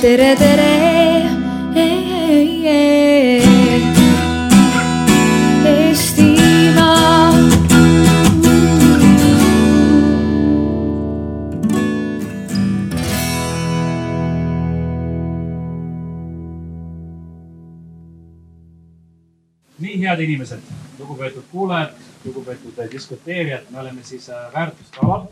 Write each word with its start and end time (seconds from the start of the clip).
tere, 0.00 0.34
tere. 0.36 0.70
Eestimaa. 5.70 7.34
nii 19.80 20.00
head 20.00 20.20
inimesed, 20.20 20.58
lugupeetud 20.98 21.42
kuulajad, 21.50 21.92
lugupeetud 22.24 22.80
diskuteerijad, 22.92 23.68
me 23.70 23.80
oleme 23.80 24.02
siis 24.02 24.30
äh, 24.30 24.52
väärtuskaval. 24.54 25.28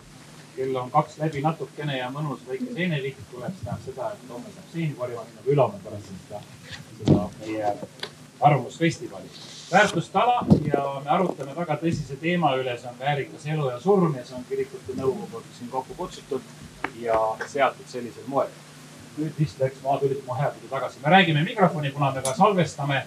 Kell 0.59 0.77
on 0.77 0.91
kaks 0.91 1.19
läbi 1.23 1.43
natukene 1.43 1.99
ja 1.99 2.09
mõnus 2.11 2.43
väike 2.49 2.73
seeneliht 2.75 3.19
tuleb, 3.31 3.55
see 3.55 3.65
tähendab 3.65 3.85
seda, 3.87 4.09
et 4.15 4.33
homme 4.33 4.55
saab 4.55 4.73
seeni 4.73 4.95
korjama 4.99 5.27
minna 5.29 5.45
või 5.45 5.55
ülama 5.55 5.83
pärast 5.85 6.11
seda, 6.11 6.41
seda 6.99 7.27
meie 7.41 7.75
arvamusfestivali. 8.41 9.31
väärtustala 9.73 10.47
ja 10.67 10.83
me 11.05 11.11
arutame 11.11 11.55
väga 11.57 11.77
tõsise 11.83 12.17
teema 12.23 12.55
üle, 12.57 12.75
see 12.79 12.91
on 12.91 12.99
väärikas 13.01 13.47
elu 13.55 13.69
ja 13.71 13.81
surm 13.81 14.17
ja 14.19 14.25
see 14.25 14.39
on 14.39 14.47
kirikute 14.49 14.97
nõukogu 14.99 15.43
siin 15.59 15.71
kokku 15.71 15.95
kutsutud 15.95 16.51
ja 17.03 17.21
seatud 17.47 17.87
sellisel 17.87 18.27
moel. 18.27 18.51
nüüd 19.19 19.39
vist 19.39 19.59
läks 19.59 19.81
maatülik 19.83 20.27
mu 20.27 20.35
hääbuda 20.39 20.69
tagasi, 20.71 21.01
me 21.03 21.11
räägime 21.11 21.43
mikrofoni, 21.43 21.91
kuna 21.91 22.13
me 22.15 22.23
ka 22.23 22.35
salvestame 22.35 23.03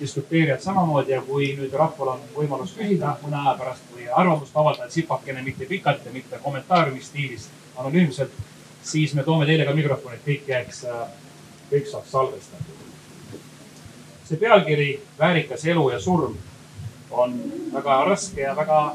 diskuteerijad 0.00 0.60
samamoodi 0.60 1.12
ja 1.12 1.22
kui 1.26 1.48
nüüd 1.58 1.72
rahval 1.74 2.12
on 2.14 2.20
võimalus 2.36 2.76
küsida 2.76 3.16
mõne 3.24 3.40
aja 3.40 3.56
pärast 3.58 3.88
või 3.94 4.06
arvamust 4.06 4.56
avaldada 4.56 4.88
tsipakene, 4.88 5.42
mitte 5.42 5.66
pikalt 5.66 6.06
ja 6.06 6.12
mitte 6.14 6.38
kommentaariumi 6.44 7.02
stiilis, 7.02 7.48
anonüümselt, 7.76 8.36
siis 8.82 9.14
me 9.14 9.24
toome 9.26 9.46
teile 9.46 9.66
ka 9.66 9.74
mikrofoni, 9.74 10.20
et 10.20 10.28
kõik 10.28 10.48
jääks, 10.48 10.84
kõik 11.72 11.90
saaks 11.90 12.14
salvestatud. 12.14 12.78
see 14.24 14.38
pealkiri 14.38 15.02
Väärikas 15.18 15.64
elu 15.66 15.90
ja 15.90 15.98
surm 16.00 16.36
on 17.10 17.34
väga 17.72 18.04
raske 18.04 18.40
ja 18.40 18.56
väga, 18.56 18.94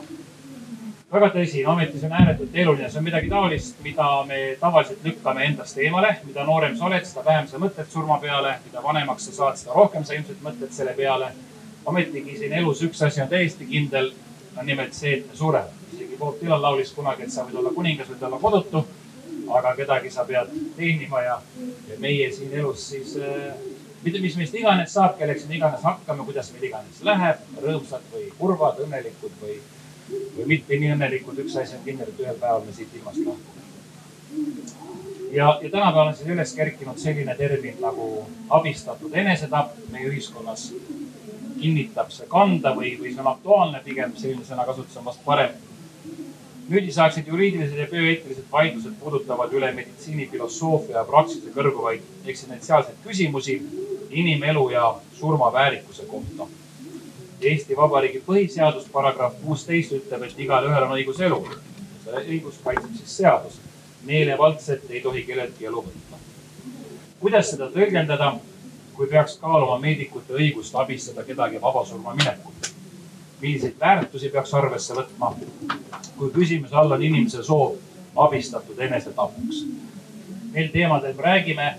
väga 1.11 1.29
tõsine, 1.31 1.67
ometi 1.71 1.99
see 2.01 2.09
on 2.09 2.15
ääretult 2.19 2.55
eluline, 2.55 2.89
see 2.91 2.99
on 2.99 3.05
midagi 3.07 3.29
taolist, 3.31 3.79
mida 3.83 4.07
me 4.27 4.39
tavaliselt 4.59 5.05
lükkame 5.07 5.45
endast 5.45 5.77
eemale. 5.79 6.17
mida 6.25 6.43
noorem 6.43 6.75
sa 6.77 6.85
oled, 6.89 7.05
seda 7.07 7.23
vähem 7.25 7.47
sa 7.47 7.61
mõtled 7.63 7.91
surma 7.91 8.19
peale, 8.19 8.57
mida 8.65 8.83
vanemaks 8.83 9.29
sa 9.29 9.35
saad, 9.39 9.59
seda 9.61 9.75
rohkem 9.75 10.03
sa 10.03 10.17
ilmselt 10.17 10.43
mõtled 10.43 10.73
selle 10.75 10.93
peale. 10.97 11.31
ometigi 11.85 12.37
siin 12.37 12.53
elus 12.53 12.81
üks 12.83 13.01
asi 13.05 13.21
on 13.21 13.29
täiesti 13.31 13.65
kindel, 13.65 14.11
on 14.57 14.65
nimelt 14.65 14.93
see, 14.93 15.13
et 15.17 15.27
me 15.27 15.35
sureme. 15.35 15.71
isegi 15.93 16.17
Bob 16.19 16.41
Dylan 16.41 16.61
laulis 16.61 16.91
kunagi, 16.91 17.23
et 17.23 17.31
sa 17.31 17.45
võid 17.47 17.55
olla 17.55 17.71
kuningas, 17.71 18.09
võid 18.11 18.27
olla 18.27 18.39
kodutu, 18.39 18.83
aga 19.55 19.75
kedagi 19.75 20.11
sa 20.11 20.25
pead 20.25 20.51
teenima 20.75 21.21
ja, 21.21 21.41
ja 21.87 21.99
meie 21.99 22.31
siin 22.31 22.51
elus 22.51 22.89
siis 22.89 23.15
äh, 23.15 23.55
mis 24.03 24.35
meist 24.35 24.55
iganes 24.55 24.93
saab, 24.93 25.17
kelleks 25.17 25.47
me 25.47 25.55
iganes 25.55 25.81
hakkame, 25.83 26.25
kuidas 26.27 26.51
meil 26.51 26.67
iganes 26.67 26.99
läheb, 27.03 27.39
rõõmsad 27.63 28.03
või 28.11 28.27
kurvad, 28.37 28.83
õnnelikud 28.83 29.39
või, 29.41 29.57
või 30.09 30.45
mitte 30.53 30.79
nii 30.79 30.93
õnnelikud. 30.95 31.39
üks 31.43 31.57
asi 31.61 31.75
on 31.75 31.83
kindel, 31.85 32.09
et 32.11 32.19
ühel 32.23 32.39
päeval 32.39 32.65
me 32.65 32.73
siit 32.73 32.95
ilmast 32.95 33.17
lahkume. 33.25 33.61
ja, 35.31 35.59
ja 35.61 35.69
tänapäeval 35.69 36.07
on 36.07 36.15
siis 36.15 36.29
üles 36.35 36.53
kerkinud 36.53 36.97
selline 36.97 37.35
termin 37.35 37.79
nagu 37.81 38.25
abistatud 38.49 39.13
enesetapp 39.13 39.77
meie 39.91 40.09
ühiskonnas. 40.09 40.73
kinnitab 41.61 42.11
see 42.13 42.27
kanda 42.29 42.75
või, 42.75 42.93
või 42.99 43.13
see 43.13 43.23
on 43.23 43.31
aktuaalne, 43.33 43.81
pigem 43.85 44.13
selline 44.15 44.45
sõnakasutus 44.45 44.97
on 44.97 45.05
vast 45.05 45.23
parem 45.25 45.55
nüüdisaegsed 46.69 47.27
juriidilised 47.27 47.77
ja 47.79 47.87
bioeetilised 47.87 48.47
vaidlused 48.51 48.95
puudutavad 48.99 49.53
üle 49.55 49.71
meditsiinifilosoofia 49.73 50.97
ja 50.97 51.03
praksise 51.07 51.51
kõrguvaid 51.55 52.03
eksistentsiaalseid 52.27 52.99
küsimusi 53.05 53.61
inimelu 54.11 54.69
ja 54.69 54.95
surma 55.15 55.53
väärikuse 55.53 56.05
kohta. 56.11 56.47
Eesti 57.41 57.75
Vabariigi 57.77 58.23
põhiseadus 58.25 58.87
paragrahv 58.91 59.35
kuusteist 59.43 59.93
ütleb, 59.93 60.23
et 60.25 60.39
igalühel 60.41 60.87
on 60.87 60.95
õigus 60.95 61.19
elule. 61.21 61.57
seda 62.03 62.21
õigust 62.23 62.63
kaitseb 62.63 62.95
siis 62.95 63.17
seadus. 63.17 63.59
meelevaldselt 64.05 64.89
ei 64.89 65.01
tohi 65.01 65.23
kelleltki 65.23 65.65
elu 65.65 65.83
võtta. 65.83 66.17
kuidas 67.19 67.49
seda 67.49 67.69
tõlgendada, 67.73 68.39
kui 68.95 69.07
peaks 69.07 69.37
kaaluma 69.37 69.77
meedikute 69.79 70.33
õigust 70.33 70.75
abistada 70.75 71.23
kedagi 71.23 71.61
vabasurma 71.61 72.15
minekul? 72.15 72.53
milliseid 73.41 73.75
väärtusi 73.79 74.29
peaks 74.29 74.53
arvesse 74.53 74.93
võtma, 74.93 75.35
kui 76.17 76.31
küsimuse 76.31 76.75
all 76.75 76.91
on 76.91 77.03
inimese 77.03 77.43
soov 77.43 77.75
abistatud 78.17 78.79
enesetapuks. 78.79 79.61
Neil 80.53 80.71
teemadel 80.73 81.13
me 81.13 81.23
räägime. 81.23 81.75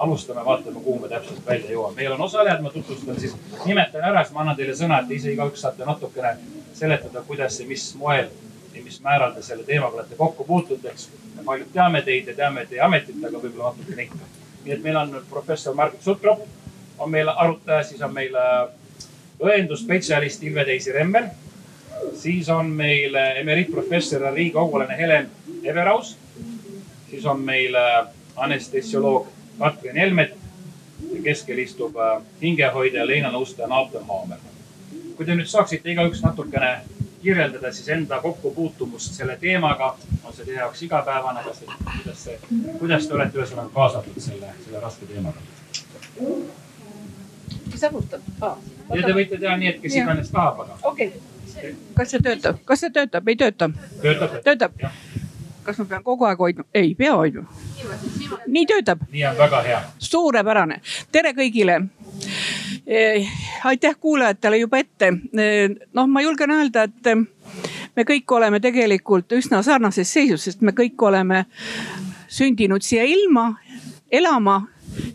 Alustame, 0.00 0.44
vaatame, 0.44 0.80
kuhu 0.80 0.98
me 0.98 1.08
täpselt 1.08 1.46
välja 1.46 1.70
jõuame. 1.70 1.96
meil 1.96 2.12
on 2.12 2.20
osalejad, 2.24 2.62
ma 2.62 2.70
tutvustan 2.70 3.20
siis, 3.20 3.34
nimetan 3.64 4.04
ära, 4.04 4.24
siis 4.24 4.34
ma 4.34 4.40
annan 4.40 4.56
teile 4.56 4.72
sõna, 4.76 5.00
et 5.02 5.08
te 5.08 5.14
ise 5.14 5.32
igaüks 5.32 5.60
saate 5.60 5.84
natukene 5.84 6.36
seletada, 6.74 7.22
kuidas 7.26 7.58
ja 7.60 7.66
mis 7.68 7.84
moel 8.00 8.30
ja 8.74 8.84
mis 8.84 9.00
määral 9.04 9.34
te 9.34 9.42
selle 9.44 9.64
teemaga 9.68 10.00
olete 10.00 10.16
kokku 10.16 10.44
puutunud, 10.44 10.86
eks. 10.92 11.10
me 11.36 11.44
paljud 11.44 11.68
teame 11.72 12.00
teid 12.06 12.30
ja 12.32 12.34
teame 12.38 12.64
teie 12.70 12.80
ametit, 12.80 13.18
aga 13.20 13.42
võib-olla 13.42 13.74
natukene 13.74 14.06
ikka. 14.08 14.30
nii 14.64 14.74
et 14.76 14.82
meil 14.82 14.96
on 14.96 15.18
professor 15.30 15.74
Margit 15.74 16.02
Sutrop 16.02 16.46
on 16.98 17.10
meil 17.10 17.28
arutaja, 17.28 17.82
siis 17.84 18.00
on 18.02 18.14
meil 18.14 18.36
õendusspetsialist 19.40 20.42
Ilve-Teisi 20.42 20.92
Remmel. 20.92 21.28
siis 22.14 22.48
on 22.48 22.70
meil 22.70 23.14
emeriitprofessor 23.14 24.22
ja 24.22 24.30
riigikogulane 24.30 24.96
Helen 24.96 25.30
Everaus. 25.64 26.16
siis 27.10 27.26
on 27.26 27.40
meil 27.40 27.76
anestesioloog 28.36 29.28
Katrin 29.60 29.96
Helmet 29.96 30.36
keskel 31.24 31.58
istub 31.58 31.96
hingehoidja 32.42 33.06
Leina 33.06 33.30
nõustaja 33.32 33.68
Naapel 33.68 34.04
Haamer. 34.08 34.38
kui 35.16 35.26
te 35.28 35.34
nüüd 35.36 35.48
saaksite 35.52 35.90
igaüks 35.92 36.22
natukene 36.24 36.70
kirjeldada 37.22 37.72
siis 37.72 37.88
enda 37.88 38.20
kokkupuutumust 38.20 39.14
selle 39.14 39.36
teemaga, 39.36 39.90
on 40.24 40.32
see 40.32 40.46
teie 40.46 40.56
jaoks 40.56 40.82
igapäevane, 40.82 41.42
kas, 41.44 41.60
kuidas 41.84 42.24
see, 42.24 42.38
kuidas 42.78 43.08
te 43.08 43.14
olete 43.14 43.38
ühesõnaga 43.38 43.68
kaasatud 43.74 44.16
selle, 44.24 44.54
selle 44.64 44.80
raske 44.80 45.08
teemaga? 45.10 45.44
kes 47.70 47.84
alustab 47.90 48.24
ah,? 48.40 48.56
ja 48.94 49.02
te 49.04 49.12
võite 49.18 49.36
teha 49.36 49.56
nii, 49.60 49.74
et 49.74 49.82
kes 49.84 49.98
iganes 50.00 50.32
tahab, 50.32 50.64
aga. 50.64 50.78
okei 50.82 51.12
okay., 51.12 51.74
kas 52.00 52.14
see 52.14 52.24
töötab, 52.24 52.64
kas 52.64 52.86
see 52.86 52.96
töötab, 52.96 53.28
ei 53.28 53.36
tööta? 53.44 53.68
töötab? 54.00 54.40
töötab? 54.48 54.80
Kas 55.70 55.78
ma 55.78 55.86
pean 55.86 56.02
kogu 56.04 56.26
aeg 56.26 56.38
hoidma? 56.42 56.66
ei 56.74 56.94
pea 56.98 57.14
hoidma. 57.14 57.46
nii 58.46 58.66
töötab? 58.66 59.04
nii 59.12 59.24
on 59.30 59.38
väga 59.38 59.62
hea. 59.66 59.80
suurepärane, 60.10 60.80
tere 61.12 61.32
kõigile 61.36 61.78
eh,. 62.86 63.28
aitäh 63.64 63.94
kuulajatele 64.00 64.62
juba 64.64 64.82
ette 64.82 65.12
eh,. 65.38 65.68
noh, 65.94 66.10
ma 66.10 66.24
julgen 66.26 66.56
öelda, 66.58 66.88
et 66.90 67.14
me 67.96 68.06
kõik 68.08 68.36
oleme 68.36 68.60
tegelikult 68.60 69.38
üsna 69.38 69.62
sarnases 69.62 70.12
seisus, 70.12 70.48
sest 70.48 70.66
me 70.66 70.74
kõik 70.74 70.98
oleme 71.06 71.44
sündinud 72.30 72.82
siia 72.86 73.06
ilma, 73.06 73.52
elama 74.10 74.62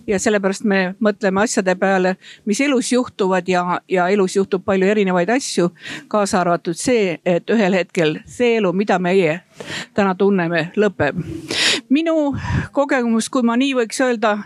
ja 0.07 0.19
sellepärast 0.19 0.63
me 0.63 0.95
mõtleme 1.03 1.43
asjade 1.43 1.75
peale, 1.79 2.15
mis 2.45 2.61
elus 2.61 2.91
juhtuvad 2.93 3.47
ja, 3.49 3.79
ja 3.89 4.07
elus 4.09 4.35
juhtub 4.35 4.63
palju 4.65 4.87
erinevaid 4.87 5.29
asju. 5.29 5.69
kaasa 6.07 6.41
arvatud 6.41 6.77
see, 6.77 7.19
et 7.25 7.49
ühel 7.49 7.75
hetkel 7.75 8.19
see 8.25 8.55
elu, 8.59 8.73
mida 8.73 8.99
meie 8.99 9.39
täna 9.95 10.15
tunneme, 10.15 10.71
lõpeb. 10.75 11.21
minu 11.89 12.35
kogemus, 12.73 13.29
kui 13.29 13.43
ma 13.45 13.55
nii 13.57 13.73
võiks 13.77 14.01
öelda 14.01 14.37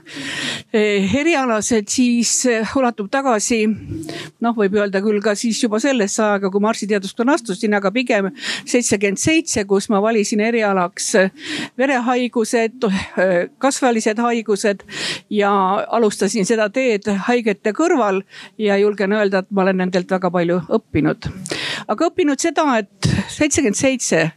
erialaselt, 0.73 1.89
siis 1.89 2.43
ulatub 2.77 3.07
tagasi 3.11 3.63
noh, 4.43 4.55
võib 4.55 4.75
öelda 4.79 5.01
küll 5.03 5.21
ka 5.23 5.33
siis 5.39 5.59
juba 5.63 5.79
sellesse 5.81 6.21
aega, 6.23 6.51
kui 6.51 6.61
ma 6.63 6.71
arstiteaduskonna 6.73 7.35
astusin, 7.39 7.73
aga 7.77 7.91
pigem 7.95 8.29
seitsekümmend 8.67 9.21
seitse, 9.21 9.63
kus 9.69 9.89
ma 9.91 10.01
valisin 10.03 10.43
erialaks 10.43 11.11
verehaigused, 11.79 12.87
kasvalised 13.61 14.21
haigused 14.23 14.85
ja 15.33 15.51
alustasin 15.99 16.47
seda 16.49 16.69
teed 16.73 17.07
haigete 17.27 17.73
kõrval 17.75 18.23
ja 18.61 18.77
julgen 18.79 19.15
öelda, 19.15 19.43
et 19.43 19.51
ma 19.51 19.65
olen 19.65 19.83
nendelt 19.85 20.11
väga 20.11 20.31
palju 20.33 20.61
õppinud. 20.79 21.29
aga 21.87 22.09
õppinud 22.09 22.41
seda, 22.41 22.65
et 22.79 23.09
seitsekümmend 23.29 23.79
seitse, 23.79 24.31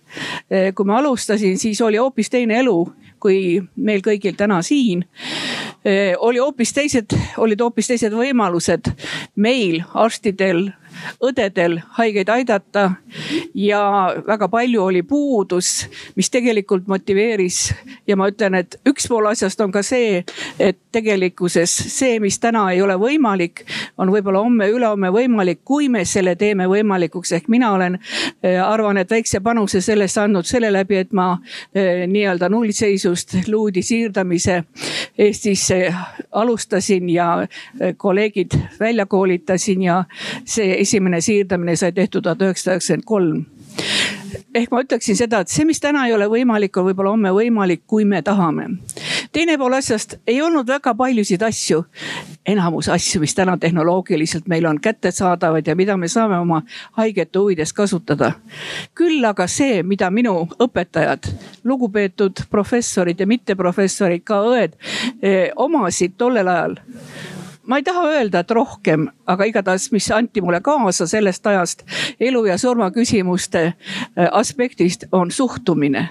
kui 0.75 0.87
ma 0.87 0.99
alustasin, 0.99 1.59
siis 1.59 1.81
oli 1.81 2.01
hoopis 2.01 2.31
teine 2.31 2.59
elu 2.63 2.77
kui 3.23 3.63
meil 3.77 4.03
kõigil 4.03 4.37
täna 4.39 4.61
siin. 4.67 5.05
oli 6.19 6.39
hoopis 6.39 6.73
teised, 6.73 7.15
olid 7.39 7.61
hoopis 7.61 7.89
teised 7.91 8.15
võimalused 8.15 8.91
meil 9.37 9.83
arstidel 9.95 10.69
õdedel 11.23 11.81
haigeid 11.99 12.29
aidata. 12.29 12.91
ja 13.55 13.83
väga 14.27 14.49
palju 14.49 14.83
oli 14.83 15.03
puudus, 15.03 15.89
mis 16.17 16.31
tegelikult 16.31 16.87
motiveeris 16.87 17.75
ja 18.07 18.17
ma 18.17 18.29
ütlen, 18.31 18.55
et 18.55 18.77
üks 18.89 19.09
pool 19.09 19.27
asjast 19.31 19.61
on 19.61 19.73
ka 19.73 19.83
see, 19.83 20.25
et 20.59 20.79
tegelikkuses 20.93 21.73
see, 21.93 22.19
mis 22.21 22.39
täna 22.41 22.65
ei 22.73 22.83
ole 22.83 22.97
võimalik, 23.01 23.65
on 23.99 24.13
võib-olla 24.13 24.43
homme-ülehomme 24.45 25.11
võimalik, 25.15 25.63
kui 25.65 25.89
me 25.89 26.05
selle 26.05 26.35
teeme 26.37 26.67
võimalikuks. 26.69 27.33
ehk 27.33 27.49
mina 27.49 27.73
olen, 27.73 27.99
eh, 28.43 28.61
arvan, 28.63 28.97
et 28.97 29.11
väikse 29.11 29.41
panuse 29.41 29.81
sellesse 29.81 30.21
andnud 30.21 30.47
selle 30.47 30.73
läbi, 30.73 30.97
et 30.97 31.13
ma 31.13 31.39
eh, 31.75 32.07
nii-öelda 32.07 32.49
nullseisust 32.49 33.35
luudi 33.49 33.83
siirdamise 33.83 34.63
Eestisse 35.19 35.95
alustasin 36.33 37.09
ja 37.11 37.47
eh, 37.81 37.95
kolleegid 37.97 38.57
välja 38.81 39.07
koolitasin 39.07 39.83
ja 39.83 40.05
see 40.45 40.81
esimene 40.93 41.21
siirdamine 41.25 41.77
sai 41.77 41.93
tehtud 41.97 42.23
tuhat 42.23 42.43
üheksasada 42.45 42.77
üheksakümmend 42.77 43.09
kolm 43.09 43.45
ehk 44.55 44.71
ma 44.73 44.83
ütleksin 44.85 45.17
seda, 45.17 45.41
et 45.43 45.53
see, 45.53 45.65
mis 45.65 45.81
täna 45.81 46.05
ei 46.07 46.13
ole 46.13 46.27
võimalik, 46.29 46.77
on 46.77 46.87
võib-olla 46.91 47.15
homme 47.15 47.33
võimalik, 47.33 47.83
kui 47.89 48.05
me 48.05 48.23
tahame. 48.23 48.69
teine 49.33 49.57
pool 49.59 49.73
asjast, 49.73 50.19
ei 50.27 50.43
olnud 50.43 50.69
väga 50.69 50.95
paljusid 50.95 51.43
asju, 51.43 51.85
enamus 52.47 52.89
asju, 52.93 53.21
mis 53.21 53.35
täna 53.35 53.57
tehnoloogiliselt 53.59 54.49
meil 54.49 54.67
on 54.69 54.81
kättesaadavad 54.81 55.67
ja 55.67 55.77
mida 55.77 55.97
me 55.97 56.09
saame 56.09 56.39
oma 56.39 56.63
haigete 57.01 57.39
huvides 57.39 57.73
kasutada. 57.73 58.33
küll 58.95 59.25
aga 59.25 59.47
see, 59.47 59.83
mida 59.83 60.11
minu 60.11 60.49
õpetajad, 60.61 61.33
lugupeetud 61.65 62.45
professorid 62.51 63.21
ja 63.21 63.27
mitteprofessorid, 63.27 64.25
ka 64.25 64.43
õed 64.53 64.77
eh, 65.23 65.51
omasid 65.57 66.19
tollel 66.19 66.49
ajal 66.49 66.77
ma 67.67 67.77
ei 67.77 67.83
taha 67.83 68.07
öelda, 68.09 68.43
et 68.43 68.51
rohkem, 68.51 69.07
aga 69.27 69.45
igatahes, 69.45 69.91
mis 69.93 70.11
anti 70.11 70.41
mulle 70.41 70.61
kaasa 70.61 71.07
sellest 71.07 71.47
ajast 71.47 71.85
elu 72.21 72.45
ja 72.47 72.59
surma 72.59 72.91
küsimuste 72.91 73.65
äh, 73.67 74.29
aspektist, 74.33 75.05
on 75.13 75.31
suhtumine. 75.31 76.09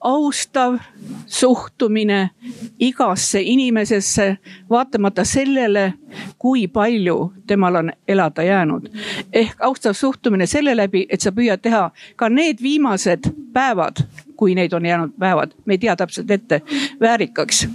austav 0.00 0.78
suhtumine 1.26 2.30
igasse 2.78 3.40
inimesesse, 3.40 4.36
vaatamata 4.70 5.24
sellele, 5.24 5.94
kui 6.38 6.68
palju 6.68 7.32
temal 7.46 7.74
on 7.74 7.92
elada 8.08 8.42
jäänud. 8.42 8.90
ehk 9.32 9.60
austav 9.60 9.92
suhtumine 9.92 10.46
selle 10.46 10.76
läbi, 10.76 11.06
et 11.08 11.20
sa 11.20 11.30
püüad 11.30 11.62
teha 11.62 11.90
ka 12.16 12.28
need 12.28 12.62
viimased 12.62 13.32
päevad 13.52 14.04
kui 14.36 14.54
neid 14.54 14.72
on 14.72 14.86
jäänud 14.86 15.10
päevad, 15.18 15.50
me 15.64 15.74
ei 15.74 15.78
tea 15.78 15.96
täpselt 15.96 16.30
ette, 16.30 16.62
väärikaks. 17.00 17.68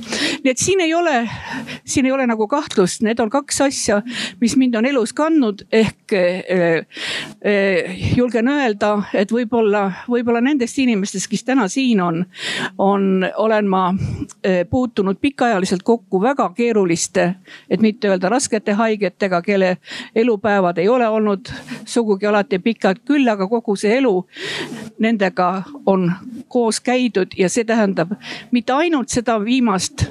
Nii 0.44 0.52
et 0.52 0.58
siin 0.58 0.82
ei 0.82 0.94
ole, 0.94 1.30
siin 1.86 2.06
ei 2.06 2.12
ole 2.12 2.28
nagu 2.28 2.48
kahtlust, 2.48 3.02
need 3.06 3.20
on 3.20 3.30
kaks 3.30 3.62
asja, 3.62 4.02
mis 4.42 4.56
mind 4.60 4.76
on 4.80 4.86
elus 4.86 5.14
kandnud, 5.14 5.66
ehk 5.72 6.14
eh, 6.14 6.86
eh, 7.42 7.98
julgen 8.18 8.48
öelda, 8.52 8.92
et 9.14 9.32
võib-olla, 9.32 9.86
võib-olla 10.10 10.42
nendest 10.44 10.80
inimestest, 10.80 11.30
kes 11.32 11.44
täna 11.48 11.68
siin 11.72 12.02
on, 12.04 12.24
on, 12.78 13.26
olen 13.38 13.70
ma 13.70 13.84
eh, 14.44 14.64
puutunud 14.70 15.20
pikaajaliselt 15.22 15.84
kokku 15.84 16.22
väga 16.22 16.50
keeruliste, 16.58 17.30
et 17.70 17.82
mitte 17.82 18.10
öelda 18.10 18.30
raskete 18.30 18.78
haigetega, 18.80 19.42
kelle 19.42 19.78
elupäevad 20.16 20.78
ei 20.78 20.90
ole 20.90 21.08
olnud 21.08 21.52
sugugi 21.86 22.30
alati 22.30 22.60
pikad, 22.60 23.04
küll 23.06 23.28
aga 23.28 23.48
kogu 23.48 23.76
see 23.80 23.98
elu 23.98 24.16
nendega 25.00 25.64
on 25.86 26.12
koos 26.48 26.80
käidud 26.80 27.36
ja 27.38 27.50
see 27.50 27.64
tähendab 27.64 28.12
mitte 28.52 28.74
ainult 28.74 29.10
seda 29.10 29.40
viimast 29.44 30.06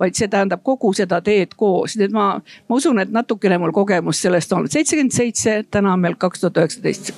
vaid 0.00 0.14
see 0.18 0.28
tähendab 0.28 0.62
kogu 0.62 0.92
seda 0.96 1.20
teed 1.24 1.54
koos, 1.56 1.96
nii 1.96 2.08
et 2.08 2.14
ma, 2.14 2.26
ma 2.68 2.76
usun, 2.80 2.98
et 3.02 3.12
natukene 3.12 3.58
mul 3.58 3.72
kogemust 3.72 4.26
sellest 4.26 4.52
on. 4.52 4.68
seitsekümmend 4.70 5.14
seitse, 5.14 5.64
täna 5.70 5.92
on 5.92 6.00
meil 6.00 6.18
kaks 6.18 6.40
tuhat 6.40 6.62
üheksateist. 6.62 7.12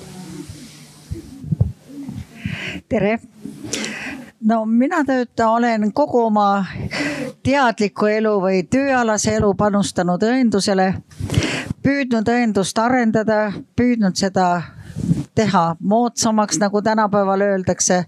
tere 2.89 3.17
no 4.47 4.65
mina 4.65 5.03
tööta, 5.05 5.49
olen 5.49 5.91
kogu 5.93 6.21
oma 6.27 6.65
teadliku 7.43 8.09
elu 8.11 8.33
või 8.41 8.63
tööalase 8.69 9.35
elu 9.37 9.53
panustanud 9.57 10.23
õendusele, 10.23 10.87
püüdnud 11.83 12.29
õendust 12.31 12.79
arendada, 12.79 13.51
püüdnud 13.75 14.17
seda 14.19 14.47
teha 15.37 15.63
moodsamaks, 15.79 16.59
nagu 16.63 16.81
tänapäeval 16.81 17.45
öeldakse. 17.45 18.05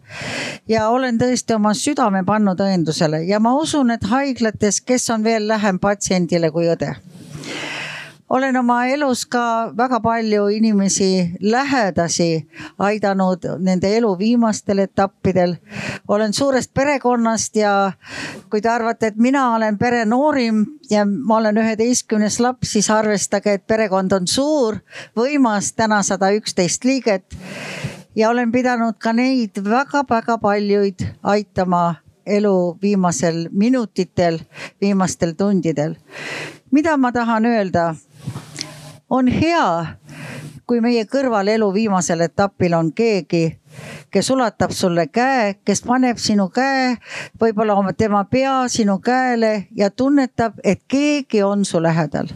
ja 0.68 0.90
olen 0.90 1.20
tõesti 1.22 1.56
oma 1.56 1.74
südame 1.78 2.24
pannud 2.26 2.60
õendusele 2.66 3.24
ja 3.28 3.40
ma 3.40 3.54
usun, 3.56 3.92
et 3.92 4.04
haiglates, 4.04 4.82
kes 4.82 5.10
on 5.10 5.24
veel 5.24 5.48
lähem 5.48 5.80
patsiendile 5.80 6.52
kui 6.52 6.68
õde 6.70 6.96
olen 8.30 8.58
oma 8.58 8.86
elus 8.86 9.26
ka 9.26 9.72
väga 9.78 10.00
palju 10.00 10.48
inimesi, 10.54 11.32
lähedasi 11.42 12.48
aidanud 12.80 13.46
nende 13.60 13.90
elu 13.98 14.18
viimastel 14.20 14.80
etappidel. 14.80 15.56
olen 16.08 16.34
suurest 16.34 16.74
perekonnast 16.74 17.56
ja 17.56 17.92
kui 18.50 18.62
te 18.62 18.70
arvate, 18.70 19.08
et 19.08 19.16
mina 19.18 19.56
olen 19.56 19.78
pere 19.78 20.06
noorim 20.06 20.66
ja 20.90 21.06
ma 21.06 21.38
olen 21.38 21.58
üheteistkümnes 21.58 22.40
laps, 22.40 22.72
siis 22.72 22.90
arvestage, 22.90 23.54
et 23.54 23.68
perekond 23.68 24.12
on 24.12 24.28
suur, 24.28 24.78
võimas, 25.18 25.74
täna 25.76 26.04
sada 26.04 26.32
üksteist 26.32 26.84
liiget. 26.84 27.38
ja 28.16 28.30
olen 28.30 28.52
pidanud 28.52 28.98
ka 29.00 29.14
neid 29.14 29.58
väga-väga 29.64 30.38
paljuid 30.38 31.02
aitama 31.24 31.96
elu 32.26 32.78
viimasel 32.82 33.50
minutitel, 33.52 34.40
viimastel 34.82 35.34
tundidel. 35.34 35.96
mida 36.72 36.98
ma 36.98 37.12
tahan 37.12 37.46
öelda? 37.46 37.96
On 39.10 39.28
hea, 39.28 39.96
kui 40.68 40.82
meie 40.82 41.06
kõrval 41.10 41.48
elu 41.50 41.72
viimasel 41.74 42.22
etapil 42.28 42.76
on 42.78 42.92
keegi, 42.94 43.60
kes 44.12 44.30
ulatab 44.30 44.72
sulle 44.72 45.08
käe, 45.08 45.54
kes 45.66 45.82
paneb 45.86 46.18
sinu 46.18 46.50
käe, 46.54 46.96
võib-olla 47.42 47.76
tema 47.98 48.24
pea 48.26 48.68
sinu 48.68 49.00
käele 49.00 49.68
ja 49.76 49.90
tunnetab, 49.90 50.54
et 50.64 50.82
keegi 50.88 51.44
on 51.44 51.66
su 51.66 51.82
lähedal. 51.82 52.28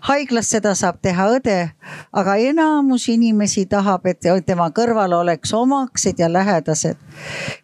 haiglas 0.00 0.50
seda 0.50 0.74
saab 0.74 1.00
teha 1.02 1.26
õde, 1.36 1.70
aga 2.12 2.36
enamus 2.36 3.08
inimesi 3.08 3.66
tahab, 3.66 4.06
et 4.06 4.20
tema 4.46 4.70
kõrval 4.70 5.12
oleks 5.12 5.52
omaksed 5.54 6.18
ja 6.18 6.32
lähedased. 6.32 6.96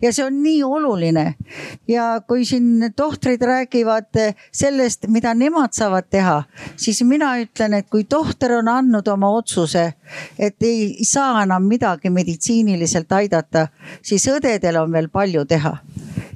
ja 0.03 0.13
see 0.13 0.25
on 0.25 0.43
nii 0.43 0.63
oluline. 0.63 1.35
ja 1.89 2.21
kui 2.29 2.45
siin 2.45 2.93
tohtrid 2.97 3.43
räägivad 3.43 4.37
sellest, 4.53 5.07
mida 5.09 5.35
nemad 5.35 5.73
saavad 5.73 6.05
teha, 6.11 6.43
siis 6.77 7.03
mina 7.03 7.37
ütlen, 7.41 7.75
et 7.75 7.89
kui 7.91 8.05
tohter 8.05 8.53
on 8.53 8.69
andnud 8.69 9.09
oma 9.09 9.31
otsuse, 9.31 9.93
et 10.39 10.63
ei 10.63 11.05
saa 11.05 11.43
enam 11.43 11.63
midagi 11.63 12.11
meditsiiniliselt 12.11 13.06
aidata 13.13 13.47
aidata, 13.47 13.69
siis 14.03 14.27
õdedel 14.29 14.77
on 14.83 14.93
veel 14.93 15.09
palju 15.09 15.45
teha. 15.45 15.77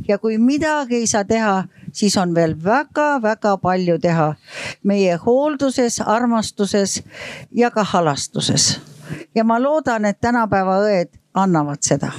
ja 0.08 0.18
kui 0.18 0.38
midagi 0.38 0.96
ei 0.96 1.06
saa 1.06 1.24
teha, 1.24 1.64
siis 1.92 2.16
on 2.16 2.34
veel 2.34 2.56
väga-väga 2.64 3.56
palju 3.62 3.98
teha 3.98 4.34
meie 4.82 5.16
hoolduses, 5.16 6.00
armastuses 6.00 7.02
ja 7.50 7.70
ka 7.70 7.84
halastuses. 7.84 8.80
ja 9.34 9.44
ma 9.44 9.62
loodan, 9.62 10.04
et 10.04 10.20
tänapäeva 10.20 10.80
õed 10.84 11.18
annavad 11.34 11.82
seda 11.82 12.12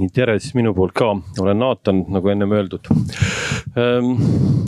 nii 0.00 0.10
tere 0.14 0.38
siis 0.40 0.54
minu 0.56 0.72
poolt 0.76 0.94
ka, 0.96 1.10
olen 1.42 1.58
Naatan, 1.60 2.04
nagu 2.14 2.30
ennem 2.32 2.52
öeldud. 2.56 2.88
Ehm, 3.78 4.14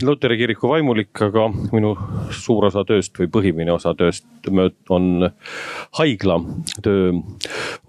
Luteri 0.05 0.37
kiriku 0.41 0.69
vaimulik, 0.73 1.13
aga 1.25 1.47
minu 1.73 1.95
suur 2.35 2.69
osa 2.69 2.85
tööst 2.89 3.17
või 3.21 3.31
põhimine 3.33 3.73
osa 3.75 3.95
tööst 3.99 4.27
on 4.91 5.29
haiglatöö. 5.99 7.13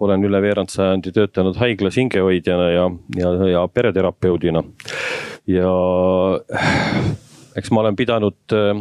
olen 0.00 0.24
üle 0.24 0.40
veerand 0.42 0.70
sajandi 0.70 1.12
töötanud 1.12 1.56
haiglas 1.56 1.96
hingehoidjana 1.96 2.70
ja, 2.70 2.90
ja, 3.16 3.34
ja 3.50 3.68
pereterapeudina 3.68 4.62
ja 5.46 5.70
eks 7.56 7.70
ma 7.70 7.82
olen 7.84 7.96
pidanud 7.96 8.54
äh, 8.54 8.80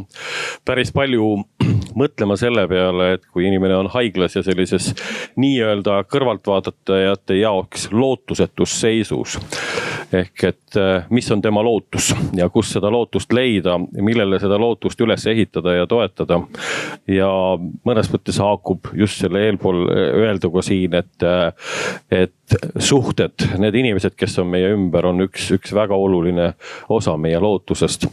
päris 0.66 0.92
palju 0.96 1.36
mõtlema 2.02 2.38
selle 2.40 2.66
peale, 2.70 3.14
et 3.18 3.26
kui 3.32 3.48
inimene 3.48 3.78
on 3.78 3.90
haiglas 3.94 4.38
ja 4.38 4.44
sellises 4.46 4.92
nii-öelda 5.40 6.02
kõrvaltvaatajate 6.12 7.40
jaoks 7.40 7.90
lootusetus 7.92 8.80
seisus. 8.82 9.40
ehk 10.14 10.44
et 10.44 10.78
äh, 10.78 11.06
mis 11.10 11.32
on 11.32 11.42
tema 11.42 11.64
lootus 11.64 12.14
ja 12.38 12.50
kus 12.50 12.74
seda 12.76 12.92
lootust 12.92 13.34
leida, 13.34 13.80
millele 14.02 14.40
seda 14.40 14.60
lootust 14.62 15.02
üles 15.02 15.28
ehitada 15.28 15.78
ja 15.80 15.88
toetada. 15.88 16.42
ja 17.08 17.30
mõnes 17.86 18.12
mõttes 18.14 18.40
haakub 18.42 18.94
just 18.94 19.22
selle 19.22 19.46
eelpool 19.48 19.88
öelduga 19.90 20.62
siin, 20.62 20.94
et, 20.94 21.30
et 22.12 22.34
suhted, 22.80 23.46
need 23.62 23.76
inimesed, 23.76 24.16
kes 24.18 24.38
on 24.42 24.50
meie 24.54 24.72
ümber, 24.74 25.06
on 25.10 25.26
üks, 25.26 25.50
üks 25.56 25.74
väga 25.76 25.98
oluline 26.00 26.52
osa 26.94 27.16
meie 27.18 27.40
lootusest. 27.42 28.08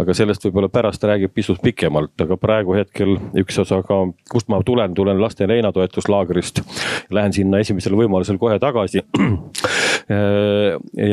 aga 0.00 0.14
sellest 0.16 0.44
võib-olla 0.46 0.70
pärast 0.72 1.04
räägib 1.04 1.34
pisut 1.34 1.60
pikemalt, 1.62 2.14
aga 2.24 2.38
praegu 2.40 2.76
hetkel 2.78 3.16
üks 3.42 3.58
osa 3.62 3.82
ka, 3.86 4.02
kust 4.30 4.50
ma 4.52 4.62
tulen, 4.66 4.94
tulen 4.94 5.20
laste 5.20 5.48
leinatoetuslaagrist. 5.48 6.62
Lähen 7.10 7.34
sinna 7.36 7.60
esimesel 7.60 7.96
võimalusel 7.98 8.38
kohe 8.40 8.58
tagasi. 8.62 9.04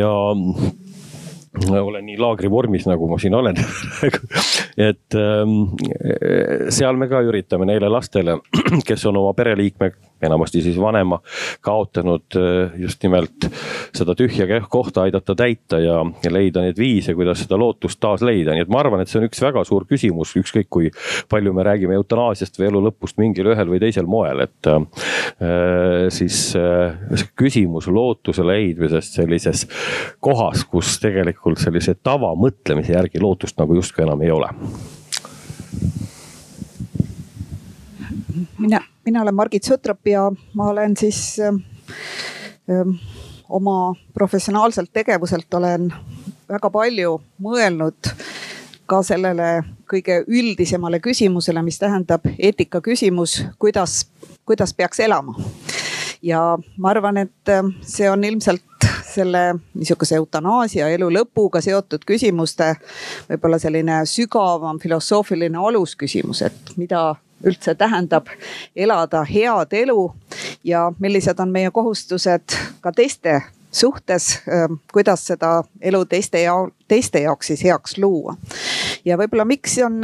ja 0.02 0.14
olen 1.82 2.06
nii 2.06 2.18
laagri 2.22 2.50
vormis, 2.52 2.88
nagu 2.90 3.10
ma 3.10 3.20
siin 3.22 3.36
olen. 3.38 3.58
Et 4.90 5.18
ähm, 5.18 5.56
seal 6.74 7.00
me 7.00 7.10
ka 7.10 7.24
üritame 7.26 7.68
neile 7.70 7.90
lastele, 7.92 8.40
kes 8.88 9.08
on 9.10 9.18
oma 9.24 9.34
pereliikme 9.38 9.92
enamasti 10.22 10.62
siis 10.62 10.80
vanema, 10.82 11.20
kaotanud 11.62 12.36
äh, 12.36 12.80
just 12.82 13.04
nimelt 13.04 13.48
seda 13.96 14.16
tühja 14.18 14.48
kohta 14.70 15.04
aidata 15.06 15.36
täita 15.36 15.80
ja, 15.80 16.00
ja 16.24 16.32
leida 16.34 16.64
neid 16.66 16.78
viise, 16.80 17.14
kuidas 17.16 17.44
seda 17.44 17.60
lootust 17.60 18.00
taas 18.02 18.24
leida, 18.26 18.56
nii 18.56 18.66
et 18.66 18.72
ma 18.74 18.82
arvan, 18.82 19.02
et 19.02 19.12
see 19.12 19.20
on 19.22 19.28
üks 19.28 19.42
väga 19.46 19.64
suur 19.68 19.86
küsimus, 19.90 20.34
ükskõik 20.40 20.70
kui 20.74 20.90
palju 21.30 21.54
me 21.54 21.66
räägime 21.68 21.98
eutanaasiast 22.00 22.58
või 22.58 22.70
elu 22.72 22.82
lõpust 22.88 23.22
mingil 23.22 23.52
ühel 23.54 23.70
või 23.70 23.82
teisel 23.84 24.10
moel, 24.10 24.42
et 24.48 24.72
äh, 24.72 26.08
siis 26.14 26.40
äh, 26.58 26.98
küsimus 27.38 27.90
lootuse 27.92 28.46
leidmisest 28.46 29.20
sellises 29.22 29.68
kohas, 30.24 30.66
kus 30.66 30.98
tegelikult 31.04 31.47
sellise 31.56 31.96
tavamõtlemise 32.04 32.94
järgi 32.94 33.22
lootust 33.24 33.58
nagu 33.58 33.76
justkui 33.76 34.04
enam 34.04 34.22
ei 34.22 34.32
ole 34.32 34.50
mina, 38.60 38.82
mina 39.06 39.22
olen 39.22 39.36
Margit 39.36 39.64
Sutrop 39.64 40.08
ja 40.08 40.32
ma 40.54 40.70
olen 40.70 40.98
siis 40.98 41.40
öö, 41.40 41.52
ähm, 42.72 42.90
oma 43.50 43.96
professionaalselt 44.14 44.90
tegevuselt 44.94 45.54
olen 45.54 45.94
väga 46.50 46.70
palju 46.70 47.18
mõelnud 47.42 48.12
ka 48.88 49.02
sellele 49.04 49.64
kõige 49.88 50.22
üldisemale 50.28 51.00
küsimusele, 51.04 51.62
mis 51.64 51.80
tähendab 51.80 52.26
eetika 52.38 52.82
küsimus, 52.84 53.42
kuidas, 53.60 54.06
kuidas 54.46 54.74
peaks 54.74 55.00
elama. 55.00 55.36
ja 56.22 56.58
ma 56.78 56.90
arvan, 56.90 57.18
et 57.18 57.50
ähm, 57.50 57.76
see 57.82 58.10
on 58.10 58.24
ilmselt 58.24 58.77
selle 59.18 59.44
niisuguse 59.74 60.18
eutanaasia 60.20 60.90
elu 60.94 61.10
lõpuga 61.20 61.62
seotud 61.64 62.06
küsimuste 62.08 62.74
võib-olla 63.30 63.60
selline 63.62 64.02
sügavam 64.10 64.80
filosoofiline 64.84 65.58
alusküsimus, 65.70 66.44
et 66.46 66.74
mida 66.78 67.16
üldse 67.46 67.76
tähendab 67.78 68.30
elada 68.76 69.24
head 69.28 69.74
elu 69.78 70.08
ja 70.66 70.88
millised 71.00 71.40
on 71.40 71.54
meie 71.54 71.72
kohustused 71.74 72.58
ka 72.82 72.94
teiste 72.96 73.42
suhtes, 73.72 74.40
kuidas 74.94 75.26
seda 75.28 75.62
elu 75.82 76.06
teiste 76.10 76.42
ja 76.42 76.56
teiste 76.88 77.22
jaoks 77.24 77.48
siis 77.52 77.64
heaks 77.64 77.98
luua. 77.98 78.36
ja 79.06 79.18
võib-olla 79.18 79.46
miks 79.46 79.78
on, 79.86 80.02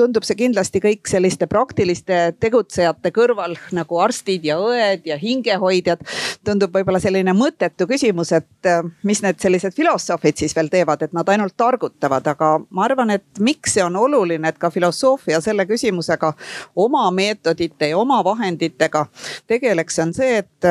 tundub 0.00 0.24
see 0.24 0.38
kindlasti 0.38 0.80
kõik 0.80 1.08
selliste 1.10 1.46
praktiliste 1.50 2.18
tegutsejate 2.40 3.12
kõrval 3.14 3.56
nagu 3.76 3.98
arstid 4.00 4.44
ja 4.48 4.56
õed 4.60 5.04
ja 5.08 5.18
hingehoidjad. 5.20 6.04
tundub 6.44 6.72
võib-olla 6.74 7.00
selline 7.02 7.34
mõttetu 7.36 7.86
küsimus, 7.90 8.32
et 8.32 8.70
mis 9.02 9.22
need 9.22 9.40
sellised 9.42 9.76
filosoofid 9.76 10.40
siis 10.40 10.56
veel 10.56 10.70
teevad, 10.72 11.02
et 11.02 11.12
nad 11.16 11.28
ainult 11.28 11.56
targutavad, 11.56 12.26
aga 12.26 12.52
ma 12.70 12.84
arvan, 12.86 13.10
et 13.16 13.40
miks 13.40 13.76
see 13.76 13.84
on 13.84 13.96
oluline, 13.96 14.48
et 14.48 14.58
ka 14.58 14.70
filosoofia 14.70 15.40
selle 15.44 15.66
küsimusega 15.68 16.32
oma 16.76 17.10
meetodite 17.14 17.92
ja 17.92 17.98
oma 17.98 18.22
vahenditega 18.24 19.06
tegeleks, 19.50 19.98
on 19.98 20.14
see, 20.16 20.40
et 20.44 20.70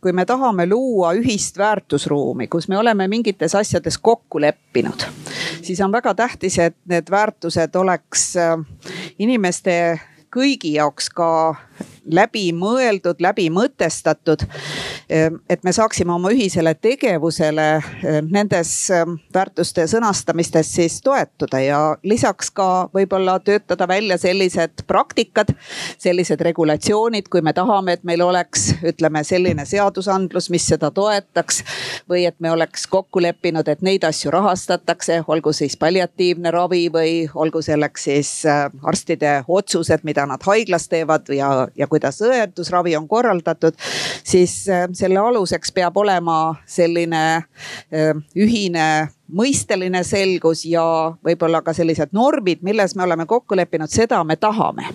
kui 0.00 0.12
me 0.12 0.24
tahame 0.26 0.66
luua 0.70 1.12
ühist 1.18 1.58
väärtusruumi, 1.58 2.48
kus 2.48 2.68
me 2.68 2.78
oleme 2.78 3.08
mingites 3.08 3.54
asjades 3.54 3.98
kokku 3.98 4.40
leppinud 4.40 4.99
olnud, 5.06 5.32
siis 5.62 5.80
on 5.80 5.92
väga 5.92 6.14
tähtis, 6.14 6.58
et 6.58 6.76
need 6.88 7.10
väärtused 7.10 7.76
oleks 7.76 8.36
äh, 8.36 8.56
inimeste 9.18 10.00
kõigi 10.30 10.74
jaoks 10.76 11.10
ka 11.10 11.30
läbi 12.10 12.50
mõeldud, 12.56 13.20
läbi 13.20 13.48
mõtestatud. 13.52 14.44
Ehm, 15.10 15.40
et 15.50 15.64
me 15.64 15.72
saaksime 15.72 16.12
oma 16.12 16.30
ühisele 16.30 16.74
tegevusele 16.74 17.66
ehm, 17.76 18.30
nendes 18.30 18.72
ehm, 18.94 19.16
väärtuste 19.34 19.86
sõnastamistes 19.90 20.72
siis 20.74 21.00
toetuda 21.02 21.60
ja 21.60 21.80
lisaks 22.02 22.50
ka 22.54 22.88
võib-olla 22.94 23.38
töötada 23.44 23.88
välja 23.88 24.18
sellised 24.18 24.84
praktikad, 24.86 25.52
sellised 25.98 26.40
regulatsioonid, 26.40 27.28
kui 27.30 27.42
me 27.42 27.52
tahame, 27.52 27.98
et 27.98 28.04
meil 28.04 28.22
oleks, 28.24 28.70
ütleme 28.86 29.24
selline 29.24 29.66
seadusandlus, 29.66 30.50
mis 30.50 30.66
seda 30.66 30.90
toetaks. 30.90 31.62
või 32.10 32.24
et 32.26 32.34
me 32.40 32.50
oleks 32.50 32.86
kokku 32.86 33.22
leppinud, 33.22 33.68
et 33.68 33.82
neid 33.82 34.04
asju 34.04 34.30
rahastatakse, 34.30 35.22
olgu 35.28 35.52
siis 35.52 35.76
palliatiivne 35.76 36.50
ravi 36.50 36.88
või 36.92 37.28
olgu 37.34 37.62
selleks 37.62 38.04
siis 38.04 38.30
arstide 38.82 39.44
otsused, 39.48 40.00
mida 40.02 40.26
nad 40.26 40.42
haiglas 40.46 40.88
teevad 40.88 41.28
ja, 41.34 41.68
ja 41.76 41.86
kuidas 41.90 42.20
õendusravi 42.24 42.96
on 42.98 43.08
korraldatud, 43.08 43.76
siis 44.24 44.68
äh, 44.68 44.86
selle 44.92 45.20
aluseks 45.20 45.72
peab 45.72 45.96
olema 45.96 46.54
selline 46.66 47.24
äh, 47.36 48.14
ühine 48.36 48.86
mõisteline 49.30 50.02
selgus 50.04 50.64
ja 50.66 50.84
võib-olla 51.24 51.62
ka 51.62 51.74
sellised 51.76 52.14
normid, 52.16 52.64
milles 52.66 52.96
me 52.96 53.06
oleme 53.06 53.26
kokku 53.30 53.56
leppinud, 53.56 53.90
seda 53.90 54.24
me 54.24 54.36
tahame. 54.36 54.88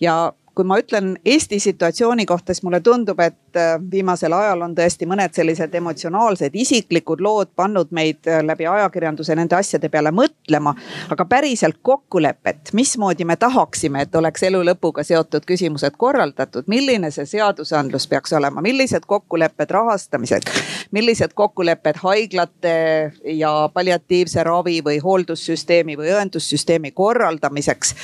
ja 0.00 0.32
kui 0.58 0.66
ma 0.66 0.80
ütlen 0.80 1.12
Eesti 1.24 1.60
situatsiooni 1.62 2.26
kohta, 2.26 2.50
siis 2.50 2.64
mulle 2.66 2.80
tundub, 2.82 3.20
et 3.22 3.56
äh, 3.56 3.76
viimasel 3.90 4.34
ajal 4.34 4.64
on 4.66 4.72
tõesti 4.74 5.06
mõned 5.06 5.30
sellised 5.36 5.74
emotsionaalsed, 5.78 6.56
isiklikud 6.58 7.22
lood 7.22 7.52
pannud 7.54 7.92
meid 7.94 8.26
äh, 8.26 8.40
läbi 8.42 8.66
ajakirjanduse 8.66 9.36
nende 9.38 9.54
asjade 9.54 9.86
peale 9.88 10.10
mõtlema. 10.10 10.72
aga 11.14 11.24
päriselt 11.30 11.78
kokkulepet, 11.82 12.72
mismoodi 12.74 13.24
me 13.24 13.36
tahaksime, 13.36 14.02
et 14.02 14.18
oleks 14.18 14.42
elu 14.48 14.64
lõpuga 14.66 15.04
seotud 15.06 15.46
küsimused 15.46 15.94
korraldatud, 15.96 16.66
milline 16.66 17.12
see 17.14 17.26
seadusandlus 17.36 18.08
peaks 18.10 18.34
olema, 18.34 18.58
millised 18.64 19.06
kokkulepped 19.06 19.70
rahastamiseks, 19.70 20.58
millised 20.90 21.38
kokkulepped 21.38 22.02
haiglate 22.02 22.74
ja 23.38 23.54
palliatiivse 23.74 24.42
ravi 24.42 24.80
või 24.82 24.98
hooldussüsteemi 25.06 25.94
või 26.02 26.10
õendussüsteemi 26.18 26.90
korraldamiseks 26.90 27.94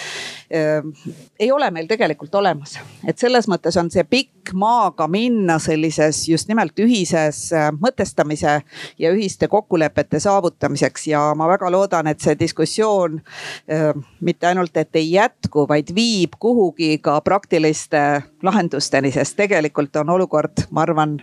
ei 0.50 1.52
ole 1.52 1.70
meil 1.70 1.86
tegelikult 1.88 2.34
olemas. 2.34 2.78
et 3.06 3.18
selles 3.18 3.48
mõttes 3.48 3.76
on 3.80 3.90
see 3.90 4.04
pikk 4.04 4.52
maaga 4.52 5.08
minna 5.08 5.58
sellises 5.58 6.28
just 6.28 6.48
nimelt 6.48 6.78
ühises 6.78 7.48
mõtestamise 7.80 8.60
ja 8.98 9.12
ühiste 9.12 9.48
kokkulepete 9.48 10.20
saavutamiseks 10.20 11.06
ja 11.08 11.22
ma 11.36 11.48
väga 11.48 11.70
loodan, 11.72 12.06
et 12.06 12.20
see 12.20 12.36
diskussioon 12.38 13.20
mitte 14.20 14.46
ainult, 14.46 14.76
et 14.76 14.96
ei 14.96 15.12
jätku, 15.12 15.66
vaid 15.68 15.94
viib 15.94 16.36
kuhugi 16.38 16.98
ka 16.98 17.20
praktiliste 17.24 18.22
lahendusteni, 18.42 19.12
sest 19.14 19.36
tegelikult 19.36 19.96
on 19.96 20.10
olukord, 20.16 20.66
ma 20.70 20.84
arvan, 20.84 21.18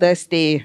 tõesti 0.00 0.64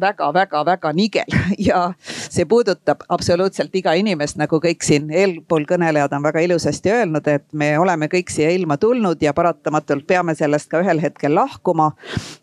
väga-väga-väga 0.00 0.92
nigel 0.96 1.36
ja 1.68 1.92
see 2.02 2.44
puudutab 2.48 3.04
absoluutselt 3.08 3.74
iga 3.76 3.94
inimest, 3.98 4.38
nagu 4.40 4.60
kõik 4.62 4.84
siin 4.86 5.10
eelpool 5.10 5.66
kõnelejad 5.68 6.14
on 6.16 6.26
väga 6.26 6.44
ilusasti 6.46 6.92
öelnud, 6.92 7.28
et 7.28 7.46
me 7.52 7.72
oleme 7.78 8.10
kõik 8.12 8.32
siia 8.32 8.50
ilma 8.54 8.76
tulnud 8.80 9.22
ja 9.22 9.34
paratamatult 9.36 10.06
peame 10.06 10.34
sellest 10.38 10.70
ka 10.70 10.82
ühel 10.84 11.00
hetkel 11.02 11.34
lahkuma. 11.34 11.92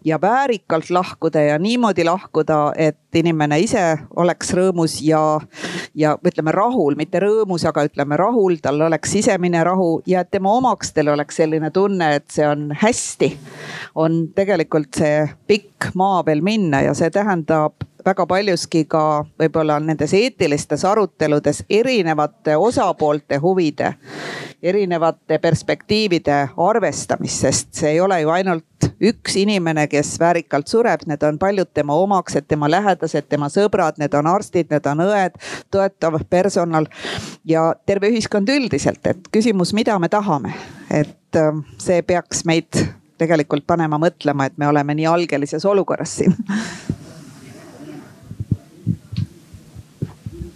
ja 0.06 0.22
väärikalt 0.22 0.90
lahkuda 0.90 1.42
ja 1.42 1.60
niimoodi 1.60 2.04
lahkuda, 2.04 2.74
et 2.76 2.98
inimene 3.20 3.60
ise 3.64 3.84
oleks 4.20 4.54
rõõmus 4.58 4.98
ja, 5.06 5.22
ja 5.96 6.16
ütleme 6.26 6.54
rahul, 6.56 6.98
mitte 7.00 7.22
rõõmus, 7.24 7.66
aga 7.70 7.86
ütleme 7.88 8.18
rahul, 8.20 8.58
tal 8.62 8.82
oleks 8.88 9.14
sisemine 9.18 9.64
rahu 9.64 10.02
ja 10.10 10.24
et 10.24 10.32
tema 10.34 10.54
omakstel 10.58 11.14
oleks 11.14 11.42
selline 11.42 11.72
tunne, 11.74 12.16
et 12.20 12.30
see 12.34 12.48
on 12.48 12.72
hästi. 12.82 13.32
on 13.96 14.28
tegelikult 14.36 14.94
see 14.98 15.28
pikk 15.48 15.94
maa 15.96 16.24
veel 16.26 16.42
minna 16.42 16.82
ja 16.82 16.94
see 16.98 17.10
tähendab 17.14 17.86
väga 18.06 18.26
paljuski 18.28 18.86
ka 18.90 19.24
võib-olla 19.40 19.80
nendes 19.80 20.14
eetilistes 20.14 20.86
aruteludes 20.86 21.64
erinevate 21.70 22.56
osapoolte 22.58 23.38
huvide, 23.42 23.94
erinevate 24.64 25.40
perspektiivide 25.40 26.38
arvestamist, 26.58 27.40
sest 27.46 27.74
see 27.80 27.96
ei 27.96 28.02
ole 28.02 28.22
ju 28.22 28.32
ainult 28.34 28.90
üks 29.04 29.38
inimene, 29.40 29.88
kes 29.92 30.16
väärikalt 30.20 30.68
sureb, 30.68 31.06
need 31.08 31.24
on 31.24 31.40
paljud 31.40 31.70
tema 31.74 31.96
omaksed, 32.00 32.48
tema 32.48 32.70
lähedased, 32.72 33.28
tema 33.30 33.50
sõbrad, 33.52 34.00
need 34.00 34.14
on 34.14 34.28
arstid, 34.28 34.72
need 34.72 34.88
on 34.90 35.06
õed, 35.06 35.38
toetav 35.72 36.20
personal 36.30 36.88
ja 37.48 37.70
terve 37.86 38.12
ühiskond 38.12 38.50
üldiselt, 38.50 39.06
et 39.08 39.32
küsimus, 39.32 39.74
mida 39.74 40.00
me 40.00 40.12
tahame, 40.12 40.56
et 40.92 41.40
äh, 41.40 41.64
see 41.82 42.02
peaks 42.08 42.44
meid 42.50 42.84
tegelikult 43.18 43.68
panema 43.68 44.00
mõtlema, 44.02 44.50
et 44.50 44.58
me 44.58 44.68
oleme 44.68 44.96
nii 44.98 45.08
algelises 45.08 45.66
olukorras 45.70 46.18
siin 46.20 46.36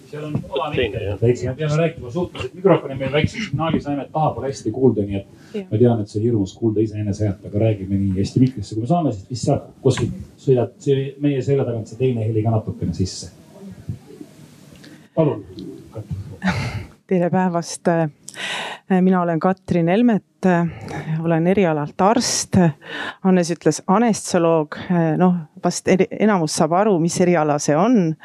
seal 0.08 0.24
on 0.24 0.36
oma 0.50 0.70
näitajad 0.70 1.22
väiksem, 1.22 1.50
me 1.50 1.56
peame 1.56 1.78
rääkima 1.78 2.12
suhteliselt, 2.12 2.54
mikrofoni 2.54 2.96
meil 2.96 3.12
väikse 3.12 3.38
signaali 3.44 3.82
saime, 3.82 4.06
et 4.06 4.12
taha 4.12 4.32
pole 4.36 4.48
hästi 4.48 4.72
kuulda, 4.72 5.04
nii 5.08 5.20
et 5.20 5.72
ma 5.72 5.80
tean, 5.82 6.02
et 6.02 6.12
see 6.12 6.24
hirmus 6.24 6.54
kuulda 6.58 6.84
iseenese 6.84 7.28
häält, 7.28 7.44
aga 7.50 7.64
räägime 7.66 8.00
nii 8.00 8.14
hästi 8.20 8.44
mikrisse, 8.44 8.76
kui 8.76 8.86
me 8.86 8.92
saame, 8.92 9.12
siis 9.16 9.30
vist 9.32 9.50
sealt 9.50 9.68
kuskilt 9.84 10.16
sõidad, 10.44 10.72
see 10.84 11.10
meie 11.24 11.42
selja 11.44 11.66
tagant 11.68 11.92
see 11.92 12.00
teine 12.00 12.24
heli 12.28 12.46
ka 12.46 12.56
natukene 12.56 12.96
sisse. 12.96 13.34
palun. 15.16 15.44
tere 17.08 17.30
päevast. 17.30 17.92
mina 19.02 19.22
olen 19.22 19.40
Katrin 19.40 19.88
Helmet, 19.88 20.48
olen 21.24 21.48
erialalt 21.48 22.02
arst. 22.02 22.56
Hannes 23.22 23.52
ütles 23.52 23.82
anestesioloog, 23.88 24.78
noh 25.18 25.36
vast 25.64 25.90
enamus 26.20 26.56
saab 26.56 26.78
aru, 26.80 27.00
mis 27.00 27.20
eriala 27.22 27.60
see 27.60 27.76
on 27.76 28.16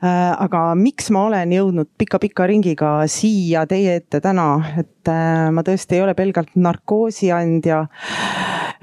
aga 0.00 0.60
miks 0.78 1.08
ma 1.10 1.24
olen 1.26 1.50
jõudnud 1.52 1.88
pika-pika 1.98 2.46
ringiga 2.46 2.90
siia 3.10 3.64
teie 3.66 3.96
ette 3.98 4.20
täna, 4.22 4.46
et 4.78 5.10
ma 5.52 5.64
tõesti 5.66 5.96
ei 5.96 6.04
ole 6.04 6.14
pelgalt 6.14 6.54
narkoosi 6.54 7.32
andja. 7.34 7.84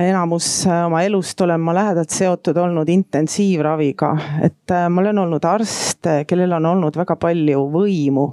Enamus 0.01 0.65
oma 0.67 1.05
elust 1.07 1.39
olen 1.45 1.61
ma 1.63 1.71
lähedalt 1.77 2.11
seotud 2.11 2.57
olnud 2.59 2.89
intensiivraviga, 2.91 4.11
et 4.43 4.75
ma 4.91 5.05
olen 5.05 5.23
olnud 5.23 5.47
arst, 5.47 6.09
kellel 6.27 6.57
on 6.57 6.67
olnud 6.73 6.99
väga 6.99 7.15
palju 7.15 7.63
võimu. 7.71 8.27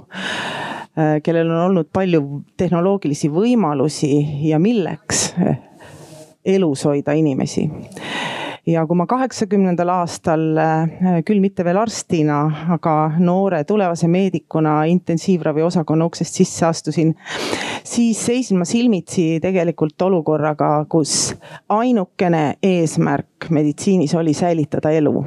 Kellel 0.93 1.49
on 1.49 1.61
olnud 1.69 1.87
palju 1.89 2.21
tehnoloogilisi 2.59 3.31
võimalusi 3.33 4.11
ja 4.45 4.59
milleks 4.61 5.31
elus 6.45 6.83
hoida 6.85 7.15
inimesi 7.17 7.63
ja 8.67 8.85
kui 8.87 8.97
ma 8.97 9.05
kaheksakümnendal 9.09 9.91
aastal, 9.91 10.43
äh, 10.57 11.19
küll 11.27 11.41
mitte 11.43 11.65
veel 11.67 11.79
arstina, 11.81 12.39
aga 12.75 12.95
noore 13.19 13.63
tulevase 13.67 14.07
meedikuna 14.11 14.83
intensiivravi 14.91 15.65
osakonna 15.65 16.07
uksest 16.09 16.39
sisse 16.39 16.65
astusin, 16.69 17.13
siis 17.83 18.23
seisin 18.25 18.61
ma 18.61 18.67
silmitsi 18.69 19.39
tegelikult 19.43 20.01
olukorraga, 20.07 20.85
kus 20.89 21.33
ainukene 21.69 22.45
eesmärk 22.63 23.49
meditsiinis 23.51 24.15
oli 24.15 24.33
säilitada 24.37 24.93
elu 24.95 25.17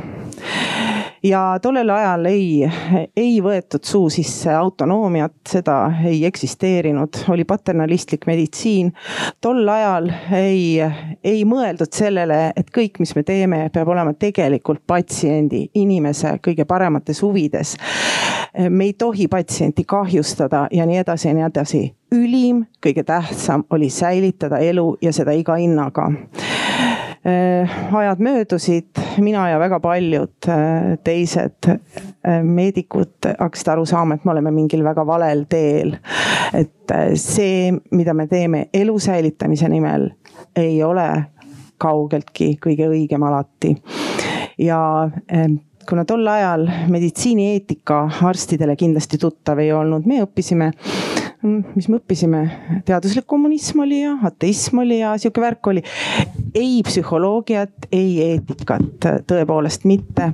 ja 1.23 1.58
tollel 1.62 1.90
ajal 1.90 2.25
ei, 2.30 2.70
ei 3.16 3.37
võetud 3.42 3.85
suu 3.85 4.11
sisse 4.11 4.52
autonoomiat, 4.54 5.35
seda 5.49 5.76
ei 6.06 6.25
eksisteerinud, 6.26 7.23
oli 7.32 7.44
paternalistlik 7.44 8.26
meditsiin. 8.26 8.92
tol 9.40 9.68
ajal 9.68 10.11
ei, 10.32 10.82
ei 11.25 11.44
mõeldud 11.44 11.92
sellele, 11.92 12.52
et 12.56 12.70
kõik, 12.75 13.00
mis 13.00 13.14
me 13.16 13.23
teeme, 13.23 13.61
peab 13.73 13.88
olema 13.88 14.14
tegelikult 14.14 14.82
patsiendi, 14.87 15.66
inimese 15.75 16.37
kõige 16.42 16.64
paremates 16.64 17.23
huvides. 17.23 17.76
me 18.68 18.85
ei 18.85 18.92
tohi 18.92 19.28
patsienti 19.28 19.85
kahjustada 19.85 20.66
ja 20.73 20.87
nii 20.87 20.99
edasi 20.99 21.28
ja 21.28 21.35
nii 21.35 21.49
edasi. 21.49 21.94
ülim, 22.12 22.66
kõige 22.87 23.02
tähtsam 23.04 23.64
oli 23.70 23.90
säilitada 23.90 24.58
elu 24.58 24.96
ja 25.02 25.12
seda 25.12 25.32
iga 25.32 25.56
hinnaga 25.56 26.11
ajad 27.92 28.21
möödusid, 28.23 29.00
mina 29.18 29.49
ja 29.50 29.59
väga 29.59 29.80
paljud 29.80 30.49
äh, 30.49 30.95
teised 31.04 31.68
äh, 31.68 32.42
meedikud 32.42 33.26
hakkasid 33.38 33.71
aru 33.73 33.87
saama, 33.87 34.14
et 34.14 34.25
me 34.25 34.35
oleme 34.35 34.52
mingil 34.54 34.85
väga 34.85 35.06
valel 35.06 35.45
teel. 35.50 35.97
et 36.54 36.95
see, 37.18 37.73
mida 37.90 38.14
me 38.14 38.26
teeme 38.30 38.66
elu 38.75 38.99
säilitamise 38.99 39.68
nimel, 39.68 40.11
ei 40.56 40.83
ole 40.83 41.09
kaugeltki 41.83 42.54
kõige 42.62 42.87
õigem 42.92 43.26
alati. 43.26 43.75
ja 44.59 44.80
kuna 45.88 46.04
tol 46.04 46.26
ajal 46.26 46.68
meditsiinieetika 46.88 48.04
arstidele 48.23 48.76
kindlasti 48.76 49.18
tuttav 49.18 49.59
ei 49.59 49.73
olnud, 49.73 50.06
me 50.06 50.23
õppisime 50.25 50.71
mis 51.46 51.88
me 51.88 51.98
õppisime, 52.00 52.40
teaduslik 52.86 53.26
kommunism 53.28 53.82
oli 53.84 54.00
ja 54.02 54.16
ateism 54.28 54.82
oli 54.82 55.00
ja 55.00 55.14
sihuke 55.20 55.40
värk 55.40 55.70
oli. 55.72 55.82
ei 56.54 56.80
psühholoogiat, 56.86 57.88
ei 57.92 58.16
eetikat, 58.24 59.08
tõepoolest 59.28 59.86
mitte. 59.88 60.32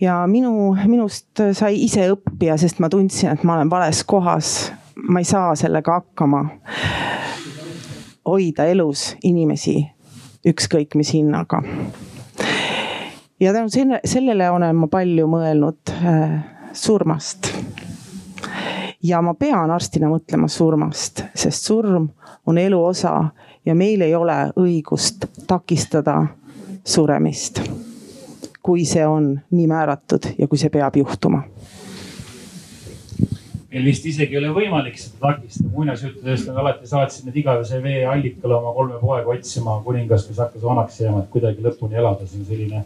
ja 0.00 0.20
minu, 0.26 0.74
minust 0.86 1.42
sai 1.52 1.82
ise 1.84 2.08
õppija, 2.12 2.58
sest 2.60 2.82
ma 2.82 2.90
tundsin, 2.92 3.32
et 3.32 3.44
ma 3.44 3.58
olen 3.58 3.70
vales 3.70 4.04
kohas. 4.04 4.72
ma 5.08 5.22
ei 5.22 5.28
saa 5.28 5.54
sellega 5.56 6.00
hakkama. 6.00 6.44
hoida 8.28 8.68
elus 8.68 9.14
inimesi 9.22 9.80
ükskõik 10.48 10.94
mis 10.94 11.12
hinnaga. 11.14 11.62
ja 13.40 13.52
tänu 13.52 13.68
sellele 14.04 14.50
olen 14.50 14.76
ma 14.76 14.86
palju 14.86 15.26
mõelnud 15.26 15.96
äh, 16.02 16.38
surmast 16.72 17.52
ja 19.02 19.22
ma 19.22 19.34
pean 19.34 19.70
arstina 19.70 20.08
mõtlema 20.10 20.48
surmast, 20.48 21.22
sest 21.34 21.64
surm 21.64 22.08
on 22.46 22.58
elu 22.58 22.84
osa 22.84 23.30
ja 23.66 23.74
meil 23.74 24.02
ei 24.02 24.14
ole 24.14 24.38
õigust 24.56 25.28
takistada 25.46 26.26
suremist. 26.84 27.62
kui 28.62 28.84
see 28.84 29.06
on 29.06 29.40
nii 29.50 29.66
määratud 29.66 30.26
ja 30.38 30.48
kui 30.48 30.58
see 30.58 30.68
peab 30.68 30.96
juhtuma 30.96 31.42
meil 33.72 33.84
vist 33.84 34.06
isegi 34.08 34.36
ei 34.36 34.40
ole 34.40 34.50
võimalik 34.52 34.96
seda 34.98 35.32
takistada. 35.32 35.70
muinasjuttudest 35.72 36.48
nad 36.48 36.60
alati 36.62 36.86
saatsid 36.88 37.28
need 37.28 37.36
igavese 37.42 37.82
vee 37.84 38.04
allikale 38.06 38.54
oma 38.54 38.72
kolme 38.74 39.00
poega 39.00 39.30
otsima. 39.30 39.80
kuningas, 39.84 40.26
kes 40.26 40.38
hakkas 40.38 40.62
vanaks 40.62 41.00
jääma, 41.00 41.22
et 41.22 41.30
kuidagi 41.30 41.64
lõpuni 41.64 42.00
elada, 42.00 42.26
see 42.26 42.40
on 42.40 42.46
selline 42.48 42.84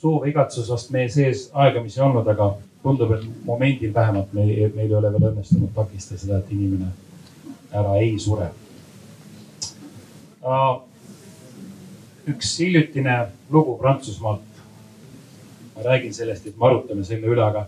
soov, 0.00 0.26
igatsus 0.28 0.70
vast 0.70 0.90
meie 0.90 1.08
sees 1.08 1.48
aegamisi 1.52 2.00
olnud, 2.00 2.28
aga 2.28 2.54
tundub, 2.82 3.12
et 3.12 3.24
momendil 3.44 3.94
vähemalt 3.94 4.32
meil, 4.32 4.70
meil 4.74 4.88
ei 4.88 4.96
ole 4.96 5.12
veel 5.12 5.30
õnnestunud 5.30 5.72
takistada 5.76 6.20
seda, 6.20 6.38
et 6.40 6.52
inimene 6.54 6.90
ära 7.76 7.96
ei 8.00 8.14
sure. 8.18 8.50
üks 12.30 12.54
hiljutine 12.60 13.18
lugu 13.50 13.76
Prantsusmaalt. 13.78 14.46
ma 15.76 15.82
räägin 15.82 16.14
sellest, 16.14 16.46
et 16.46 16.56
me 16.56 16.66
arutame 16.66 17.04
selle 17.04 17.26
üle, 17.26 17.42
aga 17.42 17.66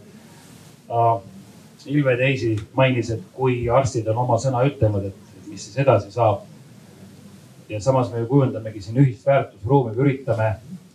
Ilve 1.87 2.17
Teisi 2.17 2.57
mainis, 2.75 3.11
et 3.11 3.23
kui 3.35 3.69
arstid 3.69 4.09
on 4.09 4.19
oma 4.25 4.39
sõna 4.39 4.63
ütelnud, 4.67 5.07
et 5.09 5.49
mis 5.51 5.65
siis 5.65 5.79
edasi 5.79 6.13
saab. 6.13 6.49
ja 7.69 7.81
samas 7.81 8.11
me 8.13 8.21
ju 8.21 8.27
kujundamegi 8.27 8.81
siin 8.83 8.99
ühist 9.01 9.27
väärtusruumi, 9.27 9.95
me 9.97 10.03
üritame 10.03 10.49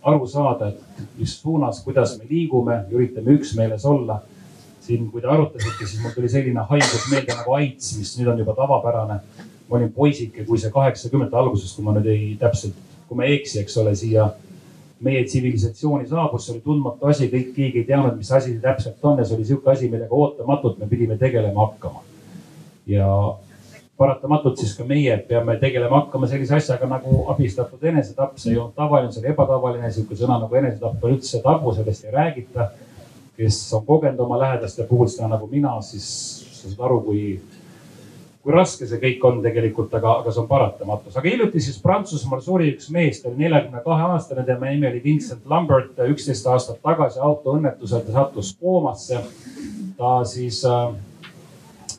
aru 0.08 0.26
saada, 0.26 0.68
et 0.72 1.04
mis 1.18 1.36
suunas, 1.40 1.82
kuidas 1.84 2.16
me 2.18 2.26
liigume, 2.30 2.80
üritame 2.94 3.36
üksmeeles 3.38 3.86
olla. 3.86 4.22
siin, 4.88 5.10
kui 5.12 5.20
te 5.20 5.28
arutasite, 5.28 5.84
siis 5.84 6.00
mul 6.00 6.14
tuli 6.14 6.30
selline 6.32 6.62
haigus 6.70 7.10
meelde 7.12 7.34
nagu 7.36 7.52
AIDS, 7.58 7.90
mis 7.98 8.14
nüüd 8.16 8.30
on 8.32 8.38
juba 8.40 8.54
tavapärane. 8.56 9.20
ma 9.68 9.76
olin 9.76 9.92
poisike, 9.92 10.44
kui 10.44 10.58
see 10.58 10.70
kaheksakümnendate 10.72 11.36
alguses, 11.36 11.74
kui 11.76 11.84
ma 11.84 11.92
nüüd 11.92 12.06
ei 12.08 12.36
täpselt, 12.40 12.76
kui 13.08 13.16
ma 13.16 13.26
ei 13.26 13.34
eksi, 13.36 13.58
eks 13.60 13.76
ole, 13.76 13.94
siia 13.94 14.30
meie 15.04 15.24
tsivilisatsiooni 15.24 16.08
saabus, 16.08 16.46
see 16.46 16.54
oli 16.54 16.62
tundmatu 16.64 17.06
asi, 17.06 17.28
kõik, 17.30 17.52
keegi 17.54 17.82
ei 17.82 17.88
teadnud, 17.90 18.16
mis 18.18 18.30
asi 18.32 18.54
see 18.54 18.62
täpselt 18.62 19.04
on 19.04 19.20
ja 19.20 19.26
see 19.26 19.36
oli 19.36 19.44
sihuke 19.46 19.70
asi, 19.70 19.90
millega 19.92 20.14
ootamatult 20.14 20.80
me 20.80 20.88
pidime 20.90 21.18
tegelema 21.20 21.66
hakkama. 21.66 22.02
ja 22.86 23.06
paratamatult 23.98 24.60
siis 24.60 24.76
ka 24.78 24.86
meie 24.86 25.16
peame 25.28 25.56
tegelema 25.58 26.04
hakkama 26.04 26.28
sellise 26.30 26.54
asjaga 26.58 26.86
nagu 26.86 27.24
abistatud 27.32 27.82
enesetapp, 27.90 28.36
see 28.38 28.52
ei 28.52 28.58
olnud 28.60 28.76
tavaline, 28.78 29.12
see 29.12 29.24
oli 29.24 29.32
ebatavaline, 29.32 29.90
sihuke 29.94 30.18
sõna 30.18 30.38
nagu 30.44 30.58
enesetapp 30.60 31.04
on 31.04 31.16
üldse 31.16 31.42
tabu, 31.42 31.74
sellest 31.74 32.06
ei 32.06 32.14
räägita. 32.14 32.70
kes 33.38 33.56
on 33.74 33.84
kogenud 33.86 34.18
oma 34.20 34.38
lähedaste 34.38 34.82
puhul 34.82 35.06
seda 35.06 35.28
nagu 35.30 35.46
mina, 35.46 35.76
siis 35.82 36.06
sa 36.58 36.66
saad 36.66 36.80
aru, 36.88 36.96
kui, 37.06 37.20
kui 38.42 38.54
raske 38.54 38.86
see 38.86 38.98
kõik 38.98 39.26
on 39.28 39.38
tegelikult, 39.44 39.94
aga, 39.94 40.16
aga 40.22 40.32
see 40.34 40.42
on 40.42 40.48
paratamatus. 40.50 41.16
aga 41.16 41.30
hiljuti 41.30 41.62
siis 41.62 41.78
Prantsusmaal 41.82 42.42
suri 42.42 42.72
üks 42.74 42.90
mees, 42.94 43.22
ta 43.22 43.30
oli 43.30 43.44
neljakümne 43.44 43.82
kahe 43.84 44.08
aastane, 44.14 44.46
tema 44.46 44.70
nimi 44.70 44.90
oli 44.90 45.02
Vincent 45.04 45.46
Lambert, 45.46 45.98
üksteist 46.14 46.46
aastat 46.50 46.82
tagasi 46.82 47.22
autoõnnetusel 47.22 48.02
ta 48.06 48.16
sattus 48.18 48.54
koomasse. 48.58 49.22
ta 49.98 50.24
siis 50.24 50.64
äh, 50.66 50.94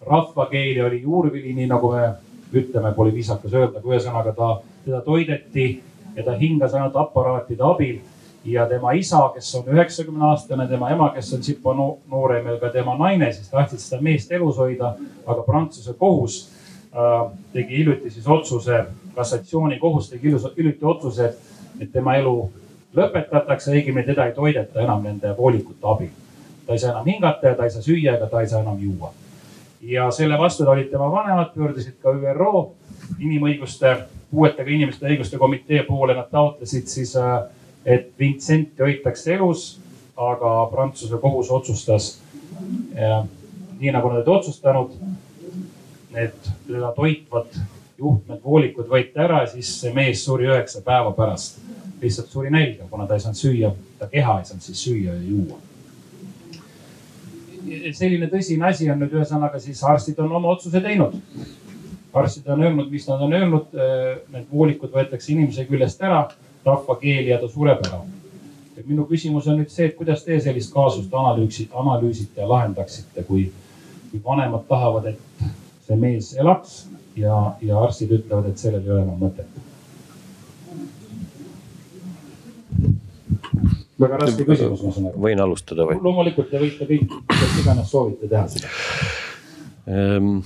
rahvakeeli 0.10 0.82
oli 0.82 1.02
juurvili, 1.02 1.54
nii 1.54 1.68
nagu 1.68 1.92
me 1.92 2.10
ütleme, 2.54 2.94
pole 2.94 3.14
viisakas 3.14 3.54
öelda, 3.54 3.80
aga 3.80 3.92
ühesõnaga 3.94 4.34
ta, 4.36 4.50
teda 4.86 5.02
toideti 5.06 5.68
ja 6.16 6.24
ta 6.26 6.38
hingas 6.38 6.74
ainult 6.74 6.96
aparaatide 6.98 7.64
abil. 7.64 8.00
ja 8.46 8.64
tema 8.68 8.92
isa, 8.96 9.20
kes 9.34 9.56
on 9.56 9.66
üheksakümne 9.68 10.24
aastane, 10.26 10.68
tema 10.68 10.90
ema, 10.90 11.10
kes 11.14 11.34
on 11.34 11.44
sipa 11.44 11.74
noorem 11.76 12.48
ja 12.48 12.56
ka 12.60 12.70
tema 12.70 12.96
naine, 12.98 13.34
siis 13.34 13.50
tahtsid 13.52 13.80
seda 13.80 14.02
meest 14.02 14.32
elus 14.32 14.58
hoida. 14.58 14.96
aga 15.28 15.44
Prantsuse 15.44 15.94
kohus 15.94 16.50
äh, 16.96 17.32
tegi 17.54 17.78
hiljuti 17.78 18.10
siis 18.10 18.28
otsuse, 18.28 18.86
kassatsioonikohus 19.16 20.10
tegi 20.10 20.32
hiljuti 20.58 20.86
otsuse, 20.86 21.34
et, 21.80 21.92
tema 21.92 22.16
elu 22.16 22.52
lõpetatakse, 22.96 23.72
õigemini 23.72 24.06
teda 24.06 24.26
ei 24.26 24.34
toideta 24.34 24.82
enam 24.82 25.04
nende 25.04 25.38
voolikute 25.38 25.86
abil. 25.88 26.10
ta 26.66 26.74
ei 26.74 26.80
saa 26.80 26.92
enam 26.92 27.06
hingata 27.06 27.48
ja 27.48 27.56
ta 27.56 27.64
ei 27.64 27.72
saa 27.72 27.82
süüa 27.82 28.16
ega 28.16 28.28
ta 28.28 28.42
ei 28.42 28.48
saa 28.48 28.62
enam 28.62 28.80
juua 28.80 29.14
ja 29.82 30.12
selle 30.12 30.38
vastu 30.38 30.68
olid 30.70 30.90
tema 30.92 31.12
vanemad, 31.12 31.54
pöördusid 31.56 32.00
ka 32.04 32.12
ÜRO 32.12 32.72
inimõiguste, 33.20 33.96
puuetega 34.32 34.72
inimeste 34.72 35.08
õiguste 35.08 35.38
komitee 35.38 35.84
poole, 35.88 36.16
nad 36.16 36.30
taotlesid 36.32 36.88
siis, 36.88 37.16
äh, 37.16 37.44
et 37.86 38.12
Vincenti 38.20 38.84
hoitakse 38.84 39.36
elus. 39.36 39.80
aga 40.20 40.68
Prantsuse 40.72 41.18
kohus 41.18 41.52
otsustas 41.52 42.20
äh, 42.96 43.24
nii 43.80 43.92
nagu 43.92 44.10
nad 44.10 44.18
olid 44.18 44.28
otsustanud. 44.28 44.92
Need 46.12 46.50
teda 46.68 46.92
toitvad 46.92 47.56
juhtmed, 47.98 48.42
voolikud 48.44 48.90
võeti 48.90 49.16
ära, 49.16 49.46
siis 49.48 49.70
see 49.80 49.94
mees 49.94 50.26
suri 50.26 50.50
üheksa 50.50 50.82
päeva 50.82 51.12
pärast. 51.12 51.62
lihtsalt 52.02 52.28
suri 52.28 52.50
nälga, 52.50 52.84
kuna 52.90 53.08
ta 53.08 53.16
ei 53.16 53.20
saanud 53.20 53.40
süüa, 53.40 53.72
ta 54.00 54.08
keha 54.08 54.40
ei 54.40 54.46
saanud 54.46 54.64
siis 54.64 54.84
süüa 54.84 55.14
ja 55.14 55.22
juua 55.22 55.69
selline 57.96 58.30
tõsine 58.32 58.70
asi 58.70 58.90
on 58.92 59.00
nüüd 59.02 59.16
ühesõnaga 59.18 59.60
siis 59.62 59.82
arstid 59.84 60.20
on 60.24 60.32
oma 60.40 60.54
otsuse 60.54 60.82
teinud. 60.82 61.16
arstid 62.14 62.48
on 62.50 62.64
öelnud, 62.64 62.90
mis 62.92 63.08
nad 63.08 63.22
on 63.22 63.34
öelnud, 63.34 63.76
need 64.34 64.48
voolikud 64.52 64.94
võetakse 64.94 65.32
inimese 65.34 65.66
küljest 65.70 66.02
ära, 66.02 66.24
rahvakeeli 66.66 67.30
ja 67.30 67.40
ta 67.40 67.48
sureb 67.48 67.86
ära. 67.88 68.02
minu 68.86 69.06
küsimus 69.06 69.48
on 69.48 69.60
nüüd 69.60 69.70
see, 69.70 69.86
et 69.90 69.96
kuidas 69.96 70.24
te 70.24 70.40
sellist 70.40 70.74
kaasust 70.74 71.14
analüüsite, 71.14 71.76
analüüsite 71.76 72.42
ja 72.42 72.48
lahendaksite, 72.50 73.24
kui, 73.24 73.50
kui 74.12 74.22
vanemad 74.26 74.64
tahavad, 74.68 75.06
et 75.14 75.50
see 75.88 75.96
mees 75.96 76.34
elaks 76.34 76.86
ja, 77.16 77.56
ja 77.62 77.82
arstid 77.84 78.12
ütlevad, 78.22 78.50
et 78.50 78.58
sellel 78.58 78.86
ei 78.86 78.96
ole 78.96 79.02
enam 79.04 79.20
mõtet 79.20 79.60
väga 84.00 84.20
raske 84.24 84.48
küsimus, 84.48 84.84
ma 84.86 84.96
saan 84.96 85.10
aru. 85.12 85.22
võin 85.28 85.44
alustada 85.44 85.88
või? 85.90 86.00
loomulikult 86.04 86.52
te 86.52 86.62
võite 86.62 86.88
kõik, 86.90 87.16
kes 87.34 87.62
iganes 87.64 87.92
soovite 87.92 88.32
teha 88.32 88.46
seda 88.52 88.68
ehm, 89.90 90.40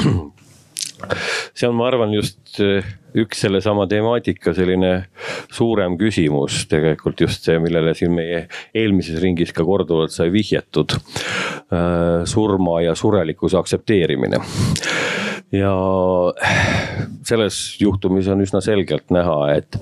see 1.54 1.68
on, 1.68 1.76
ma 1.78 1.88
arvan, 1.88 2.12
just 2.14 2.60
eh, 2.62 2.86
üks 3.20 3.42
sellesama 3.44 3.86
temaatika 3.90 4.54
selline 4.56 4.92
suurem 5.52 5.96
küsimus 6.00 6.64
tegelikult 6.70 7.20
just 7.24 7.46
see, 7.46 7.58
millele 7.62 7.94
siin 7.98 8.14
meie 8.16 8.44
eelmises 8.76 9.20
ringis 9.22 9.54
ka 9.56 9.66
korduvalt 9.66 10.14
sai 10.14 10.30
vihjatud. 10.34 10.96
Eh, 10.96 12.22
surma 12.28 12.80
ja 12.84 12.96
surelikkuse 12.98 13.58
aktsepteerimine 13.60 14.40
ja 15.54 15.72
selles 17.26 17.56
juhtumis 17.80 18.28
on 18.30 18.42
üsna 18.44 18.60
selgelt 18.62 19.10
näha, 19.14 19.38
et 19.56 19.78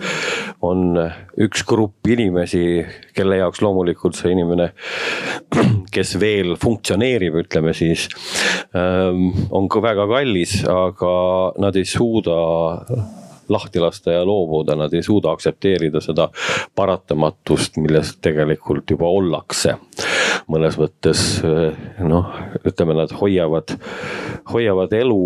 on 0.64 0.96
üks 1.38 1.62
grupp 1.68 2.08
inimesi, 2.10 2.82
kelle 3.14 3.38
jaoks 3.38 3.62
loomulikult 3.62 4.18
see 4.18 4.32
inimene, 4.34 4.72
kes 5.94 6.16
veel 6.20 6.56
funktsioneerib, 6.60 7.38
ütleme 7.44 7.74
siis, 7.76 8.08
ähm, 8.76 9.30
on 9.54 9.70
ka 9.70 9.82
väga 9.84 10.08
kallis, 10.10 10.60
aga 10.66 11.14
nad 11.62 11.78
ei 11.78 11.86
suuda 11.88 12.36
lahti 13.48 13.80
lasta 13.80 14.12
ja 14.12 14.24
loobuda, 14.26 14.76
nad 14.76 14.92
ei 14.92 15.02
suuda 15.02 15.32
aktsepteerida 15.32 16.02
seda 16.04 16.28
paratamatust, 16.76 17.78
milles 17.80 18.16
tegelikult 18.22 18.90
juba 18.90 19.08
ollakse. 19.08 19.78
mõnes 20.48 20.78
mõttes 20.80 21.22
noh, 22.00 22.28
ütleme, 22.64 22.94
nad 22.96 23.12
hoiavad, 23.20 23.74
hoiavad 24.52 24.92
elu 24.96 25.22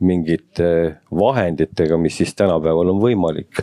mingite 0.00 0.96
vahenditega, 1.14 1.96
mis 1.98 2.16
siis 2.16 2.34
tänapäeval 2.34 2.90
on 2.92 3.00
võimalik. 3.02 3.60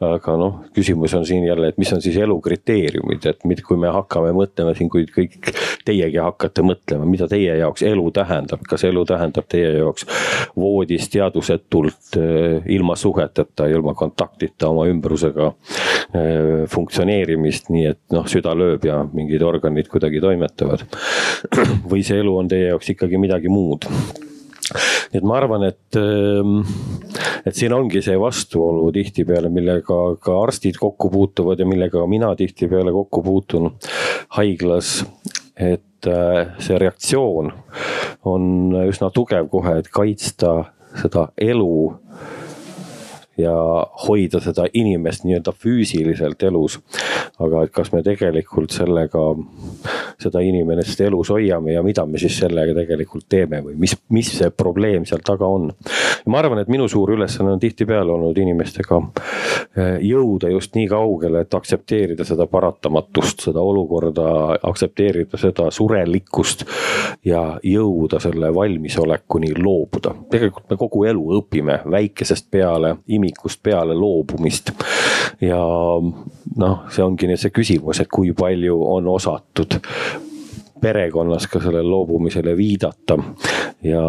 aga 0.00 0.36
noh, 0.36 0.58
küsimus 0.76 1.14
on 1.16 1.24
siin 1.26 1.44
jälle, 1.46 1.68
et 1.68 1.78
mis 1.78 1.92
on 1.92 2.02
siis 2.04 2.16
elu 2.20 2.36
kriteeriumid, 2.40 3.26
et 3.26 3.62
kui 3.64 3.78
me 3.80 3.88
hakkame 3.92 4.32
mõtlema 4.36 4.74
siin, 4.76 4.90
kui 4.92 5.06
kõik 5.08 5.50
teiegi 5.86 6.20
hakkate 6.20 6.64
mõtlema, 6.66 7.06
mida 7.08 7.28
teie 7.30 7.56
jaoks 7.60 7.84
elu 7.86 8.04
tähendab, 8.12 8.64
kas 8.68 8.84
elu 8.84 9.04
tähendab 9.08 9.48
teie 9.48 9.72
jaoks 9.78 10.06
voodis 10.56 11.08
teadvusetult 11.12 12.18
ilma 12.72 12.96
suheteta, 12.96 13.70
ilma 13.72 13.94
kontaktita 13.94 14.68
oma 14.72 14.86
ümbrusega 14.90 15.52
funktsioneerimist, 16.72 17.72
nii 17.72 17.88
et 17.92 18.02
noh, 18.12 18.28
süda 18.30 18.54
lööb 18.56 18.84
ja 18.86 19.00
mingid 19.12 19.42
organid 19.42 19.88
kuidagi 19.92 20.20
toimetavad. 20.20 20.86
või 21.90 22.04
see 22.06 22.20
elu 22.20 22.36
on 22.36 22.48
teie 22.48 22.70
jaoks 22.72 22.94
ikkagi 22.96 23.20
midagi 23.20 23.52
muud 23.52 23.88
nii 24.74 25.20
et 25.20 25.26
ma 25.26 25.36
arvan, 25.38 25.66
et, 25.68 25.98
ehm, 26.00 26.60
et 27.46 27.54
siin 27.54 27.74
ongi 27.76 28.02
see 28.04 28.16
vastuolu 28.20 28.90
tihtipeale, 28.94 29.50
millega 29.52 29.98
ka 30.22 30.38
arstid 30.42 30.78
kokku 30.80 31.10
puutuvad 31.12 31.60
ja 31.62 31.68
millega 31.68 32.06
mina 32.10 32.32
tihtipeale 32.36 32.92
kokku 32.92 33.22
puutun 33.22 33.70
haiglas. 34.38 35.04
et 35.56 36.06
äh, 36.06 36.50
see 36.60 36.76
reaktsioon 36.78 37.52
on 38.28 38.74
üsna 38.84 39.08
tugev 39.10 39.48
kohe, 39.48 39.78
et 39.80 39.88
kaitsta 39.88 40.50
seda 41.00 41.30
elu 41.40 41.94
ja 43.38 43.52
hoida 44.06 44.40
seda 44.40 44.66
inimest 44.72 45.24
nii-öelda 45.24 45.52
füüsiliselt 45.52 46.42
elus. 46.42 46.78
aga 47.38 47.62
et 47.66 47.72
kas 47.72 47.92
me 47.92 48.02
tegelikult 48.02 48.72
sellega 48.72 49.22
seda 50.20 50.40
inimest 50.40 51.00
elus 51.04 51.30
hoiame 51.30 51.74
ja 51.74 51.82
mida 51.84 52.06
me 52.06 52.18
siis 52.18 52.38
sellega 52.40 52.74
tegelikult 52.78 53.26
teeme 53.28 53.60
või 53.64 53.76
mis, 53.80 53.96
mis 54.08 54.30
see 54.38 54.50
probleem 54.50 55.04
seal 55.08 55.20
taga 55.24 55.46
on. 55.46 55.68
ma 56.26 56.38
arvan, 56.40 56.62
et 56.62 56.70
minu 56.72 56.88
suur 56.88 57.12
ülesanne 57.12 57.52
on 57.52 57.60
tihtipeale 57.60 58.12
olnud 58.12 58.38
inimestega 58.38 59.00
eh, 59.76 59.98
jõuda 60.08 60.50
just 60.50 60.74
nii 60.78 60.88
kaugele, 60.90 61.44
et 61.44 61.54
aktsepteerida 61.54 62.24
seda 62.24 62.46
paratamatust, 62.50 63.44
seda 63.48 63.60
olukorda, 63.60 64.56
aktsepteerida 64.62 65.40
seda 65.40 65.68
surelikkust 65.70 66.64
ja 67.24 67.42
jõuda 67.62 68.20
selle 68.22 68.52
valmisolekuni 68.54 69.52
loobuda. 69.58 70.14
tegelikult 70.30 70.70
me 70.70 70.80
kogu 70.80 71.04
elu 71.04 71.26
õpime 71.40 71.80
väikesest 71.90 72.50
peale 72.50 72.96
imikust 73.26 73.62
peale 73.62 73.96
loobumist. 73.98 74.72
ja 75.40 75.60
noh, 76.56 76.78
see 76.92 77.04
ongi 77.04 77.28
nüüd 77.28 77.42
see 77.42 77.54
küsimus, 77.54 78.00
et 78.00 78.10
kui 78.12 78.32
palju 78.36 78.78
on 78.96 79.12
osatud 79.12 79.80
perekonnas 80.80 81.46
ka 81.46 81.60
sellele 81.60 81.88
loobumisele 81.88 82.56
viidata 82.56 83.18
ja 83.82 84.02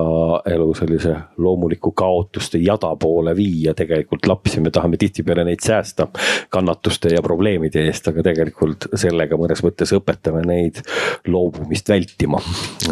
elu 0.46 0.74
sellise 0.74 1.16
loomuliku 1.38 1.92
kaotuste 1.92 2.58
jada 2.58 2.96
poole 2.96 3.36
viia. 3.36 3.74
tegelikult 3.74 4.28
lapsi 4.28 4.60
me 4.60 4.72
tahame 4.72 4.98
tihtipeale 4.98 5.44
neid 5.44 5.64
säästa 5.64 6.08
kannatuste 6.50 7.10
ja 7.14 7.22
probleemide 7.22 7.86
eest, 7.86 8.08
aga 8.08 8.24
tegelikult 8.24 8.88
sellega 8.96 9.38
mõnes 9.38 9.64
mõttes 9.64 9.94
õpetame 9.98 10.44
neid 10.46 10.82
loobumist 11.28 11.90
vältima. 11.90 12.42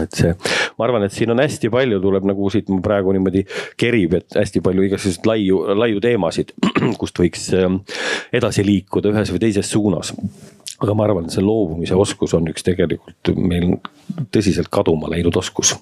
et 0.02 0.12
see, 0.12 0.34
ma 0.78 0.88
arvan, 0.88 1.08
et 1.08 1.16
siin 1.16 1.32
on 1.32 1.44
hästi 1.44 1.70
palju, 1.70 2.00
tuleb 2.02 2.28
nagu 2.32 2.50
siit 2.50 2.72
praegu 2.84 3.16
niimoodi 3.16 3.46
kerib, 3.78 4.20
et 4.20 4.40
hästi 4.40 4.62
palju 4.62 4.90
igasuguseid 4.90 5.32
laiu, 5.32 5.64
laiu 5.76 6.04
teemasid, 6.04 6.54
kust 7.02 7.20
võiks 7.20 7.50
ähm, 7.56 7.82
edasi 8.34 8.66
liikuda 8.66 9.16
ühes 9.16 9.34
või 9.34 9.48
teises 9.48 9.72
suunas 9.72 10.14
aga 10.84 10.94
ma 10.94 11.06
arvan, 11.08 11.28
et 11.28 11.36
see 11.36 11.44
loobumise 11.44 11.96
oskus 11.96 12.34
on 12.36 12.50
üks 12.52 12.66
tegelikult 12.66 13.32
meil 13.40 13.78
tõsiselt 14.34 14.68
kaduma 14.74 15.08
läinud 15.12 15.36
oskus. 15.40 15.76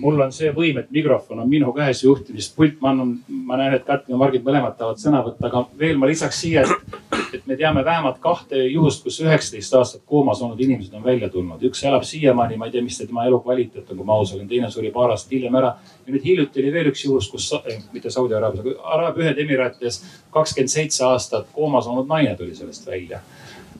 mul 0.00 0.20
on 0.22 0.32
see 0.32 0.50
võim, 0.54 0.80
et 0.80 0.90
mikrofon 0.94 1.40
on 1.42 1.48
minu 1.50 1.72
käes, 1.76 2.02
juhtimispult, 2.02 2.80
ma 2.82 2.90
annan, 2.94 3.12
ma 3.28 3.58
näen, 3.60 3.76
et 3.76 3.84
Katrin 3.86 4.14
ja 4.14 4.18
Margit 4.18 4.44
mõlemad 4.46 4.76
tahavad 4.78 4.98
sõna 5.02 5.20
võtta, 5.26 5.46
aga 5.48 5.62
veel 5.78 6.00
ma 6.00 6.08
lisaks 6.10 6.40
siia, 6.42 6.64
et, 6.64 6.98
et 7.38 7.46
me 7.46 7.58
teame 7.58 7.84
vähemalt 7.84 8.18
kahte 8.22 8.64
juhust, 8.64 9.04
kus 9.04 9.20
üheksateist 9.22 9.78
aastat 9.78 10.02
koomas 10.06 10.42
olnud 10.42 10.60
inimesed 10.66 10.94
on 10.96 11.04
välja 11.04 11.30
tulnud. 11.30 11.62
üks 11.70 11.84
elab 11.86 12.06
siiamaani, 12.08 12.58
ma 12.58 12.66
ei 12.66 12.74
tea, 12.74 12.82
mis 12.82 12.98
see 12.98 13.06
tema 13.06 13.26
elukvaliteet 13.30 13.90
on, 13.90 14.00
kui 14.00 14.06
ma 14.06 14.18
aus 14.18 14.34
olen, 14.34 14.48
teine 14.50 14.70
suri 14.70 14.90
paar 14.94 15.14
aastat 15.14 15.36
hiljem 15.36 15.62
ära. 15.62 15.76
ja 16.06 16.12
nüüd 16.14 16.26
hiljuti 16.26 16.62
oli 16.62 16.72
veel 16.72 16.90
üks 16.90 17.04
juhus, 17.06 17.30
kus, 17.30 17.52
eh, 17.66 17.82
mitte 17.92 18.10
Saudi 18.10 18.34
Araabias, 18.34 18.66
aga 18.66 18.94
Araabia 18.98 19.28
Ühendemiraatides 19.28 20.02
kakskümmend 20.34 20.74
seitse 20.74 21.04
aastat 21.04 21.50
koomas 21.52 21.86
olnud 21.86 22.10
naine 22.10 22.34
tuli 22.36 22.54
sellest 22.54 22.86
välja 22.86 23.20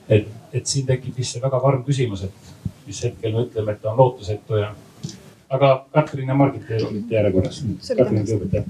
et, 0.09 0.27
et 0.53 0.65
siin 0.65 0.85
tekib 0.87 1.17
vist 1.17 1.35
see 1.35 1.43
väga 1.43 1.59
karm 1.63 1.83
küsimus, 1.87 2.23
et 2.27 2.51
mis 2.87 3.03
hetkel 3.03 3.33
me 3.35 3.45
ütleme, 3.47 3.75
et 3.75 3.81
ta 3.81 3.91
on 3.91 3.97
lootusetu 3.99 4.61
ja. 4.61 4.69
aga 5.49 5.73
Katrin 5.93 6.29
ja 6.29 6.35
Margit, 6.37 6.67
te 6.67 6.79
olite 6.83 7.19
järjekorras. 7.19 7.63
Katrin 7.87 8.23
kõigepealt 8.23 8.53
jah 8.57 8.65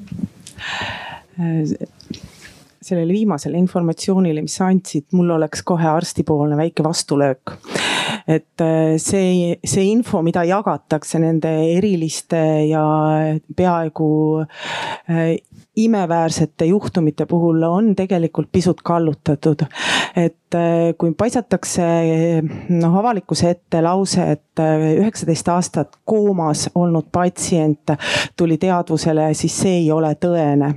sellele 2.88 3.13
viimasele 3.13 3.60
informatsioonile, 3.60 4.43
mis 4.45 4.56
sa 4.60 4.69
andsid, 4.71 5.08
mul 5.17 5.34
oleks 5.36 5.63
kohe 5.67 5.88
arstipoolne 5.89 6.58
väike 6.60 6.86
vastulöök. 6.86 7.58
et 8.28 8.62
äh, 8.62 8.97
see, 9.00 9.56
see 9.63 9.86
info, 9.88 10.21
mida 10.23 10.43
jagatakse 10.43 11.19
nende 11.19 11.52
eriliste 11.78 12.39
ja 12.67 12.84
peaaegu 13.56 14.10
äh, 14.43 15.38
imeväärsete 15.77 16.65
juhtumite 16.65 17.25
puhul 17.25 17.63
on 17.63 17.95
tegelikult 17.95 18.47
pisut 18.51 18.81
kallutatud. 18.81 19.61
et 20.15 20.55
äh, 20.55 20.95
kui 20.97 21.11
paisatakse 21.13 21.83
noh 22.69 22.95
avalikkuse 22.97 23.49
ette 23.49 23.81
lause, 23.81 24.23
et 24.31 24.59
äh, 24.59 24.97
üheksateist 24.97 25.47
aastat 25.53 25.99
koomas 26.05 26.69
olnud 26.75 27.11
patsient 27.11 27.93
tuli 28.37 28.57
teadvusele, 28.57 29.33
siis 29.33 29.59
see 29.61 29.75
ei 29.83 29.91
ole 29.91 30.15
tõene. 30.15 30.71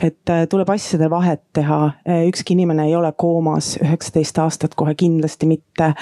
et 0.00 0.30
äh, 0.30 0.44
tuleb 0.48 0.70
asjade 0.70 1.10
vahet 1.10 1.42
teha, 1.52 1.80
ükski 2.28 2.54
inimene 2.54 2.86
ei 2.86 2.94
ole 2.96 3.12
koomas 3.16 3.74
üheksateist 3.82 4.38
aastat 4.38 4.74
kohe 4.74 4.94
kindlasti 4.94 5.46
mitte. 5.46 5.92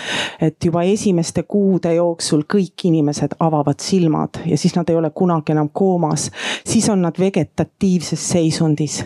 et 0.41 0.65
juba 0.65 0.83
esimeste 0.83 1.43
kuude 1.43 1.95
jooksul 1.95 2.45
kõik 2.45 2.85
inimesed 2.91 3.39
avavad 3.41 3.81
silmad 3.81 4.43
ja 4.45 4.59
siis 4.59 4.77
nad 4.77 4.91
ei 4.91 5.01
ole 5.01 5.11
kunagi 5.11 5.57
enam 5.57 5.73
koomas, 5.73 6.31
siis 6.67 6.89
on 6.93 7.03
nad 7.09 7.19
vegetatiivses 7.19 8.34
seisundis. 8.35 9.03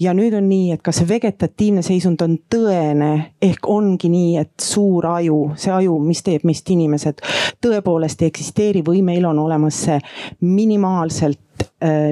ja 0.00 0.12
nüüd 0.14 0.34
on 0.36 0.48
nii, 0.48 0.74
et 0.74 0.82
kas 0.84 1.00
see 1.00 1.08
vegetatiivne 1.08 1.82
seisund 1.84 2.20
on 2.24 2.36
tõene, 2.52 3.10
ehk 3.42 3.68
ongi 3.72 4.10
nii, 4.12 4.36
et 4.42 4.52
suur 4.60 5.06
aju, 5.08 5.40
see 5.56 5.72
aju, 5.72 5.96
mis 6.04 6.22
teeb 6.26 6.44
meist 6.44 6.68
inimesed, 6.70 7.24
tõepoolest 7.64 8.22
ei 8.22 8.32
eksisteeri 8.32 8.84
või 8.86 9.02
meil 9.06 9.24
on 9.28 9.40
olemas 9.46 9.80
see 9.86 9.98
minimaalselt 10.44 11.40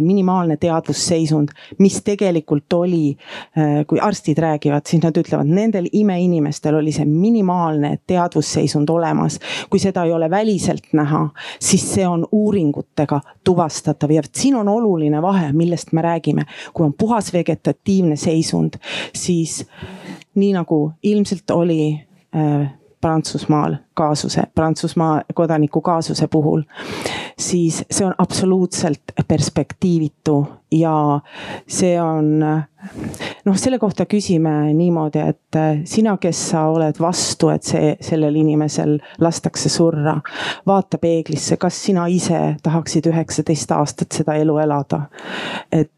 minimaalne 0.00 0.57
teadvusseisund, 0.57 1.48
mis 1.78 2.02
tegelikult 2.04 2.72
oli, 2.72 3.16
äh, 3.59 3.87
kui 3.87 4.00
arstid 4.00 4.38
räägivad, 4.38 4.85
siis 4.87 5.02
nad 5.02 5.16
ütlevad, 5.16 5.48
nendel 5.48 5.88
imeinimestel 5.92 6.76
oli 6.78 6.92
see 6.92 7.07
minimaalne 7.09 7.98
teadvusseisund 8.07 8.88
olemas. 8.88 9.38
kui 9.70 9.78
seda 9.80 10.04
ei 10.04 10.12
ole 10.12 10.30
väliselt 10.30 10.92
näha, 10.92 11.28
siis 11.61 11.94
see 11.94 12.07
on 12.09 12.26
uuringutega 12.33 13.20
tuvastatav 13.44 14.11
ja 14.11 14.22
siin 14.33 14.54
on 14.54 14.68
oluline 14.68 15.22
vahe, 15.22 15.52
millest 15.52 15.92
me 15.92 16.02
räägime. 16.02 16.44
kui 16.74 16.87
on 16.87 16.92
puhas 16.92 17.33
vegetatiivne 17.33 18.16
seisund, 18.16 18.74
siis 19.14 19.66
nii 20.35 20.52
nagu 20.52 20.92
ilmselt 21.02 21.50
oli 21.50 22.00
äh, 22.37 22.70
Prantsusmaal 23.00 23.76
kaasuse, 23.94 24.42
Prantsusmaa 24.54 25.22
kodaniku 25.35 25.80
kaasuse 25.80 26.28
puhul, 26.28 26.62
siis 27.38 27.85
see 27.90 28.07
on 28.07 28.14
absoluutselt 28.18 29.14
perspektiivitu 29.28 30.46
ja 30.70 31.20
see 31.66 32.02
on 32.02 32.40
noh, 33.44 33.57
selle 33.57 33.78
kohta 33.78 34.07
küsime 34.11 34.52
niimoodi, 34.74 35.22
et 35.22 35.59
sina, 35.88 36.16
kes 36.20 36.40
sa 36.50 36.66
oled 36.72 36.98
vastu, 37.00 37.50
et 37.54 37.62
see, 37.66 37.94
sellel 38.04 38.37
inimesel 38.40 38.98
lastakse 39.20 39.70
surra. 39.72 40.16
vaata 40.66 40.98
peeglisse, 40.98 41.57
kas 41.57 41.78
sina 41.87 42.07
ise 42.07 42.57
tahaksid 42.62 43.07
üheksateist 43.12 43.72
aastat 43.72 44.12
seda 44.12 44.35
elu 44.40 44.59
elada. 44.66 45.04
et 45.72 45.90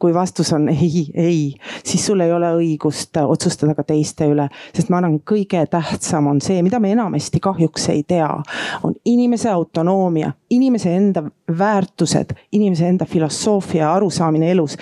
kui 0.00 0.14
vastus 0.14 0.52
on 0.52 0.68
ei, 0.74 1.06
ei, 1.14 1.54
siis 1.84 2.06
sul 2.06 2.20
ei 2.20 2.32
ole 2.32 2.50
õigust 2.56 3.16
otsustada 3.22 3.74
ka 3.78 3.84
teiste 3.86 4.28
üle, 4.30 4.48
sest 4.74 4.90
ma 4.90 5.00
arvan, 5.00 5.20
kõige 5.26 5.62
tähtsam 5.70 6.30
on 6.32 6.40
see, 6.44 6.62
mida 6.66 6.80
me 6.80 6.92
enamasti 7.20 7.40
kahjuks 7.40 7.88
ei 7.88 8.02
tea, 8.02 8.42
on 8.82 8.94
inimese 9.04 9.50
autonoomia, 9.50 10.32
inimese 10.50 10.96
enda 10.96 11.22
väärtused, 11.58 12.34
inimese 12.52 12.88
enda 12.88 13.04
filosoofia, 13.04 13.92
arusaamine 13.92 14.50
elus. 14.50 14.76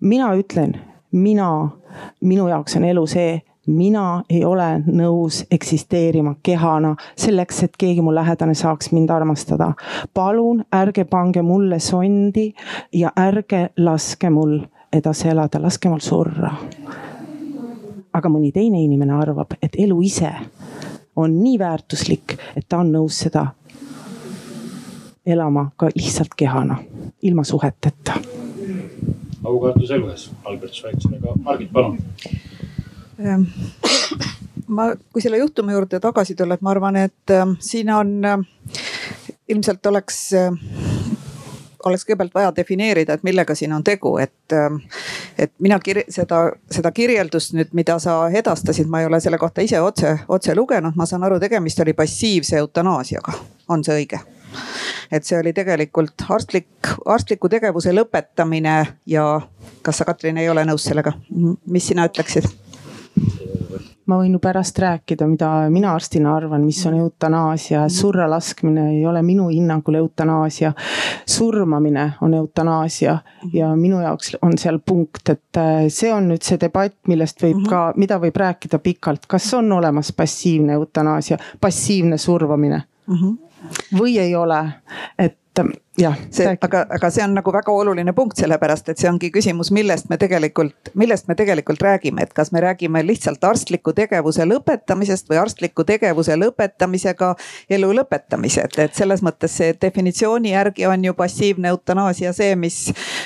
mina 0.00 0.34
ütlen, 0.34 0.76
mina, 1.12 1.68
minu 2.20 2.48
jaoks 2.48 2.76
on 2.76 2.84
elu 2.84 3.06
see 3.06 3.42
mina 3.66 4.22
ei 4.30 4.44
ole 4.44 4.82
nõus 4.86 5.44
eksisteerima 5.50 6.34
kehana 6.42 6.94
selleks, 7.16 7.62
et 7.62 7.76
keegi 7.78 8.02
mu 8.02 8.14
lähedane 8.14 8.54
saaks 8.54 8.92
mind 8.92 9.10
armastada. 9.10 9.72
palun 10.14 10.64
ärge 10.74 11.04
pange 11.04 11.42
mulle 11.42 11.78
sondi 11.78 12.52
ja 12.92 13.10
ärge 13.16 13.70
laske 13.76 14.30
mul 14.30 14.60
edasi 14.92 15.28
elada, 15.28 15.62
laske 15.62 15.88
mul 15.88 16.00
surra. 16.00 16.52
aga 18.12 18.28
mõni 18.28 18.52
teine 18.52 18.82
inimene 18.82 19.12
arvab, 19.12 19.56
et 19.62 19.74
elu 19.78 20.02
ise 20.02 20.30
on 21.16 21.42
nii 21.42 21.58
väärtuslik, 21.58 22.36
et 22.56 22.66
ta 22.68 22.78
on 22.78 22.92
nõus 22.92 23.20
seda 23.24 23.46
elama 25.26 25.70
ka 25.76 25.90
lihtsalt 25.94 26.34
kehana, 26.36 26.78
ilma 27.22 27.44
suheteta. 27.44 28.20
aukartus 29.44 29.90
elu 29.90 30.08
ees, 30.10 30.30
Albert 30.44 30.74
Schweitzer, 30.74 31.18
aga 31.18 31.34
Margit, 31.42 31.72
palun. 31.72 31.98
Ehm, 33.18 33.44
ma, 34.66 34.88
kui 35.12 35.22
selle 35.22 35.38
juhtumi 35.38 35.72
juurde 35.72 36.00
tagasi 36.02 36.34
tulla, 36.34 36.54
et 36.54 36.62
ma 36.66 36.74
arvan, 36.74 36.96
et 36.96 37.34
äh, 37.34 37.46
siin 37.58 37.90
on 37.94 38.24
äh, 38.24 38.38
ilmselt 39.48 39.86
oleks 39.86 40.20
oleks 41.86 42.04
kõigepealt 42.06 42.34
vaja 42.34 42.52
defineerida, 42.56 43.16
et 43.16 43.24
millega 43.26 43.54
siin 43.54 43.72
on 43.76 43.84
tegu, 43.84 44.16
et, 44.22 44.54
et 45.38 45.52
mina 45.62 45.78
kir 45.82 46.02
seda, 46.12 46.42
seda 46.72 46.92
kirjeldust 46.94 47.54
nüüd, 47.56 47.72
mida 47.76 47.98
sa 48.02 48.18
edastasid, 48.28 48.90
ma 48.90 49.02
ei 49.02 49.10
ole 49.10 49.20
selle 49.22 49.38
kohta 49.38 49.64
ise 49.64 49.80
otse, 49.80 50.16
otse 50.28 50.54
lugenud, 50.56 50.96
ma 50.98 51.06
saan 51.06 51.26
aru, 51.26 51.40
tegemist 51.42 51.80
oli 51.84 51.96
passiivse 51.96 52.58
eutanaasiaga, 52.62 53.38
on 53.68 53.84
see 53.86 54.02
õige? 54.02 54.22
et 55.12 55.24
see 55.24 55.36
oli 55.38 55.52
tegelikult 55.54 56.24
arstlik, 56.32 56.88
arstliku 57.06 57.48
tegevuse 57.52 57.92
lõpetamine 57.94 58.76
ja 59.06 59.26
kas 59.86 60.00
sa, 60.00 60.06
Katrin, 60.08 60.40
ei 60.42 60.48
ole 60.50 60.64
nõus 60.66 60.86
sellega? 60.88 61.12
mis 61.30 61.86
sina 61.92 62.08
ütleksid? 62.08 62.48
Ma 64.06 64.18
võin 64.20 64.36
ju 64.36 64.40
pärast 64.42 64.78
rääkida, 64.78 65.26
mida 65.26 65.48
mina 65.70 65.92
arstina 65.94 66.34
arvan, 66.36 66.64
mis 66.64 66.78
on 66.86 66.94
eutanaasia, 67.00 67.86
surra 67.92 68.28
laskmine 68.30 68.88
ei 68.94 69.06
ole 69.06 69.22
minu 69.22 69.48
hinnangul 69.48 69.98
eutanaasia. 70.02 70.72
surmamine 71.26 72.12
on 72.20 72.34
eutanaasia 72.34 73.18
ja 73.52 73.76
minu 73.76 74.00
jaoks 74.00 74.36
on 74.42 74.58
seal 74.58 74.78
punkt, 74.78 75.28
et 75.28 75.56
äh, 75.58 75.88
see 75.88 76.12
on 76.12 76.28
nüüd 76.30 76.42
see 76.42 76.60
debatt, 76.60 76.98
millest 77.08 77.42
võib 77.42 77.64
ka, 77.68 77.92
mida 77.96 78.20
võib 78.22 78.36
rääkida 78.36 78.78
pikalt, 78.78 79.26
kas 79.26 79.54
on 79.54 79.72
olemas 79.72 80.12
passiivne 80.12 80.72
eutanaasia, 80.72 81.38
passiivne 81.60 82.18
survamine. 82.18 82.82
-hmm 83.08 83.46
või 83.98 84.18
ei 84.18 84.34
ole, 84.36 84.58
et 85.18 85.38
jah. 85.98 86.16
see, 86.30 86.56
aga, 86.60 86.84
aga 86.90 87.10
see 87.10 87.24
on 87.24 87.34
nagu 87.36 87.52
väga 87.52 87.72
oluline 87.72 88.12
punkt, 88.16 88.38
sellepärast 88.40 88.90
et 88.92 89.00
see 89.00 89.08
ongi 89.10 89.30
küsimus, 89.34 89.70
millest 89.74 90.10
me 90.12 90.18
tegelikult, 90.20 90.90
millest 90.98 91.28
me 91.30 91.36
tegelikult 91.38 91.82
räägime, 91.82 92.24
et 92.26 92.34
kas 92.36 92.52
me 92.52 92.60
räägime 92.64 93.02
lihtsalt 93.06 93.44
arstliku 93.44 93.94
tegevuse 93.96 94.46
lõpetamisest 94.48 95.30
või 95.30 95.40
arstliku 95.40 95.86
tegevuse 95.88 96.36
lõpetamisega 96.38 97.32
elu 97.78 97.92
lõpetamise, 98.00 98.66
et, 98.68 98.78
et 98.86 98.98
selles 98.98 99.24
mõttes 99.26 99.56
see 99.60 99.74
definitsiooni 99.82 100.52
järgi 100.52 100.86
on 100.90 101.04
ju 101.08 101.16
passiivne 101.16 101.72
eutanaasia 101.72 102.32
see, 102.36 102.56
mis, 102.56 102.80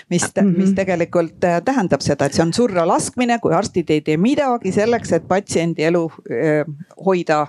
mis, 0.08 0.26
mis 0.34 0.70
mhm. 0.70 0.74
tegelikult 0.78 1.44
äh, 1.48 1.60
tähendab 1.64 2.04
seda, 2.06 2.26
et 2.26 2.38
see 2.38 2.44
on 2.46 2.54
surra 2.56 2.86
laskmine, 2.88 3.40
kui 3.42 3.54
arstid 3.56 3.90
ei 3.90 4.04
tee 4.06 4.18
midagi 4.20 4.72
selleks, 4.74 5.14
et 5.18 5.28
patsiendi 5.28 5.86
elu 5.90 6.06
äh, 6.30 6.64
hoida, 7.06 7.46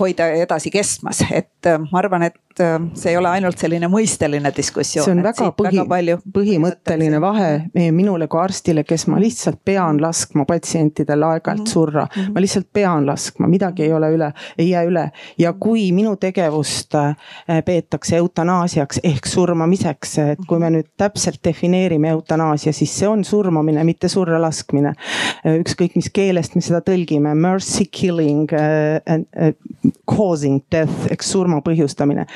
hoida 0.00 0.30
edasi 0.44 0.72
kestmas, 0.74 1.24
et 1.30 1.70
äh, 1.70 1.80
ma 1.90 2.02
arvan, 2.04 2.28
et 2.28 2.40
see 2.54 3.10
ei 3.10 3.16
ole 3.18 3.26
ainult 3.34 3.58
selline 3.58 3.88
mõisteline 3.90 4.33
diskussioon 4.56 5.18
on 5.18 5.24
väga 5.24 5.50
põhi, 5.56 6.16
põhimõtteline 6.34 7.20
vahe 7.22 7.90
minule 7.94 8.28
kui 8.30 8.40
arstile, 8.40 8.84
kes 8.84 9.06
ma 9.12 9.20
lihtsalt 9.22 9.60
pean 9.64 10.00
laskma 10.02 10.44
patsientidel 10.48 11.22
aeg-ajalt 11.22 11.60
mm 11.60 11.64
-hmm. 11.64 11.72
surra. 11.72 12.06
Mhm. 12.16 12.32
ma 12.34 12.40
lihtsalt 12.40 12.68
pean 12.72 13.06
laskma, 13.06 13.48
midagi 13.48 13.82
ei 13.82 13.92
ole 13.92 14.10
üle, 14.14 14.32
ei 14.58 14.70
jää 14.70 14.84
üle 14.84 15.10
ja 15.38 15.52
kui 15.52 15.92
minu 15.92 16.16
tegevust 16.16 16.94
äh, 16.94 17.16
peetakse 17.64 18.16
eutanaasiaks 18.16 19.00
ehk 19.04 19.26
surmamiseks, 19.26 20.18
et 20.18 20.38
kui 20.48 20.58
me 20.58 20.70
nüüd 20.70 20.88
täpselt 20.96 21.40
defineerime 21.44 22.08
eutanaasia, 22.08 22.72
siis 22.72 22.98
see 22.98 23.08
on 23.08 23.24
surmamine, 23.24 23.84
mitte 23.84 24.08
surra 24.08 24.40
laskmine. 24.42 24.94
Äh, 25.46 25.58
ükskõik, 25.60 25.96
mis 25.96 26.10
keelest 26.12 26.54
me 26.54 26.60
seda 26.64 26.80
tõlgime, 26.80 27.34
mercy 27.34 27.84
killing 27.90 28.50
uh,, 28.52 29.52
causing 30.10 30.62
death 30.72 31.10
ehk 31.10 31.22
surma 31.22 31.60
põhjustamine. 31.64 32.26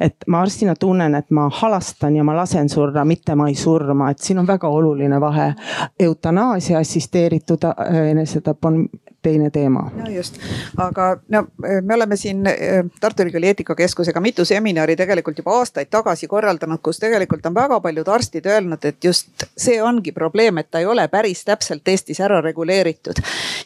et 0.00 0.24
ma 0.26 0.42
arstina 0.42 0.74
tunnen, 0.76 1.14
et 1.14 1.30
ma 1.30 1.47
halastan 1.50 2.16
ja 2.16 2.24
ma 2.24 2.36
lasen 2.36 2.68
surra, 2.68 3.04
mitte 3.04 3.34
ma 3.34 3.48
ei 3.48 3.54
surma, 3.54 4.10
et 4.10 4.18
siin 4.18 4.38
on 4.38 4.46
väga 4.46 4.68
oluline 4.68 5.20
vahe. 5.20 5.52
eutanaasia 6.00 6.78
assisteeritud 6.78 7.64
äh, 7.64 8.08
enesetapp 8.10 8.64
on 8.64 8.86
teine 9.28 9.50
teema. 9.52 9.84
ja 9.98 10.10
just, 10.12 10.38
aga 10.76 11.08
no 11.28 11.44
me 11.82 11.94
oleme 11.94 12.16
siin 12.16 12.46
äh, 12.46 12.84
Tartu 13.00 13.22
Ülikooli 13.22 13.50
eetikakeskusega 13.52 14.20
mitu 14.24 14.44
seminari 14.48 14.96
tegelikult 14.96 15.38
juba 15.38 15.58
aastaid 15.60 15.90
tagasi 15.92 16.28
korraldanud, 16.30 16.80
kus 16.82 17.00
tegelikult 17.02 17.46
on 17.46 17.56
väga 17.56 17.80
paljud 17.84 18.08
arstid 18.08 18.46
öelnud, 18.48 18.84
et 18.88 19.04
just 19.04 19.46
see 19.56 19.82
ongi 19.82 20.12
probleem, 20.16 20.58
et 20.58 20.70
ta 20.70 20.82
ei 20.82 20.86
ole 20.88 21.08
päris 21.12 21.44
täpselt 21.44 21.88
Eestis 21.88 22.20
ära 22.24 22.40
reguleeritud. 22.44 23.20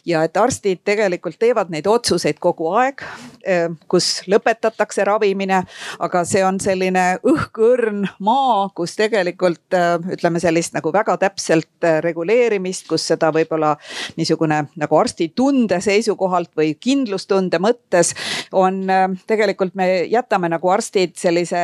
ja 0.05 0.23
et 0.27 0.37
arstid 0.37 0.83
tegelikult 0.83 1.39
teevad 1.39 1.71
neid 1.71 1.87
otsuseid 1.87 2.39
kogu 2.43 2.73
aeg, 2.75 3.05
äh, 3.47 3.69
kus 3.87 4.09
lõpetatakse 4.27 5.05
ravimine, 5.07 5.63
aga 5.99 6.25
see 6.27 6.43
on 6.45 6.59
selline 6.59 7.05
õhkõrn 7.23 8.07
maa, 8.19 8.69
kus 8.75 8.97
tegelikult 8.99 9.77
äh, 9.77 9.95
ütleme 10.17 10.43
sellist 10.43 10.75
nagu 10.75 10.91
väga 10.93 11.17
täpselt 11.21 11.91
reguleerimist, 12.03 12.87
kus 12.89 13.07
seda 13.13 13.31
võib-olla 13.35 13.75
niisugune 14.17 14.63
nagu 14.79 14.97
arsti 14.97 15.29
tunde 15.53 15.77
seisukohalt 15.83 16.49
või 16.57 16.73
kindlustunde 16.81 17.59
mõttes 17.61 18.13
on 18.57 18.81
äh, 18.89 19.05
tegelikult 19.29 19.75
me 19.77 19.87
jätame 20.09 20.49
nagu 20.49 20.69
arstid 20.73 21.13
sellise 21.19 21.61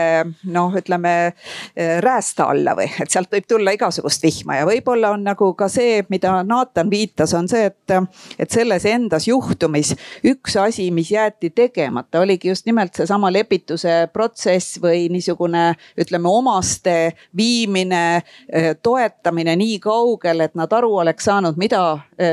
noh, 0.53 0.75
ütleme 0.77 1.13
äh, 1.29 1.97
räästa 2.03 2.49
alla 2.53 2.75
või 2.77 2.89
et 3.01 3.09
sealt 3.09 3.31
võib 3.33 3.47
tulla 3.49 3.73
igasugust 3.73 4.23
vihma. 4.25 4.59
Ja 4.59 4.67
võib-olla 4.69 5.13
on 5.15 5.25
nagu 5.25 5.51
ka 5.57 5.69
see, 5.71 6.03
mida 6.13 6.35
Naatan 6.45 6.91
viitas, 6.91 7.33
on 7.37 7.49
see, 7.49 7.71
et, 7.71 7.95
et 8.39 8.53
selles 8.53 8.85
endas 8.89 9.25
juhtumis 9.29 9.95
üks 10.29 10.57
asi, 10.61 10.89
mis 10.93 11.09
jäeti 11.13 11.49
tegemata, 11.55 12.21
oligi 12.21 12.51
just 12.51 12.69
nimelt 12.69 12.93
seesama 12.97 13.31
lepituse 13.33 14.03
protsess 14.13 14.77
või 14.83 15.07
niisugune 15.13 15.71
ütleme 15.99 16.29
omaste 16.29 16.97
viimine, 17.37 18.03
äh, 18.21 18.69
toetamine 18.83 19.57
nii 19.59 19.81
kaugele, 19.81 20.49
et 20.49 20.59
nad 20.59 20.77
aru 20.77 20.93
oleks 21.01 21.25
saanud, 21.25 21.57
mida, 21.57 21.81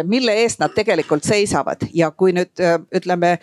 mille 0.04 0.32
eest 0.42 0.60
nad 0.60 0.72
tegelikult 0.76 1.24
seisavad 1.24 1.35
seisavad. 1.36 1.86
Ja 1.94 2.10
kui 2.10 2.34
nüüd 2.36 2.64
ütleme 2.96 3.36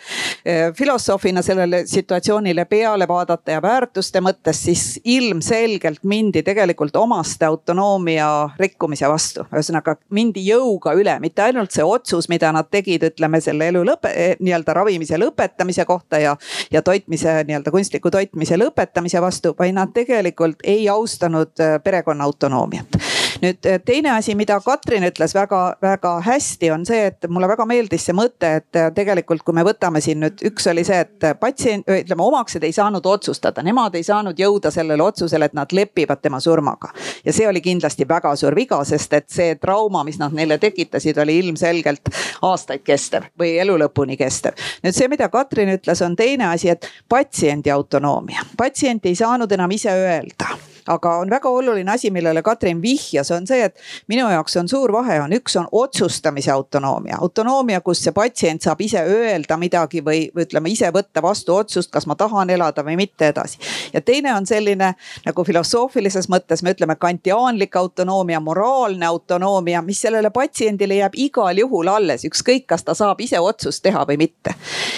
filosoofina 0.76 1.42
sellele 1.42 1.84
situatsioonile 1.88 2.64
peale 2.68 3.08
vaadata 3.08 3.56
ja 3.56 3.62
väärtuste 3.62 4.20
mõttes, 4.24 4.60
siis 4.66 5.00
ilmselgelt 5.04 6.04
mindi 6.04 6.42
tegelikult 6.42 6.96
omaste 6.96 7.46
autonoomia 7.46 8.28
rikkumise 8.58 9.08
vastu. 9.08 9.46
ühesõnaga 9.52 9.96
mindi 10.10 10.44
jõuga 10.48 10.94
üle, 10.98 11.16
mitte 11.20 11.42
ainult 11.42 11.72
see 11.74 11.84
otsus, 11.84 12.28
mida 12.28 12.52
nad 12.52 12.68
tegid, 12.70 13.04
ütleme 13.10 13.40
selle 13.44 13.68
elu 13.72 13.84
lõpe, 13.86 14.12
eh, 14.14 14.36
nii-öelda 14.40 14.74
ravimise 14.74 15.18
lõpetamise 15.20 15.84
kohta 15.88 16.18
ja, 16.18 16.36
ja 16.72 16.82
toitmise 16.82 17.42
nii-öelda 17.48 17.70
kunstliku 17.74 18.10
toitmise 18.10 18.58
lõpetamise 18.60 19.22
vastu, 19.22 19.54
vaid 19.58 19.74
nad 19.74 19.92
tegelikult 19.94 20.64
ei 20.64 20.88
austanud 20.88 21.54
perekonna 21.84 22.24
autonoomiat 22.24 22.98
nüüd 23.44 23.66
eh, 23.68 23.80
teine 23.84 24.12
asi, 24.14 24.34
mida 24.38 24.56
Katrin 24.64 25.04
ütles 25.08 25.34
väga-väga 25.36 26.14
hästi, 26.24 26.70
on 26.74 26.84
see, 26.88 27.08
et 27.10 27.28
mulle 27.28 27.48
väga 27.50 27.66
meeldis 27.68 28.06
see 28.08 28.16
mõte, 28.16 28.50
et 28.60 28.78
eh, 28.78 28.90
tegelikult, 28.94 29.44
kui 29.44 29.56
me 29.56 29.64
võtame 29.66 30.02
siin 30.04 30.22
nüüd, 30.24 30.42
üks 30.50 30.68
oli 30.70 30.84
see, 30.86 31.00
et 31.04 31.28
patsient, 31.40 31.88
ütleme 31.88 32.24
omaksed 32.24 32.64
ei 32.64 32.74
saanud 32.74 33.06
otsustada, 33.06 33.62
nemad 33.66 33.94
ei 33.98 34.06
saanud 34.06 34.38
jõuda 34.40 34.72
sellele 34.74 35.04
otsusele, 35.04 35.50
et 35.50 35.56
nad 35.56 35.72
lepivad 35.72 36.22
tema 36.24 36.40
surmaga. 36.40 36.92
ja 37.24 37.32
see 37.32 37.48
oli 37.48 37.60
kindlasti 37.64 38.08
väga 38.08 38.34
suur 38.36 38.56
viga, 38.56 38.80
sest 38.84 39.12
et 39.12 39.30
see 39.30 39.56
trauma, 39.60 40.04
mis 40.04 40.18
nad 40.20 40.32
neile 40.32 40.58
tekitasid, 40.58 41.18
oli 41.18 41.38
ilmselgelt 41.42 42.12
aastaid 42.42 42.84
kestev 42.84 43.30
või 43.40 43.56
elu 43.60 43.78
lõpuni 43.84 44.18
kestev. 44.20 44.58
nüüd 44.84 44.96
see, 44.96 45.08
mida 45.08 45.28
Katrin 45.28 45.74
ütles, 45.76 46.04
on 46.04 46.16
teine 46.16 46.48
asi, 46.52 46.70
et 46.70 46.88
patsiendi 47.08 47.70
autonoomia, 47.70 48.46
patsient 48.56 49.06
ei 49.06 49.18
saanud 49.18 49.52
enam 49.52 49.70
ise 49.74 49.92
öelda 49.92 50.73
aga 50.88 51.16
on 51.18 51.30
väga 51.30 51.48
oluline 51.48 51.92
asi, 51.92 52.10
millele 52.10 52.42
Katrin 52.42 52.82
vihjas, 52.82 53.30
on 53.30 53.46
see, 53.46 53.62
et 53.64 53.78
minu 54.08 54.26
jaoks 54.30 54.56
on 54.60 54.68
suur 54.68 54.92
vahe, 54.92 55.18
on 55.22 55.32
üks 55.36 55.56
on 55.60 55.68
otsustamise 55.72 56.52
autonoomia, 56.52 57.18
autonoomia, 57.20 57.80
kus 57.80 58.02
see 58.04 58.12
patsient 58.16 58.62
saab 58.64 58.80
ise 58.84 59.00
öelda 59.00 59.56
midagi 59.60 60.02
või, 60.04 60.26
või 60.34 60.46
ütleme 60.46 60.72
ise 60.72 60.90
võtta 60.94 61.22
vastu 61.24 61.56
otsust, 61.56 61.90
kas 61.92 62.06
ma 62.10 62.16
tahan 62.18 62.50
elada 62.50 62.84
või 62.84 62.96
mitte 63.00 63.28
edasi. 63.32 63.58
ja 63.92 64.00
teine 64.00 64.34
on 64.34 64.46
selline 64.46 64.92
nagu 65.24 65.44
filosoofilises 65.44 66.28
mõttes 66.28 66.62
me 66.62 66.74
ütleme 66.74 66.96
kantiaanlik 67.00 67.76
autonoomia, 67.76 68.40
moraalne 68.40 69.06
autonoomia, 69.06 69.82
mis 69.82 70.00
sellele 70.04 70.30
patsiendile 70.30 71.00
jääb 71.00 71.16
igal 71.16 71.58
juhul 71.58 71.88
alles, 71.88 72.24
ükskõik, 72.28 72.66
kas 72.66 72.84
ta 72.84 72.94
saab 72.94 73.20
ise 73.20 73.40
otsust 73.40 73.82
teha 73.82 74.04
või 74.08 74.18
mitte. 74.26 74.54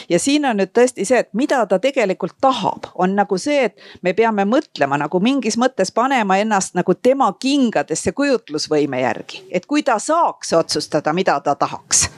ja 0.09 0.18
siin 0.18 0.46
on 0.46 0.59
nüüd 0.61 0.75
tõesti 0.75 1.07
see, 1.07 1.22
et 1.22 1.33
mida 1.33 1.62
ta 1.66 1.79
tegelikult 1.79 2.37
tahab, 2.40 2.90
on 2.94 3.14
nagu 3.16 3.38
see, 3.38 3.70
et 3.70 3.77
me 4.03 4.12
peame 4.14 4.44
mõtlema 4.49 4.99
nagu 4.99 5.20
mingis 5.20 5.57
mõttes 5.61 5.76
mõttes 5.77 5.93
panema 5.93 6.39
ennast 6.41 6.75
nagu 6.75 6.95
tema 6.95 7.29
kingadesse 7.39 8.12
kujutlusvõime 8.12 9.01
järgi, 9.03 9.43
et 9.51 9.67
kui 9.67 9.83
ta 9.83 9.99
saaks 9.99 10.53
otsustada, 10.57 11.12
mida 11.12 11.41
ta 11.41 11.55
tahaks. 11.55 12.09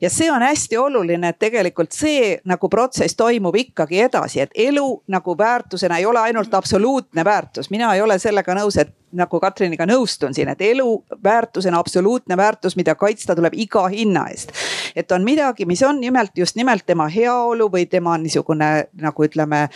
Ja 0.00 0.10
see 0.10 0.30
on 0.30 0.42
hästi 0.42 0.76
oluline, 0.76 1.28
et 1.28 1.38
tegelikult 1.38 1.92
see 1.92 2.36
nagu 2.44 2.68
protsess 2.68 3.16
toimub 3.16 3.56
ikkagi 3.56 4.00
edasi, 4.08 4.40
et 4.40 4.54
elu 4.54 4.86
nagu 5.08 5.38
väärtusena 5.38 5.98
ei 5.98 6.06
ole 6.06 6.20
ainult 6.20 6.54
absoluutne 6.54 7.24
väärtus, 7.24 7.70
mina 7.70 7.94
ei 7.94 8.02
ole 8.02 8.18
sellega 8.18 8.54
nõus, 8.54 8.78
et 8.78 8.94
nagu 9.12 9.40
Katriniga 9.40 9.86
nõustun 9.88 10.34
siin, 10.36 10.50
et 10.52 10.60
elu 10.62 10.86
väärtusena 11.24 11.78
absoluutne 11.80 12.36
väärtus, 12.36 12.76
mida 12.76 12.94
kaitsta 12.98 13.36
tuleb 13.36 13.54
iga 13.56 13.86
hinna 13.88 14.26
eest. 14.32 14.52
et 14.96 15.12
on 15.12 15.24
midagi, 15.24 15.64
mis 15.66 15.82
on 15.82 16.00
nimelt 16.00 16.36
just 16.36 16.56
nimelt 16.56 16.86
tema 16.86 17.08
heaolu 17.08 17.68
või 17.72 17.86
tema 17.86 18.16
niisugune 18.18 18.88
nagu 19.00 19.24
ütleme, 19.24 19.68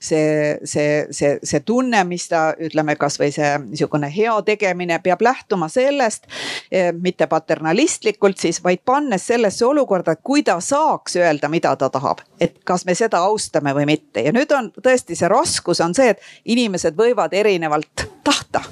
see, 0.00 0.58
see, 0.64 1.06
see, 1.10 1.38
see 1.42 1.60
tunne, 1.60 2.02
mis 2.04 2.28
ta 2.28 2.54
ütleme, 2.58 2.96
kasvõi 2.96 3.30
see 3.34 3.50
niisugune 3.66 4.10
heategemine 4.14 4.98
peab 5.04 5.22
lähtuma 5.22 5.68
sellest, 5.68 6.26
eh, 6.70 6.90
mitte 6.92 7.26
paternalistlikult 7.26 8.38
siis, 8.38 8.62
vaid 8.64 8.82
pannes 8.84 9.26
sellesse 9.30 9.66
olukorda, 9.66 10.16
kui 10.16 10.42
ta 10.46 10.58
saaks 10.64 11.16
öelda, 11.20 11.48
mida 11.52 11.74
ta 11.78 11.90
tahab, 11.92 12.24
et 12.40 12.58
kas 12.66 12.86
me 12.88 12.96
seda 12.98 13.22
austame 13.30 13.74
või 13.76 13.86
mitte. 13.94 14.24
Ja 14.26 14.34
nüüd 14.34 14.50
on 14.56 14.72
tõesti 14.82 15.18
see 15.18 15.30
raskus 15.30 15.82
on 15.84 15.94
see, 15.96 16.14
et 16.14 16.50
inimesed 16.56 16.98
võivad 16.98 17.36
erinevalt 17.36 18.08
tahta. 18.24 18.64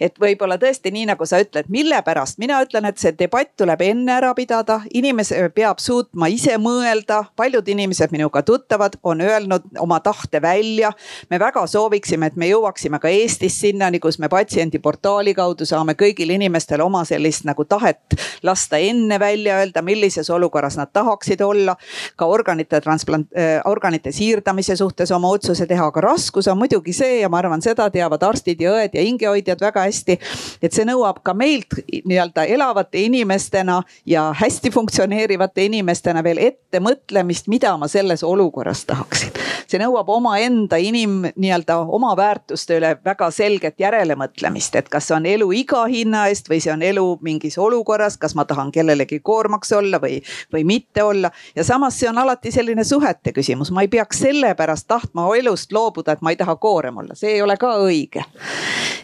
Et 0.00 0.16
võib-olla 0.20 0.56
tõesti 0.58 0.90
nii, 0.94 1.06
nagu 1.12 1.26
sa 1.26 1.38
ütled, 1.42 1.68
mille 1.72 2.00
pärast, 2.02 2.38
mina 2.42 2.58
ütlen, 2.64 2.88
et 2.88 2.98
see 2.98 3.14
debatt 3.18 3.52
tuleb 3.60 3.82
enne 3.86 4.16
ära 4.16 4.32
pidada, 4.34 4.80
inimene 4.94 5.48
peab 5.54 5.78
suutma 5.82 6.28
ise 6.32 6.56
mõelda, 6.60 7.20
paljud 7.38 7.68
inimesed 7.70 8.12
minuga 8.14 8.42
tuttavad 8.42 8.98
on 9.02 9.22
öelnud 9.24 9.68
oma 9.80 10.00
tahte 10.04 10.42
välja. 10.42 10.92
me 11.30 11.38
väga 11.40 11.66
sooviksime, 11.66 12.26
et 12.26 12.36
me 12.36 12.48
jõuaksime 12.48 12.98
ka 13.00 13.08
Eestis 13.08 13.60
sinnani, 13.60 14.00
kus 14.00 14.18
me 14.18 14.28
patsiendiportaali 14.28 15.34
kaudu 15.34 15.64
saame 15.64 15.94
kõigil 15.94 16.34
inimestel 16.34 16.80
oma 16.80 17.04
sellist 17.04 17.44
nagu 17.44 17.64
tahet 17.64 18.18
lasta 18.42 18.76
enne 18.76 19.20
välja 19.20 19.58
öelda, 19.62 19.82
millises 19.84 20.30
olukorras 20.30 20.76
nad 20.76 20.92
tahaksid 20.92 21.40
olla. 21.40 21.76
ka 22.16 22.26
organite 22.26 22.80
transplant 22.80 23.28
äh,, 23.36 23.60
organite 23.64 24.12
siirdamise 24.12 24.76
suhtes 24.76 25.10
oma 25.12 25.28
otsuse 25.28 25.66
teha, 25.66 25.86
aga 25.86 26.00
raskus 26.00 26.48
on 26.48 26.58
muidugi 26.58 26.92
see 26.92 27.20
ja 27.20 27.28
ma 27.28 27.38
arvan, 27.38 27.62
seda 27.62 27.88
teavad 27.90 28.22
arstid 28.22 28.60
ja 28.60 28.72
õed 28.74 28.94
ja 28.94 29.02
hingehoidjad 29.02 29.60
väga 29.60 29.86
hästi. 29.86 30.18
et 30.62 30.72
see 30.72 30.84
nõuab 30.88 31.22
ka 31.22 31.34
meilt 31.34 31.78
nii-öelda 32.04 32.44
elavate 32.44 33.04
inimestena 33.04 33.82
ja 34.06 34.32
hästi 34.40 34.70
funktsioneerivate 34.70 35.64
inimestena 35.64 36.22
veel 36.24 36.38
ettemõtlemist, 36.38 37.48
mida 37.48 37.76
ma 37.76 37.88
selles 37.88 38.24
olukorras 38.24 38.84
tahaksin. 38.84 39.32
see 39.66 39.80
nõuab 39.80 40.08
omaenda 40.08 40.76
inim 40.76 41.22
nii-öelda 41.36 41.78
oma 41.98 42.14
väärtuste 42.16 42.78
üle 42.78 42.96
väga 43.04 43.30
selget 43.30 43.80
järelemõtlemist, 43.80 44.76
et 44.76 44.88
kas 44.88 45.10
on 45.14 45.26
elu 45.26 45.50
iga 45.52 45.84
hinna 45.90 46.26
eest 46.28 46.50
või 46.50 46.60
see 46.62 46.72
on 46.72 46.82
elu 46.82 47.06
mingis 47.22 47.58
olukorras, 47.58 48.16
kas 48.20 48.34
ma 48.34 48.44
tahan 48.44 48.72
kellelegi 48.72 49.20
koormaks 49.20 49.72
olla 49.74 50.00
või, 50.02 50.20
või 50.52 50.64
mitte 50.64 51.02
olla. 51.02 51.30
ja 51.56 51.64
samas 51.64 51.98
see 52.00 52.08
on 52.08 52.18
alati 52.18 52.52
selline 52.54 52.84
suhete 52.84 53.32
küsimus, 53.32 53.70
ma 53.70 53.84
ei 53.84 53.88
peaks 53.88 54.22
sellepärast 54.24 54.88
tahtma 54.88 55.28
elust 55.36 55.72
loobuda, 55.72 56.12
et 56.12 56.22
ma 56.22 56.30
ei 56.34 56.40
taha 56.40 56.56
koorem 56.56 56.96
olla, 57.02 57.14
see 57.14 57.36
ei 57.36 57.42
ole 57.42 57.56
ka 57.60 57.74
õige. 57.84 58.24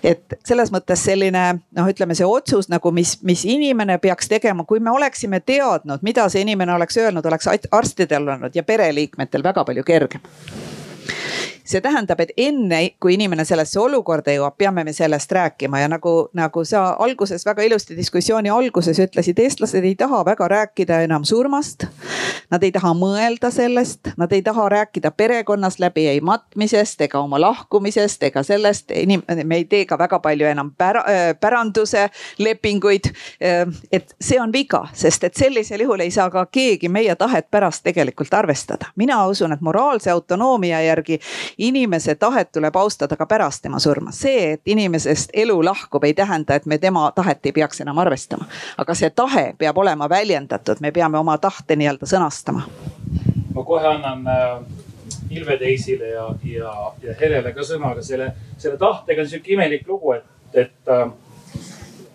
et 0.02 0.38
selles 0.46 0.72
mõttes 0.72 1.04
selline 1.04 1.44
noh, 1.76 1.88
ütleme 1.90 2.14
see 2.14 2.26
otsus 2.26 2.70
nagu, 2.72 2.92
mis, 2.94 3.18
mis 3.22 3.44
inimene 3.44 3.98
peaks 3.98 4.28
tegema, 4.28 4.64
kui 4.64 4.80
me 4.80 4.90
oleksime 4.90 5.40
teadnud, 5.40 6.02
mida 6.02 6.28
see 6.28 6.46
inimene 6.46 6.74
oleks 6.74 6.96
öelnud, 6.96 7.26
oleks 7.26 7.48
arstidel 7.70 8.28
olnud 8.28 8.56
ja 8.56 8.62
pereliikmetel 8.62 9.42
väga 9.44 9.64
palju 9.64 9.84
kergem 9.84 10.20
see 11.70 11.80
tähendab, 11.80 12.20
et 12.20 12.32
enne 12.36 12.80
kui 13.00 13.14
inimene 13.14 13.44
sellesse 13.46 13.78
olukorda 13.80 14.34
jõuab, 14.34 14.56
peame 14.58 14.84
me 14.84 14.92
sellest 14.96 15.32
rääkima 15.32 15.82
ja 15.82 15.88
nagu, 15.90 16.14
nagu 16.36 16.64
sa 16.66 16.96
alguses 16.98 17.44
väga 17.46 17.64
ilusti 17.66 17.96
diskussiooni 17.96 18.50
alguses 18.50 18.98
ütlesid, 19.02 19.38
eestlased 19.38 19.84
ei 19.84 19.94
taha 19.98 20.24
väga 20.26 20.48
rääkida 20.50 21.02
enam 21.06 21.24
surmast. 21.24 21.86
Nad 22.50 22.64
ei 22.66 22.72
taha 22.74 22.92
mõelda 22.98 23.52
sellest, 23.54 24.12
nad 24.18 24.32
ei 24.32 24.42
taha 24.42 24.68
rääkida 24.72 25.12
perekonnas 25.14 25.78
läbi 25.78 26.06
ei 26.10 26.20
matmisest 26.20 27.00
ega 27.06 27.20
oma 27.22 27.40
lahkumisest 27.40 28.22
ega 28.30 28.42
sellest, 28.46 28.90
me 29.44 29.60
ei 29.60 29.64
tee 29.70 29.84
ka 29.86 29.98
väga 29.98 30.18
palju 30.22 30.48
enam 30.50 30.72
pära, 30.78 31.04
päranduse 31.40 32.08
lepinguid. 32.38 33.12
et 33.92 34.14
see 34.20 34.40
on 34.40 34.52
viga, 34.52 34.86
sest 34.94 35.24
et 35.24 35.34
sellisel 35.36 35.80
juhul 35.80 36.00
ei 36.00 36.10
saa 36.10 36.30
ka 36.30 36.46
keegi 36.46 36.88
meie 36.88 37.14
tahet 37.16 37.50
pärast 37.50 37.84
tegelikult 37.84 38.34
arvestada. 38.34 38.86
mina 38.96 39.26
usun, 39.26 39.52
et 39.52 39.60
moraalse 39.60 40.10
autonoomia 40.10 40.80
järgi 40.80 41.20
inimese 41.60 42.14
tahet 42.14 42.52
tuleb 42.52 42.76
austada 42.76 43.16
ka 43.16 43.26
pärast 43.26 43.62
tema 43.62 43.78
surma. 43.78 44.12
see, 44.12 44.52
et 44.52 44.60
inimesest 44.66 45.30
elu 45.34 45.64
lahkub, 45.64 46.04
ei 46.04 46.14
tähenda, 46.14 46.54
et 46.54 46.66
me 46.66 46.78
tema 46.78 47.12
tahet 47.14 47.46
ei 47.46 47.52
peaks 47.52 47.80
enam 47.80 47.98
arvestama. 47.98 48.44
aga 48.78 48.94
see 48.94 49.10
tahe 49.10 49.54
peab 49.58 49.78
olema 49.78 50.08
väljendatud, 50.08 50.80
me 50.80 50.92
peame 50.92 51.18
oma 51.18 51.38
tahte 51.38 51.76
nii-öelda 51.76 52.06
sõnastama. 52.06 52.62
ma 53.54 53.64
kohe 53.64 53.86
annan 53.86 54.26
äh, 54.26 54.62
Ilve 55.30 55.56
Teisile 55.56 56.08
ja, 56.08 56.28
ja, 56.44 56.72
ja 57.02 57.14
Helele 57.20 57.52
ka 57.52 57.62
sõna, 57.62 57.92
aga 57.92 58.02
selle, 58.02 58.32
selle 58.58 58.78
tahtega 58.78 59.22
on 59.22 59.28
sihuke 59.28 59.52
imelik 59.52 59.86
lugu, 59.88 60.12
et, 60.16 60.24
et 60.54 60.88
äh, 60.88 61.06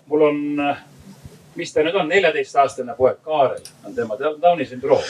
mul 0.06 0.26
on 0.28 0.60
äh, 0.60 0.82
mis 1.56 1.72
ta 1.72 1.84
nüüd 1.84 1.96
on, 1.96 2.08
neljateistaastane 2.08 2.94
poeg 2.96 3.18
Kaarel 3.24 3.62
on 3.84 3.94
tema, 3.94 4.16
tal 4.16 4.34
on 4.34 4.42
Downi 4.42 4.66
sündroom. 4.68 5.02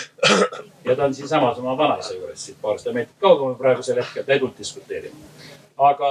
ja 0.85 0.97
ta 0.97 1.05
on 1.05 1.15
siinsamas 1.15 1.59
oma 1.59 1.77
vanaisa 1.79 2.15
juures 2.15 2.47
siit 2.47 2.59
paarsada 2.63 2.95
meetrit 2.95 3.17
kaugemal 3.21 3.55
praegusel 3.55 4.01
hetkel, 4.03 4.25
ta 4.25 4.33
ei 4.33 4.43
tulnud 4.43 4.59
diskuteerima. 4.59 5.17
aga, 5.77 6.11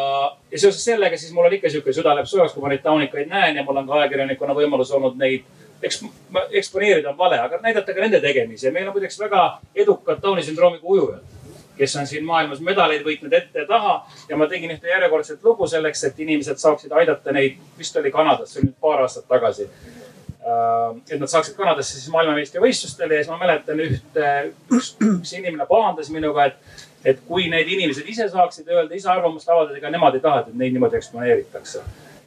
ja 0.51 0.59
seoses 0.59 0.85
sellega 0.85 1.17
siis 1.17 1.33
mul 1.33 1.45
on 1.45 1.53
ikka 1.53 1.69
sihuke 1.69 1.93
süda 1.93 2.15
läheb 2.15 2.29
soojaks, 2.29 2.53
kui 2.53 2.63
ma 2.63 2.73
neid 2.73 2.83
taunikaid 2.83 3.31
näen 3.31 3.55
ja 3.55 3.63
mul 3.63 3.77
on 3.81 3.87
ka 3.87 4.01
ajakirjanikuna 4.01 4.57
võimalus 4.57 4.91
olnud 4.95 5.17
neid 5.21 5.47
eks 5.83 6.03
eksponeerida 6.51 7.09
on 7.09 7.17
vale, 7.17 7.39
aga 7.39 7.59
näidata 7.61 7.93
ka 7.93 8.01
nende 8.01 8.21
tegemisi 8.21 8.67
ja 8.67 8.71
meil 8.71 8.87
on 8.87 8.95
muideks 8.95 9.19
väga 9.19 9.47
edukad 9.75 10.21
Downi 10.23 10.43
sündroomiga 10.43 10.87
ujujad 10.87 11.35
kes 11.77 11.95
on 11.95 12.07
siin 12.07 12.25
maailmas 12.25 12.61
medaleid 12.63 13.03
võitnud 13.03 13.33
ette 13.33 13.59
ja 13.59 13.67
taha. 13.67 13.95
ja 14.29 14.37
ma 14.37 14.47
tegin 14.47 14.71
ühte 14.71 14.87
järjekordset 14.87 15.43
lugu 15.43 15.67
selleks, 15.67 16.03
et 16.03 16.19
inimesed 16.19 16.57
saaksid 16.57 16.91
aidata 16.91 17.31
neid, 17.31 17.57
vist 17.77 17.97
oli 17.97 18.11
Kanadas, 18.11 18.53
see 18.53 18.61
oli 18.61 18.69
nüüd 18.69 18.79
paar 18.81 19.03
aastat 19.03 19.27
tagasi 19.27 19.67
et 21.09 21.19
nad 21.19 21.29
saaksid 21.29 21.55
Kanadasse 21.57 21.97
siis 21.97 22.09
maailmameistrivõistlustele 22.13 23.17
ja 23.17 23.23
siis 23.23 23.31
ma 23.33 23.39
mäletan 23.41 23.79
ühte, 23.81 24.31
üks, 24.73 24.91
üks 25.01 25.31
inimene 25.39 25.65
pahandas 25.69 26.11
minuga, 26.13 26.51
et, 26.51 26.81
et 27.13 27.21
kui 27.25 27.47
need 27.49 27.69
inimesed 27.73 28.05
ise 28.11 28.27
saaksid 28.29 28.69
öelda, 28.69 28.93
ise 28.93 29.09
arvamust 29.09 29.49
avaldada, 29.49 29.79
ega 29.79 29.89
nemad 29.93 30.17
ei 30.17 30.21
taha, 30.21 30.43
et 30.43 30.57
neid 30.59 30.75
niimoodi 30.75 30.99
eksponeeritakse. 30.99 31.81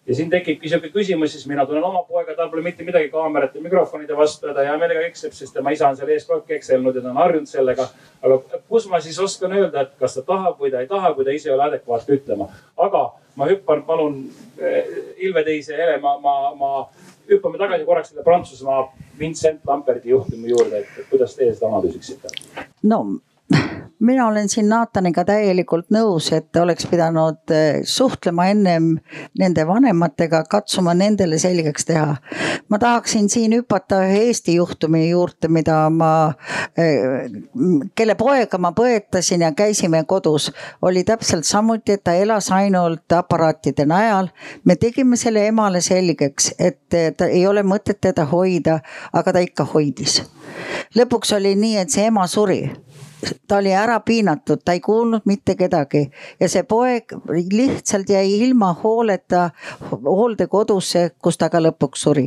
ja 0.09 0.15
siin 0.17 0.31
tekibki 0.33 0.71
sihuke 0.73 0.89
küsimus, 0.91 1.31
siis 1.37 1.47
mina 1.47 1.67
tunnen 1.67 1.85
oma 1.85 2.03
poega, 2.09 2.35
tal 2.35 2.49
pole 2.51 2.63
mitte 2.65 2.83
midagi 2.83 3.11
kaamerate, 3.13 3.61
mikrofonide 3.61 4.17
vastu 4.17 4.49
ja 4.49 4.55
ta 4.57 4.65
hea 4.67 4.75
meelega 4.81 5.05
eksleb, 5.07 5.37
sest 5.37 5.55
tema 5.55 5.71
isa 5.71 5.91
on 5.91 5.99
seal 6.01 6.11
ees 6.11 6.27
kogu 6.27 6.41
aeg 6.41 6.57
ekselnud 6.57 6.97
ja 6.97 7.03
ta 7.05 7.13
on 7.13 7.21
harjunud 7.21 7.51
sellega. 7.51 7.87
aga 8.23 8.63
kus 8.73 8.89
ma 8.91 8.99
siis 9.05 9.19
oskan 9.23 9.53
öelda, 9.53 9.85
et 9.85 9.93
kas 10.01 10.19
ta 10.19 10.25
tahab 10.33 10.59
või 10.59 10.73
ta 10.75 10.81
ei 10.83 10.91
taha, 10.91 11.13
kui 11.15 11.29
ta 11.29 11.37
ise 11.37 11.53
ei 11.53 11.55
ole 11.55 11.69
adekvaatne 11.69 12.19
ütlema. 12.19 12.49
aga 12.89 13.05
ma 13.37 13.47
hüppan, 13.47 13.85
palun 13.87 14.25
Ilve 15.19 15.45
teise 15.45 15.77
hele, 15.77 16.01
ma, 16.03 16.17
ma, 16.19 16.35
ma 16.59 16.73
hüppame 17.31 17.59
tagasi 17.59 17.85
korraks 17.85 18.13
selle 18.13 18.25
Prantsusmaa 18.25 18.83
Vincent 19.19 19.61
Lamperti 19.67 20.11
juhtumi 20.11 20.51
juurde, 20.51 20.85
et 20.85 21.11
kuidas 21.11 21.37
teie 21.37 21.55
seda 21.55 21.71
analüüsiksite? 21.73 22.29
no 22.83 23.03
mina 24.01 24.27
olen 24.27 24.49
siin 24.49 24.69
Naataniga 24.69 25.25
täielikult 25.25 25.91
nõus, 25.91 26.31
et 26.33 26.57
oleks 26.57 26.87
pidanud 26.87 27.51
eh, 27.51 27.81
suhtlema 27.85 28.47
ennem 28.53 28.91
nende 29.39 29.67
vanematega, 29.67 30.45
katsuma 30.51 30.95
nendele 30.95 31.39
selgeks 31.39 31.85
teha. 31.89 32.17
ma 32.69 32.79
tahaksin 32.79 33.29
siin 33.29 33.55
hüpata 33.57 34.03
ühe 34.07 34.21
Eesti 34.29 34.55
juhtumi 34.55 35.09
juurde, 35.11 35.49
mida 35.49 35.91
ma, 35.91 36.33
eh, 36.77 37.31
kelle 37.95 38.15
poega 38.15 38.59
ma 38.59 38.73
põetasin 38.73 39.43
ja 39.43 39.53
käisime 39.53 40.05
kodus. 40.05 40.53
oli 40.83 41.05
täpselt 41.05 41.45
samuti, 41.45 41.93
et 41.93 42.05
ta 42.05 42.15
elas 42.15 42.53
ainult 42.53 43.13
aparaatide 43.13 43.87
najal. 43.87 44.29
me 44.65 44.77
tegime 44.77 45.17
selle 45.17 45.47
emale 45.47 45.81
selgeks, 45.81 46.55
et 46.59 46.89
ta 47.17 47.27
ei 47.27 47.47
ole 47.47 47.63
mõtet 47.63 48.01
teda 48.01 48.25
hoida, 48.25 48.81
aga 49.13 49.33
ta 49.33 49.39
ikka 49.39 49.65
hoidis. 49.65 50.23
lõpuks 50.95 51.37
oli 51.37 51.55
nii, 51.55 51.77
et 51.77 51.91
see 51.91 52.07
ema 52.07 52.27
suri 52.27 52.71
ta 53.49 53.57
oli 53.57 53.73
ära 53.75 54.01
piinatud, 54.01 54.61
ta 54.65 54.73
ei 54.73 54.81
kuulnud 54.81 55.27
mitte 55.27 55.55
kedagi 55.59 56.05
ja 56.41 56.49
see 56.49 56.63
poeg 56.63 57.15
lihtsalt 57.53 58.11
jäi 58.11 58.39
ilma 58.39 58.73
hooleta 58.83 59.51
hooldekodusse, 59.91 61.11
kus 61.23 61.39
ta 61.39 61.49
ka 61.51 61.61
lõpuks 61.63 62.05
suri. 62.07 62.27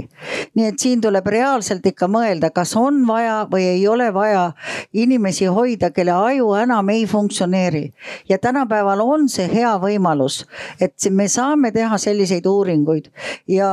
nii 0.55 0.65
et 0.67 0.79
siin 0.79 1.01
tuleb 1.01 1.27
reaalselt 1.27 1.85
ikka 1.85 2.07
mõelda, 2.11 2.51
kas 2.51 2.75
on 2.75 3.05
vaja 3.07 3.45
või 3.51 3.67
ei 3.75 3.87
ole 3.87 4.13
vaja 4.13 4.51
inimesi 4.93 5.45
hoida, 5.45 5.91
kelle 5.91 6.11
aju 6.11 6.53
enam 6.59 6.89
ei 6.89 7.05
funktsioneeri. 7.05 7.93
ja 8.29 8.37
tänapäeval 8.37 9.01
on 9.01 9.29
see 9.29 9.47
hea 9.53 9.73
võimalus, 9.79 10.45
et 10.79 10.95
me 11.09 11.27
saame 11.27 11.71
teha 11.71 11.97
selliseid 11.97 12.45
uuringuid 12.45 13.11
ja 13.47 13.71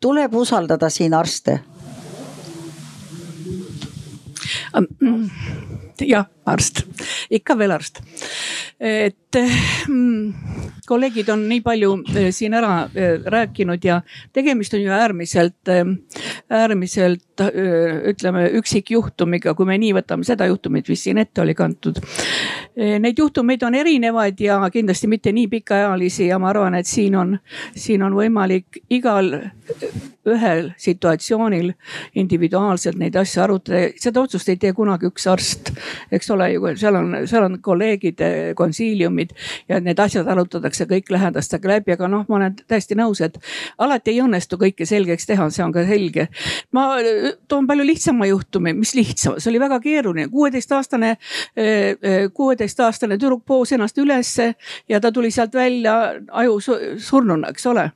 tuleb 0.00 0.34
usaldada 0.34 0.90
siin 0.90 1.14
arste 1.14 1.60
jah, 6.00 6.26
arst, 6.46 6.84
ikka 7.30 7.58
veel 7.58 7.74
arst. 7.74 8.02
et 8.80 9.38
mm, 9.88 10.34
kolleegid 10.86 11.28
on 11.32 11.42
nii 11.48 11.60
palju 11.64 11.92
eh, 12.14 12.28
siin 12.34 12.54
ära 12.56 12.86
eh, 12.94 13.18
rääkinud 13.24 13.84
ja 13.84 14.00
tegemist 14.32 14.74
on 14.74 14.82
ju 14.82 14.92
äärmiselt, 14.92 15.68
eh, 15.68 15.84
äärmiselt 16.50 17.22
ütleme 18.06 18.46
üksikjuhtumiga, 18.56 19.52
kui 19.54 19.66
me 19.68 19.76
nii 19.76 19.92
võtame 19.98 20.24
seda 20.24 20.46
juhtumit, 20.48 20.88
mis 20.88 21.02
siin 21.04 21.18
ette 21.20 21.42
oli 21.42 21.52
kantud. 21.54 21.98
Neid 22.76 23.18
juhtumeid 23.20 23.60
on 23.66 23.74
erinevaid 23.76 24.40
ja 24.40 24.56
kindlasti 24.72 25.08
mitte 25.12 25.32
nii 25.36 25.50
pikaajalisi 25.52 26.30
ja 26.30 26.38
ma 26.40 26.48
arvan, 26.48 26.78
et 26.80 26.88
siin 26.88 27.16
on, 27.20 27.34
siin 27.76 28.04
on 28.06 28.16
võimalik 28.16 28.80
igal 28.88 29.34
ühel 30.26 30.70
situatsioonil 30.80 31.72
individuaalselt 32.14 32.98
neid 32.98 33.16
asju 33.16 33.42
arutada. 33.42 33.90
seda 34.00 34.20
otsust 34.20 34.48
ei 34.48 34.56
tee 34.56 34.72
kunagi 34.72 35.10
üks 35.10 35.28
arst, 35.30 35.72
eks 36.12 36.30
ole 36.30 36.35
ju, 36.52 36.72
seal 36.76 36.98
on, 36.98 37.14
seal 37.26 37.46
on 37.46 37.58
kolleegide 37.62 38.54
konsiiliumid 38.58 39.32
ja 39.68 39.80
need 39.80 39.98
asjad 40.02 40.28
arutatakse 40.28 40.86
kõik 40.90 41.10
lähedastega 41.14 41.68
läbi, 41.68 41.94
aga 41.96 42.08
noh, 42.12 42.24
ma 42.28 42.38
olen 42.40 42.56
täiesti 42.68 42.98
nõus, 42.98 43.22
et 43.24 43.38
alati 43.82 44.14
ei 44.14 44.22
õnnestu 44.24 44.58
kõike 44.60 44.86
selgeks 44.88 45.28
teha, 45.28 45.48
see 45.50 45.64
on 45.64 45.74
ka 45.74 45.86
selge. 45.88 46.28
ma 46.72 46.86
toon 47.48 47.66
palju 47.66 47.86
lihtsama 47.86 48.26
juhtumi, 48.30 48.74
mis 48.76 48.94
lihtsam, 48.94 49.40
see 49.40 49.50
oli 49.50 49.60
väga 49.62 49.80
keeruline, 49.80 50.28
kuueteistaastane, 50.32 51.16
eh, 51.56 51.96
eh, 52.02 52.30
kuueteistaastane 52.34 53.18
tüdruk 53.18 53.44
poos 53.46 53.72
ennast 53.72 53.98
ülesse 53.98 54.54
ja 54.88 55.00
ta 55.00 55.12
tuli 55.12 55.30
sealt 55.30 55.54
välja 55.54 55.96
aju 56.32 56.60
surnuna, 56.98 57.54
eks 57.54 57.66
ole 57.66 57.90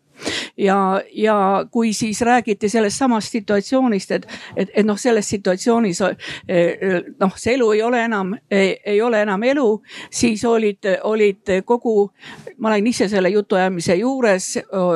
ja, 0.56 1.02
ja 1.12 1.66
kui 1.70 1.92
siis 1.92 2.20
räägiti 2.20 2.68
sellest 2.68 2.98
samast 2.98 3.32
situatsioonist, 3.32 4.10
et, 4.10 4.26
et, 4.56 4.70
et 4.74 4.86
noh, 4.86 4.98
selles 4.98 5.28
situatsioonis 5.28 6.00
eh, 6.48 7.02
noh, 7.20 7.36
see 7.36 7.54
elu 7.54 7.70
ei 7.76 7.82
ole 7.82 8.04
enam, 8.04 8.34
ei 8.50 9.00
ole 9.02 9.22
enam 9.22 9.42
elu, 9.42 9.68
siis 10.10 10.44
olid, 10.44 10.90
olid 11.02 11.54
kogu, 11.64 12.10
ma 12.58 12.72
olin 12.72 12.90
ise 12.92 13.08
selle 13.08 13.28
jutuajamise 13.28 13.94
juures, 14.00 14.52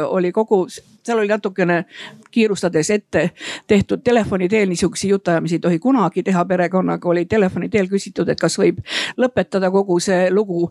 oli 0.08 0.32
kogu 0.32 0.64
seal 1.06 1.18
oli 1.18 1.28
natukene 1.28 1.84
kiirustades 2.30 2.90
ette 2.90 3.30
tehtud 3.66 4.02
telefoni 4.04 4.48
teel, 4.48 4.68
niisuguseid 4.68 5.10
jutuajamisi 5.10 5.54
ei 5.54 5.58
tohi 5.58 5.78
kunagi 5.78 6.22
teha 6.22 6.44
perekonnaga, 6.44 7.08
oli 7.08 7.24
telefoni 7.24 7.68
teel 7.68 7.88
küsitud, 7.88 8.28
et 8.28 8.40
kas 8.40 8.58
võib 8.58 8.80
lõpetada 9.20 9.70
kogu 9.70 10.00
see 10.00 10.30
lugu. 10.30 10.70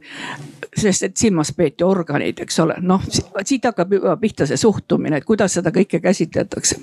sest 0.78 1.04
et 1.04 1.18
silmas 1.18 1.52
peeti 1.54 1.84
organeid, 1.84 2.40
eks 2.42 2.60
ole, 2.60 2.76
noh 2.82 3.02
siit 3.46 3.66
hakkab 3.66 3.92
juba 3.94 4.16
pihta 4.18 4.48
see 4.50 4.58
suhtumine, 4.58 5.18
et 5.18 5.26
kuidas 5.26 5.54
seda 5.54 5.70
kõike 5.72 6.00
käsitletakse. 6.02 6.80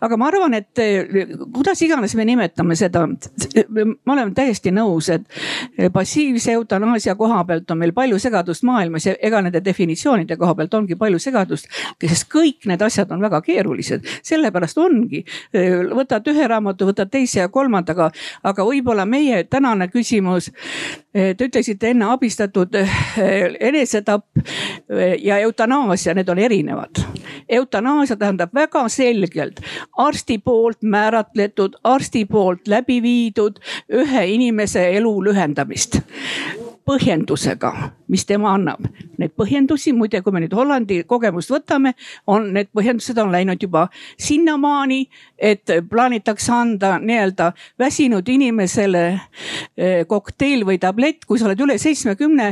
aga 0.00 0.16
ma 0.16 0.28
arvan, 0.28 0.54
et 0.54 0.78
kuidas 1.52 1.82
iganes 1.82 2.14
me 2.14 2.24
nimetame 2.24 2.76
seda, 2.78 3.06
ma 4.04 4.12
olen 4.12 4.34
täiesti 4.34 4.70
nõus, 4.70 5.10
et 5.10 5.92
passiivse 5.92 6.52
eutanaasia 6.52 7.14
koha 7.14 7.44
pealt 7.44 7.70
on 7.70 7.78
meil 7.78 7.92
palju 7.92 8.18
segadust 8.18 8.62
maailmas 8.62 9.06
ja 9.06 9.16
ega 9.22 9.42
nende 9.42 9.64
definitsioonide 9.64 10.36
koha 10.36 10.54
pealt 10.54 10.74
ongi 10.74 10.96
palju 10.96 11.18
segadust, 11.18 11.66
sest 12.00 12.28
kõik 12.30 12.70
need 12.70 12.82
asjad 12.82 12.91
on 13.10 13.20
väga 13.22 13.40
keerulised 13.42 14.06
sellepärast 14.22 14.78
ongi, 14.78 15.22
võtad 15.96 16.26
ühe 16.32 16.48
raamatu, 16.48 16.86
võtad 16.90 17.10
teise 17.12 17.42
ja 17.42 17.48
kolmandaga, 17.52 18.10
aga 18.44 18.66
võib-olla 18.66 19.06
meie 19.08 19.44
tänane 19.44 19.88
küsimus. 19.92 20.50
Te 21.12 21.44
ütlesite 21.44 21.90
enne 21.92 22.08
abistatud 22.12 22.76
enesetapp 23.60 24.26
ja 25.22 25.38
eutanaasia, 25.38 26.14
need 26.14 26.28
on 26.28 26.38
erinevad. 26.38 27.02
eutanaasia 27.48 28.16
tähendab 28.16 28.54
väga 28.54 28.88
selgelt 28.88 29.60
arsti 29.98 30.38
poolt 30.38 30.82
määratletud, 30.82 31.76
arsti 31.84 32.24
poolt 32.24 32.68
läbi 32.68 33.02
viidud 33.02 33.60
ühe 33.92 34.26
inimese 34.34 34.88
elu 34.96 35.14
lühendamist 35.24 36.00
põhjendusega, 36.88 37.70
mis 38.10 38.24
tema 38.26 38.52
annab. 38.56 38.84
Neid 39.20 39.34
põhjendusi 39.38 39.92
muide, 39.94 40.20
kui 40.22 40.34
me 40.34 40.42
nüüd 40.42 40.54
Hollandi 40.56 41.02
kogemust 41.08 41.52
võtame, 41.52 41.94
on 42.26 42.48
need 42.56 42.72
põhjendused 42.74 43.18
on 43.22 43.30
läinud 43.32 43.62
juba 43.62 43.86
sinnamaani, 44.20 45.04
et 45.38 45.70
plaanitakse 45.90 46.52
anda 46.54 46.96
nii-öelda 47.02 47.52
väsinud 47.80 48.28
inimesele 48.28 49.04
eh, 49.12 50.02
kokteil 50.10 50.66
või 50.68 50.80
tablett, 50.82 51.26
kui 51.26 51.38
sa 51.38 51.48
oled 51.48 51.62
üle 51.62 51.78
seitsmekümne, 51.82 52.48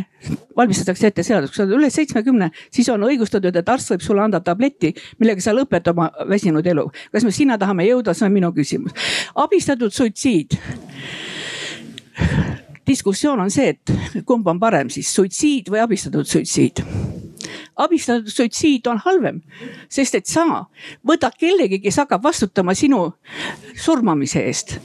valmistatakse 0.57 1.11
ette 1.11 1.26
seadus, 1.26 1.51
kui 1.51 1.61
sa 1.61 1.66
oled 1.66 1.78
üle 1.81 1.91
seitsmekümne, 1.91 2.53
siis 2.70 2.89
on 2.95 3.09
õigustatud, 3.09 3.57
et 3.57 3.74
arst 3.74 3.91
võib 3.95 4.07
sulle 4.07 4.22
anda 4.24 4.43
tableti, 4.45 4.95
millega 5.18 5.43
sa 5.43 5.57
lõpetad 5.57 5.95
oma 5.95 6.11
väsinud 6.31 6.66
elu. 6.66 6.87
kas 7.12 7.26
me 7.26 7.35
sinna 7.35 7.59
tahame 7.59 7.89
jõuda, 7.89 8.14
see 8.14 8.28
on 8.28 8.39
minu 8.39 8.55
küsimus. 8.55 8.95
abistatud 9.35 9.93
suitsiid 9.95 10.59
diskussioon 12.87 13.41
on 13.41 13.51
see, 13.51 13.74
et 13.74 14.24
kumb 14.26 14.47
on 14.49 14.61
parem 14.61 14.91
siis 14.93 15.11
suitsiid 15.14 15.70
või 15.70 15.83
abistatud 15.85 16.28
suitsiid. 16.28 16.85
Abistatud 17.81 18.28
suitsiid 18.33 18.87
on 18.91 19.01
halvem, 19.05 19.41
sest 19.89 20.18
et 20.18 20.28
sa 20.28 20.47
võtad 21.07 21.37
kellegi, 21.41 21.81
kes 21.81 22.03
hakkab 22.03 22.24
vastutama 22.24 22.74
sinu 22.76 23.07
surmamise 23.78 24.45
eest 24.47 24.78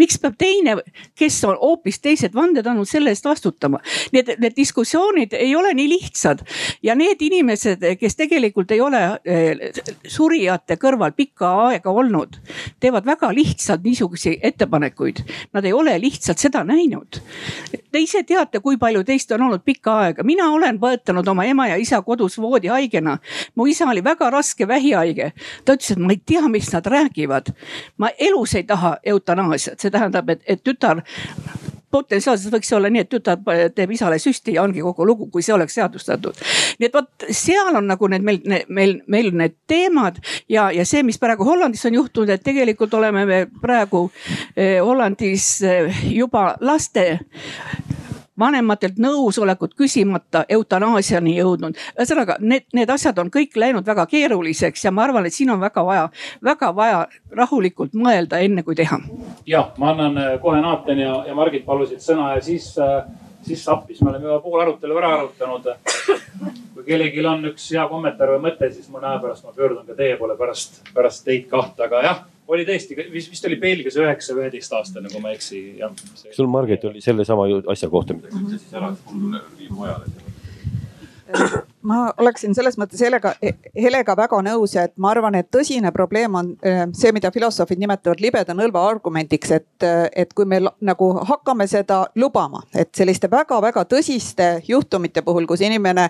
miks 0.00 0.18
peab 0.22 0.36
teine, 0.40 0.76
kes 1.18 1.38
on 1.48 1.58
hoopis 1.60 2.00
teised 2.00 2.34
vanded 2.36 2.66
andnud, 2.66 2.88
selle 2.88 3.12
eest 3.14 3.26
vastutama? 3.28 3.80
Need, 4.14 4.34
need 4.40 4.56
diskussioonid 4.56 5.36
ei 5.38 5.54
ole 5.56 5.74
nii 5.76 5.88
lihtsad 5.94 6.44
ja 6.82 6.96
need 6.98 7.22
inimesed, 7.22 7.84
kes 8.00 8.16
tegelikult 8.18 8.72
ei 8.74 8.80
ole 8.80 9.02
eh, 9.24 9.82
surijate 10.08 10.78
kõrval 10.80 11.14
pikka 11.16 11.50
aega 11.68 11.92
olnud, 11.92 12.38
teevad 12.80 13.06
väga 13.06 13.32
lihtsalt 13.34 13.84
niisuguseid 13.84 14.44
ettepanekuid. 14.50 15.22
Nad 15.52 15.64
ei 15.64 15.72
ole 15.76 15.96
lihtsalt 16.00 16.40
seda 16.40 16.62
näinud. 16.66 17.20
Te 17.90 18.02
ise 18.02 18.22
teate, 18.26 18.60
kui 18.62 18.78
palju 18.80 19.02
teist 19.06 19.32
on 19.34 19.44
olnud 19.48 19.64
pikka 19.66 19.96
aega, 20.04 20.24
mina 20.26 20.50
olen 20.54 20.78
põetanud 20.80 21.26
oma 21.28 21.44
ema 21.48 21.68
ja 21.72 21.78
isa 21.80 22.02
kodus 22.06 22.38
voodihaigena. 22.38 23.18
mu 23.54 23.66
isa 23.66 23.88
oli 23.90 24.04
väga 24.04 24.30
raske 24.30 24.68
vähihaige. 24.68 25.32
ta 25.64 25.74
ütles, 25.74 25.92
et 25.92 25.98
ma 25.98 26.12
ei 26.12 26.20
tea, 26.26 26.48
mis 26.48 26.72
nad 26.72 26.86
räägivad. 26.86 27.52
ma 27.98 28.10
elus 28.18 28.54
ei 28.54 28.62
taha 28.62 28.96
eutanaasiat, 29.04 29.80
see 29.90 29.98
tähendab, 29.98 30.30
et, 30.30 30.46
et 30.46 30.62
tütar 30.64 31.02
potentsiaalselt 31.90 32.54
võiks 32.54 32.70
olla 32.76 32.90
nii, 32.90 33.02
et 33.02 33.10
tütar 33.10 33.40
teeb 33.74 33.94
isale 33.94 34.18
süsti 34.22 34.54
ja 34.54 34.62
ongi 34.62 34.82
kogu 34.84 35.06
lugu, 35.06 35.26
kui 35.32 35.42
see 35.42 35.54
oleks 35.54 35.74
seadustatud. 35.74 36.38
nii 36.78 36.86
et 36.86 36.94
vot 36.94 37.26
seal 37.34 37.76
on 37.76 37.88
nagu 37.90 38.10
need 38.12 38.26
meil, 38.26 38.40
meil, 38.68 39.00
meil 39.10 39.30
need 39.34 39.56
teemad 39.66 40.20
ja, 40.48 40.70
ja 40.70 40.86
see, 40.86 41.02
mis 41.06 41.18
praegu 41.18 41.44
Hollandis 41.44 41.84
on 41.90 41.98
juhtunud, 41.98 42.30
et 42.30 42.44
tegelikult 42.46 42.94
oleme 42.94 43.26
me 43.26 43.40
praegu 43.62 44.06
eh, 44.56 44.78
Hollandis 44.78 45.56
eh, 45.66 46.04
juba 46.14 46.54
laste 46.60 47.08
vanematelt 48.40 48.98
nõusolekut 49.00 49.74
küsimata 49.78 50.44
eutanaasiani 50.48 51.36
jõudnud. 51.36 51.76
ühesõnaga 51.98 52.36
need, 52.40 52.66
need 52.72 52.90
asjad 52.90 53.18
on 53.18 53.30
kõik 53.30 53.56
läinud 53.56 53.86
väga 53.86 54.06
keeruliseks 54.06 54.84
ja 54.84 54.90
ma 54.90 55.04
arvan, 55.04 55.26
et 55.26 55.36
siin 55.36 55.50
on 55.50 55.60
väga 55.60 55.84
vaja, 55.86 56.08
väga 56.44 56.72
vaja 56.76 57.00
rahulikult 57.36 57.94
mõelda, 57.94 58.40
enne 58.40 58.62
kui 58.62 58.74
teha. 58.74 59.00
ja 59.46 59.68
ma 59.78 59.92
annan 59.92 60.18
äh, 60.18 60.38
kohe 60.40 60.60
Naatan 60.60 60.98
ja, 60.98 61.24
ja 61.26 61.34
Margit 61.34 61.66
palusid 61.66 62.02
sõna 62.04 62.34
ja 62.34 62.42
siis, 62.44 62.72
äh, 62.78 63.04
siis 63.46 63.68
appis, 63.68 64.02
me 64.02 64.10
oleme 64.10 64.28
juba 64.28 64.40
pool 64.40 64.60
arutelu 64.60 64.98
ära 64.98 65.14
arutanud. 65.18 65.70
kui 66.74 66.84
kellelgi 66.86 67.26
on 67.26 67.48
üks 67.52 67.70
hea 67.74 67.86
kommentaar 67.88 68.36
või 68.36 68.50
mõte, 68.50 68.72
siis 68.72 68.88
mõne 68.88 69.12
aja 69.12 69.22
pärast 69.22 69.44
ma 69.44 69.56
pöördun 69.56 69.86
ka 69.86 69.94
teie 69.94 70.16
poole 70.16 70.36
pärast, 70.36 70.82
pärast 70.94 71.24
teid 71.24 71.48
kahte, 71.50 71.84
aga 71.86 72.04
jah 72.06 72.28
oli 72.50 72.66
tõesti, 72.68 72.96
vist 73.12 73.46
oli 73.48 73.58
Belgias 73.60 73.98
üheksa, 74.00 74.34
üheteist 74.38 74.72
aastane, 74.76 75.10
kui 75.12 75.22
ma 75.22 75.32
ei 75.32 75.38
eksi, 75.38 75.60
jah. 75.80 75.94
sul, 76.34 76.50
Margit, 76.50 76.84
oli 76.90 77.02
sellesama 77.04 77.46
asja 77.70 77.90
kohta 77.92 78.16
midagi? 78.16 78.42
siis 78.56 78.74
ära, 78.76 78.92
et 78.94 79.14
mul 79.14 79.38
viib 79.58 79.76
mujale 79.78 80.10
ma 81.86 82.00
oleksin 82.20 82.54
selles 82.54 82.76
mõttes 82.80 83.00
Helega, 83.00 83.34
Helega 83.76 84.16
väga 84.18 84.40
nõus 84.44 84.74
et 84.80 84.92
ma 85.00 85.10
arvan, 85.14 85.34
et 85.38 85.48
tõsine 85.52 85.92
probleem 85.94 86.34
on 86.38 86.50
äh, 86.66 86.82
see, 86.96 87.12
mida 87.16 87.30
filosoofid 87.32 87.80
nimetavad 87.80 88.20
libeda 88.22 88.54
nõlva 88.56 88.82
argumendiks, 88.90 89.52
et, 89.56 89.86
et 90.16 90.32
kui 90.36 90.48
me 90.48 90.60
nagu 90.84 91.10
hakkame 91.28 91.66
seda 91.70 92.02
lubama, 92.20 92.62
et 92.74 92.92
selliste 92.96 93.30
väga-väga 93.30 93.84
tõsiste 93.90 94.48
juhtumite 94.68 95.24
puhul, 95.26 95.46
kus 95.50 95.64
inimene, 95.64 96.08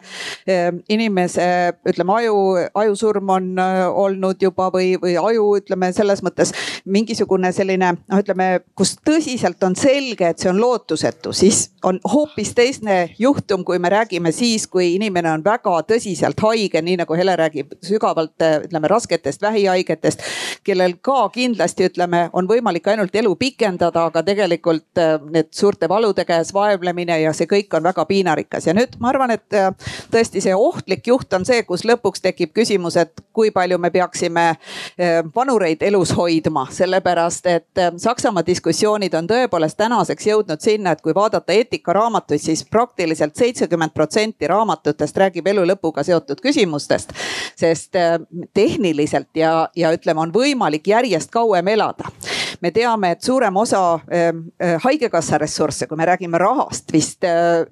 äh, 0.51 0.71
inimese 0.93 1.47
ütleme, 1.89 2.17
aju, 2.21 2.37
ajusurm 2.83 3.35
on 3.37 3.51
äh, 3.63 3.83
olnud 3.89 4.43
juba 4.43 4.71
või, 4.75 4.95
või 5.03 5.17
aju, 5.21 5.47
ütleme 5.61 5.93
selles 5.97 6.25
mõttes 6.27 6.55
mingisugune 6.85 7.53
selline 7.55 7.95
noh, 8.01 8.21
ütleme, 8.23 8.65
kus 8.79 8.97
tõsiselt 9.07 9.63
on 9.67 9.77
selge, 9.79 10.33
et 10.33 10.43
see 10.43 10.51
on 10.53 10.61
lootusetu, 10.61 11.35
siis 11.37 11.69
on 11.87 12.01
hoopis 12.11 12.55
teine 12.57 13.01
juhtum, 13.19 13.65
kui 13.67 13.79
me 13.83 13.91
räägime 13.93 14.33
siis, 14.35 14.67
kui 14.71 14.95
inimene 14.97 15.33
on 15.33 15.45
väga 15.45 15.60
väga 15.61 15.83
tõsiselt 15.89 16.41
haige, 16.41 16.81
nii 16.83 16.97
nagu 17.01 17.17
Hele 17.17 17.37
räägib, 17.37 17.75
sügavalt 17.85 18.41
ütleme 18.65 18.89
rasketest 18.89 19.43
vähihaigetest, 19.43 20.23
kellel 20.65 20.95
ka 21.03 21.29
kindlasti 21.33 21.89
ütleme, 21.89 22.29
on 22.33 22.49
võimalik 22.49 22.87
ainult 22.89 23.15
elu 23.15 23.35
pikendada, 23.37 24.07
aga 24.09 24.23
tegelikult 24.23 24.99
äh, 24.99 25.19
need 25.31 25.51
suurte 25.53 25.89
valude 25.89 26.25
käes 26.25 26.53
vaevlemine 26.55 27.21
ja 27.23 27.33
see 27.37 27.49
kõik 27.51 27.75
on 27.77 27.85
väga 27.85 28.05
piinarikas. 28.07 28.67
Ja 28.67 28.75
nüüd 28.77 28.97
ma 29.01 29.11
arvan, 29.13 29.35
et 29.37 29.57
äh, 29.57 29.71
tõesti 30.13 30.41
see 30.41 30.55
ohtlik 30.55 31.07
juht 31.07 31.33
on 31.37 31.45
see, 31.45 31.63
kus 31.69 31.85
lõpuks 31.85 32.25
tekib 32.25 32.55
küsimus, 32.57 32.97
et 33.01 33.21
kui 33.33 33.51
palju 33.51 33.79
me 33.79 33.91
peaksime 33.91 34.47
vanureid 35.35 35.83
elus 35.87 36.11
hoidma, 36.17 36.67
sellepärast 36.75 37.47
et 37.47 37.81
Saksamaa 38.01 38.45
diskussioonid 38.47 39.15
on 39.17 39.29
tõepoolest 39.31 39.79
tänaseks 39.79 40.27
jõudnud 40.27 40.61
sinna, 40.61 40.93
et 40.93 41.01
kui 41.01 41.15
vaadata 41.17 41.55
eetikaraamatuid, 41.57 42.43
siis 42.43 42.65
praktiliselt 42.69 43.39
seitsekümmend 43.39 43.95
protsenti 43.95 44.49
raamatutest 44.51 45.17
räägib 45.17 45.47
elu 45.51 45.67
lõpuga 45.73 46.05
seotud 46.07 46.41
küsimustest. 46.43 47.13
sest 47.57 47.97
äh, 47.97 48.19
tehniliselt 48.55 49.29
ja, 49.35 49.69
ja 49.77 49.93
ütleme, 49.95 50.21
on 50.21 50.35
võimalik 50.35 50.89
järjest 50.89 51.31
kauem 51.31 51.69
elada. 51.69 52.11
Me 52.61 52.71
teame, 52.71 53.11
et 53.15 53.23
suurem 53.23 53.57
osa 53.57 53.83
äh, 53.95 54.29
äh, 54.63 54.77
haigekassa 54.85 55.39
ressursse, 55.39 55.87
kui 55.87 55.97
me 55.97 56.07
räägime 56.09 56.39
rahast, 56.39 56.93
vist 56.93 57.25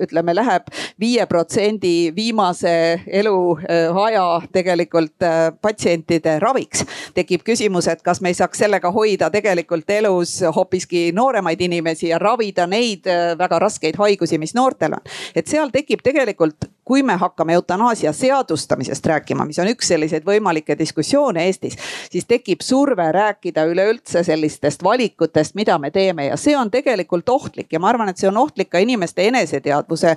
ütleme, 0.03 0.35
läheb 0.37 0.69
viie 1.01 1.27
protsendi 1.27 2.13
viimase 2.17 3.01
eluaja 3.07 4.27
tegelikult 4.53 5.27
patsientide 5.63 6.39
raviks. 6.41 6.85
tekib 7.15 7.43
küsimus, 7.47 7.89
et 7.89 8.03
kas 8.03 8.21
me 8.21 8.33
ei 8.33 8.39
saaks 8.39 8.59
sellega 8.65 8.91
hoida 8.93 9.31
tegelikult 9.31 9.91
elus 9.91 10.39
hoopiski 10.55 11.11
nooremaid 11.13 11.61
inimesi 11.61 12.09
ja 12.09 12.19
ravida 12.19 12.67
neid 12.67 13.09
väga 13.39 13.59
raskeid 13.59 13.97
haigusi, 13.99 14.39
mis 14.39 14.55
noortel 14.55 14.99
on. 14.99 15.15
et 15.35 15.47
seal 15.47 15.71
tekib 15.75 16.03
tegelikult 16.05 16.69
kui 16.89 17.03
me 17.03 17.17
hakkame 17.21 17.53
eutanaasia 17.53 18.13
seadustamisest 18.13 19.07
rääkima, 19.07 19.45
mis 19.45 19.59
on 19.61 19.69
üks 19.69 19.91
selliseid 19.93 20.25
võimalikke 20.25 20.73
diskussioone 20.79 21.45
Eestis, 21.45 21.77
siis 22.09 22.25
tekib 22.25 22.65
surve 22.65 23.11
rääkida 23.13 23.67
üleüldse 23.69 24.23
sellistest 24.25 24.68
valikutest, 24.83 25.55
mida 25.55 25.79
me 25.79 25.91
teeme. 25.91 26.27
Ja 26.27 26.37
see 26.37 26.57
on 26.57 26.71
tegelikult 26.71 27.29
ohtlik 27.29 27.73
ja 27.73 27.81
ma 27.81 27.89
arvan, 27.89 28.09
et 28.09 28.21
see 28.21 28.29
on 28.29 28.37
ohtlik 28.37 28.71
ka 28.71 28.79
inimeste 28.83 29.27
eneseteadvuse, 29.29 30.15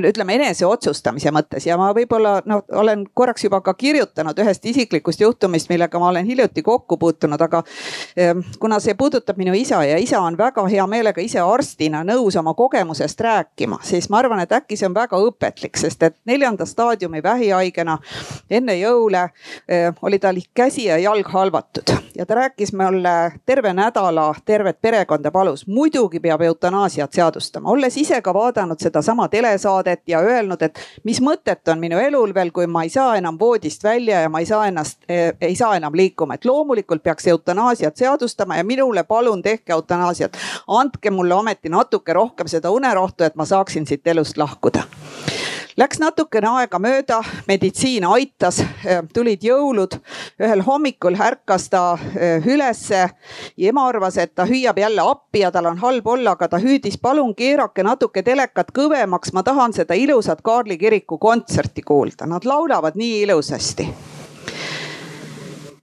ütleme 0.00 0.36
enese 0.38 0.66
otsustamise 0.66 1.32
mõttes. 1.34 1.66
Ja 1.66 1.76
ma 1.80 1.90
võib-olla 1.96 2.40
noh, 2.48 2.64
olen 2.72 3.06
korraks 3.14 3.44
juba 3.44 3.60
ka 3.64 3.74
kirjutanud 3.74 4.38
ühest 4.38 4.64
isiklikust 4.66 5.20
juhtumist, 5.20 5.68
millega 5.70 5.98
ma 5.98 6.08
olen 6.08 6.26
hiljuti 6.26 6.62
kokku 6.62 6.96
puutunud, 6.96 7.40
aga 7.40 7.62
ehm, 8.16 8.42
kuna 8.60 8.80
see 8.80 8.94
puudutab 8.98 9.38
minu 9.40 9.54
isa 9.56 9.82
ja 9.84 9.98
isa 9.98 10.20
on 10.20 10.38
väga 10.38 10.66
hea 10.68 10.86
meelega 10.86 11.22
ise 11.24 11.40
arstina 11.44 12.02
nõus 12.06 12.36
oma 12.40 12.54
kogemusest 12.54 13.20
rääkima, 13.20 13.80
siis 13.86 14.10
ma 14.10 14.20
arvan, 14.22 14.40
et 14.44 14.52
äkki 14.52 14.78
see 14.78 14.88
on 14.88 14.96
väga 14.96 15.20
õpetlik, 15.20 15.78
sest 15.80 16.02
et 16.06 16.16
neljanda 16.28 16.66
staadiumi 16.66 17.22
vähihaigena 17.22 17.98
enne 18.50 18.76
jõule 18.80 19.26
eh, 19.68 19.90
oli 20.02 20.18
tal 20.18 20.40
käsi 20.54 20.88
ja 20.88 20.98
jalg 20.98 21.28
halvatud 21.32 21.94
ja 22.20 22.26
ta 22.26 22.34
rääkis 22.34 22.72
mulle 22.72 23.32
terve 23.46 23.72
nädala 23.72 24.34
tervet 24.44 24.80
perekonda 24.82 25.30
palus, 25.30 25.66
muidugi 25.66 26.20
peab 26.20 26.42
eutanaasiat 26.42 27.12
seadustama, 27.12 27.70
olles 27.70 27.96
ise 27.96 28.20
ka 28.22 28.34
vaadanud 28.34 28.76
sedasama 28.78 29.28
telesaadet 29.28 30.02
ja 30.06 30.20
öelnud, 30.20 30.62
et 30.62 30.80
mis 31.04 31.20
mõtet 31.24 31.72
on 31.72 31.80
minu 31.80 31.98
elul 31.98 32.34
veel, 32.34 32.52
kui 32.52 32.66
ma 32.66 32.82
ei 32.84 32.92
saa 32.92 33.16
enam 33.16 33.38
voodist 33.40 33.84
välja 33.84 34.20
ja 34.20 34.28
ma 34.28 34.44
ei 34.44 34.46
saa 34.46 34.66
ennast 34.68 35.08
eh,, 35.08 35.32
ei 35.40 35.56
saa 35.56 35.76
enam 35.80 35.96
liikuma, 35.96 36.36
et 36.36 36.44
loomulikult 36.44 37.02
peaks 37.02 37.26
eutanaasiat 37.32 37.96
seadustama 37.96 38.56
ja 38.56 38.64
minule 38.64 39.04
palun 39.04 39.42
tehke 39.42 39.72
eutanaasiat. 39.72 40.36
andke 40.66 41.10
mulle 41.10 41.34
ometi 41.34 41.68
natuke 41.68 42.12
rohkem 42.12 42.48
seda 42.48 42.70
unerohtu, 42.70 43.24
et 43.24 43.34
ma 43.34 43.44
saaksin 43.44 43.86
siit 43.86 44.06
elust 44.06 44.36
lahkuda 44.36 44.84
Läks 45.78 46.00
natukene 46.02 46.48
aega 46.58 46.78
mööda, 46.82 47.20
meditsiin 47.46 48.04
aitas, 48.08 48.58
tulid 49.14 49.44
jõulud. 49.46 49.94
ühel 50.40 50.62
hommikul 50.66 51.14
ärkas 51.14 51.68
ta 51.70 51.98
eh, 52.16 52.46
ülesse. 52.46 53.10
ema 53.58 53.86
arvas, 53.86 54.16
et 54.16 54.34
ta 54.34 54.44
hüüab 54.44 54.78
jälle 54.78 55.02
appi 55.02 55.44
ja 55.44 55.50
tal 55.50 55.66
on 55.66 55.78
halb 55.78 56.06
olla, 56.06 56.32
aga 56.32 56.48
ta 56.48 56.58
hüüdis, 56.58 56.98
palun 56.98 57.34
keerake 57.34 57.82
natuke 57.82 58.22
telekat 58.22 58.72
kõvemaks, 58.72 59.32
ma 59.32 59.42
tahan 59.42 59.72
seda 59.72 59.94
ilusat 59.94 60.42
Kaarli 60.42 60.78
kiriku 60.78 61.18
kontserti 61.18 61.82
kuulda, 61.82 62.26
nad 62.26 62.44
laulavad 62.44 62.96
nii 62.96 63.22
ilusasti 63.22 63.88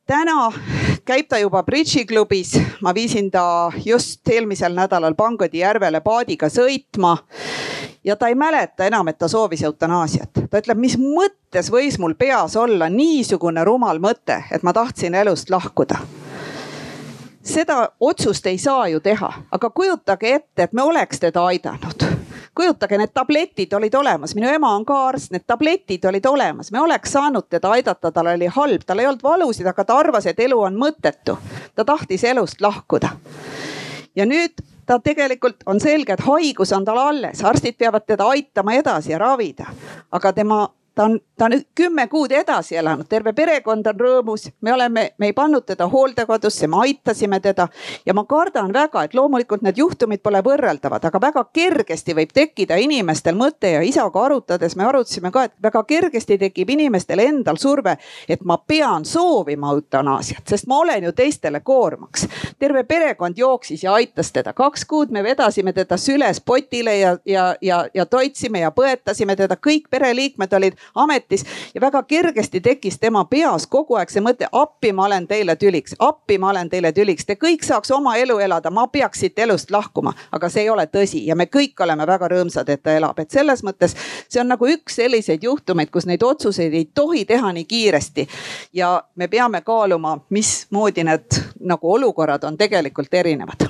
täna 0.07 0.51
käib 1.05 1.27
ta 1.27 1.39
juba 1.39 1.63
bridžiklubis, 1.67 2.53
ma 2.81 2.93
viisin 2.95 3.31
ta 3.31 3.71
just 3.85 4.27
eelmisel 4.29 4.75
nädalal 4.75 5.15
Pangodi 5.15 5.59
järvele 5.59 6.01
paadiga 6.01 6.49
sõitma. 6.51 7.17
Ja 8.07 8.15
ta 8.15 8.27
ei 8.27 8.35
mäleta 8.35 8.85
enam, 8.85 9.07
et 9.07 9.17
ta 9.17 9.27
soovis 9.27 9.63
eutanaasiat. 9.63 10.29
ta 10.49 10.61
ütleb, 10.61 10.77
mis 10.79 10.95
mõttes 10.97 11.71
võis 11.71 11.99
mul 11.99 12.13
peas 12.15 12.55
olla 12.55 12.89
niisugune 12.89 13.63
rumal 13.63 13.99
mõte, 13.99 14.43
et 14.51 14.63
ma 14.63 14.73
tahtsin 14.73 15.15
elust 15.15 15.49
lahkuda? 15.49 15.99
Seda 17.43 17.89
otsust 17.99 18.47
ei 18.47 18.57
saa 18.57 18.87
ju 18.87 18.99
teha, 18.99 19.33
aga 19.51 19.69
kujutage 19.69 20.33
ette, 20.35 20.63
et 20.63 20.73
me 20.73 20.83
oleks 20.83 21.19
teda 21.19 21.45
aidanud. 21.45 22.07
Kujutage, 22.55 22.97
need 22.97 23.11
tabletid 23.13 23.73
olid 23.73 23.95
olemas, 23.95 24.35
minu 24.35 24.49
ema 24.49 24.71
on 24.75 24.85
ka 24.85 24.95
arst, 25.07 25.31
need 25.31 25.43
tabletid 25.47 26.05
olid 26.05 26.25
olemas, 26.25 26.71
me 26.71 26.79
oleks 26.79 27.11
saanud 27.11 27.47
teda 27.49 27.71
aidata, 27.75 28.11
tal 28.11 28.31
oli 28.33 28.47
halb, 28.47 28.83
tal 28.85 28.99
ei 28.99 29.07
olnud 29.07 29.23
valusid, 29.23 29.67
aga 29.67 29.83
ta 29.83 29.99
arvas, 29.99 30.25
et 30.25 30.39
elu 30.39 30.59
on 30.61 30.79
mõttetu. 30.79 31.37
ta 31.75 31.85
tahtis 31.85 32.23
elust 32.23 32.61
lahkuda. 32.61 33.09
ja 34.15 34.25
nüüd 34.25 34.66
ta 34.88 34.99
tegelikult 35.03 35.65
on 35.67 35.79
selge, 35.83 36.15
et 36.15 36.25
haigus 36.25 36.71
on 36.73 36.85
tal 36.88 36.97
alles, 37.01 37.43
arstid 37.43 37.77
peavad 37.77 38.07
teda 38.07 38.29
aitama 38.31 38.77
edasi 38.79 39.11
ja 39.11 39.19
ravida. 39.21 39.67
aga 40.11 40.33
tema 40.33 40.67
ta 40.97 41.03
on, 41.03 41.19
ta 41.37 41.45
on 41.45 41.51
kümme 41.75 42.07
kuud 42.07 42.31
edasi 42.31 42.75
elanud, 42.75 43.05
terve 43.09 43.33
perekond 43.33 43.85
on 43.87 43.99
rõõmus, 43.99 44.47
me 44.61 44.73
oleme, 44.73 45.03
me 45.17 45.29
ei 45.29 45.33
pannud 45.37 45.65
teda 45.65 45.85
hooldekodusse, 45.91 46.67
me 46.67 46.79
aitasime 46.81 47.39
teda. 47.39 47.67
ja 48.05 48.13
ma 48.13 48.23
kardan 48.25 48.73
väga, 48.73 49.03
et 49.03 49.13
loomulikult 49.13 49.61
need 49.61 49.77
juhtumid 49.77 50.23
pole 50.25 50.41
võrreldavad, 50.43 51.05
aga 51.05 51.21
väga 51.21 51.43
kergesti 51.53 52.15
võib 52.17 52.33
tekkida 52.33 52.75
inimestel 52.81 53.37
mõte 53.37 53.71
ja 53.75 53.81
isaga 53.85 54.23
arutades 54.25 54.75
me 54.75 54.87
arutasime 54.89 55.31
ka, 55.31 55.43
et 55.43 55.53
väga 55.63 55.83
kergesti 55.83 56.37
tekib 56.37 56.69
inimestel 56.73 57.21
endal 57.21 57.61
surve, 57.61 57.97
et 58.27 58.41
ma 58.41 58.57
pean 58.57 59.05
soovima 59.05 59.75
eutanaasiat, 59.77 60.47
sest 60.49 60.67
ma 60.67 60.81
olen 60.81 61.03
ju 61.03 61.11
teistele 61.11 61.59
koormaks. 61.59 62.27
terve 62.59 62.83
perekond 62.83 63.37
jooksis 63.37 63.83
ja 63.83 63.93
aitas 63.93 64.31
teda, 64.31 64.53
kaks 64.53 64.85
kuud 64.85 65.13
me 65.13 65.23
vedasime 65.23 65.73
teda 65.73 65.97
süles 65.97 66.41
potile 66.41 66.97
ja, 66.97 67.17
ja, 67.25 67.55
ja, 67.61 67.85
ja 67.93 68.05
toitsime 68.05 68.65
ja 68.65 68.71
põetasime 68.71 69.35
teda, 69.35 69.55
kõik 69.61 69.89
pereliikmed 69.89 70.53
olid 70.53 70.86
ametis 70.95 71.45
ja 71.75 71.81
väga 71.81 72.03
kergesti 72.03 72.61
tekkis 72.61 72.99
tema 72.99 73.25
peas 73.25 73.67
kogu 73.67 73.95
aeg 73.95 74.11
see 74.11 74.23
mõte, 74.23 74.47
appi 74.51 74.93
ma 74.93 75.05
olen 75.05 75.27
teile 75.27 75.55
tüliks, 75.55 75.95
appi 75.99 76.38
ma 76.38 76.49
olen 76.49 76.69
teile 76.69 76.91
tüliks, 76.91 77.25
te 77.25 77.35
kõik 77.35 77.65
saaks 77.65 77.91
oma 77.91 78.15
elu 78.17 78.39
elada, 78.39 78.71
ma 78.71 78.88
peaks 78.88 79.19
siit 79.19 79.39
elust 79.39 79.71
lahkuma. 79.71 80.13
aga 80.31 80.49
see 80.49 80.61
ei 80.61 80.69
ole 80.69 80.88
tõsi 80.88 81.25
ja 81.25 81.35
me 81.35 81.45
kõik 81.45 81.83
oleme 81.83 82.07
väga 82.07 82.27
rõõmsad, 82.27 82.69
et 82.69 82.83
ta 82.83 82.95
elab, 82.95 83.19
et 83.19 83.31
selles 83.31 83.63
mõttes 83.63 83.95
see 84.27 84.41
on 84.41 84.47
nagu 84.47 84.67
üks 84.67 84.95
selliseid 84.95 85.43
juhtumeid, 85.43 85.91
kus 85.91 86.05
neid 86.05 86.23
otsuseid 86.23 86.73
ei 86.73 86.85
tohi 86.93 87.25
teha 87.25 87.53
nii 87.53 87.65
kiiresti. 87.65 88.27
ja 88.73 89.03
me 89.15 89.27
peame 89.27 89.61
kaaluma, 89.61 90.17
mismoodi 90.29 91.03
need 91.03 91.41
nagu 91.59 91.93
olukorrad 91.93 92.43
on 92.43 92.57
tegelikult 92.57 93.13
erinevad 93.13 93.66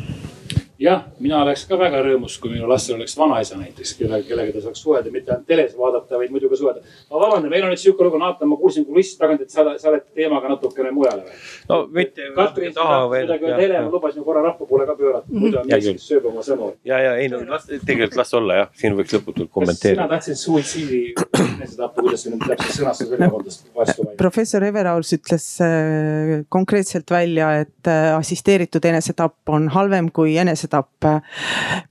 jah, 0.80 1.03
mina 1.19 1.41
oleks 1.41 1.65
ka 1.69 1.78
väga 1.80 2.01
rõõmus, 2.05 2.38
kui 2.41 2.51
minu 2.53 2.67
lastel 2.69 2.97
oleks 2.97 3.15
vanaisa 3.17 3.57
näiteks, 3.57 3.93
kelle, 3.97 4.19
kellega 4.28 4.53
ta 4.53 4.61
saaks 4.67 4.82
suhelda, 4.84 5.11
mitte 5.13 5.34
ainult 5.34 5.47
teles 5.49 5.73
vaadata, 5.78 6.19
vaid 6.21 6.34
muidu 6.34 6.49
ka 6.51 6.59
suhelda. 6.59 6.84
ma 7.11 7.21
vabandan, 7.23 7.49
meil 7.49 7.65
on 7.65 7.73
nüüd 7.73 7.82
sihuke 7.82 8.05
lugu, 8.05 8.19
Naatan, 8.21 8.49
ma 8.51 8.57
kuulsin 8.61 8.86
kulissist 8.86 9.17
tagant, 9.21 9.41
et 9.41 9.53
sa, 9.53 9.65
sa 9.82 9.89
oled 9.89 10.05
teemaga 10.15 10.51
natukene 10.53 10.91
mujale 10.93 11.25
või? 11.25 11.39
no 11.69 11.80
mitte. 11.93 12.30
Katrin, 12.38 12.73
midagi 12.73 13.47
öelda, 13.47 13.61
Hele, 13.61 13.82
ma 13.88 13.93
lubasin 13.93 14.25
korra 14.28 14.43
rahva 14.45 14.67
poole 14.69 14.86
ka 14.86 14.95
pöörata, 14.99 15.34
muidu 15.34 15.61
on 15.61 15.71
mees, 15.71 15.88
kes 15.88 16.07
sööb 16.11 16.30
oma 16.30 16.45
sõnu. 16.45 16.69
ja, 16.86 17.01
ja 17.01 17.15
ei 17.17 17.32
no 17.34 17.41
las, 17.49 17.65
tegelikult 17.71 18.19
las 18.21 18.34
olla 18.38 18.61
jah, 18.61 18.69
siin 18.78 18.97
võiks 18.99 19.17
lõputult 19.17 19.51
kommenteerida. 19.53 20.03
sina 20.03 20.09
tahtsid 20.13 20.41
suitsiidi 20.43 21.01
enesetappu, 21.15 22.05
kuidas 22.05 22.25
see 22.25 22.36
nüüd 22.36 22.45
täpselt 22.51 22.78
sõnastus 22.82 23.09
oli, 23.09 23.21
vabandust, 23.25 23.65
vastu 23.73 24.05
vaid. 24.05 24.17
professor 24.21 24.67
Everaus 24.67 25.15
ütles 25.17 25.49
äh, 25.65 26.45
konkreetselt 26.53 27.09
välja, 27.11 27.49
et 27.65 27.89
äh, 27.89 28.13
assisteeritud 28.17 28.86
enesetapp 28.86 29.57
on 29.57 29.71
halvem 29.73 30.11
kui 30.13 30.38
enesetapp 30.38 30.66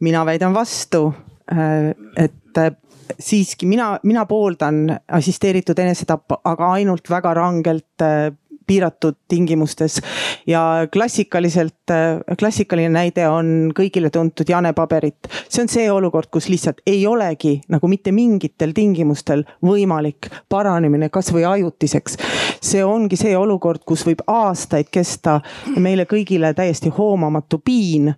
mina 0.00 0.24
väidan 0.26 0.54
vastu, 0.54 1.06
äh, 1.52 1.92
et 2.16 2.58
äh, 2.58 2.72
siiski 3.18 3.66
mina, 3.66 3.98
mina 4.02 4.26
pooldan 4.26 4.90
assisteeritud 5.08 5.78
enesetappa, 5.78 6.40
aga 6.44 6.72
ainult 6.78 7.10
väga 7.10 7.34
rangelt 7.34 8.02
äh, 8.02 8.32
piiratud 8.66 9.14
tingimustes. 9.28 10.00
ja 10.46 10.88
klassikaliselt, 10.92 11.92
klassikaline 12.38 12.88
näide 12.88 13.28
on 13.28 13.72
kõigile 13.76 14.10
tuntud 14.10 14.48
Jane 14.48 14.72
paberit. 14.72 15.28
see 15.48 15.62
on 15.62 15.68
see 15.68 15.90
olukord, 15.90 16.28
kus 16.30 16.48
lihtsalt 16.48 16.82
ei 16.86 17.06
olegi 17.06 17.60
nagu 17.68 17.88
mitte 17.88 18.12
mingitel 18.12 18.72
tingimustel 18.74 19.44
võimalik 19.64 20.30
paranemine 20.48 21.08
kasvõi 21.08 21.44
ajutiseks. 21.44 22.16
see 22.60 22.84
ongi 22.84 23.16
see 23.16 23.36
olukord, 23.36 23.84
kus 23.86 24.06
võib 24.06 24.22
aastaid 24.26 24.90
kesta 24.90 25.40
meile 25.76 26.04
kõigile 26.04 26.54
täiesti 26.54 26.88
hoomamatu 26.88 27.58
piin, 27.58 28.14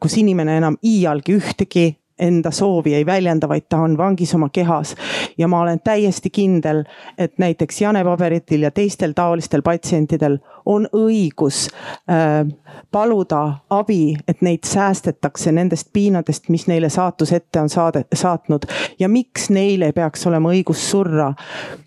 kus 0.00 0.16
inimene 0.16 0.56
enam 0.56 0.76
iialgi 0.82 1.38
ühtegi 1.38 1.88
enda 2.18 2.50
soovi 2.50 2.94
ei 2.94 3.06
väljenda, 3.06 3.48
vaid 3.48 3.68
ta 3.68 3.78
on 3.82 3.96
vangis 3.98 4.34
oma 4.34 4.48
kehas. 4.52 4.94
ja 5.38 5.48
ma 5.48 5.60
olen 5.60 5.80
täiesti 5.80 6.30
kindel, 6.30 6.84
et 7.18 7.38
näiteks 7.38 7.80
Jane 7.80 8.04
Paberitil 8.04 8.62
ja 8.62 8.70
teistel 8.70 9.12
taolistel 9.12 9.62
patsientidel 9.62 10.38
on 10.66 10.88
õigus 10.92 11.68
äh, 12.10 12.46
paluda 12.90 13.52
abi, 13.70 14.16
et 14.28 14.42
neid 14.42 14.64
säästetakse 14.64 15.52
nendest 15.52 15.88
piinadest, 15.92 16.48
mis 16.48 16.66
neile 16.66 16.88
saatus 16.88 17.32
ette 17.32 17.60
on 17.60 17.68
saade, 17.68 18.04
saatnud. 18.14 18.66
ja 18.98 19.08
miks 19.08 19.50
neil 19.50 19.82
ei 19.82 19.92
peaks 19.92 20.26
olema 20.26 20.52
õigus 20.52 20.90
surra 20.90 21.32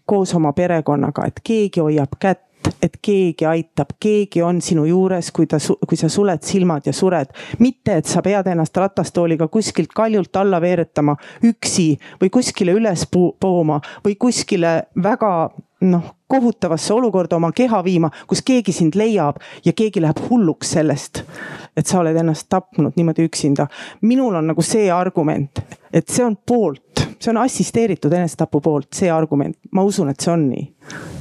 koos 0.06 0.34
oma 0.36 0.54
perekonnaga, 0.54 1.26
et 1.28 1.40
keegi 1.44 1.80
hoiab 1.80 2.18
kätt 2.20 2.51
et 2.82 2.98
keegi 3.02 3.46
aitab, 3.46 3.96
keegi 4.02 4.42
on 4.46 4.62
sinu 4.62 4.86
juures, 4.90 5.32
kui 5.32 5.48
ta, 5.50 5.60
kui 5.88 6.00
sa 6.00 6.10
suled 6.10 6.44
silmad 6.46 6.88
ja 6.88 6.94
sured. 6.94 7.34
mitte, 7.60 7.98
et 7.98 8.06
sa 8.06 8.22
pead 8.22 8.48
ennast 8.48 8.78
ratastooliga 8.78 9.48
kuskilt 9.48 9.94
kaljult 9.94 10.36
alla 10.36 10.62
veeretama 10.62 11.16
üksi 11.44 11.94
või 12.22 12.30
kuskile 12.30 12.76
üles 12.78 13.08
pooma 13.12 13.82
või 14.06 14.16
kuskile 14.20 14.82
väga 15.04 15.34
noh, 15.82 16.16
kohutavasse 16.28 16.94
olukorda 16.94 17.36
oma 17.36 17.52
keha 17.52 17.84
viima, 17.84 18.12
kus 18.28 18.42
keegi 18.46 18.74
sind 18.76 18.96
leiab 18.96 19.42
ja 19.66 19.74
keegi 19.74 20.02
läheb 20.02 20.22
hulluks 20.30 20.76
sellest, 20.78 21.24
et 21.78 21.88
sa 21.88 22.00
oled 22.00 22.18
ennast 22.18 22.48
tapnud 22.50 22.98
niimoodi 22.98 23.26
üksinda. 23.28 23.68
minul 24.02 24.36
on 24.36 24.48
nagu 24.54 24.62
see 24.62 24.92
argument, 24.92 25.64
et 25.94 26.08
see 26.10 26.26
on 26.26 26.38
poolt, 26.38 27.08
see 27.20 27.34
on 27.34 27.42
assisteeritud 27.44 28.14
enesetapu 28.14 28.62
poolt, 28.62 28.94
see 28.94 29.12
argument, 29.12 29.58
ma 29.72 29.84
usun, 29.84 30.10
et 30.10 30.20
see 30.20 30.32
on 30.34 30.48
nii 30.50 31.21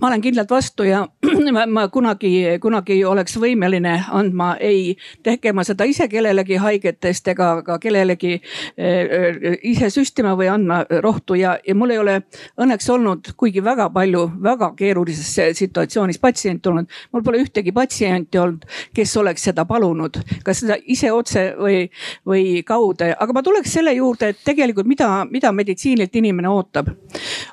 ma 0.00 0.08
olen 0.08 0.20
kindlalt 0.24 0.50
vastu 0.50 0.86
ja 0.88 1.02
ma, 1.56 1.66
ma 1.66 1.86
kunagi, 1.92 2.32
kunagi 2.60 3.00
oleks 3.04 3.36
võimeline 3.40 3.96
andma 4.16 4.54
ei 4.60 4.96
tegema 5.22 5.64
seda 5.66 5.84
ise 5.88 6.08
kellelegi 6.08 6.56
haigetest 6.60 7.28
ega 7.32 7.50
ka 7.66 7.78
kellelegi 7.82 8.36
äh, 8.40 9.58
ise 9.62 9.90
süstima 9.92 10.34
või 10.38 10.48
andma 10.52 10.82
rohtu 11.04 11.36
ja, 11.38 11.56
ja 11.66 11.76
mul 11.76 11.94
ei 11.94 12.00
ole 12.00 12.16
õnneks 12.60 12.88
olnud, 12.94 13.32
kuigi 13.36 13.64
väga 13.64 13.90
palju 13.94 14.26
väga 14.42 14.72
keerulises 14.78 15.58
situatsioonis 15.58 16.18
patsiente 16.18 16.70
olnud. 16.70 16.88
mul 17.12 17.24
pole 17.26 17.42
ühtegi 17.44 17.72
patsienti 17.76 18.38
olnud, 18.38 18.64
kes 18.94 19.16
oleks 19.20 19.44
seda 19.50 19.64
palunud, 19.68 20.16
kas 20.44 20.62
seda 20.64 20.78
ise 20.86 21.12
otse 21.12 21.50
või, 21.58 21.82
või 22.26 22.62
kaude, 22.66 23.12
aga 23.18 23.36
ma 23.36 23.42
tuleks 23.44 23.72
selle 23.76 23.92
juurde, 23.96 24.32
et 24.32 24.42
tegelikult 24.44 24.88
mida, 24.88 25.10
mida 25.30 25.52
meditsiinilt 25.52 26.16
inimene 26.16 26.48
ootab. 26.48 26.88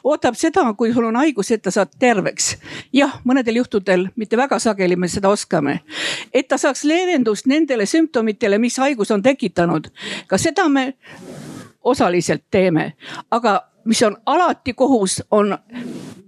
ootab 0.03 0.35
seda, 0.39 0.65
kui 0.77 0.93
sul 0.93 1.09
on 1.09 1.19
haigus, 1.19 1.51
et 1.51 1.63
ta 1.63 1.73
saad 1.73 1.93
terveks 1.99 2.36
terveks. 2.37 2.57
jah, 2.93 3.19
mõnedel 3.25 3.57
juhtudel, 3.61 4.07
mitte 4.15 4.37
väga 4.37 4.59
sageli 4.59 4.95
me 4.95 5.07
seda 5.07 5.29
oskame. 5.29 5.81
et 6.33 6.47
ta 6.47 6.57
saaks 6.57 6.83
leevendust 6.83 7.45
nendele 7.45 7.85
sümptomitele, 7.85 8.57
mis 8.57 8.77
haigus 8.77 9.11
on 9.11 9.21
tekitanud. 9.21 9.87
ka 10.27 10.37
seda 10.37 10.69
me 10.69 10.93
osaliselt 11.83 12.43
teeme, 12.51 12.93
aga 13.31 13.61
mis 13.85 14.03
on 14.03 14.17
alati 14.25 14.73
kohus, 14.73 15.23
on 15.31 15.57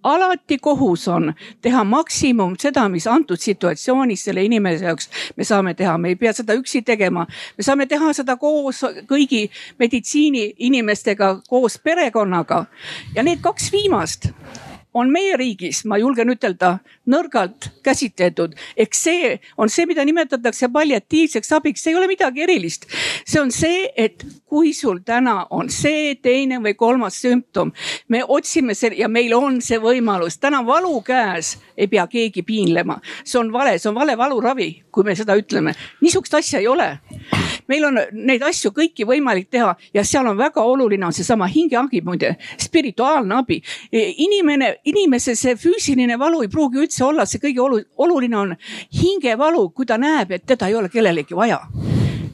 alati 0.04 0.58
kohus 0.58 1.08
on 1.08 1.34
teha 1.62 1.84
maksimum 1.84 2.56
seda, 2.60 2.90
mis 2.90 3.08
antud 3.08 3.38
situatsioonis 3.38 4.24
selle 4.24 4.44
inimese 4.44 4.86
jaoks 4.86 5.10
me 5.36 5.44
saame 5.44 5.74
teha, 5.74 5.98
me 5.98 6.10
ei 6.10 6.16
pea 6.16 6.34
seda 6.34 6.54
üksi 6.54 6.82
tegema. 6.82 7.28
me 7.58 7.64
saame 7.64 7.86
teha 7.86 8.14
seda 8.14 8.38
koos 8.38 8.84
kõigi 9.08 9.50
meditsiiniinimestega, 9.80 11.42
koos 11.50 11.80
perekonnaga 11.84 12.66
ja 13.16 13.24
need 13.24 13.42
kaks 13.42 13.72
viimast 13.72 14.32
on 14.94 15.12
meie 15.14 15.38
riigis, 15.38 15.84
ma 15.86 16.00
julgen 16.02 16.32
ütelda, 16.34 16.80
nõrgalt 17.10 17.70
käsitletud. 17.86 18.56
ehk 18.78 18.96
see 18.96 19.40
on 19.58 19.70
see, 19.70 19.86
mida 19.86 20.06
nimetatakse 20.06 20.70
palliatiivseks 20.74 21.52
abiks, 21.54 21.84
see 21.84 21.94
ei 21.94 21.98
ole 21.98 22.08
midagi 22.08 22.44
erilist. 22.44 22.88
see 23.26 23.42
on 23.42 23.52
see, 23.52 23.90
et 23.96 24.26
kui 24.50 24.74
sul 24.74 25.00
täna 25.06 25.46
on 25.50 25.70
see, 25.70 26.16
teine 26.16 26.60
või 26.64 26.74
kolmas 26.76 27.22
sümptom, 27.22 27.72
me 28.08 28.24
otsime 28.28 28.74
selle 28.74 28.98
ja 28.98 29.08
meil 29.08 29.34
on 29.38 29.62
see 29.62 29.78
võimalus, 29.80 30.40
täna 30.40 30.66
valu 30.66 31.02
käes 31.06 31.58
ei 31.80 31.88
pea 31.88 32.08
keegi 32.08 32.44
piinlema. 32.44 33.00
see 33.24 33.40
on 33.40 33.54
vale, 33.54 33.78
see 33.80 33.90
on 33.90 33.96
vale 33.96 34.18
valuravi, 34.18 34.70
kui 34.92 35.04
me 35.04 35.16
seda 35.16 35.38
ütleme. 35.40 35.74
niisugust 36.02 36.34
asja 36.34 36.60
ei 36.60 36.68
ole 36.68 36.98
meil 37.70 37.86
on 37.86 38.00
neid 38.14 38.44
asju 38.46 38.72
kõiki 38.76 39.06
võimalik 39.08 39.50
teha 39.54 39.74
ja 39.94 40.04
seal 40.08 40.28
on 40.30 40.38
väga 40.38 40.64
oluline 40.66 41.06
on 41.06 41.16
seesama 41.16 41.48
hingeagi 41.50 42.02
muide, 42.06 42.36
spirituaalne 42.58 43.40
abi. 43.40 43.62
inimene, 43.92 44.76
inimese 44.86 45.36
see 45.36 45.56
füüsiline 45.56 46.20
valu 46.20 46.44
ei 46.46 46.52
pruugi 46.52 46.84
üldse 46.86 47.06
olla 47.06 47.26
see 47.30 47.42
kõige 47.44 47.86
oluline 47.98 48.38
on 48.38 48.56
hingevalu, 49.02 49.70
kui 49.70 49.86
ta 49.86 49.98
näeb, 49.98 50.32
et 50.32 50.46
teda 50.46 50.68
ei 50.68 50.76
ole 50.76 50.90
kellelegi 50.90 51.38
vaja 51.38 51.62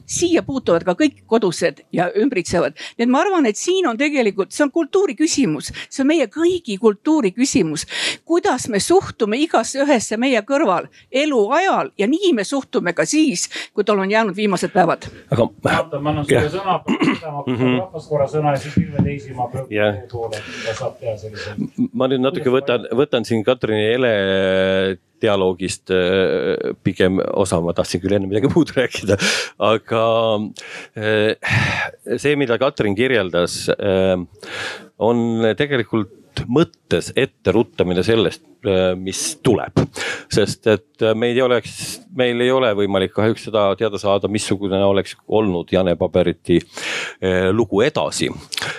siia 0.06 0.42
puutuvad 0.46 0.84
ka 0.86 0.94
kõik 0.98 1.22
kodused 1.26 1.82
ja 1.92 2.08
ümbritsevad. 2.16 2.76
nii 2.98 3.04
et 3.06 3.10
ma 3.10 3.20
arvan, 3.20 3.46
et 3.46 3.58
siin 3.58 3.86
on 3.86 3.98
tegelikult, 3.98 4.52
see 4.52 4.64
on 4.64 4.72
kultuuri 4.72 5.16
küsimus, 5.18 5.72
see 5.90 6.02
on 6.04 6.10
meie 6.12 6.26
kõigi 6.26 6.78
kultuuri 6.80 7.32
küsimus. 7.32 7.86
kuidas 8.24 8.68
me 8.68 8.80
suhtume 8.80 9.38
igasse 9.42 9.82
ühesse 9.82 10.16
meie 10.16 10.40
kõrval 10.42 10.88
eluajal 11.10 11.90
ja 11.98 12.06
nii 12.06 12.32
me 12.32 12.44
suhtume 12.44 12.92
ka 12.92 13.04
siis, 13.04 13.48
kui 13.74 13.84
tal 13.84 13.98
on 13.98 14.10
jäänud 14.10 14.36
viimased 14.36 14.72
päevad. 14.72 15.08
aga. 15.30 15.48
vaata, 15.64 16.00
ma 16.00 16.10
annan 16.10 16.24
sulle 16.24 16.50
sõna, 16.54 16.78
mhm. 17.46 17.78
rahvas 17.80 18.06
korra 18.08 18.28
sõna 18.30 18.54
ja 18.56 18.62
siis 18.62 18.76
Ilve 18.76 19.02
Teisi 19.02 19.34
ma 19.34 19.48
pöördun 19.50 19.68
teie 19.68 20.06
poole, 20.12 20.42
mida 20.58 20.74
saab 20.78 21.00
teha 21.00 21.16
sellise. 21.18 21.56
ma 21.92 22.08
nüüd 22.08 22.22
natuke 22.22 22.52
võtan, 22.52 22.88
võtan 22.94 23.26
siin 23.26 23.44
Katrini 23.44 23.90
Hele 23.90 24.12
dialoogist 25.22 25.92
äh, 25.94 26.74
pigem 26.84 27.20
osa, 27.32 27.60
ma 27.64 27.74
tahtsin 27.76 28.02
küll 28.02 28.16
enne 28.18 28.28
midagi 28.30 28.50
muud 28.54 28.72
rääkida, 28.76 29.18
aga 29.62 30.04
äh, 30.98 31.56
see, 32.16 32.36
mida 32.38 32.58
Katrin 32.62 32.96
kirjeldas, 32.98 33.64
äh, 33.76 34.16
on 34.96 35.26
tegelikult 35.58 36.12
mõttes 36.48 37.12
etteruttamine 37.16 38.02
sellest, 38.06 38.44
mis 38.98 39.20
tuleb. 39.46 39.78
sest 40.32 40.66
et 40.66 41.04
meil 41.14 41.36
ei 41.36 41.42
oleks, 41.44 42.00
meil 42.16 42.40
ei 42.42 42.50
ole 42.50 42.72
võimalik 42.74 43.12
kahjuks 43.14 43.44
seda 43.46 43.68
teada 43.78 43.98
saada, 43.98 44.28
missugune 44.28 44.80
oleks 44.84 45.14
olnud 45.28 45.70
Jane 45.72 45.94
Paberiti 45.96 46.58
eh, 46.58 47.50
lugu 47.52 47.82
edasi. 47.86 48.28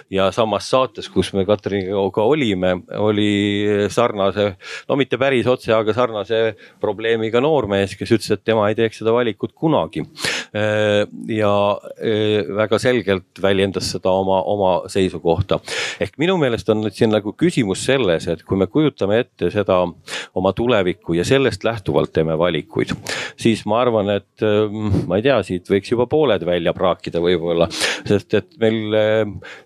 ja 0.09 0.29
samas 0.31 0.69
saates, 0.69 1.09
kus 1.09 1.31
me 1.33 1.45
Katriniga 1.45 2.23
olime, 2.23 2.73
oli 2.97 3.87
sarnase, 3.89 4.49
no 4.89 4.95
mitte 4.95 5.17
päris 5.17 5.47
otse, 5.47 5.73
aga 5.73 5.93
sarnase 5.93 6.55
probleemiga 6.81 7.41
noormees, 7.41 7.95
kes 7.95 8.11
ütles, 8.11 8.31
et 8.31 8.43
tema 8.43 8.67
ei 8.69 8.75
teeks 8.75 9.01
seda 9.01 9.13
valikut 9.15 9.53
kunagi. 9.55 10.03
Ja 10.53 11.51
väga 12.57 12.79
selgelt 12.81 13.41
väljendas 13.41 13.91
seda 13.95 14.11
oma, 14.15 14.39
oma 14.47 14.71
seisukohta. 14.91 15.59
ehk 16.03 16.17
minu 16.21 16.37
meelest 16.41 16.69
on 16.69 16.81
nüüd 16.85 16.95
siin 16.95 17.11
nagu 17.13 17.33
küsimus 17.37 17.83
selles, 17.87 18.27
et 18.31 18.43
kui 18.47 18.57
me 18.59 18.67
kujutame 18.71 19.19
ette 19.23 19.51
seda 19.53 19.79
oma 20.37 20.53
tulevikku 20.55 21.17
ja 21.17 21.25
sellest 21.27 21.65
lähtuvalt 21.67 22.13
teeme 22.15 22.37
valikuid, 22.39 22.93
siis 23.39 23.65
ma 23.65 23.81
arvan, 23.81 24.11
et 24.17 24.45
ma 25.07 25.19
ei 25.19 25.25
tea, 25.25 25.37
siit 25.47 25.69
võiks 25.71 25.91
juba 25.91 26.07
pooled 26.09 26.45
välja 26.47 26.73
praakida 26.77 27.21
võib-olla, 27.23 27.69
sest 28.07 28.37
et 28.39 28.49
meil 28.61 28.97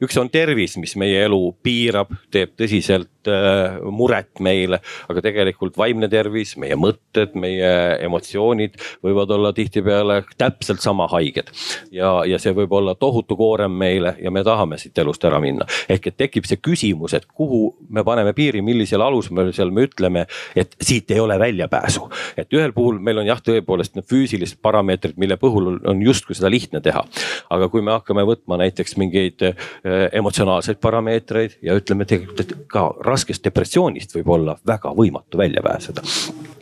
üks 0.01 0.17
on 0.21 0.31
tervis, 0.33 0.77
mis 0.81 0.95
meie 0.99 1.25
elu 1.27 1.41
piirab, 1.63 2.13
teeb 2.31 2.55
tõsiselt 2.59 3.11
Äh, 3.21 3.75
muret 3.93 4.39
meile, 4.41 4.79
aga 5.11 5.21
tegelikult 5.21 5.75
vaimne 5.77 6.07
tervis, 6.09 6.55
meie 6.57 6.73
mõtted, 6.79 7.35
meie 7.37 7.69
emotsioonid 8.01 8.79
võivad 9.05 9.29
olla 9.35 9.51
tihtipeale 9.53 10.23
täpselt 10.41 10.80
sama 10.81 11.07
haiged. 11.11 11.51
ja, 11.91 12.11
ja 12.25 12.39
see 12.39 12.53
võib 12.55 12.71
olla 12.77 12.95
tohutu 12.95 13.35
koorem 13.37 13.71
meile 13.71 14.15
ja 14.21 14.31
me 14.31 14.43
tahame 14.43 14.77
siit 14.81 14.97
elust 14.97 15.23
ära 15.25 15.39
minna. 15.39 15.65
ehk 15.89 16.07
et 16.07 16.17
tekib 16.17 16.47
see 16.49 16.59
küsimus, 16.61 17.13
et 17.17 17.25
kuhu 17.25 17.75
me 17.89 18.03
paneme 18.03 18.33
piiri, 18.33 18.61
millisel 18.61 19.01
alusel 19.01 19.71
me 19.71 19.85
ütleme, 19.85 20.25
et 20.55 20.75
siit 20.81 21.11
ei 21.11 21.19
ole 21.19 21.39
väljapääsu. 21.39 22.09
et 22.37 22.53
ühel 22.53 22.73
puhul 22.73 22.99
meil 22.99 23.21
on 23.21 23.29
jah, 23.29 23.41
tõepoolest 23.41 23.95
need 23.95 24.07
füüsilised 24.09 24.61
parameetrid, 24.61 25.17
mille 25.17 25.37
puhul 25.37 25.77
on 25.87 26.01
justkui 26.01 26.35
seda 26.35 26.49
lihtne 26.49 26.81
teha. 26.81 27.05
aga 27.49 27.69
kui 27.69 27.81
me 27.81 27.91
hakkame 27.91 28.25
võtma 28.27 28.59
näiteks 28.61 28.97
mingeid 29.01 29.45
äh, 29.47 29.69
emotsionaalseid 30.11 30.81
parameetreid 30.81 31.59
ja 31.61 31.75
ütleme 31.77 32.05
tegelikult, 32.05 32.39
et 32.39 32.67
ka 32.71 32.89
raskest 33.05 33.43
depressioonist 33.45 34.15
võib 34.15 34.33
olla 34.37 34.57
väga 34.67 34.95
võimatu 34.97 35.37
välja 35.41 35.63
pääseda 35.65 36.60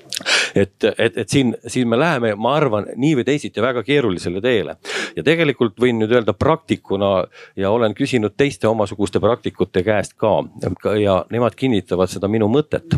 et, 0.56 0.84
et, 0.98 1.18
et 1.18 1.30
siin, 1.30 1.54
siin 1.68 1.88
me 1.88 2.00
läheme, 2.00 2.34
ma 2.36 2.56
arvan, 2.58 2.88
nii 2.96 3.16
või 3.20 3.26
teisiti 3.28 3.62
väga 3.62 3.84
keerulisele 3.84 4.42
teele. 4.42 4.76
ja 5.16 5.24
tegelikult 5.24 5.80
võin 5.82 6.00
nüüd 6.02 6.12
öelda 6.12 6.34
praktikuna 6.34 7.12
ja 7.56 7.72
olen 7.72 7.96
küsinud 7.98 8.36
teiste 8.38 8.68
omasuguste 8.68 9.20
praktikute 9.20 9.84
käest 9.84 10.14
ka 10.18 10.44
ja 11.00 11.24
nemad 11.32 11.56
kinnitavad 11.56 12.10
seda 12.10 12.28
minu 12.28 12.48
mõtet. 12.52 12.96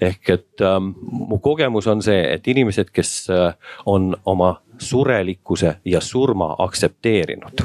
ehk 0.00 0.30
et 0.30 0.64
ähm, 0.64 0.94
mu 1.10 1.38
kogemus 1.38 1.86
on 1.86 2.02
see, 2.02 2.20
et 2.34 2.48
inimesed, 2.48 2.90
kes 2.92 3.30
äh, 3.30 3.54
on 3.86 4.14
oma 4.24 4.60
surelikkuse 4.80 5.76
ja 5.84 6.00
surma 6.00 6.54
aktsepteerinud, 6.58 7.60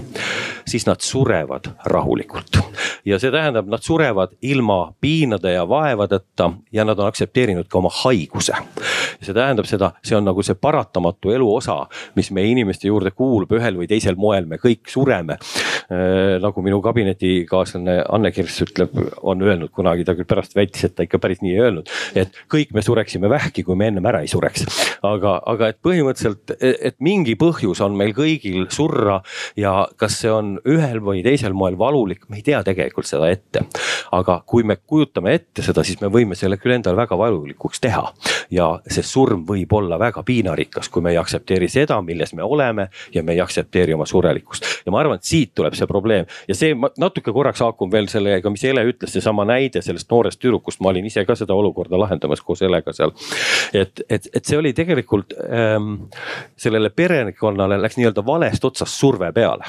siis 0.68 0.86
nad 0.88 1.02
surevad 1.02 1.70
rahulikult. 1.86 2.60
ja 3.06 3.20
see 3.20 3.32
tähendab, 3.32 3.68
nad 3.70 3.84
surevad 3.86 4.34
ilma 4.42 4.94
piinade 5.02 5.54
ja 5.54 5.66
vaevadeta 5.70 6.52
ja 6.74 6.86
nad 6.86 7.00
on 7.00 7.08
aktsepteerinud 7.08 7.68
ka 7.70 7.78
oma 7.78 7.92
haiguse. 8.04 8.54
see 9.22 9.34
tähendab 9.34 9.66
seda, 9.70 9.92
see 10.04 10.18
on 10.18 10.26
nagu 10.26 10.44
see 10.44 10.56
paratamatu 10.56 11.32
elu 11.32 11.50
osa, 11.56 11.78
mis 12.16 12.32
meie 12.32 12.52
inimeste 12.52 12.88
juurde 12.88 13.12
kuulub 13.12 13.52
ühel 13.58 13.78
või 13.78 13.88
teisel 13.90 14.18
moel, 14.18 14.46
me 14.46 14.58
kõik 14.62 14.90
sureme. 14.90 15.38
Äh, 15.86 16.38
nagu 16.42 16.62
minu 16.66 16.82
kabinetikaaslane 16.82 18.02
Anne 18.10 18.32
Kirss 18.32 18.64
ütleb, 18.66 18.96
on 19.22 19.42
öelnud 19.42 19.72
kunagi, 19.76 20.06
ta 20.06 20.16
küll 20.18 20.28
pärast 20.30 20.56
väitis, 20.58 20.88
et 20.88 20.96
ta 20.96 21.06
ikka 21.06 21.20
päris 21.22 21.44
nii 21.46 21.54
ei 21.54 21.62
öelnud, 21.68 21.92
et 22.18 22.34
kõik 22.52 22.74
me 22.74 22.82
sureksime 22.86 23.30
vähki, 23.30 23.64
kui 23.64 23.78
me 23.78 23.92
ennem 23.92 24.06
ära 24.10 24.24
ei 24.26 24.32
sureks. 24.32 24.66
aga, 25.06 25.38
aga 25.46 25.70
et 25.70 25.80
põhimõtteliselt, 25.86 26.56
et 26.60 26.98
mingi 27.00 27.36
põhjus 27.40 27.82
on 27.86 27.98
meil 27.98 28.16
kõigil 28.18 28.66
surra 28.74 29.22
ja 29.60 29.86
kas 30.00 30.20
see 30.24 30.32
on 30.32 30.56
ühel 30.70 31.02
või 31.04 31.22
teisel 31.24 31.54
moel 31.54 31.78
valulik, 31.78 32.26
me 32.30 32.40
ei 32.40 32.46
tea 32.46 32.62
tegelikult 32.66 33.08
seda 33.08 33.30
ette. 33.30 33.66
aga 34.12 34.42
kui 34.46 34.64
me 34.64 34.76
kujutame 34.76 35.34
ette 35.34 35.64
seda, 35.66 35.84
siis 35.84 36.00
me 36.02 36.08
võime 36.08 36.36
selle 36.36 36.58
küll 36.58 36.76
endale 36.76 36.98
väga 36.98 37.18
valulikuks 37.18 37.82
teha. 37.82 38.04
ja 38.52 38.68
see 38.88 39.04
surm 39.04 39.46
võib 39.46 39.74
olla 39.74 40.00
väga 40.00 40.24
piinarikas, 40.24 40.90
kui 40.90 41.02
me 41.02 41.12
ei 41.12 41.18
aktsepteeri 41.18 41.70
seda, 41.70 42.02
milles 42.02 42.34
me 42.34 42.44
oleme 42.44 42.88
ja 43.14 43.24
me 43.24 43.34
ei 43.34 43.42
aktsepteeri 43.42 43.94
oma 43.94 44.06
surelikkust. 44.06 44.66
ja 44.86 44.92
ma 44.92 45.00
arvan, 45.00 45.22
et 45.22 45.28
siit 45.28 45.54
tuleb 45.56 45.76
see 45.76 45.88
probleem 45.88 46.26
ja 46.48 46.56
see 46.56 46.76
natuke 46.98 47.34
korraks 47.34 47.62
haakub 47.62 47.92
veel 47.92 48.10
sellega, 48.12 48.50
mis 48.50 48.64
Ele 48.66 48.82
ütles, 48.90 49.14
seesama 49.14 49.46
näide 49.46 49.82
sellest 49.86 50.10
noorest 50.12 50.40
tüdrukust, 50.42 50.82
ma 50.82 50.90
olin 50.90 51.06
ise 51.06 51.26
ka 51.26 51.36
seda 51.36 51.54
olukorda 51.54 52.00
lahendamas 52.00 52.42
koos 52.42 52.62
Elega 52.66 52.94
seal. 52.94 53.14
et, 53.74 54.02
et, 54.10 54.30
et 54.34 54.46
see 54.46 54.58
oli 54.58 54.74
tegelikult 54.74 55.34
ähm, 55.46 55.94
sellele 56.58 56.90
perekonnale 56.90 57.78
läks 57.82 58.00
nii-öelda 58.00 58.26
valest 58.26 58.66
otsast 58.66 58.98
surve 59.00 59.32
peale. 59.34 59.66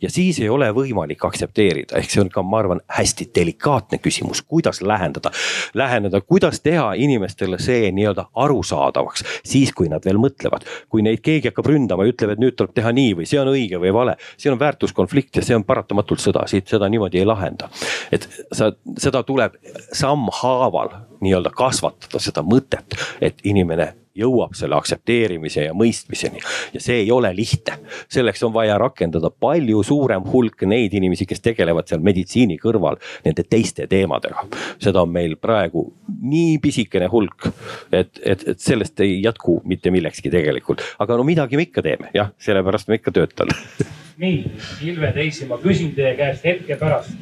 ja 0.00 0.10
siis 0.10 0.21
ei 0.42 0.48
ole 0.48 0.68
võimalik 0.74 1.24
aktsepteerida, 1.26 1.96
ehk 1.98 2.10
see 2.12 2.22
on 2.22 2.30
ka, 2.32 2.42
ma 2.46 2.60
arvan, 2.62 2.80
hästi 2.96 3.28
delikaatne 3.34 3.98
küsimus, 4.02 4.42
kuidas 4.46 4.82
lähendada, 4.82 5.32
läheneda, 5.74 6.20
kuidas 6.20 6.60
teha 6.60 6.92
inimestele 6.98 7.58
see 7.62 7.90
nii-öelda 7.94 8.28
arusaadavaks, 8.44 9.24
siis 9.44 9.72
kui 9.76 9.90
nad 9.92 10.04
veel 10.04 10.20
mõtlevad. 10.22 10.66
kui 10.88 11.02
neid 11.02 11.20
keegi 11.24 11.48
hakkab 11.50 11.66
ründama 11.66 12.04
ja 12.04 12.12
ütleb, 12.12 12.34
et 12.34 12.42
nüüd 12.42 12.56
tuleb 12.56 12.74
teha 12.74 12.92
nii 12.92 13.14
või 13.20 13.28
see 13.28 13.40
on 13.40 13.50
õige 13.52 13.80
või 13.80 13.92
vale, 13.94 14.16
siin 14.36 14.54
on 14.54 14.60
väärtuskonflikt 14.60 15.36
ja 15.36 15.46
see 15.46 15.56
on 15.56 15.64
paratamatult 15.64 16.20
sõda, 16.20 16.46
siit 16.50 16.68
seda 16.68 16.88
niimoodi 16.88 17.22
ei 17.22 17.28
lahenda. 17.28 17.68
et 18.12 18.28
sa, 18.52 18.72
seda 18.98 19.22
tuleb 19.22 19.56
sammhaaval 19.92 20.94
nii-öelda 21.20 21.50
kasvatada 21.56 22.20
seda 22.22 22.44
mõtet, 22.46 22.98
et 23.20 23.40
inimene 23.44 23.92
jõuab 24.18 24.56
selle 24.56 24.76
aktsepteerimise 24.76 25.66
ja 25.68 25.74
mõistmiseni. 25.76 26.40
ja 26.72 26.80
see 26.80 27.02
ei 27.02 27.10
ole 27.12 27.32
lihtne, 27.36 27.78
selleks 28.12 28.42
on 28.42 28.52
vaja 28.52 28.78
rakendada 28.78 29.30
palju 29.30 29.82
suurem 29.82 30.24
hulk 30.32 30.66
neid 30.68 30.94
inimesi, 30.94 31.26
kes 31.26 31.40
tegelevad 31.40 31.88
seal 31.88 32.02
meditsiini 32.04 32.58
kõrval 32.60 33.00
nende 33.24 33.44
teiste 33.48 33.86
teemadega. 33.86 34.46
seda 34.78 35.02
on 35.02 35.12
meil 35.12 35.36
praegu 35.36 35.86
nii 36.20 36.58
pisikene 36.62 37.08
hulk, 37.12 37.48
et, 37.92 38.20
et, 38.24 38.48
et 38.48 38.60
sellest 38.60 39.00
ei 39.00 39.20
jätku 39.22 39.60
mitte 39.64 39.90
millekski 39.90 40.30
tegelikult, 40.30 40.84
aga 40.98 41.16
no 41.16 41.24
midagi 41.24 41.56
me 41.56 41.68
ikka 41.68 41.82
teeme, 41.82 42.12
jah, 42.14 42.32
sellepärast 42.38 42.88
ma 42.88 43.00
ikka 43.00 43.14
töötan 43.14 43.52
nii, 44.22 44.44
Ilve 44.92 45.12
Teisi, 45.16 45.48
ma 45.48 45.58
küsin 45.62 45.94
teie 45.96 46.14
käest 46.18 46.44
hetke 46.44 46.76
pärast 46.76 47.16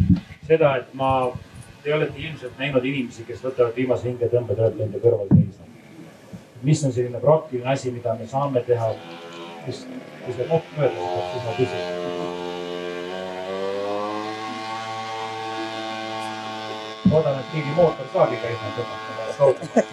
seda, 0.49 0.75
et 0.83 0.95
ma, 0.99 1.31
te 1.85 1.95
olete 1.95 2.19
ilmselt 2.19 2.59
näinud 2.59 2.85
inimesi, 2.85 3.25
kes 3.29 3.45
võtavad 3.47 3.77
viimase 3.79 4.11
hingetõmbe, 4.11 4.57
te 4.57 4.67
olete 4.67 4.83
nende 4.83 5.03
kõrval 5.03 5.31
seisnud 5.31 5.70
mis 6.63 6.85
on 6.85 6.93
selline 6.93 7.21
praktiline 7.21 7.73
asi, 7.73 7.91
mida 7.91 8.15
me 8.15 8.27
saame 8.27 8.63
teha, 8.67 8.93
kus, 9.65 9.87
kui 10.25 10.37
see 10.37 10.49
koht 10.49 10.73
möödas 10.77 11.33
siis 11.33 11.45
ma 11.47 11.57
küsin. 11.59 11.99
loodan, 17.11 17.41
et 17.41 17.49
keegi 17.53 17.73
mootorsaagi 17.75 18.37
käib 18.43 18.61
nüüd 18.65 18.77
tõmmata 18.79 19.11
kaugemale. 19.39 19.85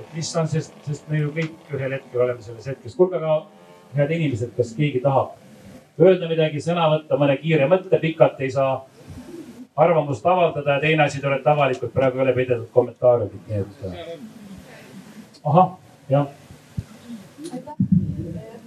et 0.00 0.14
mis 0.14 0.36
on, 0.36 0.48
sest, 0.48 0.72
sest 0.86 1.10
me 1.12 1.20
ju 1.20 1.32
kõik 1.34 1.74
ühel 1.76 1.98
hetkel 1.98 2.24
oleme 2.24 2.42
selles 2.42 2.66
hetkes. 2.72 2.96
kuulge, 2.96 3.20
aga 3.20 3.42
head 3.96 4.14
inimesed, 4.16 4.54
kas 4.56 4.72
keegi 4.78 5.02
tahab 5.04 5.34
öelda 6.00 6.28
midagi, 6.30 6.62
sõna 6.64 6.88
võtta, 6.94 7.18
mõne 7.20 7.36
kiire 7.40 7.68
mõtte, 7.68 7.98
pikalt 8.00 8.40
ei 8.40 8.50
saa 8.50 8.84
arvamust 9.76 10.26
avaldada 10.26 10.78
ja 10.78 10.80
teine 10.80 11.04
asi, 11.04 11.20
te 11.20 11.28
olete 11.28 11.50
avalikult 11.50 11.92
praegu 11.92 12.22
üle 12.24 12.32
peidetud 12.36 12.70
kommentaarid, 12.72 13.36
nii 13.48 13.60
et 13.60 14.41
ahah, 15.44 15.78
jah. 16.08 16.26
aitäh 17.52 17.74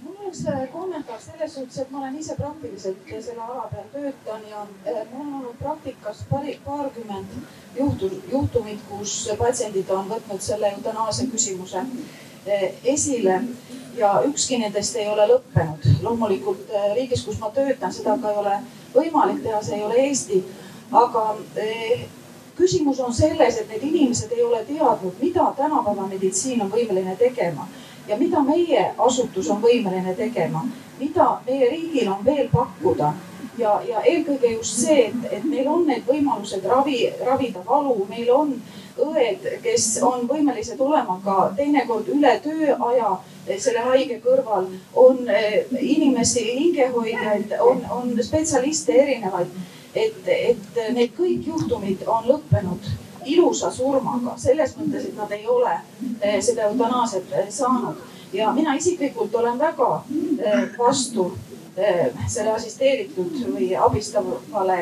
mul 0.02 0.14
oleks 0.22 0.42
kommentaar 0.72 1.20
selles 1.20 1.54
suhtes, 1.54 1.78
et 1.78 1.90
ma 1.90 1.98
olen 1.98 2.18
ise 2.18 2.34
praktiliselt 2.36 2.98
selle 3.20 3.42
ala 3.42 3.68
peal 3.72 3.86
töötan 3.92 4.42
ja 4.50 4.66
eh, 4.84 5.06
mul 5.12 5.26
on 5.26 5.34
olnud 5.34 5.56
praktikas 5.58 6.24
pari, 6.30 6.60
paarkümmend 6.64 7.38
juhtu, 7.78 8.10
juhtumit, 8.32 8.80
kus 8.88 9.14
patsiendid 9.38 9.90
on 9.90 10.10
võtnud 10.10 10.40
selle 10.40 10.72
eutanaasia 10.76 11.30
küsimuse 11.32 11.84
eh, 12.46 12.74
esile 12.84 13.40
ja 13.96 14.12
ükski 14.28 14.58
nendest 14.60 14.96
ei 14.96 15.08
ole 15.08 15.26
lõppenud. 15.32 15.88
loomulikult 16.02 16.70
eh, 16.70 16.92
riigis, 17.00 17.24
kus 17.24 17.40
ma 17.40 17.50
töötan, 17.50 17.92
seda 17.92 18.18
ka 18.22 18.30
ei 18.30 18.44
ole 18.44 18.60
võimalik 18.94 19.42
teha, 19.42 19.62
see 19.62 19.80
ei 19.80 19.84
ole 19.88 20.06
Eesti. 20.08 20.44
aga 20.92 21.24
küsimus 22.56 23.00
on 23.00 23.14
selles, 23.14 23.58
et 23.60 23.68
need 23.68 23.82
inimesed 23.82 24.32
ei 24.32 24.42
ole 24.44 24.64
teadnud, 24.64 25.14
mida 25.20 25.52
tänapäeva 25.56 26.06
meditsiin 26.08 26.62
on 26.62 26.72
võimeline 26.72 27.16
tegema 27.16 27.68
ja 28.08 28.16
mida 28.16 28.42
meie 28.42 28.90
asutus 28.98 29.50
on 29.50 29.62
võimeline 29.62 30.14
tegema, 30.16 30.64
mida 30.98 31.30
meie 31.46 31.70
riigil 31.70 32.12
on 32.12 32.24
veel 32.24 32.48
pakkuda. 32.52 33.14
Ja, 33.56 33.78
ja 33.88 34.02
eelkõige 34.04 34.50
just 34.52 34.82
see, 34.82 35.06
et, 35.06 35.22
et 35.32 35.44
meil 35.48 35.68
on 35.72 35.86
need 35.88 36.02
võimalused 36.04 36.64
ravi, 36.68 37.06
ravida 37.24 37.62
valu, 37.64 38.02
meil 38.10 38.28
on 38.34 38.50
õed, 39.00 39.46
kes 39.64 39.86
on 40.04 40.26
võimelised 40.28 40.80
olema 40.80 41.16
ka 41.24 41.36
teinekord 41.56 42.10
üle 42.12 42.34
tööaja 42.44 43.14
selle 43.56 43.86
haige 43.86 44.18
kõrval, 44.20 44.68
on 44.92 45.24
eh, 45.32 45.64
inimesi, 45.80 46.44
hingehoidjaid, 46.58 47.56
on, 47.64 47.80
on 47.96 48.12
spetsialiste 48.20 48.92
erinevaid 48.92 49.56
et, 49.96 50.28
et 50.28 50.80
need 50.94 51.12
kõik 51.16 51.48
juhtumid 51.48 52.04
on 52.06 52.28
lõppenud 52.28 52.90
ilusa 53.26 53.70
surmaga, 53.74 54.36
selles 54.38 54.76
mõttes, 54.78 55.08
et 55.08 55.16
nad 55.18 55.32
ei 55.34 55.46
ole 55.50 55.72
eh, 56.20 56.38
seda 56.44 56.68
eutanaasiat 56.70 57.32
eh, 57.32 57.48
saanud. 57.50 58.04
ja 58.32 58.52
mina 58.52 58.74
isiklikult 58.74 59.34
olen 59.34 59.58
väga 59.58 60.04
eh, 60.44 60.64
vastu 60.78 61.32
selle 62.26 62.54
assisteeritud 62.56 63.34
või 63.52 63.66
abistavale 63.76 64.78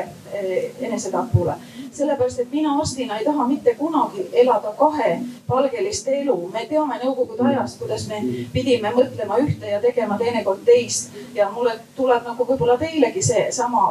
enesetapule 0.79 1.57
sellepärast 1.95 2.41
et 2.41 2.53
mina 2.53 2.75
arstina 2.79 3.19
ei 3.19 3.25
taha 3.25 3.47
mitte 3.49 3.75
kunagi 3.75 4.27
elada 4.33 4.73
kahepalgelist 4.79 6.09
elu. 6.09 6.37
me 6.53 6.67
teame 6.69 6.99
nõukogude 7.03 7.47
ajast, 7.49 7.79
kuidas 7.79 8.07
me 8.09 8.21
pidime 8.53 8.93
mõtlema 8.97 9.39
ühte 9.43 9.71
ja 9.71 9.81
tegema 9.81 10.19
teinekord 10.19 10.65
teist 10.65 11.15
ja 11.35 11.51
mulle 11.51 11.79
tuleb 11.97 12.27
nagu 12.27 12.47
võib-olla 12.49 12.79
teilegi 12.79 13.23
seesama 13.23 13.87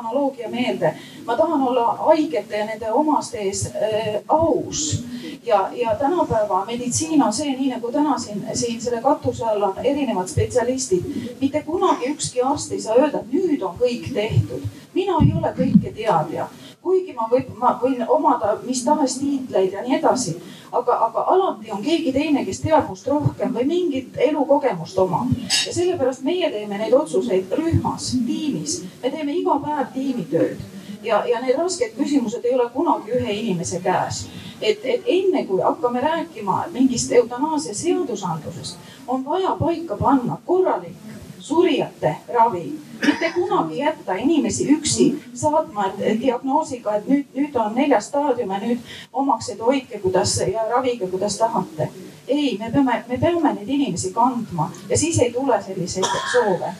analoogia 0.00 0.48
meelde. 0.48 0.94
ma 1.26 1.36
tahan 1.36 1.62
olla 1.62 1.86
haigete 2.06 2.56
ja 2.56 2.66
nende 2.66 2.92
omaste 2.92 3.38
ees 3.38 3.66
äh, 3.66 4.20
aus 4.28 5.04
ja, 5.46 5.68
ja 5.72 5.94
tänapäeva 5.94 6.64
meditsiin 6.64 7.22
on 7.22 7.32
see, 7.32 7.56
nii 7.56 7.70
nagu 7.70 7.92
täna 7.92 8.18
siin, 8.18 8.44
siin 8.54 8.80
selle 8.80 9.02
katuse 9.02 9.44
all 9.44 9.62
on 9.62 9.78
erinevad 9.84 10.28
spetsialistid. 10.28 11.04
mitte 11.40 11.62
kunagi 11.62 12.12
ükski 12.12 12.42
arst 12.42 12.72
ei 12.72 12.80
saa 12.80 12.94
öelda, 12.94 13.18
et 13.18 13.32
nüüd 13.32 13.62
on 13.62 13.76
kõik 13.80 14.12
tehtud. 14.14 14.62
mina 14.94 15.18
ei 15.24 15.32
ole 15.38 15.52
kõike 15.58 15.94
teadja 15.94 16.48
kuigi 16.86 17.14
ma 17.16 17.26
võib, 17.30 17.48
ma 17.58 17.72
võin 17.82 18.04
omada 18.06 18.52
mis 18.62 18.84
tahes 18.86 19.18
tiitleid 19.18 19.74
ja 19.74 19.82
nii 19.82 19.98
edasi. 19.98 20.36
aga, 20.72 20.94
aga 21.06 21.24
alati 21.32 21.70
on 21.72 21.82
keegi 21.82 22.12
teine, 22.12 22.44
kes 22.46 22.60
teab 22.62 22.88
must 22.90 23.08
rohkem 23.10 23.54
või 23.54 23.66
mingit 23.66 24.18
elukogemust 24.28 24.98
omab. 25.02 25.34
ja 25.48 25.74
sellepärast 25.74 26.22
meie 26.22 26.50
teeme 26.50 26.78
neid 26.78 26.94
otsuseid 26.94 27.52
rühmas, 27.58 28.12
tiimis. 28.26 28.80
me 29.02 29.10
teeme 29.10 29.34
iga 29.34 29.58
päev 29.66 29.92
tiimitööd 29.94 30.64
ja, 31.02 31.22
ja 31.26 31.40
need 31.42 31.58
rasked 31.58 31.94
küsimused 31.98 32.44
ei 32.44 32.54
ole 32.54 32.68
kunagi 32.74 33.14
ühe 33.18 33.38
inimese 33.40 33.80
käes. 33.82 34.26
et, 34.60 34.84
et 34.84 35.02
enne 35.06 35.44
kui 35.46 35.60
hakkame 35.62 36.00
rääkima 36.00 36.64
mingist 36.72 37.12
eutanaasia 37.12 37.74
seadusandlusest, 37.74 38.78
on 39.06 39.24
vaja 39.24 39.56
paika 39.60 39.96
panna 39.96 40.38
korralik 40.46 41.16
surijate 41.38 42.16
ravi 42.34 42.72
mitte 43.06 43.32
kunagi 43.34 43.78
jätta 43.78 44.14
inimesi 44.14 44.68
üksi 44.72 45.06
saatma 45.34 45.90
diagnoosiga, 46.20 46.96
et 46.96 47.08
nüüd, 47.08 47.24
nüüd 47.34 47.56
on 47.60 47.74
neljas 47.74 48.08
staadium 48.10 48.50
ja 48.50 48.60
nüüd 48.62 48.94
omaksed 49.12 49.60
hoidke, 49.60 49.98
kuidas 50.02 50.36
ja 50.52 50.68
ravige, 50.70 51.08
kuidas 51.10 51.38
tahate. 51.38 51.88
ei, 52.28 52.58
me 52.58 52.70
peame, 52.72 53.04
me 53.08 53.18
peame 53.18 53.54
neid 53.54 53.68
inimesi 53.68 54.12
kandma 54.12 54.70
ja 54.88 54.98
siis 54.98 55.18
ei 55.18 55.32
tule 55.32 55.62
selliseid 55.62 56.04
soove. 56.32 56.72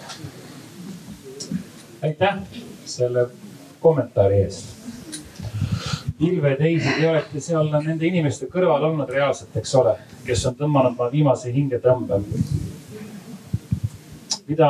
aitäh 2.03 2.37
selle 2.85 3.29
kommentaari 3.81 4.41
eest. 4.41 4.77
Ilve, 6.19 6.55
teisi, 6.57 6.89
te 7.01 7.09
olete 7.11 7.41
seal 7.45 7.69
nende 7.71 8.07
inimeste 8.09 8.47
kõrval 8.49 8.87
olnud 8.89 9.11
reaalselt, 9.13 9.57
eks 9.61 9.75
ole, 9.77 9.93
kes 10.25 10.47
on 10.49 10.55
tõmmanud 10.57 10.95
oma 10.97 11.11
viimase 11.13 11.53
hingetõmbe. 11.53 12.21
mida 14.47 14.69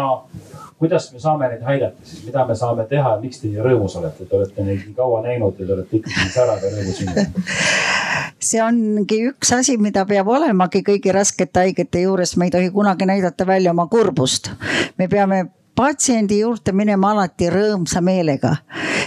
kuidas 0.79 1.09
me 1.13 1.21
saame 1.21 1.49
neid 1.49 1.63
aidata 1.65 2.05
siis, 2.05 2.25
mida 2.27 2.45
me 2.47 2.55
saame 2.59 2.85
teha 2.91 3.15
ja 3.15 3.21
miks 3.21 3.41
te 3.41 3.49
nii 3.49 3.65
rõõmus 3.65 3.97
olete, 4.01 4.27
te 4.29 4.37
olete 4.37 4.65
neid 4.65 4.83
nii 4.85 4.97
kaua 4.97 5.23
näinud 5.25 5.61
ja 5.61 5.67
te 5.67 5.77
olete 5.77 6.01
ikkagi 6.01 6.33
särav 6.35 6.65
ja 6.65 6.73
rõõmus 6.75 7.03
inimene? 7.05 7.45
see 8.49 8.63
ongi 8.63 9.21
üks 9.31 9.53
asi, 9.57 9.79
mida 9.81 10.05
peab 10.09 10.29
olemagi 10.29 10.85
kõigi 10.87 11.15
raskete 11.17 11.65
haigete 11.65 12.05
juures, 12.05 12.37
me 12.37 12.51
ei 12.51 12.55
tohi 12.55 12.73
kunagi 12.75 13.09
näidata 13.09 13.47
välja 13.49 13.73
oma 13.73 13.89
kurbust. 13.93 14.53
me 14.99 15.09
peame 15.09 15.47
patsiendi 15.77 16.41
juurde 16.41 16.73
minema 16.73 17.11
alati 17.13 17.51
rõõmsa 17.53 18.01
meelega. 18.01 18.57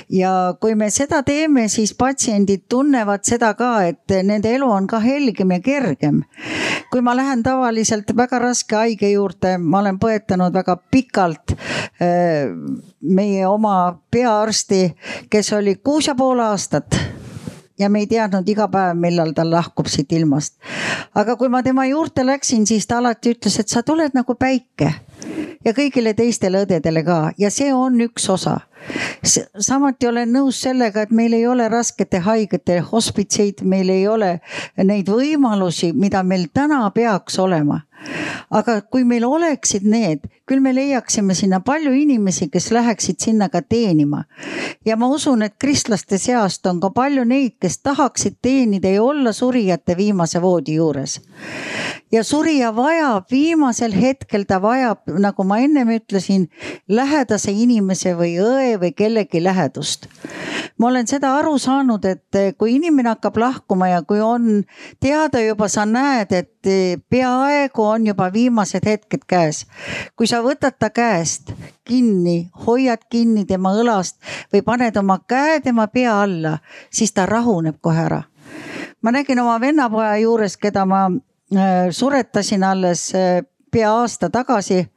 ja 0.09 0.55
kui 0.61 0.75
me 0.75 0.89
seda 0.89 1.21
teeme, 1.23 1.67
siis 1.69 1.93
patsiendid 1.97 2.65
tunnevad 2.69 3.25
seda 3.25 3.53
ka, 3.57 3.71
et 3.89 4.15
nende 4.23 4.53
elu 4.55 4.69
on 4.69 4.87
ka 4.87 4.99
helgem 5.03 5.51
ja 5.51 5.59
kergem. 5.59 6.23
kui 6.91 7.01
ma 7.01 7.15
lähen 7.15 7.43
tavaliselt 7.43 8.15
väga 8.15 8.39
raske 8.39 8.75
haige 8.75 9.11
juurde, 9.11 9.57
ma 9.57 9.79
olen 9.79 9.99
põetanud 9.99 10.53
väga 10.53 10.77
pikalt 10.91 11.55
äh, 11.55 12.49
meie 13.01 13.47
oma 13.47 13.99
peaarsti, 14.11 14.83
kes 15.29 15.53
oli 15.53 15.75
kuus 15.75 16.07
ja 16.07 16.15
pool 16.15 16.39
aastat 16.39 16.95
ja 17.79 17.89
me 17.89 17.99
ei 18.03 18.07
teadnud 18.07 18.47
iga 18.49 18.67
päev, 18.67 18.97
millal 18.99 19.33
ta 19.33 19.45
lahkub 19.47 19.87
siit 19.87 20.11
ilmast. 20.11 20.57
aga 21.15 21.35
kui 21.35 21.49
ma 21.49 21.63
tema 21.63 21.85
juurde 21.85 22.25
läksin, 22.25 22.67
siis 22.67 22.87
ta 22.87 22.97
alati 22.97 23.33
ütles, 23.33 23.59
et 23.59 23.67
sa 23.67 23.83
tuled 23.83 24.13
nagu 24.13 24.35
päike 24.35 24.93
ja 25.65 25.73
kõigile 25.75 26.13
teistele 26.13 26.63
õdedele 26.65 27.03
ka 27.05 27.19
ja 27.37 27.51
see 27.51 27.73
on 27.73 27.99
üks 28.01 28.29
osa. 28.29 28.59
samuti 29.59 30.07
olen 30.07 30.31
nõus 30.33 30.61
sellega, 30.61 31.01
et 31.01 31.11
meil 31.11 31.33
ei 31.33 31.47
ole 31.47 31.67
raskete 31.69 32.19
haigete 32.23 32.79
hospitseid, 32.91 33.61
meil 33.63 33.89
ei 33.89 34.07
ole 34.07 34.39
neid 34.77 35.09
võimalusi, 35.09 35.93
mida 35.93 36.23
meil 36.23 36.47
täna 36.53 36.89
peaks 36.95 37.39
olema 37.39 37.81
aga 38.49 38.81
kui 38.81 39.03
meil 39.07 39.25
oleksid 39.27 39.85
need, 39.87 40.25
küll 40.49 40.61
me 40.63 40.73
leiaksime 40.73 41.35
sinna 41.37 41.59
palju 41.65 41.91
inimesi, 41.93 42.49
kes 42.49 42.71
läheksid 42.73 43.19
sinna 43.21 43.49
ka 43.49 43.61
teenima. 43.61 44.23
ja 44.85 44.95
ma 44.97 45.07
usun, 45.07 45.43
et 45.45 45.55
kristlaste 45.59 46.17
seast 46.17 46.65
on 46.65 46.79
ka 46.81 46.89
palju 46.89 47.25
neid, 47.25 47.57
kes 47.61 47.79
tahaksid 47.85 48.39
teenida 48.41 48.89
ja 48.89 49.03
olla 49.03 49.33
surijate 49.33 49.97
viimase 49.97 50.41
voodi 50.41 50.75
juures. 50.79 51.19
ja 52.11 52.23
surija 52.23 52.71
vajab 52.75 53.29
viimasel 53.31 53.93
hetkel, 53.93 54.45
ta 54.49 54.61
vajab, 54.61 55.05
nagu 55.19 55.43
ma 55.43 55.59
ennem 55.59 55.93
ütlesin, 55.99 56.49
lähedase 56.87 57.51
inimese 57.51 58.15
või 58.17 58.37
õe 58.41 58.77
või 58.81 58.93
kellegi 58.95 59.43
lähedust. 59.43 60.07
ma 60.77 60.87
olen 60.87 61.07
seda 61.07 61.35
aru 61.37 61.57
saanud, 61.59 62.05
et 62.05 62.57
kui 62.57 62.75
inimene 62.75 63.13
hakkab 63.13 63.37
lahkuma 63.37 63.93
ja 63.93 64.01
kui 64.01 64.21
on 64.21 64.63
teada 64.99 65.41
juba, 65.41 65.67
sa 65.67 65.85
näed, 65.85 66.31
et 66.33 66.58
peaaegu 67.09 67.83
on 67.83 68.07
juba 68.07 68.33
viimased 68.33 68.85
hetked 68.85 69.23
käes. 69.27 69.65
kui 70.15 70.27
sa 70.27 70.41
võtad 70.43 70.75
ta 70.79 70.89
käest 70.89 71.53
kinni, 71.83 72.49
hoiad 72.65 73.05
kinni 73.09 73.45
tema 73.45 73.71
õlast 73.73 74.17
või 74.53 74.61
paned 74.61 74.97
oma 74.97 75.19
käe 75.27 75.59
tema 75.61 75.87
pea 75.87 76.21
alla, 76.21 76.57
siis 76.91 77.13
ta 77.13 77.25
rahuneb 77.25 77.77
kohe 77.81 78.01
ära. 78.01 78.21
ma 79.01 79.11
nägin 79.11 79.39
oma 79.39 79.59
vennapoja 79.61 80.17
juures, 80.17 80.57
keda 80.57 80.85
ma 80.85 81.05
äh, 81.07 81.89
suretasin 81.91 82.63
alles 82.63 83.15
äh, 83.15 83.43
pea 83.71 83.91
aasta 83.91 84.29
tagasi 84.29 84.87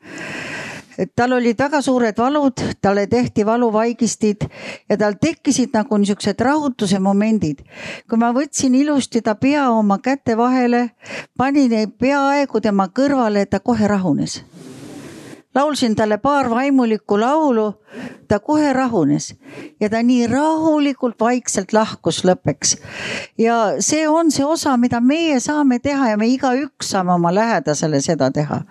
tal 1.15 1.33
olid 1.33 1.59
väga 1.59 1.83
suured 1.83 2.19
valud, 2.19 2.63
talle 2.81 3.07
tehti 3.07 3.47
valuvaigistid 3.47 4.47
ja 4.89 4.97
tal 4.97 5.17
tekkisid 5.21 5.73
nagu 5.75 5.99
niisugused 5.99 6.41
rahutuse 6.41 6.99
momendid. 6.99 7.63
kui 8.09 8.19
ma 8.19 8.33
võtsin 8.33 8.75
ilusti 8.75 9.23
ta 9.23 9.35
pea 9.35 9.71
oma 9.71 9.99
käte 9.99 10.37
vahele, 10.37 10.91
panin 11.39 11.93
peaaegu 11.99 12.61
tema 12.61 12.89
kõrvale, 12.89 13.47
ta 13.47 13.61
kohe 13.61 13.89
rahunes 13.89 14.43
laulsin 15.55 15.97
talle 15.97 16.19
paar 16.19 16.51
vaimulikku 16.51 17.21
laulu, 17.21 17.75
ta 18.29 18.39
kohe 18.41 18.73
rahunes 18.73 19.35
ja 19.81 19.91
ta 19.91 20.01
nii 20.03 20.27
rahulikult 20.27 21.21
vaikselt 21.21 21.73
lahkus 21.73 22.23
lõppeks. 22.25 22.77
ja 23.39 23.57
see 23.81 24.09
on 24.09 24.31
see 24.31 24.45
osa, 24.45 24.77
mida 24.77 25.01
meie 25.01 25.41
saame 25.41 25.79
teha 25.79 26.09
ja 26.09 26.17
me 26.17 26.29
igaüks 26.33 26.93
saame 26.95 27.13
oma 27.13 27.35
lähedasele 27.35 28.01
seda 28.01 28.31
teha. 28.31 28.63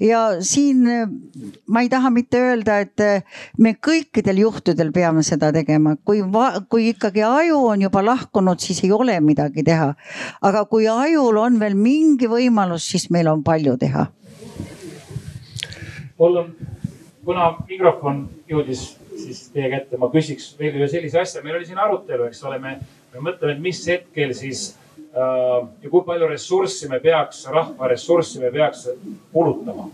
ja 0.00 0.20
siin 0.40 0.84
ma 1.66 1.80
ei 1.80 1.88
taha 1.88 2.10
mitte 2.10 2.40
öelda, 2.40 2.78
et 2.78 3.24
me 3.58 3.74
kõikidel 3.74 4.44
juhtudel 4.44 4.92
peame 4.92 5.22
seda 5.22 5.52
tegema, 5.52 5.96
kui, 6.04 6.20
kui 6.68 6.88
ikkagi 6.92 7.24
aju 7.24 7.66
on 7.72 7.88
juba 7.88 8.04
lahkunud, 8.04 8.60
siis 8.60 8.84
ei 8.84 8.92
ole 8.92 9.20
midagi 9.20 9.64
teha. 9.64 9.94
aga 10.42 10.64
kui 10.64 10.88
ajul 10.88 11.36
on 11.36 11.60
veel 11.60 11.74
mingi 11.74 12.28
võimalus, 12.28 12.90
siis 12.90 13.08
meil 13.10 13.32
on 13.32 13.42
palju 13.42 13.78
teha 13.80 14.10
mul 16.18 16.36
on, 16.42 16.52
kuna 17.24 17.52
mikrofon 17.68 18.26
jõudis 18.50 18.92
siis 19.16 19.48
teie 19.52 19.70
kätte, 19.72 19.98
ma 20.00 20.10
küsiks 20.12 20.52
veel 20.58 20.76
ühe 20.80 20.88
sellise 20.90 21.20
asja, 21.22 21.42
meil 21.44 21.58
oli 21.58 21.68
siin 21.68 21.80
arutelu, 21.80 22.28
eks 22.28 22.42
ole, 22.48 22.58
me, 22.62 22.76
me 23.12 23.24
mõtleme, 23.28 23.56
et 23.56 23.64
mis 23.64 23.80
hetkel 23.88 24.32
siis 24.36 24.70
äh, 24.98 25.58
ja 25.82 25.90
kui 25.90 26.04
palju 26.06 26.28
ressurssi 26.30 26.90
me 26.90 27.00
peaks, 27.02 27.44
rahva 27.52 27.90
ressurssi 27.92 28.42
me 28.42 28.52
peaks 28.54 28.88
kulutama 29.32 29.88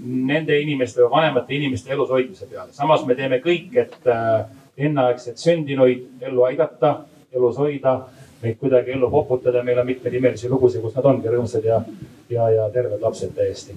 nende 0.00 0.56
inimeste, 0.62 1.04
vanemate 1.10 1.54
inimeste 1.54 1.92
elus 1.92 2.10
hoidmise 2.10 2.48
peale. 2.48 2.72
samas 2.72 3.04
me 3.06 3.16
teeme 3.18 3.40
kõik, 3.44 3.74
et 3.84 4.08
äh, 4.08 4.46
enneaegselt 4.80 5.40
sündinuid 5.40 6.24
ellu 6.24 6.46
aidata, 6.48 7.00
elus 7.36 7.58
hoida, 7.60 7.98
neid 8.40 8.56
kuidagi 8.58 8.94
ellu 8.96 9.10
poputada. 9.12 9.62
meil 9.62 9.78
on 9.78 9.86
mitmeid 9.86 10.14
imelisi 10.14 10.48
lugusid, 10.48 10.82
kus 10.82 10.96
nad 10.96 11.10
ongi 11.12 11.28
rõõmsad 11.28 11.66
ja, 11.66 11.82
ja, 12.30 12.48
ja 12.56 12.70
terved 12.72 13.02
lapsed 13.04 13.36
täiesti 13.36 13.76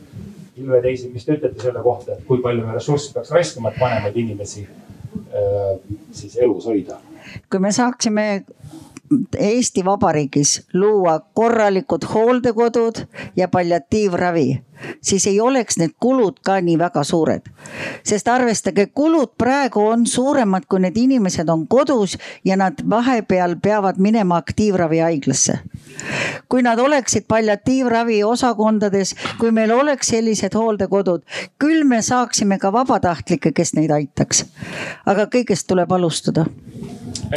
Ilve 0.57 0.81
Teisi, 0.83 1.09
mis 1.09 1.25
te 1.25 1.33
ütlete 1.37 1.61
selle 1.61 1.81
kohta, 1.81 2.13
et 2.13 2.25
kui 2.27 2.41
palju 2.43 2.65
me 2.65 2.75
ressurssi 2.75 3.13
peaks 3.15 3.31
raiskama, 3.33 3.71
et 3.71 3.79
vanemaid 3.81 4.17
inimesi 4.21 4.67
äh, 4.67 5.71
siis 6.11 6.37
elus 6.37 6.67
hoida? 6.69 6.99
kui 7.49 7.59
me 7.63 7.71
saaksime 7.71 8.25
Eesti 9.37 9.85
Vabariigis 9.85 10.67
luua 10.73 11.19
korralikud 11.33 12.05
hooldekodud 12.13 12.95
ja 13.35 13.47
palliatiivravi, 13.47 14.63
siis 15.01 15.27
ei 15.27 15.39
oleks 15.41 15.77
need 15.77 15.95
kulud 15.99 16.39
ka 16.45 16.61
nii 16.61 16.77
väga 16.79 17.03
suured. 17.03 17.41
sest 18.03 18.27
arvestage, 18.27 18.85
kulud 18.85 19.33
praegu 19.37 19.85
on 19.87 20.07
suuremad, 20.07 20.65
kui 20.69 20.79
need 20.79 20.97
inimesed 20.97 21.49
on 21.49 21.67
kodus 21.67 22.17
ja 22.45 22.57
nad 22.57 22.73
vahepeal 22.89 23.55
peavad 23.63 23.95
minema 23.97 24.37
aktiivravihaiglasse. 24.37 25.59
kui 26.49 26.61
nad 26.61 26.79
oleksid 26.79 27.25
palliatiivravi 27.27 28.23
osakondades, 28.23 29.15
kui 29.39 29.51
meil 29.51 29.71
oleks 29.71 30.07
sellised 30.07 30.53
hooldekodud, 30.55 31.23
küll 31.59 31.83
me 31.83 32.01
saaksime 32.01 32.59
ka 32.59 32.73
vabatahtlikke, 32.73 33.51
kes 33.51 33.73
neid 33.73 33.91
aitaks. 33.91 34.45
aga 35.05 35.25
kõigest 35.25 35.67
tuleb 35.67 35.91
alustada 35.91 36.45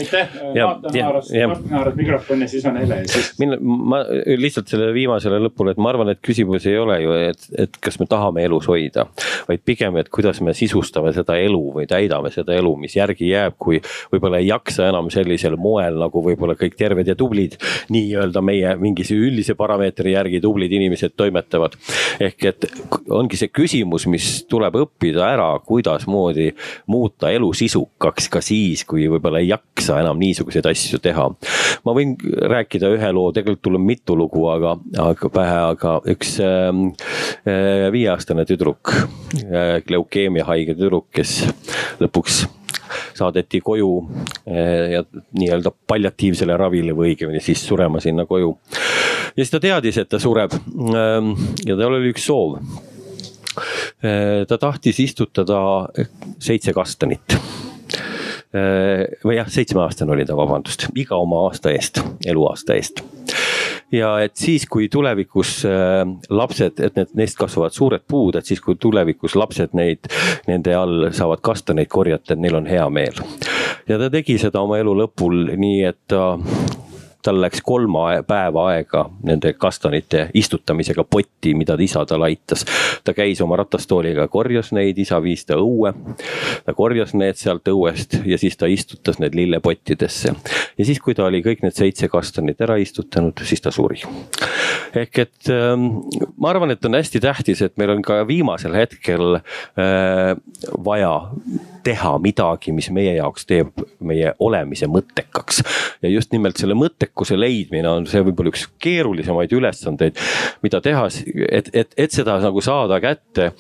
aitäh, 0.01 0.35
vaatan 0.55 0.99
haaras, 1.03 1.31
Martin 1.49 1.75
haaras 1.77 1.97
mikrofoni, 1.99 2.49
siis 2.49 2.67
on 2.69 2.77
Hele 2.81 3.01
siis.... 3.11 3.33
mina, 3.41 3.59
ma 3.61 4.01
lihtsalt 4.39 4.71
selle 4.71 4.91
viimasele 4.95 5.41
lõpule, 5.47 5.75
et 5.75 5.81
ma 5.83 5.91
arvan, 5.93 6.11
et 6.13 6.21
küsimus 6.25 6.67
ei 6.69 6.79
ole 6.81 6.99
ju, 7.03 7.15
et, 7.31 7.49
et 7.67 7.79
kas 7.83 7.99
me 8.01 8.09
tahame 8.11 8.45
elus 8.47 8.69
hoida. 8.71 9.07
vaid 9.49 9.63
pigem, 9.65 9.97
et 10.01 10.11
kuidas 10.13 10.41
me 10.45 10.55
sisustame 10.57 11.13
seda 11.17 11.39
elu 11.41 11.63
või 11.79 11.87
täidame 11.91 12.33
seda 12.35 12.57
elu, 12.57 12.73
mis 12.81 12.97
järgi 12.97 13.31
jääb, 13.31 13.57
kui 13.59 13.81
võib-olla 14.13 14.41
ei 14.43 14.51
jaksa 14.51 14.89
enam 14.91 15.11
sellisel 15.13 15.57
moel 15.61 15.99
nagu 16.01 16.23
võib-olla 16.25 16.57
kõik 16.59 16.77
terved 16.79 17.09
ja 17.09 17.17
tublid. 17.19 17.57
nii-öelda 17.93 18.43
meie 18.43 18.75
mingise 18.81 19.15
üldise 19.15 19.55
parameetri 19.59 20.13
järgi 20.17 20.41
tublid 20.41 20.73
inimesed 20.73 21.17
toimetavad. 21.17 21.77
ehk 22.21 22.45
et 22.45 22.69
ongi 23.11 23.37
see 23.37 23.53
küsimus, 23.53 24.07
mis 24.11 24.45
tuleb 24.51 24.75
õppida 24.83 25.27
ära, 25.31 25.49
kuidasmoodi 25.67 26.53
muuta 26.93 27.31
elu 27.31 27.53
sisukaks 27.55 28.29
ka 28.33 28.41
siis, 28.45 28.85
kui 28.85 29.07
võib-olla 29.11 29.41
ei 29.43 29.51
jaksa 29.53 29.86
jaksa 29.87 30.01
enam 30.03 30.19
niisuguseid 30.19 30.67
asju 30.67 30.99
teha. 31.03 31.29
ma 31.85 31.95
võin 31.95 32.17
rääkida 32.51 32.91
ühe 32.97 33.11
loo, 33.15 33.31
tegelikult 33.33 33.63
tuleb 33.69 33.85
mitu 33.87 34.17
lugu, 34.19 34.47
aga, 34.51 34.77
aga 34.99 35.31
pähe, 35.31 35.59
aga 35.73 35.93
üks 36.11 36.37
ähm, 36.43 36.89
äh, 37.47 37.87
viieaastane 37.95 38.47
tüdruk 38.49 38.91
äh,, 38.91 39.83
leukeemiahaige 39.91 40.75
tüdruk, 40.75 41.09
kes 41.15 41.45
lõpuks 42.03 42.47
saadeti 43.17 43.61
koju 43.65 43.91
äh, 44.49 44.97
ja 44.97 45.05
nii-öelda 45.39 45.73
palliatiivsele 45.87 46.57
ravile 46.59 46.97
või 46.97 47.15
õigemini 47.15 47.43
siis 47.43 47.63
surema 47.67 48.03
sinna 48.03 48.27
koju. 48.27 48.57
ja 49.37 49.39
siis 49.39 49.55
ta 49.55 49.63
teadis, 49.63 50.01
et 50.03 50.11
ta 50.11 50.19
sureb 50.23 50.57
ähm, 50.57 51.35
ja 51.67 51.79
tal 51.79 52.01
oli 52.01 52.11
üks 52.15 52.27
soov. 52.27 52.59
Äh, 54.05 54.43
ta 54.49 54.59
tahtis 54.61 54.99
istutada 55.01 55.61
seitse 56.43 56.75
kastanit 56.77 57.39
või 59.25 59.39
jah, 59.39 59.49
seitsmeaastane 59.51 60.13
oli 60.13 60.27
ta, 60.27 60.37
vabandust, 60.39 60.89
iga 60.99 61.19
oma 61.21 61.47
aasta 61.49 61.73
eest, 61.75 62.03
eluaasta 62.27 62.77
eest 62.77 63.05
ja 63.93 64.17
et 64.25 64.37
siis, 64.37 64.67
kui 64.71 64.89
tulevikus 64.93 65.61
äh, 65.69 66.03
lapsed, 66.31 66.81
et 66.83 66.97
need, 66.99 67.13
neist 67.19 67.39
kasvavad 67.39 67.75
suured 67.75 68.03
puud, 68.09 68.39
et 68.39 68.47
siis, 68.47 68.61
kui 68.63 68.79
tulevikus 68.81 69.37
lapsed 69.39 69.77
neid, 69.79 70.11
nende 70.49 70.75
all 70.75 71.11
saavad 71.15 71.43
kastaneid 71.45 71.91
korjata, 71.93 72.35
et 72.35 72.43
neil 72.43 72.59
on 72.59 72.67
hea 72.71 72.87
meel. 72.91 73.23
ja 73.89 73.99
ta 73.99 74.11
tegi 74.11 74.39
seda 74.43 74.63
oma 74.65 74.81
elu 74.83 74.97
lõpul 75.05 75.53
nii, 75.55 75.83
et 75.87 76.01
ta 76.11 76.37
tal 77.27 77.41
läks 77.43 77.63
kolm 77.67 77.97
päeva 78.27 78.67
aega 78.73 79.05
nende 79.27 79.53
kastanite 79.59 80.29
istutamisega 80.35 81.05
potti, 81.11 81.55
mida 81.59 81.77
isa 81.81 82.05
tal 82.07 82.23
aitas. 82.27 82.65
ta 83.05 83.15
käis 83.15 83.41
oma 83.45 83.59
ratastooliga, 83.61 84.29
korjas 84.29 84.73
neid, 84.77 84.99
isa 84.99 85.21
viis 85.23 85.45
ta 85.47 85.59
õue. 85.61 85.93
ta 86.65 86.75
korjas 86.75 87.15
need 87.15 87.39
sealt 87.41 87.69
õuest 87.73 88.21
ja 88.27 88.39
siis 88.39 88.57
ta 88.57 88.71
istutas 88.71 89.19
need 89.23 89.35
lillepottidesse. 89.35 90.35
ja 90.79 90.85
siis, 90.85 91.01
kui 91.01 91.15
ta 91.15 91.27
oli 91.27 91.43
kõik 91.45 91.65
need 91.67 91.77
seitse 91.77 92.09
kastanit 92.13 92.61
ära 92.61 92.79
istutanud, 92.83 93.43
siis 93.43 93.65
ta 93.65 93.75
suri. 93.75 94.03
ehk 94.95 95.19
et 95.27 95.51
ähm, 95.51 95.89
ma 96.39 96.53
arvan, 96.55 96.71
et 96.71 96.85
on 96.85 96.99
hästi 96.99 97.21
tähtis, 97.21 97.63
et 97.63 97.77
meil 97.77 97.97
on 97.97 98.03
ka 98.07 98.23
viimasel 98.29 98.77
hetkel 98.77 99.41
äh, 99.41 100.37
vaja 100.85 101.17
teha 101.87 102.17
midagi, 102.23 102.73
mis 102.75 102.89
meie 102.95 103.15
jaoks 103.19 103.47
teeb 103.47 103.85
meie 104.05 104.33
olemise 104.43 104.89
mõttekaks. 104.91 105.63
ja 106.03 106.11
just 106.11 106.33
nimelt 106.35 106.59
selle 106.61 106.75
mõttekuse 106.79 107.39
leidmine 107.39 107.89
on 107.89 108.07
see 108.11 108.23
võib-olla 108.27 108.53
üks 108.53 108.67
keerulisemaid 108.83 109.53
ülesandeid, 109.57 110.19
mida 110.67 110.81
teha, 110.83 111.07
et, 111.51 111.71
et, 111.73 111.95
et 111.97 112.17
seda 112.17 112.39
nagu 112.43 112.63
saada 112.65 112.99
kätte. 113.03 113.53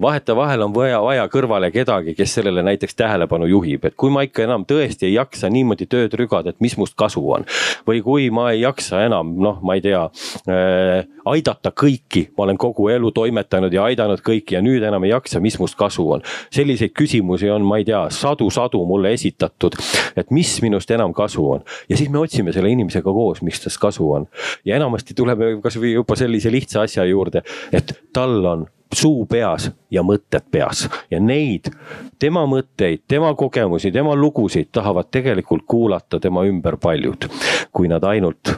vahetevahel 0.00 0.66
on 0.66 0.74
vaja, 0.76 1.00
vaja 1.04 1.26
kõrvale 1.32 1.70
kedagi, 1.74 2.14
kes 2.18 2.36
sellele 2.40 2.64
näiteks 2.66 2.98
tähelepanu 2.98 3.48
juhib, 3.50 3.84
et 3.88 3.96
kui 3.96 4.12
ma 4.12 4.24
ikka 4.26 4.44
enam 4.44 4.66
tõesti 4.68 5.08
ei 5.08 5.16
jaksa 5.16 5.50
niimoodi 5.52 5.88
tööd 5.90 6.14
rügada, 6.20 6.52
et 6.52 6.60
mis 6.60 6.76
must 6.80 6.96
kasu 7.00 7.24
on. 7.38 7.48
või 7.88 8.04
kui 8.04 8.30
ma 8.34 8.50
ei 8.54 8.64
jaksa 8.64 9.04
enam, 9.06 9.34
noh, 9.40 9.62
ma 9.64 9.78
ei 9.78 9.84
tea 9.84 10.04
äh, 10.04 11.06
aidata 11.32 11.72
kõiki, 11.76 12.26
ma 12.36 12.44
olen 12.46 12.58
kogu 12.60 12.88
elu 12.92 13.12
toimetanud 13.14 13.72
ja 13.74 13.84
aidanud 13.88 14.22
kõiki 14.26 14.56
ja 14.56 14.62
nüüd 14.64 14.84
enam 14.86 15.04
ei 15.06 15.12
jaksa, 15.14 15.40
mis 15.40 15.58
must 15.58 15.78
kasu 15.78 16.06
on. 16.16 16.24
selliseid 16.52 16.94
küsimusi 16.96 17.50
on 17.50 17.64
ma 17.66 17.80
ei 17.80 17.86
tea, 17.88 18.02
sadu-sadu 18.14 18.82
mulle 18.86 19.12
esitatud, 19.16 19.76
et 20.16 20.30
mis 20.30 20.56
minust 20.62 20.90
enam 20.90 21.14
kasu 21.16 21.46
on. 21.58 21.64
ja 21.88 21.96
siis 21.96 22.10
me 22.10 22.18
otsime 22.18 22.52
selle 22.52 22.70
inimesega 22.70 23.12
koos, 23.12 23.42
mis 23.42 23.60
tast 23.60 23.80
kasu 23.80 24.10
on. 24.12 24.26
ja 24.64 24.76
enamasti 24.76 25.14
tuleme 25.14 25.56
kasvõi 25.62 25.94
juba 25.94 26.16
sellise 26.16 26.52
lihtsa 26.52 26.84
asja 26.86 27.04
juurde, 27.04 27.42
et 27.72 27.96
tal 28.12 28.44
on 28.44 28.66
suu 28.94 29.26
peas 29.26 29.70
ja 29.90 30.02
mõtted 30.02 30.50
peas 30.50 30.86
ja 31.10 31.20
neid, 31.22 31.70
tema 32.18 32.42
mõtteid, 32.50 33.04
tema 33.08 33.32
kogemusi, 33.38 33.92
tema 33.92 34.16
lugusid 34.18 34.70
tahavad 34.72 35.10
tegelikult 35.10 35.64
kuulata 35.66 36.20
tema 36.20 36.44
ümber 36.48 36.76
paljud, 36.82 37.28
kui 37.72 37.90
nad 37.90 38.04
ainult 38.04 38.54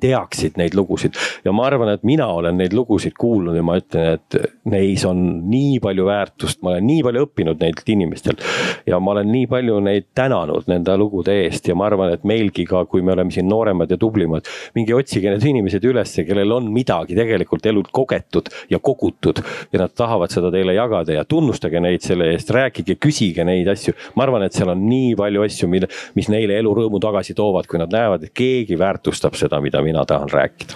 teaksid 0.00 0.58
neid 0.60 0.74
lugusid. 0.74 1.14
ja 1.44 1.52
ma 1.52 1.66
arvan, 1.68 1.94
et 1.94 2.02
mina 2.06 2.26
olen 2.32 2.58
neid 2.58 2.74
lugusid 2.76 3.14
kuulnud 3.18 3.56
ja 3.56 3.62
ma 3.62 3.76
ütlen, 3.80 4.18
et 4.18 4.54
neis 4.70 5.04
on 5.08 5.20
nii 5.50 5.78
palju 5.84 6.06
väärtust, 6.08 6.62
ma 6.62 6.74
olen 6.74 6.86
nii 6.88 7.02
palju 7.06 7.26
õppinud 7.28 7.60
neilt 7.62 7.88
inimestelt. 7.94 8.42
ja 8.86 9.00
ma 9.00 9.14
olen 9.14 9.30
nii 9.32 9.46
palju 9.50 9.80
neid 9.84 10.08
tänanud 10.14 10.68
nende 10.70 10.96
lugude 11.00 11.36
eest 11.44 11.68
ja 11.68 11.76
ma 11.78 11.88
arvan, 11.88 12.14
et 12.14 12.24
meilgi 12.24 12.66
ka, 12.68 12.84
kui 12.90 13.02
me 13.02 13.14
oleme 13.14 13.34
siin 13.34 13.48
nooremad 13.48 13.90
ja 13.90 13.98
tublimad. 14.00 14.48
minge 14.74 14.94
otsige 14.94 15.30
need 15.30 15.46
inimesed 15.54 15.84
ülesse, 15.84 16.24
kellel 16.28 16.52
on 16.52 16.70
midagi 16.72 17.16
tegelikult 17.18 17.66
elult 17.66 17.92
kogetud 17.94 18.50
ja 18.70 18.78
kogutud 18.78 19.40
ja 19.72 19.84
nad 19.84 19.94
tahavad 19.96 20.32
seda 20.32 20.50
teile 20.54 20.74
jagada 20.76 21.18
ja 21.18 21.24
tunnustage 21.28 21.80
neid 21.80 22.04
selle 22.04 22.32
eest, 22.34 22.50
rääkige, 22.54 22.98
küsige 23.00 23.44
neid 23.46 23.68
asju. 23.70 23.94
ma 24.16 24.26
arvan, 24.26 24.46
et 24.46 24.56
seal 24.56 24.72
on 24.72 24.84
nii 24.88 25.14
palju 25.18 25.44
asju, 25.46 25.68
mille, 25.70 25.88
mis 26.18 26.28
neile 26.32 26.58
elurõõmu 26.60 27.00
tagasi 27.02 27.36
toovad, 27.36 27.68
kui 27.70 27.80
nad 27.80 27.92
näevad, 27.92 28.26
et 28.26 28.34
keegi 28.36 28.78
väärtustab 28.80 29.36
seda, 29.38 29.60
mida 29.64 29.82
mina 29.84 30.04
tahan 30.04 30.30
rääkida. 30.30 30.74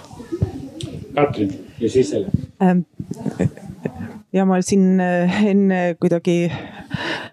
Katrin 1.15 1.67
ja 1.79 1.89
siis 1.89 2.13
Helen 2.13 2.31
ähm, 2.61 2.79
ja 4.33 4.45
ma 4.45 4.59
siin 4.61 4.99
äh, 5.01 5.41
enne 5.51 5.95
kuidagi 5.99 6.51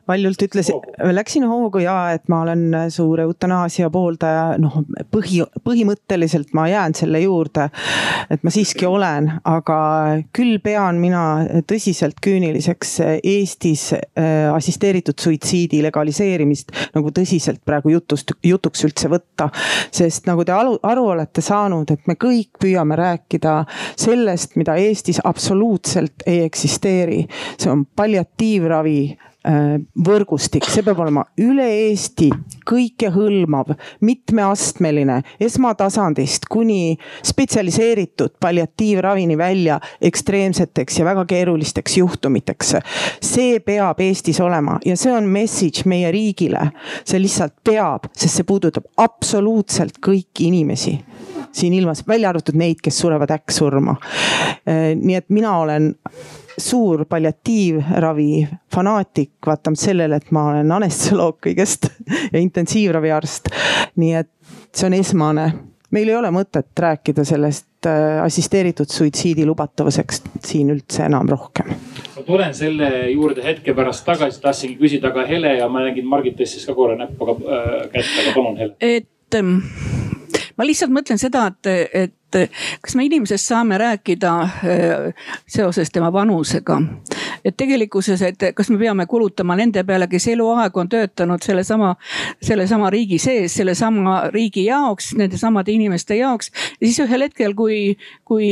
valjult 0.09 0.43
ütlesin, 0.43 0.81
läksin 1.13 1.45
hoogu 1.49 1.81
ja 1.83 1.95
et 2.15 2.29
ma 2.31 2.41
olen 2.45 2.91
suur 2.93 3.21
eutanaasia 3.25 3.89
pooldaja, 3.91 4.55
noh 4.63 4.79
põhi, 5.13 5.43
põhimõtteliselt 5.67 6.53
ma 6.57 6.69
jään 6.71 6.95
selle 6.95 7.21
juurde. 7.25 7.69
et 8.31 8.43
ma 8.47 8.53
siiski 8.55 8.87
olen, 8.87 9.31
aga 9.45 9.79
küll 10.37 10.61
pean 10.63 11.01
mina 11.03 11.23
tõsiselt 11.69 12.21
küüniliseks 12.23 12.97
Eestis 13.17 13.91
äh, 13.93 14.55
assisteeritud 14.55 15.19
suitsiidi 15.21 15.83
legaliseerimist 15.85 16.73
nagu 16.95 17.11
tõsiselt 17.11 17.63
praegu 17.65 17.93
jutust, 17.97 18.33
jutuks 18.45 18.85
üldse 18.87 19.11
võtta. 19.11 19.51
sest 19.91 20.27
nagu 20.31 20.45
te 20.45 20.55
aru, 20.55 20.79
aru 20.83 21.09
olete 21.17 21.43
saanud, 21.45 21.91
et 21.91 22.07
me 22.07 22.15
kõik 22.15 22.61
püüame 22.63 22.97
rääkida 22.97 23.59
sellest, 23.97 24.57
mida 24.57 24.77
Eestis 24.81 25.21
absoluutselt 25.25 26.27
ei 26.27 26.45
eksisteeri. 26.47 26.86
See 26.87 27.71
on 27.73 27.87
palliatiivravi 27.97 29.01
Äh, 29.47 29.77
võrgustik, 30.03 30.65
see 30.67 30.83
peab 30.83 30.99
olema 31.05 31.23
üle 31.39 31.67
Eesti 31.71 32.33
kõikehõlmav, 32.67 33.69
mitmeastmeline, 34.03 35.21
esmatasandist 35.39 36.49
kuni 36.51 36.97
spetsialiseeritud 37.23 38.41
palliatiivravini 38.43 39.37
välja 39.39 39.77
ekstreemseteks 40.03 40.99
ja 40.99 41.07
väga 41.07 41.23
keerulisteks 41.31 41.95
juhtumiteks. 42.01 42.73
see 43.23 43.61
peab 43.61 44.01
Eestis 44.03 44.41
olema 44.43 44.81
ja 44.85 44.97
see 44.99 45.13
on 45.15 45.29
message 45.31 45.87
meie 45.87 46.11
riigile. 46.11 46.73
see 47.05 47.21
lihtsalt 47.23 47.55
peab, 47.63 48.09
sest 48.17 48.41
see 48.41 48.49
puudutab 48.49 48.89
absoluutselt 48.97 50.01
kõiki 50.03 50.49
inimesi 50.49 50.97
siin 51.53 51.73
ilmas, 51.73 52.03
välja 52.09 52.33
arvatud 52.35 52.59
neid, 52.59 52.83
kes 52.83 52.99
surevad 52.99 53.31
äkksurma. 53.31 53.95
Äh, 54.67 54.91
nii 54.99 55.21
et 55.23 55.31
mina 55.31 55.55
olen 55.61 55.95
suur 56.59 57.05
palliatiivravi 57.05 58.49
fanaatik, 58.75 59.31
vaatamata 59.47 59.83
sellele, 59.83 60.17
et 60.17 60.31
ma 60.31 60.49
olen 60.51 60.73
anestesioloog 60.73 61.39
kõigest 61.47 61.91
ja 62.33 62.41
intensiivraviarst. 62.41 63.51
nii 63.97 64.13
et 64.15 64.31
see 64.75 64.87
on 64.89 64.95
esmane. 64.97 65.47
meil 65.91 66.09
ei 66.09 66.17
ole 66.17 66.31
mõtet 66.35 66.73
rääkida 66.79 67.25
sellest 67.25 67.87
äh, 67.87 68.23
assisteeritud 68.25 68.91
suitsiidi 68.91 69.47
lubatavuseks 69.47 70.23
siin 70.45 70.71
üldse 70.75 71.05
enam 71.07 71.29
rohkem. 71.29 71.69
ma 72.17 72.23
tulen 72.27 72.55
selle 72.55 73.11
juurde 73.11 73.45
hetke 73.45 73.75
pärast 73.75 74.05
tagasi, 74.05 74.41
tahtsingi 74.41 74.79
küsida, 74.81 75.13
aga 75.13 75.27
Hele 75.27 75.57
ja 75.59 75.69
ma 75.69 75.85
nägin, 75.87 76.09
Margit 76.09 76.39
tõstis 76.41 76.67
ka 76.67 76.75
korra 76.75 76.97
näppu 76.97 77.31
äh, 77.31 77.89
kätt, 77.93 78.13
aga 78.23 78.35
palun 78.35 78.57
Hele. 78.57 78.75
et 78.81 79.35
ähm, 79.35 79.59
ma 80.57 80.65
lihtsalt 80.65 80.93
mõtlen 80.93 81.21
seda, 81.21 81.47
et, 81.53 81.93
et 81.93 82.15
kas 82.81 82.97
me 82.97 83.05
inimesest 83.07 83.49
saame 83.49 83.79
rääkida 83.79 84.33
äh, 84.43 85.27
seoses 85.47 85.91
tema 85.91 86.13
vanusega. 86.13 86.81
et 87.45 87.57
tegelikkuses, 87.57 88.23
et 88.23 88.43
kas 88.55 88.71
me 88.71 88.79
peame 88.79 89.07
kulutama 89.07 89.57
nende 89.57 89.85
peale, 89.85 90.09
kes 90.11 90.29
eluaeg 90.33 90.77
on 90.77 90.89
töötanud 90.89 91.43
sellesama, 91.43 91.95
sellesama 92.43 92.91
riigi 92.91 93.19
sees, 93.23 93.55
sellesama 93.55 94.31
riigi 94.35 94.65
jaoks, 94.67 95.13
nende 95.15 95.39
samade 95.39 95.73
inimeste 95.73 96.17
jaoks. 96.17 96.51
ja 96.81 96.87
siis 96.87 97.01
ühel 97.05 97.27
hetkel, 97.27 97.55
kui, 97.55 97.97
kui 98.25 98.49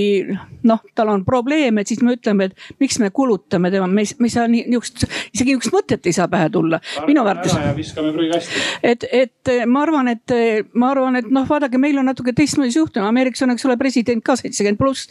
noh, 0.63 0.83
tal 0.95 1.11
on 1.13 1.25
probleem, 1.25 1.79
et 1.79 1.91
siis 1.91 2.03
me 2.03 2.15
ütleme, 2.17 2.51
et 2.51 2.81
miks 2.81 2.99
me 3.03 3.11
kulutame 3.11 3.71
tema, 3.71 3.87
me 3.87 4.05
ei, 4.05 4.31
saa 4.31 4.47
nii 4.49 4.65
niisugust, 4.69 5.07
isegi 5.35 5.55
niisugust 5.55 5.75
mõtet 5.75 6.07
ei 6.07 6.17
saa 6.17 6.29
pähe 6.31 6.51
tulla. 6.51 6.81
minu 7.07 7.25
vaates. 7.25 7.57
viskame 7.77 8.13
prügikasti. 8.15 8.63
et, 8.83 9.07
et 9.13 9.55
ma 9.67 9.83
arvan, 9.83 10.09
et 10.09 10.37
ma 10.75 10.91
arvan, 10.95 11.17
et 11.21 11.29
noh, 11.31 11.47
vaadake, 11.49 11.79
meil 11.81 11.99
on 11.99 12.09
natuke 12.11 12.35
teistmoodi 12.37 12.73
suhtumine, 12.75 13.09
Ameerikas 13.09 13.45
on, 13.47 13.55
eks 13.55 13.67
ole, 13.69 13.74
president 13.81 14.25
ka 14.25 14.37
seitsekümmend 14.39 14.81
pluss. 14.81 15.09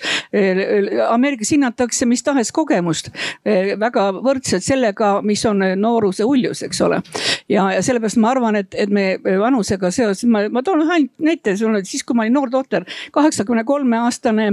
Ameerikas 1.10 1.54
hinnatakse 1.54 2.08
mis 2.10 2.24
tahes 2.24 2.52
kogemust 2.56 3.10
väga 3.44 4.10
võrdselt 4.24 4.66
sellega, 4.66 5.16
mis 5.26 5.44
on 5.50 5.64
nooruse 5.80 6.26
uljus, 6.28 6.64
eks 6.66 6.82
ole. 6.86 7.02
Ja, 7.50 7.66
ja 7.74 7.82
sellepärast 7.84 8.20
ma 8.22 8.32
arvan, 8.34 8.58
et, 8.60 8.76
et 8.78 8.90
me 8.94 9.18
vanusega 9.40 9.92
seoses, 9.92 10.26
ma, 10.30 10.46
ma 10.54 10.64
toon 10.66 10.84
ühe 10.86 11.00
näite, 11.24 11.56
siis 11.58 12.04
kui 12.04 12.18
ma 12.18 12.26
olin 12.26 12.38
noor 12.38 12.52
tohter, 12.54 12.86
kaheksakümne 13.16 13.64
kolme 13.68 14.00
aastane 14.04 14.50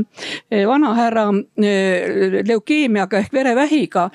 vanahärra 0.68 1.26
leukeemiaga 2.48 3.20
ehk 3.20 3.32
verevähiga 3.34 4.08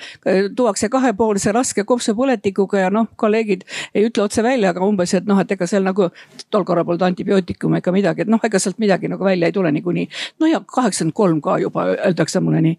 tuuakse 0.56 0.88
kahepoolse 0.92 1.52
raske 1.54 1.84
kopsupõletikuga 1.88 2.86
ja 2.86 2.92
noh, 2.92 3.08
kolleegid 3.16 3.64
ei 3.94 4.06
ütle 4.08 4.26
otse 4.26 4.44
välja, 4.44 4.72
aga 4.74 4.84
umbes, 4.86 5.14
et 5.16 5.28
noh, 5.28 5.40
et 5.40 5.52
ega 5.52 5.68
seal 5.68 5.86
nagu 5.86 6.10
tol 6.50 6.66
korral 6.68 6.86
polnud 6.88 7.04
antibiootikume 7.06 7.80
ega 7.82 7.94
midagi, 7.94 8.24
et 8.26 8.32
noh, 8.32 8.42
ega 8.44 8.60
sealt 8.62 8.80
midagi 8.82 9.10
nagu 9.12 9.24
välja 9.24 9.50
ei 9.50 9.54
tule 9.56 9.72
niikuinii. 9.72 10.08
no 10.40 10.50
ja 10.50 10.60
kaheksakümmend 10.60 11.16
kolm 11.16 11.40
ka 11.44 11.58
juba 11.62 11.86
öeldakse 11.94 12.40
mulle 12.40 12.62
nii. 12.64 12.78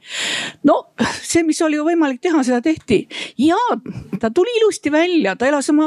no 0.67 0.79
see, 1.21 1.43
mis 1.47 1.61
oli 1.65 1.79
ju 1.79 1.85
võimalik 1.87 2.21
teha, 2.21 2.43
seda 2.43 2.61
tehti 2.61 3.03
ja 3.41 3.57
ta 4.19 4.31
tuli 4.33 4.53
ilusti 4.61 4.91
välja, 4.91 5.35
ta 5.35 5.47
elas 5.47 5.69
oma 5.73 5.86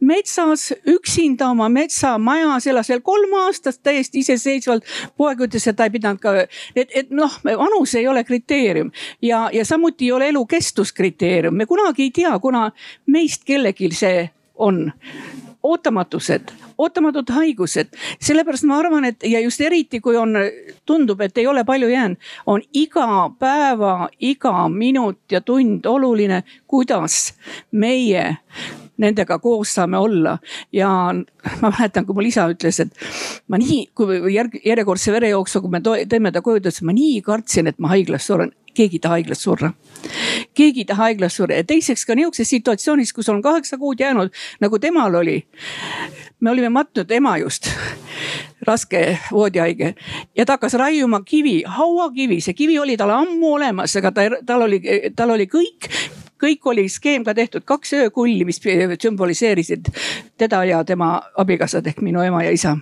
metsas 0.00 0.72
üksinda 0.88 1.50
oma 1.50 1.68
metsamajas, 1.72 2.66
elas 2.66 2.90
veel 2.90 3.02
kolm 3.04 3.34
aastat 3.44 3.80
täiesti 3.82 4.24
iseseisvalt. 4.24 4.84
poeg 5.16 5.46
ütles, 5.46 5.66
et 5.68 5.76
ta 5.76 5.86
ei 5.88 5.94
pidanud 5.94 6.20
ka, 6.22 6.34
et, 6.74 6.88
et 6.94 7.10
noh, 7.10 7.38
vanus 7.44 7.94
ei 7.94 8.08
ole 8.08 8.24
kriteerium. 8.24 8.90
Ja, 9.22 9.48
ja 9.52 9.64
samuti 9.64 10.08
ei 10.08 10.12
ole 10.12 10.28
elu 10.28 10.46
kestus 10.46 10.92
kriteerium, 10.92 11.54
me 11.54 11.66
kunagi 11.66 12.08
ei 12.08 12.10
tea, 12.10 12.38
kuna 12.38 12.70
meist 13.06 13.44
kellelgi 13.44 13.92
see 13.94 14.28
on. 14.60 14.92
Ootamatused, 15.62 16.48
ootamatud 16.80 17.28
haigused, 17.36 17.90
sellepärast 18.24 18.64
ma 18.64 18.78
arvan, 18.80 19.04
et 19.04 19.26
ja 19.28 19.42
just 19.44 19.60
eriti, 19.60 20.00
kui 20.00 20.16
on, 20.16 20.32
tundub, 20.88 21.20
et 21.20 21.36
ei 21.38 21.44
ole 21.46 21.66
palju 21.68 21.90
jäänud, 21.90 22.30
on 22.48 22.64
iga 22.72 23.28
päeva, 23.38 24.08
iga 24.24 24.54
minut 24.72 25.20
ja 25.32 25.42
tund 25.44 25.84
oluline, 25.84 26.42
kuidas 26.64 27.34
meie 27.76 28.24
nendega 29.00 29.38
koos 29.42 29.74
saame 29.74 29.98
olla. 29.98 30.38
ja 30.72 30.88
ma 31.62 31.72
mäletan, 31.72 32.06
kui 32.06 32.14
mul 32.14 32.30
isa 32.30 32.46
ütles, 32.52 32.80
et 32.84 32.94
ma 33.48 33.58
nii, 33.60 33.82
kui 33.96 34.20
järg, 34.34 34.60
järjekordse 34.66 35.12
verejooksu, 35.12 35.64
kui 35.64 35.76
me 35.76 35.82
teeme 36.08 36.32
ta 36.32 36.42
koju, 36.44 36.60
ta 36.60 36.68
ütles, 36.68 36.82
ma 36.86 36.96
nii 36.96 37.20
kartsin, 37.26 37.70
et 37.70 37.78
ma 37.78 37.94
haiglas 37.94 38.28
suren 38.30 38.54
keegi 38.74 38.96
ei 38.96 39.00
taha 39.00 39.18
haiglas 39.18 39.42
surra. 39.42 39.72
keegi 40.54 40.80
ei 40.80 40.84
taha 40.84 41.08
haiglas 41.08 41.36
surra 41.36 41.56
ja 41.60 41.64
teiseks 41.64 42.04
ka 42.06 42.14
niisuguses 42.14 42.50
situatsioonis, 42.50 43.12
kus 43.12 43.28
on 43.28 43.42
kaheksa 43.42 43.78
kuud 43.78 44.00
jäänud, 44.00 44.30
nagu 44.60 44.78
temal 44.78 45.14
oli. 45.14 45.46
me 46.40 46.50
olime 46.50 46.68
matnud 46.68 47.10
ema 47.10 47.36
just, 47.38 47.68
raske 48.66 49.18
voodihaige 49.32 49.94
ja 50.36 50.46
ta 50.46 50.56
hakkas 50.56 50.74
raiuma 50.74 51.22
kivi, 51.24 51.62
hauakivi, 51.66 52.40
see 52.40 52.54
kivi 52.54 52.78
oli 52.78 52.96
tal 52.96 53.10
ammu 53.10 53.54
olemas, 53.54 53.96
aga 53.96 54.12
ta, 54.12 54.28
tal 54.46 54.68
oli, 54.68 54.82
tal 55.16 55.36
oli 55.36 55.46
kõik 55.46 55.90
kõik 56.40 56.66
oli 56.72 56.88
skeem 56.88 57.24
ka 57.24 57.34
tehtud, 57.34 57.64
kaks 57.68 57.92
öökulli, 57.98 58.44
mis 58.48 58.60
sümboliseerisid 59.02 59.92
teda 60.38 60.64
ja 60.64 60.84
tema 60.84 61.20
abikaasad 61.36 61.86
ehk 61.86 62.00
minu 62.00 62.22
ema 62.22 62.42
ja 62.44 62.50
isa. 62.50 62.76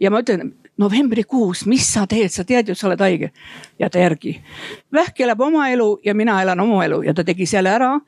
ja 0.00 0.10
ma 0.10 0.20
ütlen 0.20 0.54
novembrikuus, 0.78 1.66
mis 1.66 1.86
sa 1.94 2.06
teed, 2.06 2.32
sa 2.32 2.44
tead 2.44 2.68
ju, 2.68 2.74
sa 2.74 2.86
oled 2.88 3.00
haige. 3.00 3.30
jäta 3.78 3.98
järgi. 3.98 4.40
vähk 4.92 5.20
elab 5.20 5.40
oma 5.40 5.68
elu 5.68 6.00
ja 6.04 6.14
mina 6.14 6.42
elan 6.42 6.60
oma 6.60 6.84
elu 6.84 7.02
ja 7.02 7.14
ta 7.14 7.24
tegi 7.24 7.46
selle 7.46 7.70
ära. 7.70 8.00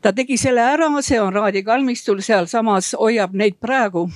ta 0.00 0.12
tegi 0.12 0.36
selle 0.36 0.60
ära, 0.60 0.90
see 1.02 1.20
on 1.20 1.32
Raadi 1.32 1.62
kalmistul, 1.62 2.20
sealsamas 2.20 2.96
hoiab 2.98 3.34
neid 3.34 3.58
praegu 3.60 4.10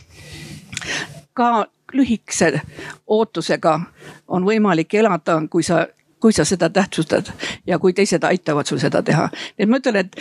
ka 1.34 1.66
lühikese 1.92 2.60
ootusega 3.06 3.80
on 4.28 4.44
võimalik 4.44 4.94
elada, 4.94 5.40
kui 5.50 5.62
sa 5.62 5.86
kui 6.26 6.34
sa 6.34 6.42
seda 6.44 6.66
tähtsustad 6.74 7.28
ja 7.66 7.78
kui 7.78 7.92
teised 7.94 8.24
aitavad 8.26 8.66
sul 8.66 8.80
seda 8.82 9.02
teha. 9.06 9.28
et 9.58 9.70
ma 9.70 9.78
ütlen, 9.78 10.00
et 10.02 10.16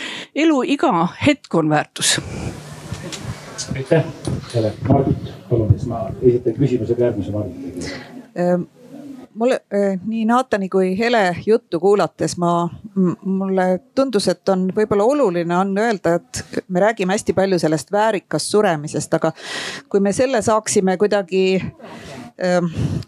elu 0.46 0.60
iga 0.76 0.92
hetk 1.26 1.54
on 1.58 1.72
väärtus. 1.72 2.20
Aitäh 3.74 4.04
selle, 4.52 4.70
Margit, 4.86 5.32
palun, 5.50 5.72
siis 5.74 5.88
ma 5.90 6.04
esitan 6.22 6.54
küsimuse 6.60 6.94
ka 6.94 7.08
järgmise 7.08 7.34
Margitile 7.34 7.90
ehm, 8.38 8.68
mulle 9.34 9.58
eh, 9.74 9.98
nii 10.06 10.24
Naatani 10.30 10.68
kui 10.68 10.92
Hele 10.98 11.24
juttu 11.46 11.80
kuulates 11.80 12.36
ma, 12.38 12.68
mulle 13.24 13.66
tundus, 13.98 14.28
et 14.30 14.48
on 14.54 14.68
võib-olla 14.76 15.10
oluline 15.10 15.58
on 15.58 15.74
öelda, 15.82 16.14
et 16.20 16.62
me 16.68 16.86
räägime 16.86 17.18
hästi 17.18 17.34
palju 17.34 17.58
sellest 17.58 17.90
väärikast 17.92 18.54
suremisest, 18.54 19.18
aga 19.18 19.34
kui 19.90 20.00
me 20.00 20.14
selle 20.14 20.42
saaksime 20.42 20.96
kuidagi 21.02 21.42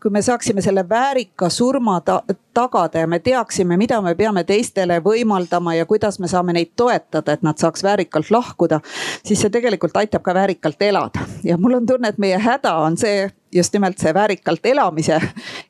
kui 0.02 0.10
me 0.10 0.22
saaksime 0.22 0.62
selle 0.64 0.88
väärika 0.88 1.50
surma 1.52 2.00
ta 2.00 2.22
tagada 2.58 2.98
ja 2.98 3.06
me 3.06 3.18
teaksime, 3.18 3.76
mida 3.76 4.00
me 4.02 4.14
peame 4.18 4.44
teistele 4.44 4.98
võimaldama 5.04 5.76
ja 5.76 5.86
kuidas 5.86 6.18
me 6.18 6.28
saame 6.28 6.54
neid 6.56 6.72
toetada, 6.76 7.36
et 7.36 7.44
nad 7.46 7.58
saaks 7.60 7.84
väärikalt 7.86 8.32
lahkuda, 8.34 8.80
siis 9.22 9.44
see 9.44 9.52
tegelikult 9.54 9.96
aitab 9.96 10.24
ka 10.26 10.34
väärikalt 10.34 10.82
elada. 10.82 11.26
ja 11.44 11.58
mul 11.58 11.78
on 11.78 11.86
tunne, 11.86 12.08
et 12.08 12.18
meie 12.18 12.38
häda 12.38 12.74
on 12.82 12.96
see, 12.98 13.28
just 13.54 13.72
nimelt 13.72 13.98
see 13.98 14.14
väärikalt 14.14 14.66
elamise, 14.66 15.20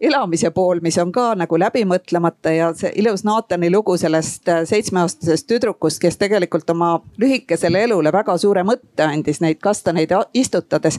elamise 0.00 0.50
pool, 0.50 0.80
mis 0.82 0.98
on 0.98 1.12
ka 1.12 1.34
nagu 1.38 1.58
läbi 1.60 1.84
mõtlemata 1.84 2.54
ja 2.54 2.70
see 2.74 2.92
ilus 3.02 3.24
Naatani 3.24 3.70
lugu 3.70 3.96
sellest 4.00 4.48
äh, 4.48 4.62
seitsmeaastasest 4.66 5.46
tüdrukust, 5.46 6.00
kes 6.02 6.16
tegelikult 6.16 6.70
oma 6.70 6.94
lühikesele 7.20 7.84
elule 7.84 8.12
väga 8.12 8.38
suure 8.38 8.64
mõtte 8.64 9.04
andis 9.04 9.42
neid 9.44 9.60
kastaneid 9.62 10.14
istutades. 10.34 10.98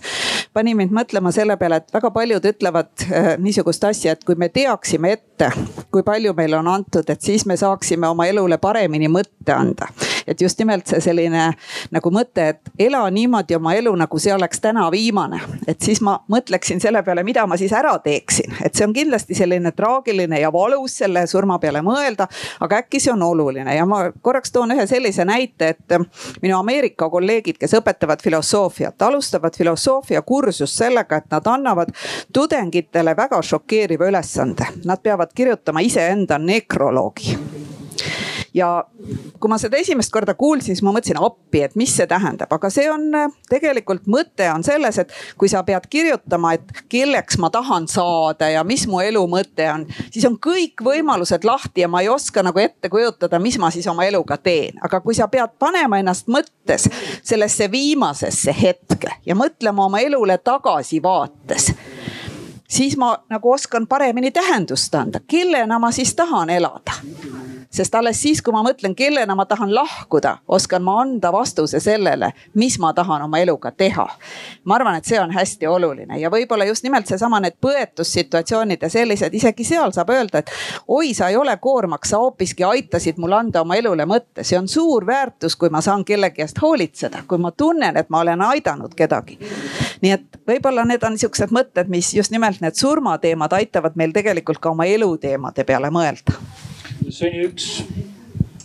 Pani 0.60 0.76
mind 0.76 0.92
mõtlema 0.96 1.32
selle 1.32 1.56
peale, 1.60 1.80
et 1.80 1.94
väga 1.96 2.12
paljud 2.12 2.46
ütlevad 2.52 3.06
äh, 3.08 3.30
niisugust 3.40 3.86
asja, 3.88 4.16
et 4.16 4.26
kui 4.28 4.36
me 4.40 4.50
teaksime 4.52 5.14
ette, 5.16 5.52
kui 5.94 6.04
palju 6.04 6.36
meile 6.36 6.60
on 6.60 6.68
antud, 6.68 7.08
et 7.08 7.24
siis 7.24 7.46
me 7.48 7.56
saaksime 7.60 8.10
oma 8.12 8.28
elule 8.28 8.60
paremini 8.60 9.08
mõtte 9.12 9.56
anda. 9.56 9.88
Et 10.30 10.42
just 10.42 10.60
nimelt 10.62 10.88
see 10.88 11.02
selline 11.02 11.50
nagu 11.92 12.14
mõte, 12.14 12.50
et 12.54 12.74
ela 12.88 13.04
niimoodi 13.10 13.58
oma 13.58 13.74
elu, 13.78 13.96
nagu 14.00 14.22
see 14.22 14.34
oleks 14.34 14.62
täna 14.64 14.86
viimane, 14.94 15.42
et 15.68 15.82
siis 15.82 16.02
ma 16.06 16.20
mõtleks 16.30 16.60
mõtleksin 16.60 16.82
selle 16.82 17.04
peale, 17.04 17.24
mida 17.24 17.46
ma 17.48 17.58
siis 17.58 17.72
ära 17.74 17.98
teeksin. 18.00 18.56
et 18.66 18.76
see 18.76 18.86
on 18.86 18.94
kindlasti 18.94 19.36
selline 19.36 19.72
traagiline 19.72 20.40
ja 20.40 20.52
valus 20.52 20.98
selle 20.98 21.28
surma 21.28 21.60
peale 21.60 21.82
mõelda, 21.82 22.28
aga 22.60 22.82
äkki 22.84 23.00
see 23.00 23.12
on 23.14 23.24
oluline 23.24 23.76
ja 23.76 23.86
ma 23.86 24.12
korraks 24.22 24.52
toon 24.52 24.72
ühe 24.72 24.88
sellise 24.88 25.26
näite, 25.26 25.70
et 25.70 25.98
minu 26.42 26.58
Ameerika 26.58 27.10
kolleegid, 27.10 27.58
kes 27.58 27.74
õpetavad 27.80 28.22
filosoofiat, 28.24 29.02
alustavad 29.02 29.56
filosoofiakursust 29.58 30.76
sellega, 30.76 31.18
et 31.18 31.32
nad 31.32 31.48
annavad 31.48 31.94
tudengitele 32.34 33.16
väga 33.16 33.42
šokeeriva 33.42 34.10
ülesande. 34.10 34.68
Nad 34.86 35.02
peavad 35.04 35.34
kirjutama 35.36 35.80
iseenda 35.80 36.38
nekroloogi 36.38 37.38
ja 38.54 38.84
kui 39.40 39.50
ma 39.52 39.58
seda 39.62 39.80
esimest 39.80 40.12
korda 40.14 40.34
kuulsin, 40.38 40.76
siis 40.76 40.84
ma 40.86 40.94
mõtlesin 40.96 41.20
appi, 41.22 41.64
et 41.66 41.76
mis 41.80 41.92
see 41.96 42.08
tähendab, 42.10 42.52
aga 42.54 42.70
see 42.74 42.90
on 42.92 43.08
tegelikult 43.50 44.08
mõte 44.12 44.48
on 44.52 44.64
selles, 44.66 45.00
et 45.02 45.14
kui 45.40 45.50
sa 45.52 45.64
pead 45.68 45.88
kirjutama, 45.90 46.54
et 46.58 46.84
kelleks 46.92 47.40
ma 47.42 47.52
tahan 47.54 47.88
saada 47.92 48.50
ja 48.54 48.64
mis 48.68 48.86
mu 48.90 49.02
elu 49.04 49.24
mõte 49.32 49.68
on, 49.72 49.86
siis 50.12 50.28
on 50.30 50.38
kõik 50.42 50.84
võimalused 50.86 51.48
lahti 51.48 51.86
ja 51.86 51.92
ma 51.92 52.04
ei 52.04 52.12
oska 52.12 52.44
nagu 52.46 52.62
ette 52.62 52.92
kujutada, 52.92 53.40
mis 53.40 53.60
ma 53.62 53.72
siis 53.74 53.88
oma 53.92 54.08
eluga 54.08 54.38
teen. 54.38 54.80
aga 54.84 55.02
kui 55.02 55.16
sa 55.16 55.28
pead 55.28 55.56
panema 55.60 56.00
ennast 56.00 56.28
mõttes 56.28 56.90
sellesse 57.24 57.72
viimasesse 57.72 58.56
hetke 58.62 59.16
ja 59.26 59.36
mõtlema 59.36 59.86
oma 59.86 60.00
elule 60.04 60.38
tagasivaates 60.38 61.72
siis 62.70 62.98
ma 62.98 63.18
nagu 63.30 63.52
oskan 63.52 63.88
paremini 63.88 64.32
tähendust 64.32 64.96
anda, 64.96 65.20
kellena 65.28 65.80
ma 65.80 65.92
siis 65.92 66.16
tahan 66.16 66.50
elada 66.50 66.94
sest 67.70 67.96
alles 67.96 68.22
siis, 68.22 68.42
kui 68.42 68.54
ma 68.54 68.64
mõtlen, 68.66 68.96
kellena 68.98 69.36
ma 69.38 69.46
tahan 69.46 69.72
lahkuda, 69.76 70.38
oskan 70.48 70.84
ma 70.84 71.00
anda 71.04 71.32
vastuse 71.34 71.80
sellele, 71.80 72.32
mis 72.58 72.80
ma 72.80 72.94
tahan 72.94 73.22
oma 73.28 73.40
eluga 73.40 73.72
teha. 73.72 74.08
ma 74.64 74.76
arvan, 74.76 74.96
et 74.96 75.06
see 75.06 75.20
on 75.22 75.32
hästi 75.32 75.68
oluline 75.68 76.20
ja 76.20 76.32
võib-olla 76.34 76.66
just 76.66 76.84
nimelt 76.84 77.08
seesama 77.08 77.40
need 77.40 77.58
põetussituatsioonid 77.62 78.82
ja 78.82 78.90
sellised, 78.90 79.34
isegi 79.34 79.64
seal 79.64 79.94
saab 79.94 80.10
öelda, 80.10 80.42
et 80.42 80.52
oi, 80.88 81.14
sa 81.14 81.30
ei 81.30 81.38
ole 81.38 81.58
koormaks, 81.58 82.10
sa 82.10 82.18
hoopiski 82.18 82.64
aitasid 82.64 83.22
mul 83.22 83.38
anda 83.38 83.62
oma 83.62 83.78
elule 83.78 84.06
mõtte, 84.10 84.44
see 84.44 84.58
on 84.58 84.68
suur 84.68 85.06
väärtus, 85.06 85.56
kui 85.56 85.70
ma 85.70 85.82
saan 85.82 86.06
kellegi 86.06 86.42
eest 86.42 86.62
hoolitseda, 86.62 87.24
kui 87.28 87.38
ma 87.38 87.52
tunnen, 87.52 87.98
et 87.98 88.10
ma 88.10 88.24
olen 88.26 88.42
aidanud 88.50 88.96
kedagi. 88.96 89.38
nii 90.02 90.12
et 90.12 90.42
võib-olla 90.48 90.86
need 90.88 91.04
on 91.04 91.14
niisugused 91.14 91.54
mõtted, 91.54 91.90
mis 91.92 92.14
just 92.16 92.32
nimelt 92.32 92.62
need 92.66 92.76
surmateemad 92.80 93.54
aitavad 93.54 93.96
meil 93.96 94.16
tegelikult 94.16 94.60
ka 94.60 94.74
oma 94.74 94.90
eluteemade 94.90 95.64
peale 95.64 95.94
mõelda. 95.94 96.38
See 97.10 97.30
on 97.30 97.36
ju 97.36 97.50
üks 97.50 97.70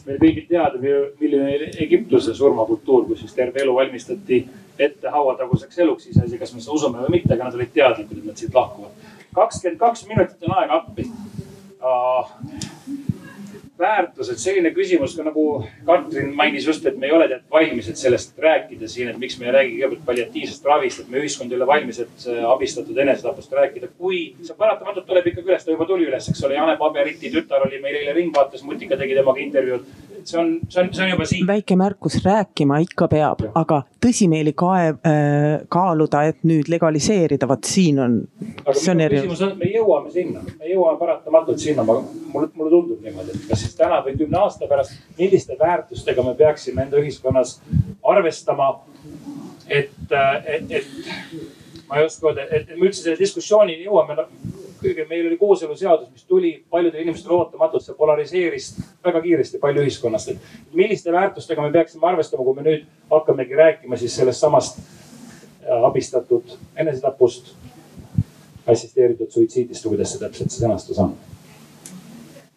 meil 0.04 0.18
kõigil 0.20 0.46
teada, 0.48 0.80
milline 1.20 1.70
Egiptuse 1.80 2.34
surmakultuur, 2.36 3.06
kus 3.08 3.22
siis 3.24 3.36
terve 3.36 3.62
elu 3.62 3.74
valmistati 3.76 4.42
ette 4.78 5.10
hauataguseks 5.10 5.78
eluks, 5.84 6.08
iseasi, 6.10 6.38
kas 6.38 6.52
me 6.54 6.60
seda 6.60 6.76
usume 6.76 7.04
või 7.04 7.16
mitte, 7.18 7.32
aga 7.34 7.48
nad 7.48 7.56
olid 7.56 7.72
teadlikud, 7.74 8.18
et 8.20 8.28
nad 8.28 8.40
siit 8.40 8.54
lahkuvad. 8.54 8.92
kakskümmend 9.34 9.80
kaks 9.80 10.06
minutit 10.10 10.44
on 10.46 10.56
aega 10.58 10.82
appi 10.82 11.08
väärtused, 13.78 14.38
selline 14.38 14.70
küsimus 14.74 15.16
ka 15.18 15.24
nagu 15.26 15.44
Katrin 15.86 16.30
mainis 16.36 16.66
just, 16.66 16.86
et 16.86 16.98
me 16.98 17.08
ei 17.08 17.14
ole 17.16 17.26
tead 17.30 17.42
valmis, 17.50 17.88
et 17.90 17.98
sellest 17.98 18.38
rääkida 18.38 18.88
siin, 18.90 19.10
et 19.10 19.18
miks 19.18 19.36
me 19.40 19.48
ei 19.48 19.54
räägi 19.56 19.74
kõigepealt 19.74 20.04
palliatiivsest 20.06 20.68
ravist, 20.70 21.02
et 21.02 21.10
meie 21.10 21.24
ühiskond 21.24 21.52
ei 21.52 21.58
ole 21.58 21.66
valmis, 21.66 21.98
et 22.04 22.26
abistatud 22.54 22.98
enesetapust 23.04 23.52
rääkida. 23.52 23.90
kui 23.98 24.20
see 24.42 24.56
paratamatult 24.58 25.06
tuleb 25.06 25.26
ikkagi 25.30 25.50
üles, 25.50 25.64
ta 25.64 25.74
juba 25.74 25.86
tuli 25.90 26.06
üles, 26.06 26.28
eks 26.30 26.44
ole, 26.46 26.54
Jane 26.54 26.76
Paberiti 26.78 27.32
tütar 27.34 27.66
oli 27.66 27.82
meil 27.82 27.98
eile 28.02 28.14
Ringvaates, 28.14 28.62
Mutika 28.62 28.96
tegi 28.96 29.18
temaga 29.18 29.42
intervjuud 29.42 30.13
see 30.24 30.38
on, 30.40 30.50
see 30.68 30.82
on, 30.82 30.90
see 30.94 31.04
on 31.04 31.10
juba 31.10 31.26
siin. 31.28 31.46
väike 31.46 31.76
märkus, 31.76 32.18
rääkima 32.24 32.78
ikka 32.84 33.08
peab, 33.12 33.44
aga 33.54 33.80
tõsimeeli 34.04 34.54
kaev 34.56 34.98
äh,, 35.06 35.64
kaaluda, 35.72 36.24
et 36.30 36.44
nüüd 36.48 36.68
legaliseerida, 36.72 37.48
vot 37.50 37.64
siin 37.68 38.00
on. 38.04 38.18
aga 38.64 38.76
minu 38.94 39.08
küsimus 39.14 39.44
on, 39.46 39.56
me 39.60 39.70
jõuame 39.72 40.14
sinna, 40.14 40.44
me 40.58 40.70
jõuame 40.70 41.00
paratamatult 41.00 41.62
sinna, 41.62 41.86
mulle, 41.86 42.48
mulle 42.54 42.70
tundub 42.70 43.04
niimoodi, 43.04 43.34
et 43.36 43.50
kas 43.50 43.64
siis 43.64 43.76
täna 43.78 44.00
või 44.06 44.16
kümne 44.20 44.40
aasta 44.42 44.68
pärast, 44.70 44.96
milliste 45.18 45.58
väärtustega 45.60 46.24
me 46.26 46.36
peaksime 46.38 46.86
enda 46.86 47.02
ühiskonnas 47.02 47.58
arvestama. 48.14 48.72
et, 49.68 49.92
et, 50.46 50.70
et 50.70 50.86
ma 51.88 52.00
ei 52.00 52.06
oska 52.06 52.30
öelda, 52.30 52.44
et 52.50 52.68
me 52.74 52.88
üldse 52.88 53.04
selle 53.04 53.18
diskussioonini 53.20 53.86
jõuame 53.86 54.16
no, 54.18 54.26
kuigi 54.84 55.06
meil 55.08 55.26
oli 55.26 55.38
kooseluseadus, 55.40 56.10
mis 56.12 56.24
tuli 56.28 56.52
paljudele 56.70 57.02
inimestele 57.02 57.34
ootamatult, 57.34 57.84
see 57.84 57.96
polariseeris 57.98 58.70
väga 59.04 59.22
kiiresti 59.24 59.60
palju 59.62 59.84
ühiskonnast. 59.84 60.34
et 60.34 60.72
milliste 60.72 61.12
väärtustega 61.12 61.62
me 61.62 61.72
peaksime 61.72 62.08
arvestama, 62.08 62.44
kui 62.44 62.54
me 62.54 62.66
nüüd 62.68 62.86
hakkamegi 63.10 63.60
rääkima 63.60 63.96
siis 63.96 64.16
sellest 64.16 64.44
samast 64.44 64.78
äh, 64.78 65.84
abistatud 65.84 66.56
enesetapust, 66.76 67.54
assisteeritud 68.66 69.30
suitsiidist 69.30 69.84
või 69.84 69.96
kuidas 69.96 70.12
see 70.12 70.26
täpselt 70.26 70.52
see 70.52 70.66
sõnastus 70.66 71.00
on? 71.00 71.16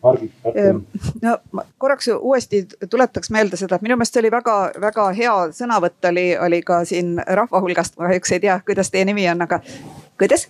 Margit, 0.04 0.32
Katrin. 0.44 0.88
no 1.22 1.38
ma 1.52 1.64
korraks 1.78 2.10
uuesti 2.20 2.68
tuletaks 2.90 3.32
meelde 3.34 3.58
seda, 3.58 3.76
et 3.76 3.86
minu 3.86 3.98
meelest 3.98 4.14
see 4.14 4.22
oli 4.22 4.32
väga-väga 4.32 5.08
hea 5.18 5.36
sõnavõtt 5.58 6.10
oli, 6.12 6.28
oli 6.38 6.62
ka 6.66 6.84
siin 6.86 7.16
rahva 7.40 7.62
hulgast, 7.64 7.98
ma 7.98 8.12
kahjuks 8.12 8.36
ei 8.36 8.44
tea, 8.45 8.60
kuidas 8.66 8.94
teie 8.94 9.06
nimi 9.10 9.26
on, 9.32 9.41
aga 9.48 9.60
kuidas? 10.22 10.48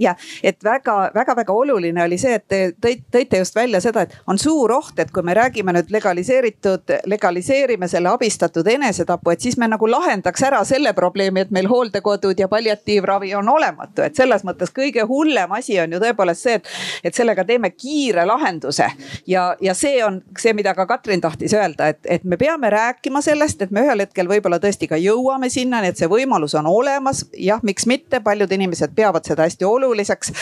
Ja 0.00 0.14
et 0.42 0.64
väga-väga-väga 0.64 1.52
oluline 1.52 2.04
oli 2.04 2.18
see, 2.18 2.34
et 2.34 2.46
te 2.48 2.94
tõite, 3.12 3.38
just 3.38 3.54
välja 3.56 3.80
seda, 3.80 4.02
et 4.02 4.16
on 4.26 4.38
suur 4.38 4.72
oht, 4.72 4.98
et 4.98 5.10
kui 5.12 5.22
me 5.26 5.34
räägime 5.36 5.74
nüüd 5.76 5.92
legaliseeritud, 5.92 6.94
legaliseerime 7.10 7.88
selle 7.88 8.08
abistatud 8.08 8.66
enesetapu, 8.66 9.30
et 9.30 9.44
siis 9.44 9.58
me 9.60 9.68
nagu 9.68 9.90
lahendaks 9.90 10.42
ära 10.48 10.62
selle 10.64 10.92
probleemi, 10.96 11.44
et 11.44 11.52
meil 11.54 11.68
hooldekodud 11.68 12.38
ja 12.40 12.48
palliatiivravi 12.48 13.34
on 13.38 13.48
olematu, 13.48 14.02
et 14.06 14.16
selles 14.16 14.44
mõttes 14.48 14.72
kõige 14.76 15.04
hullem 15.08 15.52
asi 15.56 15.78
on 15.80 15.92
ju 15.92 16.00
tõepoolest 16.02 16.48
see, 16.48 16.56
et, 16.60 16.72
et 17.04 17.14
sellega 17.14 17.44
teeme 17.44 17.70
kiire 17.70 18.24
lahenduse. 18.26 18.88
ja, 19.26 19.54
ja 19.60 19.74
see 19.74 20.04
on 20.04 20.22
see, 20.38 20.54
mida 20.56 20.74
ka 20.74 20.86
Katrin 20.86 21.20
tahtis 21.20 21.54
öelda, 21.54 21.92
et, 21.92 22.00
et 22.04 22.24
me 22.24 22.40
peame 22.40 22.70
rääkima 22.70 23.20
sellest, 23.22 23.62
et 23.62 23.70
me 23.70 23.84
ühel 23.84 24.06
hetkel 24.06 24.28
võib-olla 24.28 24.58
tõesti 24.62 24.88
ka 24.88 24.96
jõuame 24.96 25.50
sinnani, 25.52 25.92
et 25.92 26.00
see 26.00 26.08
võimalus 26.08 26.56
on 26.58 26.66
olemas. 26.66 27.26
jah, 27.36 27.60
miks 27.62 27.86
mitte, 27.86 28.20
paljud 28.24 28.52
inimesed 28.52 28.96
peavad 28.96 29.28
seda 29.28 29.44
hästi 29.44 29.64
oluliseks 29.64 29.89
oluliseks. 29.90 30.32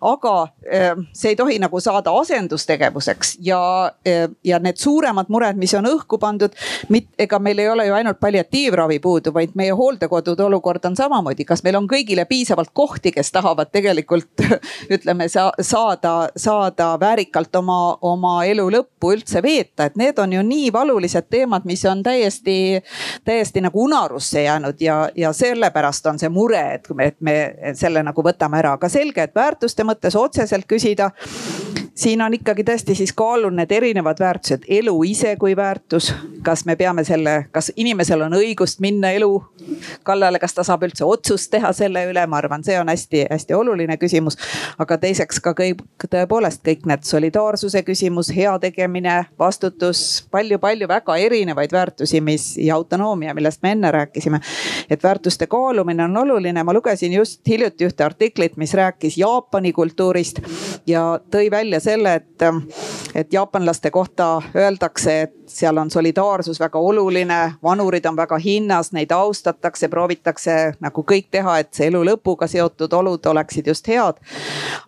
aga 0.00 0.34
ehm, 0.70 1.00
see 1.12 1.32
ei 1.32 1.36
tohi 1.36 1.58
nagu 1.58 1.80
saada 1.80 2.12
asendustegevuseks 2.20 3.36
ja, 3.44 3.92
ehm, 4.04 4.32
ja 4.44 4.58
need 4.58 4.76
suuremad 4.76 5.28
mured, 5.28 5.56
mis 5.56 5.74
on 5.74 5.86
õhku 5.88 6.18
pandud. 6.18 6.54
ega 7.18 7.38
meil 7.38 7.58
ei 7.58 7.68
ole 7.68 7.86
ju 7.86 7.94
ainult 7.94 8.20
palliatiivravi 8.20 8.98
puudu, 8.98 9.32
vaid 9.34 9.54
meie 9.54 9.72
hooldekodude 9.72 10.42
olukord 10.44 10.84
on 10.84 10.96
samamoodi. 10.96 11.44
kas 11.44 11.62
meil 11.62 11.76
on 11.76 11.88
kõigile 11.88 12.24
piisavalt 12.24 12.70
kohti, 12.72 13.12
kes 13.12 13.32
tahavad 13.32 13.72
tegelikult 13.72 14.44
ütleme 14.94 15.28
sa, 15.28 15.52
saada, 15.60 16.28
saada 16.36 17.00
väärikalt 17.00 17.56
oma, 17.56 17.98
oma 18.02 18.44
elu 18.44 18.68
lõppu 18.70 19.12
üldse 19.16 19.42
veeta, 19.42 19.88
et 19.88 19.96
need 19.96 20.18
on 20.18 20.32
ju 20.32 20.42
nii 20.42 20.72
valulised 20.72 21.28
teemad, 21.30 21.64
mis 21.64 21.84
on 21.88 22.02
täiesti, 22.02 22.82
täiesti 23.24 23.62
nagu 23.64 23.84
unarusse 23.84 24.42
jäänud 24.42 24.80
ja, 24.80 25.08
ja 25.16 25.32
sellepärast 25.32 26.06
on 26.06 26.18
see 26.18 26.28
mure, 26.32 26.62
et 26.74 26.88
me, 26.94 27.10
et 27.12 27.20
me 27.20 27.36
selle 27.78 28.02
nagu 28.04 28.22
võtame 28.24 28.60
ära, 28.60 28.74
aga 28.78 28.90
selge, 28.98 29.28
et 29.28 29.34
väärtuste 29.36 29.86
mõttes 29.86 30.16
otseselt 30.18 30.66
küsida 30.68 31.12
siin 31.98 32.22
on 32.22 32.34
ikkagi 32.34 32.64
tõesti 32.64 32.94
siis 32.94 33.12
kaalul 33.12 33.54
need 33.58 33.72
erinevad 33.74 34.20
väärtused, 34.20 34.66
elu 34.68 34.94
ise 35.02 35.36
kui 35.36 35.56
väärtus. 35.56 36.14
kas 36.42 36.64
me 36.64 36.76
peame 36.76 37.02
selle, 37.04 37.48
kas 37.52 37.72
inimesel 37.76 38.22
on 38.22 38.32
õigust 38.38 38.80
minna 38.80 39.10
elu 39.10 39.42
kallale, 40.06 40.38
kas 40.38 40.54
ta 40.54 40.62
saab 40.64 40.86
üldse 40.86 41.04
otsust 41.04 41.50
teha 41.50 41.72
selle 41.76 42.04
üle, 42.08 42.26
ma 42.26 42.38
arvan, 42.38 42.62
see 42.64 42.78
on 42.80 42.88
hästi-hästi 42.88 43.54
oluline 43.54 43.96
küsimus. 43.96 44.38
aga 44.78 44.98
teiseks 44.98 45.40
ka 45.40 45.52
kõik 45.58 45.82
tõepoolest 46.08 46.62
kõik 46.64 46.86
need 46.86 47.02
solidaarsuse 47.04 47.82
küsimus, 47.82 48.30
heategemine, 48.36 49.16
vastutus 49.38 50.24
palju,, 50.30 50.58
palju-palju 50.58 50.88
väga 50.88 51.16
erinevaid 51.16 51.72
väärtusi, 51.72 52.20
mis 52.20 52.56
ja 52.56 52.74
autonoomia, 52.74 53.34
millest 53.34 53.62
me 53.62 53.72
enne 53.72 53.90
rääkisime. 53.90 54.40
et 54.90 55.02
väärtuste 55.02 55.46
kaalumine 55.46 56.04
on 56.04 56.16
oluline, 56.16 56.62
ma 56.64 56.72
lugesin 56.72 57.12
just 57.12 57.40
hiljuti 57.48 57.90
ühte 57.90 58.04
artiklit, 58.04 58.56
mis 58.56 58.74
rääkis 58.74 59.18
Jaapani 59.18 59.72
kultuurist 59.72 60.40
ja 60.86 61.20
tõi 61.30 61.50
välja 61.50 61.80
selle, 61.88 62.14
et, 62.20 62.46
et 63.14 63.32
jaapanlaste 63.32 63.90
kohta 63.90 64.28
öeldakse, 64.56 65.20
et 65.22 65.38
seal 65.48 65.76
on 65.80 65.90
solidaarsus 65.90 66.60
väga 66.60 66.78
oluline, 66.78 67.38
vanurid 67.62 68.06
on 68.06 68.16
väga 68.16 68.38
hinnas, 68.38 68.92
neid 68.92 69.12
austatakse, 69.14 69.88
proovitakse 69.88 70.56
nagu 70.80 71.04
kõik 71.08 71.30
teha, 71.30 71.58
et 71.62 71.72
see 71.74 71.88
elu 71.88 72.02
lõpuga 72.12 72.48
seotud 72.50 72.92
olud 72.92 73.26
oleksid 73.26 73.66
just 73.66 73.88
head. 73.88 74.20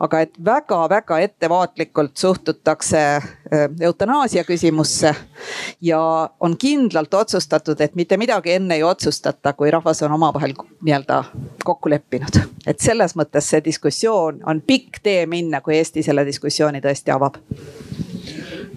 aga 0.01 0.21
et 0.21 0.33
väga-väga 0.45 1.19
ettevaatlikult 1.19 2.17
suhtutakse 2.17 3.01
äh, 3.17 3.67
eutanaasia 3.81 4.45
küsimusse 4.45 5.15
ja 5.81 6.31
on 6.41 6.57
kindlalt 6.57 7.15
otsustatud, 7.15 7.81
et 7.81 7.95
mitte 7.95 8.17
midagi 8.17 8.53
enne 8.53 8.75
ei 8.75 8.83
otsustata, 8.83 9.53
kui 9.53 9.71
rahvas 9.71 10.03
on 10.03 10.13
omavahel 10.13 10.55
nii-öelda 10.83 11.25
kokku 11.65 11.91
leppinud. 11.91 12.41
et 12.67 12.81
selles 12.81 13.17
mõttes 13.17 13.51
see 13.51 13.65
diskussioon 13.65 14.41
on 14.47 14.61
pikk 14.67 15.03
tee 15.03 15.27
minna, 15.27 15.61
kui 15.61 15.77
Eesti 15.77 16.03
selle 16.03 16.27
diskussiooni 16.27 16.81
tõesti 16.91 17.15
avab 17.15 17.39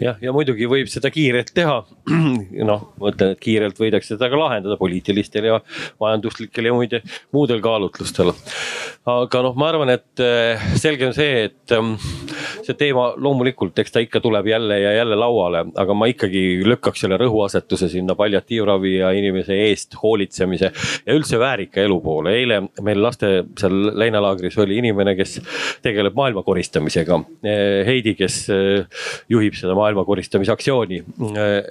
jah, 0.02 0.18
ja 0.22 0.34
muidugi 0.36 0.68
võib 0.70 0.90
seda 0.92 1.12
kiirelt 1.14 1.54
teha. 1.56 1.82
noh, 2.70 2.82
mõtlen, 3.00 3.32
et 3.34 3.40
kiirelt 3.40 3.78
võidakse 3.80 4.14
seda 4.18 4.28
ka 4.32 4.40
lahendada 4.40 4.76
poliitilistel 4.80 5.48
ja 5.48 5.60
majanduslikel 6.04 6.68
ja 6.68 6.74
muide 6.76 7.00
muudel 7.32 7.62
kaalutlustel. 7.64 8.34
aga 9.08 9.44
noh, 9.46 9.56
ma 9.60 9.70
arvan, 9.72 9.94
et 9.94 10.24
eh, 10.24 10.66
selge 10.80 11.08
on 11.08 11.16
see, 11.16 11.46
et 11.48 11.76
ehm, 11.76 11.94
see 12.64 12.76
teema 12.80 13.10
loomulikult, 13.20 13.80
eks 13.80 13.96
ta 13.96 14.04
ikka 14.04 14.20
tuleb 14.24 14.48
jälle 14.52 14.80
ja 14.82 14.94
jälle 14.98 15.16
lauale, 15.20 15.64
aga 15.80 15.96
ma 15.96 16.10
ikkagi 16.12 16.44
lükkaks 16.68 17.06
selle 17.06 17.20
rõhuasetuse 17.22 17.88
sinna 17.92 18.18
palliatiivravi 18.20 18.98
ja 18.98 19.14
inimese 19.16 19.56
eest 19.70 19.96
hoolitsemise 20.02 20.72
ja 21.06 21.16
üldse 21.16 21.40
väärika 21.40 21.84
elu 21.84 22.00
poole. 22.04 22.36
eile 22.36 22.60
meil 22.84 23.04
laste 23.04 23.32
seal 23.60 23.94
leinalaagris 24.00 24.60
oli 24.64 24.82
inimene, 24.84 25.16
kes 25.16 25.40
tegeleb 25.84 26.16
maailma 26.20 26.44
koristamisega. 26.44 27.22
Eh, 27.48 27.80
Heidi, 27.88 28.16
kes 28.20 28.44
eh, 28.52 29.04
juhib 29.32 29.56
seda 29.60 29.76
maailma 29.78 30.04
koristamise 30.08 30.52
aktsiooni. 30.52 31.04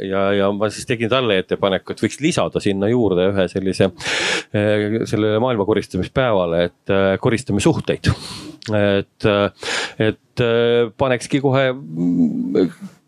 ja, 0.08 0.21
ja 0.38 0.50
ma 0.54 0.70
siis 0.72 0.86
tegin 0.88 1.10
talle 1.12 1.40
ettepaneku, 1.42 1.92
et 1.92 2.04
võiks 2.04 2.20
lisada 2.22 2.62
sinna 2.62 2.90
juurde 2.90 3.28
ühe 3.32 3.48
sellise, 3.50 3.90
sellele 4.52 5.38
maailma 5.42 5.66
koristamispäevale, 5.68 6.64
et 6.70 6.96
koristame 7.22 7.62
suhteid 7.64 8.10
et, 8.70 9.26
et 9.98 10.42
panekski 10.98 11.40
kohe 11.42 11.72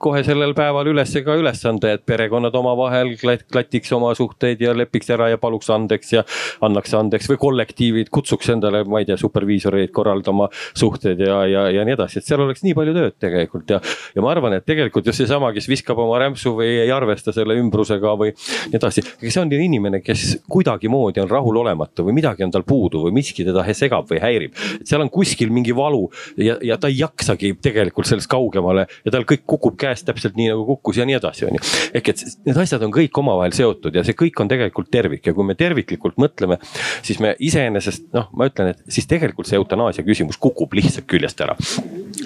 kohe 0.04 0.20
sellel 0.26 0.52
päeval 0.56 0.88
üles 0.90 1.12
ka 1.24 1.36
ülesande, 1.38 1.94
et 1.96 2.04
perekonnad 2.06 2.54
omavahel 2.58 3.14
klatiks 3.20 3.92
oma 3.96 4.12
suhteid 4.16 4.60
ja 4.60 4.74
lepiks 4.76 5.08
ära 5.14 5.30
ja 5.32 5.38
paluks 5.40 5.70
andeks 5.72 6.12
ja 6.12 6.24
annaks 6.64 6.92
andeks 6.98 7.28
või 7.30 7.40
kollektiivid 7.40 8.10
kutsuks 8.14 8.50
endale, 8.52 8.82
ma 8.88 9.00
ei 9.00 9.08
tea, 9.08 9.16
superviisoreid 9.20 9.92
korraldama 9.94 10.50
suhteid 10.76 11.22
ja, 11.24 11.40
ja, 11.48 11.66
ja 11.72 11.86
nii 11.86 11.96
edasi, 11.96 12.20
et 12.20 12.28
seal 12.28 12.42
oleks 12.44 12.64
nii 12.66 12.74
palju 12.76 12.94
tööd 12.96 13.16
tegelikult 13.22 13.74
ja. 13.74 13.80
ja 14.14 14.24
ma 14.24 14.32
arvan, 14.34 14.58
et 14.58 14.66
tegelikult 14.68 15.08
just 15.08 15.22
seesama, 15.22 15.52
kes 15.56 15.68
viskab 15.70 16.00
oma 16.04 16.18
rämpsu 16.22 16.54
või 16.58 16.70
ei 16.82 16.92
arvesta 16.92 17.32
selle 17.34 17.56
ümbrusega 17.60 18.14
või 18.20 18.34
nii 18.34 18.78
edasi. 18.80 19.04
see 19.24 19.40
on 19.40 19.52
ju 19.52 19.60
inimene, 19.64 20.02
kes 20.04 20.26
kuidagimoodi 20.50 21.22
on 21.24 21.30
rahulolematu 21.30 22.06
või 22.08 22.18
midagi 22.20 22.44
on 22.46 22.52
tal 22.54 22.66
puudu 22.68 23.06
või 23.06 23.16
miski 23.20 23.46
teda 23.46 23.64
segab 23.74 24.10
või 24.10 24.20
häirib. 24.22 24.60
et 24.80 24.86
seal 24.88 25.02
on 25.04 25.10
kuskil 25.12 25.52
mingi 25.54 25.74
valu 25.76 26.04
ja, 26.36 26.58
ja 26.62 26.78
ta 26.80 26.92
ei 26.92 27.00
jaksagi 27.00 27.54
tegelikult 27.62 28.08
sellest 28.10 28.30
kaugemale 28.30 28.86
ja 29.04 29.14
tal 29.14 29.26
kõik 29.28 29.46
kukub 29.48 29.78
käest 29.80 29.93
täpselt 30.02 30.34
nii 30.38 30.50
nagu 30.50 30.66
kukkus 30.66 30.98
ja 30.98 31.06
nii 31.06 31.18
edasi, 31.20 31.46
on 31.46 31.58
ju. 31.58 31.62
ehk 31.94 32.10
et 32.10 32.24
need 32.48 32.58
asjad 32.64 32.82
on 32.82 32.94
kõik 32.94 33.22
omavahel 33.22 33.54
seotud 33.54 33.94
ja 33.94 34.04
see 34.06 34.16
kõik 34.18 34.42
on 34.42 34.50
tegelikult 34.50 34.90
tervik 34.90 35.26
ja 35.26 35.34
kui 35.36 35.46
me 35.46 35.54
terviklikult 35.58 36.18
mõtleme, 36.20 36.58
siis 37.06 37.20
me 37.22 37.34
iseenesest 37.38 38.10
noh, 38.16 38.30
ma 38.34 38.48
ütlen, 38.50 38.72
et 38.74 38.82
siis 38.88 39.06
tegelikult 39.10 39.50
see 39.50 39.60
eutanaasia 39.60 40.06
küsimus 40.06 40.40
kukub 40.40 40.74
lihtsalt 40.74 41.06
küljest 41.10 41.40
ära. 41.44 41.56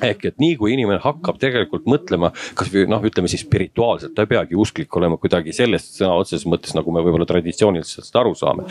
Ehk 0.04 0.24
et 0.30 0.38
nii 0.42 0.56
kui 0.60 0.72
inimene 0.74 1.00
hakkab 1.02 1.38
tegelikult 1.40 1.86
mõtlema 1.90 2.30
kasvõi 2.58 2.86
noh, 2.90 3.02
ütleme 3.04 3.30
siis 3.30 3.44
spirituaalselt, 3.46 4.14
ta 4.16 4.24
ei 4.24 4.32
peagi 4.32 4.58
usklik 4.58 4.96
olema 5.00 5.18
kuidagi 5.20 5.54
selles 5.56 5.86
sõna 5.96 6.16
otseses 6.20 6.46
mõttes, 6.50 6.74
nagu 6.76 6.92
me 6.94 7.02
võib-olla 7.04 7.28
traditsiooniliselt 7.28 8.20
aru 8.20 8.34
saame. 8.38 8.66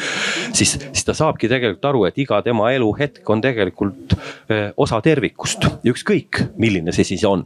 siis, 0.53 0.77
siis 0.91 1.07
ta 1.07 1.15
saabki 1.17 1.49
tegelikult 1.51 1.85
aru, 1.89 2.05
et 2.09 2.17
iga 2.21 2.41
tema 2.45 2.71
eluhetk 2.75 3.29
on 3.29 3.41
tegelikult 3.43 4.15
eh, 4.49 4.69
osa 4.77 5.01
tervikust 5.03 5.67
ükskõik, 5.87 6.43
milline 6.57 6.93
see 6.95 7.07
siis 7.13 7.25
on. 7.27 7.45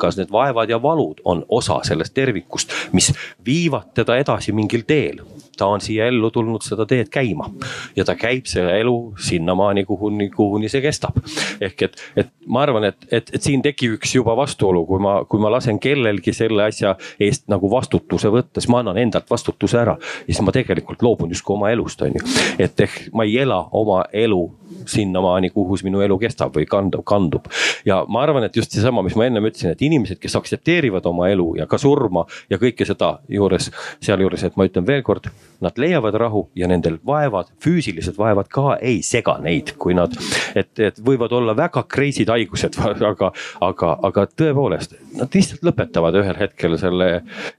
kas 0.00 0.16
need 0.18 0.30
vaevad 0.32 0.70
ja 0.70 0.80
valud 0.82 1.20
on 1.24 1.44
osa 1.48 1.80
sellest 1.86 2.14
tervikust, 2.14 2.72
mis 2.92 3.12
viivad 3.46 3.92
teda 3.94 4.16
edasi 4.20 4.52
mingil 4.56 4.86
teel 4.88 5.22
ta 5.60 5.68
on 5.68 5.82
siia 5.84 6.08
ellu 6.08 6.30
tulnud 6.32 6.64
seda 6.64 6.86
teed 6.88 7.10
käima 7.12 7.50
ja 7.96 8.06
ta 8.08 8.16
käib 8.18 8.48
selle 8.48 8.78
elu 8.80 8.96
sinnamaani, 9.20 9.84
kuhuni, 9.84 10.30
kuhuni 10.32 10.70
see 10.72 10.80
kestab. 10.84 11.20
ehk 11.60 11.82
et, 11.88 12.00
et 12.16 12.30
ma 12.46 12.64
arvan, 12.64 12.88
et, 12.88 12.96
et, 13.10 13.30
et 13.34 13.42
siin 13.42 13.62
tekib 13.64 13.98
üks 13.98 14.14
juba 14.16 14.34
vastuolu, 14.38 14.84
kui 14.88 15.02
ma, 15.02 15.18
kui 15.28 15.42
ma 15.42 15.52
lasen 15.52 15.78
kellelgi 15.82 16.32
selle 16.36 16.64
asja 16.68 16.94
eest 17.20 17.48
nagu 17.52 17.70
vastutuse 17.70 18.32
võtta, 18.32 18.60
siis 18.60 18.70
ma 18.72 18.80
annan 18.84 18.98
endalt 19.02 19.28
vastutuse 19.30 19.78
ära. 19.82 19.96
ja 20.00 20.32
siis 20.32 20.42
ma 20.46 20.54
tegelikult 20.54 21.02
loobun 21.04 21.34
justkui 21.34 21.56
oma 21.58 21.70
elust, 21.74 22.02
on 22.06 22.16
ju. 22.16 22.24
et 22.58 22.86
ehk 22.86 23.10
ma 23.12 23.28
ei 23.28 23.38
ela 23.44 23.60
oma 23.76 24.02
elu 24.12 24.42
sinnamaani, 24.86 25.50
kuhu 25.50 25.76
minu 25.84 26.00
elu 26.04 26.18
kestab 26.18 26.56
või 26.56 26.66
kandub, 26.70 27.04
kandub. 27.04 27.48
ja 27.84 28.02
ma 28.08 28.24
arvan, 28.24 28.44
et 28.48 28.56
just 28.56 28.72
seesama, 28.72 29.04
mis 29.06 29.16
ma 29.18 29.28
ennem 29.28 29.50
ütlesin, 29.50 29.74
et 29.74 29.82
inimesed, 29.82 30.20
kes 30.22 30.36
aktsepteerivad 30.40 31.06
oma 31.10 31.28
elu 31.30 31.54
ja 31.60 31.68
ka 31.70 31.78
surma 31.78 32.24
ja 32.50 32.58
kõike 32.58 32.86
seda 32.88 33.18
juures, 33.28 33.70
sealjuures, 34.00 34.44
et 34.46 34.56
ma 34.56 34.66
ütlen 34.68 34.86
veelkord, 34.86 35.30
nad 35.60 35.78
leiavad 35.78 36.14
rahu 36.20 36.44
ja 36.56 36.68
nendel 36.70 36.98
vaevad, 37.06 37.50
füüsilised 37.62 38.16
vaevad 38.18 38.48
ka 38.52 38.76
ei 38.80 39.00
sega 39.06 39.36
neid, 39.44 39.74
kui 39.80 39.94
nad, 39.96 40.14
et, 40.54 40.72
et 40.80 41.00
võivad 41.04 41.32
olla 41.36 41.54
väga 41.56 41.84
crazy'd 41.90 42.30
haigused, 42.32 42.78
aga, 43.10 43.32
aga, 43.66 43.92
aga 44.08 44.26
tõepoolest, 44.30 44.96
nad 45.18 45.36
lihtsalt 45.36 45.64
lõpetavad 45.66 46.16
ühel 46.20 46.38
hetkel 46.40 46.76
selle 46.80 47.10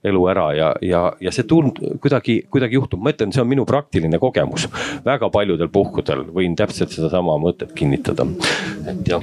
elu 0.04 0.24
ära 0.32 0.48
ja, 0.56 0.72
ja, 0.84 1.04
ja 1.22 1.34
see 1.34 1.46
tund 1.48 1.78
kuidagi, 2.02 2.42
kuidagi 2.52 2.78
juhtub, 2.78 3.02
ma 3.02 3.14
ütlen, 3.14 3.34
see 3.34 3.42
on 3.42 3.50
minu 3.50 3.66
praktiline 3.68 4.18
kogemus. 4.22 4.68
väga 5.04 5.30
paljudel 5.32 5.70
puhkudel 5.72 6.26
võin 6.34 6.56
täpselt 6.58 6.94
sedasama 6.94 7.38
mõtet 7.42 7.72
kinnitada, 7.76 8.26
et 8.90 9.08
jah. 9.08 9.22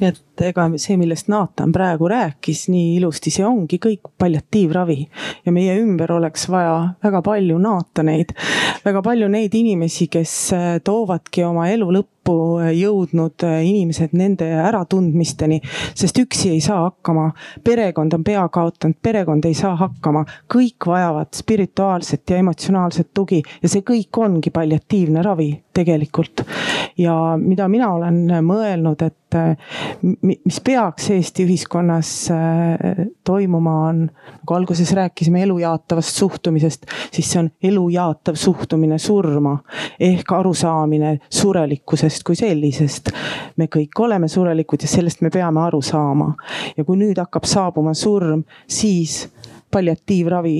et 0.00 0.44
ega 0.44 0.68
see, 0.76 0.96
millest 1.00 1.30
Naatan 1.32 1.72
praegu 1.72 2.08
rääkis 2.10 2.66
nii 2.72 2.96
ilusti, 2.98 3.32
see 3.34 3.46
ongi 3.46 3.78
kõik 3.82 4.12
palliatiivravi 4.20 4.98
ja 5.46 5.54
meie 5.54 5.76
ümber 5.80 6.12
oleks 6.18 6.48
vaja 6.50 6.76
väga 7.04 7.22
palju 7.24 7.58
Naataneid, 7.94 8.32
väga 8.82 9.02
palju 9.06 9.28
neid 9.30 9.54
inimesi, 9.54 10.08
kes 10.10 10.32
toovadki 10.84 11.44
oma 11.46 11.68
elu 11.70 11.92
lõppu 11.94 12.14
lõppu 12.24 12.72
jõudnud 12.72 13.44
inimesed 13.44 14.14
nende 14.16 14.46
äratundmisteni, 14.48 15.60
sest 15.94 16.18
üksi 16.18 16.50
ei 16.54 16.60
saa 16.60 16.88
hakkama. 16.88 17.32
perekond 17.64 18.12
on 18.14 18.24
pea 18.24 18.48
kaotanud, 18.48 18.96
perekond 19.02 19.44
ei 19.44 19.54
saa 19.54 19.76
hakkama, 19.76 20.24
kõik 20.48 20.86
vajavad 20.86 21.28
spirituaalset 21.34 22.30
ja 22.30 22.36
emotsionaalset 22.36 23.10
tugi 23.14 23.42
ja 23.62 23.68
see 23.68 23.82
kõik 23.82 24.16
ongi 24.16 24.50
palliatiivne 24.50 25.22
ravi 25.22 25.62
tegelikult. 25.72 26.44
ja 26.98 27.36
mida 27.36 27.68
mina 27.68 27.92
olen 27.92 28.26
mõelnud, 28.42 29.02
et 29.02 29.16
mis 30.22 30.60
peaks 30.64 31.10
Eesti 31.14 31.44
ühiskonnas 31.46 32.10
äh, 32.32 33.06
toimuma, 33.24 33.74
on 33.88 34.00
nagu 34.06 34.54
alguses 34.56 34.92
rääkisime 34.96 35.42
elujaatavast 35.42 36.16
suhtumisest, 36.16 36.86
siis 37.12 37.30
see 37.32 37.42
on 37.42 37.50
elujaatav 37.62 38.38
suhtumine 38.40 38.98
surma 38.98 39.56
ehk 40.00 40.32
arusaamine 40.32 41.18
surelikkusest 41.30 42.24
kui 42.26 42.36
sellisest. 42.36 43.10
me 43.56 43.68
kõik 43.76 44.00
oleme 44.00 44.28
surelikud 44.28 44.82
ja 44.82 44.88
sellest 44.88 45.20
me 45.22 45.30
peame 45.30 45.60
aru 45.60 45.82
saama. 45.82 46.34
ja 46.76 46.84
kui 46.84 46.98
nüüd 47.00 47.18
hakkab 47.20 47.44
saabuma 47.48 47.94
surm, 47.94 48.44
siis 48.68 49.28
palliatiivravi 49.74 50.56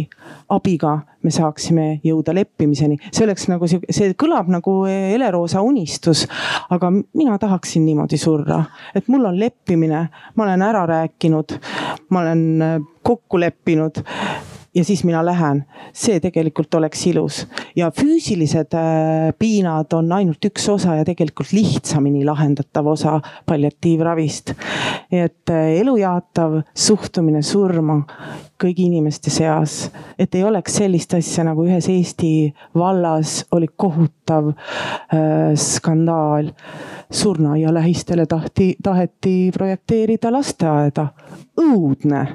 abiga 0.55 0.95
me 1.25 1.33
saaksime 1.33 1.87
jõuda 2.05 2.35
leppimiseni. 2.37 2.99
see 3.11 3.25
oleks 3.25 3.47
nagu 3.49 3.69
see, 3.71 3.81
see 3.91 4.17
kõlab 4.19 4.51
nagu 4.53 4.77
Ele-Roosa 4.91 5.63
unistus, 5.65 6.27
aga 6.75 6.91
mina 6.93 7.39
tahaksin 7.41 7.87
niimoodi 7.87 8.19
surra, 8.21 8.61
et 8.95 9.09
mul 9.09 9.31
on 9.31 9.39
leppimine, 9.41 10.03
ma 10.35 10.47
olen 10.49 10.67
ära 10.67 10.85
rääkinud, 10.91 11.57
ma 12.11 12.25
olen 12.25 12.45
kokku 13.05 13.41
leppinud 13.41 14.03
ja 14.75 14.85
siis 14.85 15.05
mina 15.05 15.25
lähen. 15.25 15.65
see 15.93 16.21
tegelikult 16.21 16.75
oleks 16.75 17.07
ilus 17.07 17.47
ja 17.77 17.91
füüsilised 17.91 18.75
äh, 18.75 19.35
piinad 19.39 19.93
on 19.93 20.13
ainult 20.13 20.45
üks 20.45 20.69
osa 20.69 20.97
ja 20.99 21.05
tegelikult 21.05 21.53
lihtsamini 21.53 22.25
lahendatav 22.25 22.87
osa 22.87 23.21
palliatiivravist. 23.47 24.55
et 25.13 25.51
äh, 25.51 25.79
elujaatav 25.81 26.61
suhtumine 26.75 27.43
surma 27.43 28.03
kõigi 28.63 28.87
inimeste 28.87 29.31
seas, 29.31 29.91
et 30.19 30.35
ei 30.35 30.45
oleks 30.45 30.79
sellist 30.79 31.15
asja 31.15 31.45
nagu 31.45 31.67
ühes 31.67 31.89
Eesti 31.91 32.55
vallas 32.75 33.43
oli 33.53 33.69
kohutav 33.77 34.24
äh, 34.31 35.55
skandaal 35.55 36.51
surnuaia 37.11 37.75
lähistele 37.75 38.27
tahti, 38.27 38.77
taheti 38.83 39.51
projekteerida 39.53 40.33
lasteaeda. 40.33 41.07
õudne. 41.61 42.27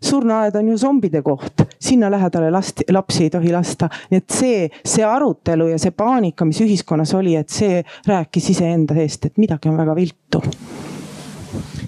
surnuaed 0.00 0.54
on 0.54 0.68
ju 0.68 0.76
zombide 0.78 1.22
koht, 1.22 1.62
sinna 1.80 2.10
lähedale 2.10 2.50
last, 2.50 2.82
lapsi 2.90 3.24
ei 3.24 3.30
tohi 3.30 3.52
lasta. 3.52 3.88
nii 4.10 4.18
et 4.18 4.30
see, 4.30 4.68
see 4.84 5.04
arutelu 5.04 5.68
ja 5.68 5.78
see 5.78 5.90
paanika, 5.90 6.44
mis 6.44 6.60
ühiskonnas 6.60 7.14
oli, 7.14 7.36
et 7.36 7.48
see 7.48 7.82
rääkis 8.06 8.50
iseenda 8.50 8.94
eest, 8.94 9.24
et 9.24 9.38
midagi 9.38 9.68
on 9.68 9.76
väga 9.76 9.94
viltu. 9.96 10.42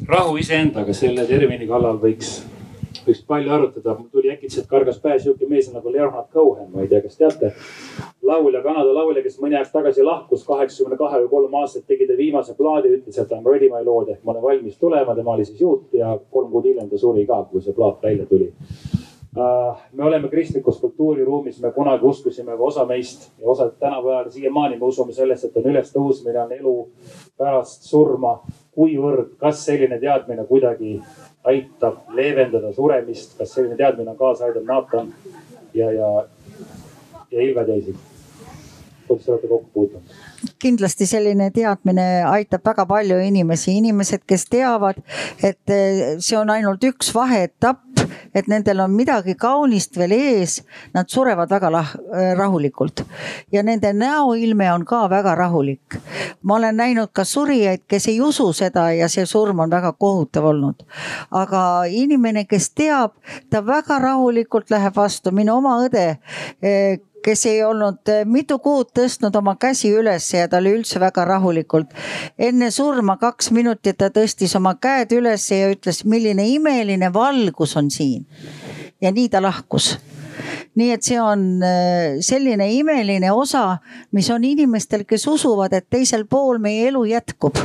rahu 0.09 0.37
iseendaga 0.37 0.93
selle 0.93 1.27
termini 1.27 1.67
kallal 1.67 2.01
võiks 2.01 2.54
võiks 3.07 3.23
palju 3.27 3.53
arutada. 3.53 3.95
mul 3.99 4.09
tuli 4.13 4.31
äkitselt 4.33 4.67
kargas 4.67 4.99
pähe 5.01 5.19
sihuke 5.19 5.47
mees 5.49 5.71
nagu 5.73 5.93
Leonard 5.93 6.31
Cohen, 6.33 6.71
ma 6.73 6.83
ei 6.83 6.89
tea, 6.89 7.03
kas 7.03 7.17
teate. 7.17 7.53
laulja, 8.23 8.63
Kanada 8.63 8.95
laulja, 8.95 9.23
kes 9.23 9.39
mõni 9.41 9.59
aeg 9.59 9.71
tagasi 9.73 10.03
lahkus, 10.03 10.45
kaheksakümne 10.49 10.97
kahe 10.97 11.23
või 11.25 11.31
kolm 11.31 11.55
aastat 11.61 11.87
tegi 11.87 12.07
ta 12.07 12.17
viimase 12.17 12.55
plaadi, 12.55 12.97
ütles, 12.99 13.19
et 13.19 13.33
I 13.33 13.41
m 13.41 13.47
ready 13.47 13.71
my 13.71 13.85
lord 13.85 14.09
ehk 14.09 14.25
ma 14.25 14.33
olen 14.33 14.43
valmis 14.43 14.79
tulema. 14.79 15.15
tema 15.15 15.35
oli 15.35 15.45
siis 15.45 15.61
juut 15.61 15.93
ja 15.93 16.19
kolm 16.31 16.51
kuud 16.51 16.65
hiljem 16.65 16.89
ta 16.91 16.99
suri 16.99 17.27
ka, 17.27 17.45
kui 17.51 17.61
see 17.61 17.73
plaat 17.73 18.03
välja 18.03 18.27
tuli 18.27 18.53
uh,. 19.37 19.77
me 19.93 20.05
oleme 20.05 20.29
kristlikus 20.29 20.81
kultuuriruumis, 20.81 21.61
me 21.63 21.73
kunagi 21.73 22.05
uskusime 22.05 22.53
osa 22.59 22.85
meist 22.85 23.33
ja 23.39 23.49
osa 23.49 23.71
tänapäeval 23.71 24.31
siiamaani 24.31 24.79
me 24.79 24.87
usume 24.87 25.13
sellesse, 25.13 25.49
et 25.49 25.57
on 25.57 25.71
ülestõusmine, 25.73 26.45
on 26.45 26.53
elu 26.53 26.77
pärast 27.39 27.83
surma. 27.83 28.39
kuivõrd, 28.75 29.37
kas 29.39 29.61
selline 29.65 30.01
teadmine 30.03 30.45
kuidagi 30.45 30.97
aitab 31.45 32.11
leevendada 32.17 32.73
suremist, 32.73 33.37
kas 33.39 33.55
selline 33.55 33.77
teadmine 33.77 34.11
on 34.11 34.17
kaasa 34.17 34.45
aidanud 34.49 34.69
Naatan 34.69 35.15
ja, 35.75 35.91
ja, 35.93 36.11
ja 37.31 37.43
Ilve 37.43 37.65
teisi? 37.65 37.97
kuidas 39.09 39.25
te 39.25 39.33
olete 39.33 39.49
kokku 39.49 39.71
puutunud? 39.75 40.15
Kindlasti 40.59 41.07
selline 41.07 41.51
teadmine 41.55 42.25
aitab 42.29 42.65
väga 42.67 42.87
palju 42.89 43.19
inimesi, 43.23 43.77
inimesed, 43.79 44.25
kes 44.27 44.47
teavad, 44.53 45.01
et 45.43 45.73
eh, 45.73 46.17
see 46.19 46.37
on 46.39 46.51
ainult 46.51 46.85
üks 46.85 47.13
vaheetapp, 47.15 47.83
et 48.35 48.49
nendel 48.51 48.83
on 48.85 48.93
midagi 48.95 49.37
kaunist 49.41 49.97
veel 49.99 50.15
ees, 50.17 50.59
nad 50.95 51.09
surevad 51.11 51.51
väga 51.51 51.71
lah-, 51.73 51.95
eh, 52.15 52.33
rahulikult 52.39 53.05
ja 53.53 53.63
nende 53.63 53.93
näoilme 53.97 54.71
on 54.73 54.85
ka 54.89 55.05
väga 55.11 55.35
rahulik. 55.39 55.99
ma 56.43 56.57
olen 56.57 56.77
näinud 56.77 57.13
ka 57.13 57.25
surijaid, 57.25 57.87
kes 57.89 58.09
ei 58.09 58.21
usu 58.21 58.53
seda 58.53 58.91
ja 58.93 59.09
see 59.09 59.27
surm 59.27 59.61
on 59.61 59.71
väga 59.71 59.93
kohutav 59.93 60.45
olnud. 60.45 60.85
aga 61.31 61.85
inimene, 61.89 62.45
kes 62.45 62.71
teab, 62.71 63.17
ta 63.51 63.67
väga 63.67 63.99
rahulikult 63.99 64.71
läheb 64.71 64.97
vastu, 64.97 65.33
minu 65.33 65.57
oma 65.57 65.79
õde 65.87 66.07
eh, 66.63 66.99
kes 67.25 67.47
ei 67.47 67.63
olnud 67.65 68.11
mitu 68.29 68.59
kuud 68.61 68.91
tõstnud 68.97 69.35
oma 69.39 69.57
käsi 69.61 69.89
üles 69.97 70.27
ja 70.39 70.49
ta 70.49 70.61
oli 70.63 70.75
üldse 70.79 71.01
väga 71.01 71.25
rahulikult. 71.29 71.95
enne 72.39 72.71
surma 72.71 73.17
kaks 73.17 73.51
minutit 73.51 73.99
ta 73.99 74.11
tõstis 74.15 74.57
oma 74.57 74.75
käed 74.75 75.13
üles 75.17 75.51
ja 75.51 75.71
ütles, 75.73 76.05
milline 76.05 76.49
imeline 76.49 77.13
valgus 77.13 77.77
on 77.77 77.91
siin. 77.91 78.27
ja 79.01 79.13
nii 79.13 79.29
ta 79.29 79.43
lahkus 79.43 79.95
nii 80.75 80.91
et 80.91 81.03
see 81.07 81.21
on 81.21 81.63
eh, 81.63 82.17
selline 82.21 82.67
imeline 82.75 83.31
osa, 83.33 83.79
mis 84.13 84.31
on 84.31 84.45
inimestel, 84.45 85.05
kes 85.09 85.27
usuvad, 85.31 85.73
et 85.73 85.87
teisel 85.91 86.27
pool 86.27 86.59
meie 86.59 86.89
elu 86.89 87.05
jätkub. 87.05 87.59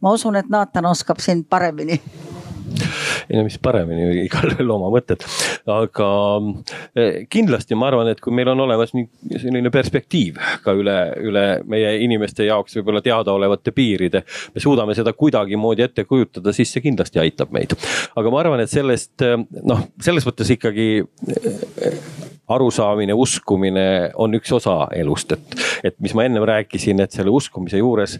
ma 0.00 0.12
usun, 0.12 0.36
et 0.36 0.48
Naatan 0.50 0.86
oskab 0.86 1.20
sind 1.22 1.46
paremini 1.48 2.00
mis 3.42 3.58
paremini, 3.62 4.24
igalühel 4.26 4.72
oma 4.76 4.90
mõtted. 4.92 5.24
aga 5.70 6.08
eh, 6.96 7.22
kindlasti 7.32 7.78
ma 7.78 7.88
arvan, 7.90 8.12
et 8.12 8.20
kui 8.22 8.34
meil 8.34 8.52
on 8.52 8.64
olemas 8.66 8.94
nii 8.96 9.38
selline 9.42 9.72
perspektiiv 9.74 10.40
ka 10.64 10.74
üle, 10.78 10.96
üle 11.22 11.46
meie 11.68 11.94
inimeste 12.04 12.46
jaoks 12.48 12.78
võib-olla 12.78 13.02
teadaolevate 13.04 13.74
piiride. 13.76 14.24
me 14.54 14.64
suudame 14.64 14.96
seda 14.98 15.14
kuidagimoodi 15.16 15.86
ette 15.86 16.06
kujutada, 16.08 16.52
siis 16.56 16.72
see 16.72 16.84
kindlasti 16.84 17.22
aitab 17.22 17.54
meid. 17.54 17.76
aga 18.16 18.34
ma 18.34 18.42
arvan, 18.42 18.64
et 18.64 18.72
sellest 18.72 19.24
noh, 19.62 19.86
selles 20.02 20.26
mõttes 20.28 20.52
ikkagi 20.56 20.90
arusaamine, 22.52 23.14
uskumine 23.14 23.86
on 24.20 24.34
üks 24.36 24.52
osa 24.56 24.86
elust, 24.96 25.32
et, 25.36 25.58
et 25.90 25.98
mis 26.02 26.14
ma 26.16 26.26
ennem 26.26 26.44
rääkisin, 26.48 27.00
et 27.04 27.14
selle 27.14 27.32
uskumise 27.32 27.80
juures 27.80 28.18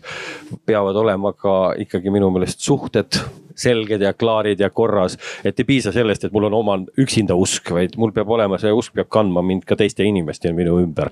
peavad 0.67 0.97
olema 1.03 1.35
ka 1.37 1.75
ikkagi 1.83 2.13
minu 2.15 2.31
meelest 2.35 2.63
suhted 2.65 3.19
selged 3.57 4.03
ja 4.03 4.13
klaarid 4.13 4.61
ja 4.61 4.71
korras. 4.71 5.19
et 5.45 5.59
ei 5.59 5.65
piisa 5.65 5.93
sellest, 5.93 6.25
et 6.25 6.33
mul 6.33 6.49
on 6.49 6.55
oma 6.55 6.79
üksinda 6.99 7.35
usk, 7.35 7.71
vaid 7.75 7.97
mul 7.97 8.13
peab 8.13 8.31
olema, 8.31 8.59
see 8.59 8.73
usk 8.73 8.95
peab 8.95 9.09
kandma 9.13 9.43
mind 9.43 9.65
ka 9.69 9.77
teiste 9.77 10.05
inimesteni 10.05 10.57
minu 10.57 10.79
ümber. 10.83 11.11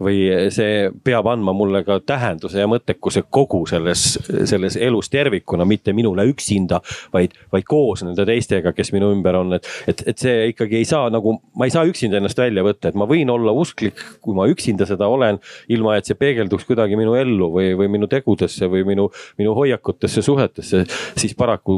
või 0.00 0.50
see 0.54 0.90
peab 1.04 1.26
andma 1.26 1.52
mulle 1.52 1.82
ka 1.84 2.00
tähenduse 2.00 2.60
ja 2.60 2.68
mõttekuse 2.70 3.24
kogu 3.30 3.64
selles, 3.66 4.18
selles 4.44 4.76
elus 4.76 5.10
tervikuna, 5.10 5.64
mitte 5.64 5.92
minule 5.92 6.24
üksinda, 6.30 6.80
vaid, 7.12 7.34
vaid 7.52 7.66
koos 7.68 8.04
nende 8.06 8.26
teistega, 8.28 8.72
kes 8.76 8.92
minu 8.94 9.10
ümber 9.14 9.38
on, 9.40 9.56
et, 9.58 9.68
et, 9.90 10.02
et 10.12 10.18
see 10.18 10.48
ikkagi 10.52 10.80
ei 10.80 10.88
saa 10.88 11.08
nagu, 11.12 11.38
ma 11.58 11.68
ei 11.68 11.74
saa 11.74 11.86
üksinda 11.88 12.20
ennast 12.20 12.38
välja 12.38 12.64
võtta, 12.66 12.90
et 12.90 12.98
ma 12.98 13.08
võin 13.08 13.30
olla 13.32 13.54
usklik, 13.56 13.98
kui 14.24 14.36
ma 14.36 14.46
üksinda 14.50 14.86
seda 14.88 15.08
olen, 15.10 15.40
ilma 15.72 15.96
et 15.98 16.08
see 16.08 16.18
peegelduks 16.18 16.66
kuidagi 16.68 16.98
minu 16.98 17.16
ellu 17.18 17.50
või, 17.54 17.72
või 17.78 17.90
minu 17.96 18.08
tegudesse 18.10 18.68
või 18.70 18.84
minu, 18.88 19.08
minu 19.40 19.54
hoiakutesse, 19.56 20.22
suhetesse, 20.24 20.84
siis 21.18 21.34
paraku 21.38 21.77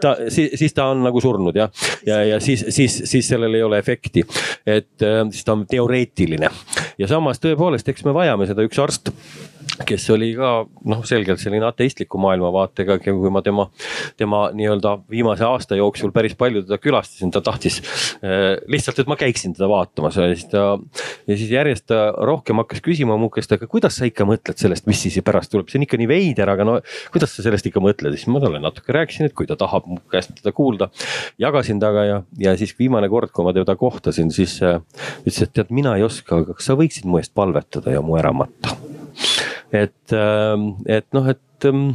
ta, 0.00 0.16
siis, 0.28 0.54
siis 0.58 0.74
ta 0.76 0.90
on 0.92 1.04
nagu 1.06 1.20
surnud 1.22 1.56
jah. 1.56 1.70
ja, 2.06 2.22
ja 2.24 2.40
siis, 2.40 2.64
siis, 2.68 3.02
siis 3.04 3.28
sellel 3.28 3.54
ei 3.54 3.62
ole 3.62 3.78
efekti. 3.82 4.24
et 4.66 5.02
äh, 5.02 5.22
siis 5.30 5.44
ta 5.44 5.56
on 5.56 5.66
teoreetiline 5.70 6.50
ja 6.98 7.08
samas 7.10 7.40
tõepoolest, 7.42 7.88
eks 7.92 8.06
me 8.06 8.14
vajame 8.16 8.48
seda, 8.48 8.64
üks 8.66 8.80
arst 8.82 9.12
kes 9.84 10.08
oli 10.14 10.30
ka 10.36 10.50
noh, 10.88 11.02
selgelt 11.08 11.40
selline 11.42 11.66
ateistliku 11.68 12.20
maailmavaatega, 12.22 12.98
kui 13.04 13.32
ma 13.32 13.42
tema, 13.44 13.66
tema 14.16 14.46
nii-öelda 14.56 14.96
viimase 15.10 15.44
aasta 15.46 15.78
jooksul 15.78 16.12
päris 16.14 16.36
palju 16.38 16.64
teda 16.64 16.78
külastasin, 16.82 17.32
ta 17.34 17.42
tahtis 17.44 17.80
äh, 18.22 18.56
lihtsalt, 18.72 19.02
et 19.02 19.10
ma 19.10 19.18
käiksin 19.20 19.56
teda 19.56 19.68
vaatamas 19.70 20.18
ja 20.20 20.28
siis 20.32 20.46
ta. 20.52 20.64
ja 21.26 21.36
siis 21.36 21.50
järjest 21.52 21.88
ta 21.90 22.08
rohkem 22.16 22.62
hakkas 22.62 22.82
küsima 22.84 23.18
mu 23.20 23.28
käest, 23.32 23.52
aga 23.52 23.68
kuidas 23.70 23.98
sa 23.98 24.08
ikka 24.08 24.26
mõtled 24.28 24.60
sellest, 24.60 24.86
mis 24.88 25.02
siis 25.02 25.18
pärast 25.26 25.52
tuleb, 25.52 25.68
see 25.70 25.80
on 25.80 25.86
ikka 25.88 26.00
nii 26.00 26.10
veider, 26.10 26.52
aga 26.52 26.66
no 26.68 26.78
kuidas 27.12 27.36
sa 27.36 27.44
sellest 27.46 27.68
ikka 27.70 27.82
mõtled, 27.84 28.16
siis 28.16 28.30
ma 28.32 28.42
talle 28.42 28.62
natuke 28.62 28.94
rääkisin, 28.96 29.28
et 29.28 29.36
kui 29.36 29.48
ta 29.48 29.58
tahab 29.60 29.88
mu 29.90 30.00
käest 30.12 30.36
teda 30.40 30.54
kuulda. 30.56 30.90
jagasin 31.42 31.80
temaga 31.82 32.04
ja, 32.04 32.20
ja 32.38 32.56
siis 32.58 32.74
viimane 32.78 33.08
kord, 33.12 33.32
kui 33.34 33.46
ma 33.46 33.54
teda 33.56 33.76
kohtasin, 33.78 34.32
siis 34.34 34.58
äh, 34.64 34.80
ütles, 35.24 35.42
et 35.42 35.54
tead, 35.56 35.72
mina 35.74 35.96
ei 35.96 36.06
oska, 36.06 36.42
aga 36.42 36.56
kas 36.56 36.70
sa 36.70 36.78
võiksid 36.78 37.08
mu 37.08 37.20
eest 37.20 37.34
palvetada 37.36 37.94
ja 37.94 38.04
mu 38.04 38.18
ära 38.20 38.32
matta 38.36 38.76
et, 39.72 40.12
ähm, 40.12 40.68
et 40.86 41.06
noh, 41.16 41.28
et, 41.30 41.64
ähm, 41.64 41.88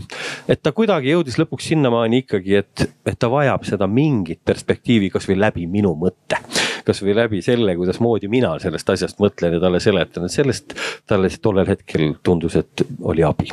et 0.49 0.61
ta 0.63 0.73
kuidagi 0.75 1.13
jõudis 1.13 1.37
lõpuks 1.41 1.71
sinnamaani 1.71 2.23
ikkagi, 2.25 2.57
et, 2.61 2.85
et 3.05 3.19
ta 3.19 3.29
vajab 3.31 3.65
seda 3.67 3.87
mingit 3.87 4.41
perspektiivi 4.45 5.11
kasvõi 5.13 5.39
läbi 5.39 5.67
minu 5.67 5.93
mõtte. 5.99 6.41
kasvõi 6.85 7.13
läbi 7.13 7.43
selle, 7.45 7.75
kuidasmoodi 7.77 8.27
mina 8.31 8.55
sellest 8.59 8.89
asjast 8.89 9.19
mõtlen 9.21 9.53
ja 9.53 9.61
talle 9.61 9.79
seletan, 9.79 10.25
et 10.25 10.33
sellest 10.33 10.73
talle 11.07 11.29
tollel 11.41 11.69
hetkel 11.69 12.15
tundus, 12.23 12.57
et 12.57 12.83
oli 13.01 13.23
abi 13.23 13.51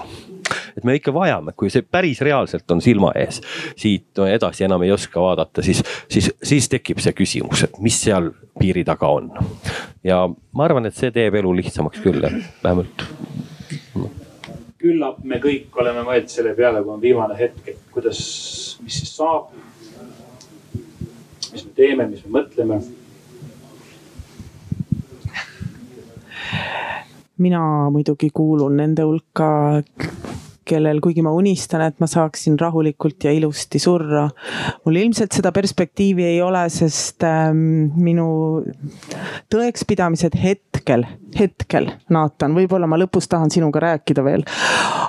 et 0.76 0.84
me 0.84 0.94
ikka 0.96 1.12
vajame, 1.12 1.52
kui 1.58 1.68
see 1.72 1.84
päris 1.84 2.22
reaalselt 2.24 2.70
on 2.72 2.80
silma 2.84 3.12
ees, 3.18 3.40
siit 3.76 4.20
edasi 4.24 4.64
enam 4.64 4.84
ei 4.86 4.92
oska 4.94 5.20
vaadata, 5.20 5.64
siis, 5.66 5.82
siis, 6.08 6.30
siis 6.42 6.70
tekib 6.72 7.02
see 7.04 7.12
küsimus, 7.18 7.66
et 7.66 7.78
mis 7.84 7.98
seal 8.06 8.30
piiri 8.58 8.84
taga 8.88 9.10
on. 9.18 9.30
ja 10.06 10.24
ma 10.28 10.64
arvan, 10.64 10.88
et 10.88 10.96
see 10.96 11.12
teeb 11.14 11.36
elu 11.42 11.54
lihtsamaks 11.60 12.02
küll, 12.04 12.24
vähemalt 12.64 13.06
küllap 14.78 15.24
me 15.26 15.40
kõik 15.42 15.74
oleme 15.80 16.04
mõelnud 16.06 16.30
selle 16.30 16.54
peale, 16.58 16.82
kui 16.84 16.94
on 16.94 17.02
viimane 17.02 17.34
hetk, 17.38 17.64
et 17.66 17.80
kuidas, 17.94 18.20
mis 18.84 19.00
siis 19.00 19.16
saab. 19.16 19.50
mis 21.52 21.64
me 21.64 21.72
teeme, 21.74 22.06
mis 22.06 22.24
me 22.24 22.40
mõtleme. 22.40 22.80
mina 27.38 27.60
muidugi 27.94 28.30
kuulun 28.34 28.76
nende 28.76 29.02
hulka, 29.06 29.82
kellel, 30.68 31.00
kuigi 31.04 31.22
ma 31.24 31.32
unistan, 31.34 31.82
et 31.86 31.98
ma 32.02 32.08
saaksin 32.10 32.58
rahulikult 32.60 33.24
ja 33.26 33.32
ilusti 33.34 33.80
surra. 33.82 34.28
mul 34.84 35.00
ilmselt 35.00 35.34
seda 35.36 35.52
perspektiivi 35.54 36.26
ei 36.28 36.42
ole, 36.44 36.64
sest 36.72 37.24
ähm, 37.26 37.90
minu 37.96 38.28
tõekspidamised 39.52 40.36
hetkel, 40.38 41.06
hetkel, 41.38 41.90
Naatan, 42.14 42.54
võib-olla 42.56 42.88
ma 42.90 42.98
lõpus 43.00 43.28
tahan 43.30 43.52
sinuga 43.54 43.82
rääkida 43.84 44.24
veel. 44.26 44.44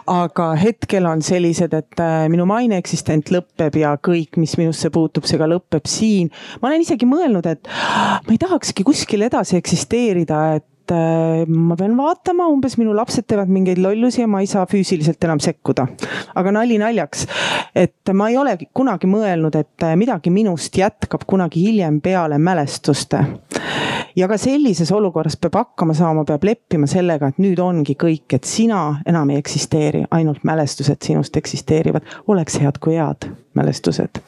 aga 0.10 0.49
hetkel 0.60 1.06
on 1.06 1.22
sellised, 1.26 1.73
et 1.73 2.03
äh, 2.03 2.26
minu 2.31 2.48
maine 2.49 2.80
eksistent 2.80 3.31
lõpeb 3.34 3.80
ja 3.81 3.95
kõik, 3.98 4.40
mis 4.41 4.56
minusse 4.60 4.90
puutub, 4.94 5.27
see 5.30 5.40
ka 5.41 5.49
lõpeb 5.49 5.88
siin. 5.90 6.31
ma 6.61 6.72
olen 6.72 6.86
isegi 6.86 7.10
mõelnud, 7.10 7.45
et 7.49 7.69
ma 7.69 8.34
ei 8.34 8.41
tahakski 8.41 8.86
kuskil 8.88 9.27
edasi 9.27 9.60
eksisteerida, 9.60 10.41
et 10.60 10.68
et 10.89 11.45
äh, 11.45 11.45
ma 11.47 11.75
pean 11.77 11.95
vaatama, 11.97 12.47
umbes 12.49 12.75
minu 12.79 12.93
lapsed 12.97 13.27
teevad 13.29 13.49
mingeid 13.53 13.79
lollusi 13.81 14.23
ja 14.23 14.27
ma 14.29 14.41
ei 14.41 14.47
saa 14.49 14.65
füüsiliselt 14.69 15.23
enam 15.23 15.41
sekkuda. 15.43 15.85
aga 16.35 16.51
nali 16.51 16.77
naljaks, 16.81 17.25
et 17.75 18.13
ma 18.13 18.29
ei 18.29 18.37
ole 18.37 18.55
kunagi 18.73 19.09
mõelnud, 19.09 19.55
et 19.59 19.85
äh, 19.85 19.95
midagi 19.99 20.33
minust 20.33 20.77
jätkab 20.77 21.25
kunagi 21.29 21.61
hiljem 21.67 22.01
peale 22.01 22.37
mälestuste. 22.37 23.23
ja 24.15 24.27
ka 24.27 24.37
sellises 24.37 24.91
olukorras 24.91 25.37
peab 25.37 25.59
hakkama 25.61 25.93
saama, 25.93 26.25
peab 26.25 26.43
leppima 26.43 26.87
sellega, 26.89 27.29
et 27.29 27.41
nüüd 27.41 27.59
ongi 27.61 27.95
kõik, 27.99 28.25
et 28.33 28.49
sina 28.49 29.01
enam 29.05 29.29
ei 29.29 29.41
eksisteeri, 29.43 30.05
ainult 30.11 30.43
mälestused 30.43 31.05
sinust 31.05 31.37
eksisteerivad. 31.37 32.01
oleks 32.27 32.59
head 32.61 32.81
kui 32.81 32.97
head 32.97 33.29
mälestused 33.53 34.23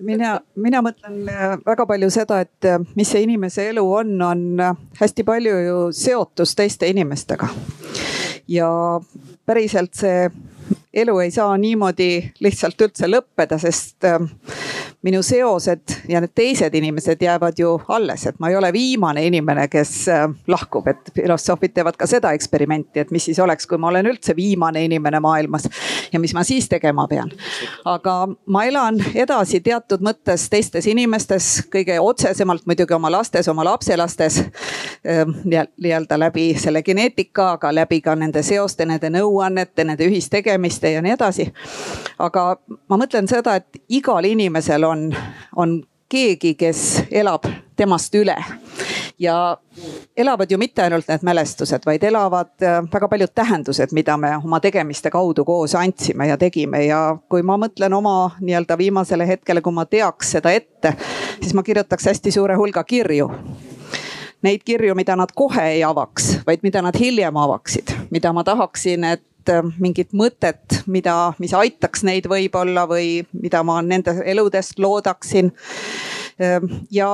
mina, 0.00 0.32
mina 0.56 0.82
mõtlen 0.84 1.28
äh, 1.30 1.56
väga 1.66 1.86
palju 1.88 2.10
seda, 2.12 2.40
et 2.44 2.68
äh, 2.68 2.78
mis 2.98 3.10
see 3.12 3.24
inimese 3.26 3.68
elu 3.70 3.84
on, 4.00 4.14
on 4.22 4.44
äh, 4.60 4.76
hästi 5.00 5.24
palju 5.26 5.56
ju 5.66 5.78
seotus 5.96 6.54
teiste 6.58 6.88
inimestega. 6.90 7.48
ja 8.48 8.68
päriselt 9.46 9.94
see 9.98 10.28
elu 10.96 11.18
ei 11.20 11.30
saa 11.30 11.56
niimoodi 11.60 12.10
lihtsalt 12.40 12.80
üldse 12.86 13.08
lõppeda, 13.10 13.58
sest 13.60 14.06
minu 15.06 15.22
seosed 15.22 15.92
ja 16.08 16.20
need 16.20 16.32
teised 16.34 16.74
inimesed 16.74 17.20
jäävad 17.22 17.58
ju 17.58 17.76
alles, 17.88 18.26
et 18.26 18.38
ma 18.42 18.48
ei 18.50 18.56
ole 18.56 18.72
viimane 18.72 19.22
inimene, 19.26 19.68
kes 19.70 19.92
äh, 20.10 20.24
lahkub, 20.50 20.88
et 20.90 21.12
filosoofid 21.14 21.76
teevad 21.76 21.98
ka 22.00 22.08
seda 22.10 22.32
eksperimenti, 22.34 23.04
et 23.04 23.12
mis 23.14 23.28
siis 23.28 23.38
oleks, 23.42 23.68
kui 23.70 23.78
ma 23.78 23.92
olen 23.92 24.08
üldse 24.10 24.34
viimane 24.36 24.82
inimene 24.88 25.20
maailmas 25.22 25.68
ja 26.12 26.20
mis 26.20 26.34
ma 26.34 26.42
siis 26.46 26.68
tegema 26.68 27.06
pean. 27.08 27.30
aga 27.84 28.14
ma 28.46 28.64
elan 28.64 28.98
edasi 29.14 29.60
teatud 29.60 30.02
mõttes 30.02 30.48
teistes 30.50 30.86
inimestes, 30.90 31.68
kõige 31.72 32.00
otsesemalt 32.00 32.66
muidugi 32.66 32.94
oma 32.94 33.10
lastes, 33.12 33.48
oma 33.48 33.64
lapselastes 33.64 34.40
ähm, 34.42 35.36
nii-öelda 35.44 36.18
läbi 36.18 36.48
selle 36.58 36.82
geneetika, 36.82 37.52
aga 37.60 37.74
läbi 37.74 38.00
ka 38.00 38.16
nende 38.18 38.42
seoste, 38.42 38.86
nende 38.86 39.10
nõuannete, 39.14 39.84
nende 39.84 40.10
ühistegemiste 40.10 40.85
ja 40.92 41.02
nii 41.02 41.12
edasi. 41.16 41.52
aga 42.18 42.56
ma 42.88 42.96
mõtlen 42.96 43.28
seda, 43.28 43.56
et 43.56 43.82
igal 43.88 44.24
inimesel 44.24 44.84
on 44.84 45.10
on, 45.56 45.82
keegi, 46.08 46.54
kes 46.54 47.02
elab 47.10 47.46
temast 47.76 48.14
üle. 48.14 48.36
ja 49.18 49.56
elavad 50.16 50.50
ju 50.50 50.58
mitte 50.58 50.82
ainult 50.82 51.08
need 51.08 51.22
mälestused, 51.24 51.86
vaid 51.86 52.02
elavad 52.04 52.50
äh, 52.62 52.82
väga 52.92 53.08
paljud 53.08 53.32
tähendused, 53.34 53.92
mida 53.92 54.16
me 54.16 54.34
oma 54.36 54.60
tegemiste 54.60 55.10
kaudu 55.10 55.44
koos 55.44 55.74
andsime 55.74 56.26
ja 56.28 56.36
tegime 56.36 56.84
ja 56.84 57.16
kui 57.28 57.42
ma 57.42 57.56
mõtlen 57.56 57.96
oma 57.96 58.30
nii-öelda 58.40 58.76
viimasele 58.78 59.26
hetkele, 59.28 59.62
kui 59.64 59.72
ma 59.72 59.86
teaks 59.88 60.34
seda 60.36 60.52
ette, 60.52 60.92
siis 61.40 61.54
ma 61.54 61.62
kirjutaks 61.62 62.06
hästi 62.12 62.30
suure 62.30 62.56
hulga 62.60 62.84
kirju 62.84 63.30
neid 64.42 64.62
kirju, 64.64 64.94
mida 64.94 65.16
nad 65.16 65.32
kohe 65.34 65.64
ei 65.72 65.84
avaks, 65.84 66.42
vaid 66.46 66.60
mida 66.62 66.82
nad 66.84 66.94
hiljem 67.00 67.36
avaksid, 67.36 67.94
mida 68.10 68.32
ma 68.36 68.44
tahaksin, 68.44 69.04
et 69.04 69.24
mingit 69.78 70.12
mõtet, 70.16 70.82
mida, 70.86 71.32
mis 71.38 71.54
aitaks 71.54 72.04
neid 72.06 72.28
võib-olla 72.30 72.86
või 72.90 73.24
mida 73.32 73.62
ma 73.66 73.80
nende 73.82 74.18
eludest 74.24 74.78
loodaksin. 74.78 75.52
ja 76.90 77.08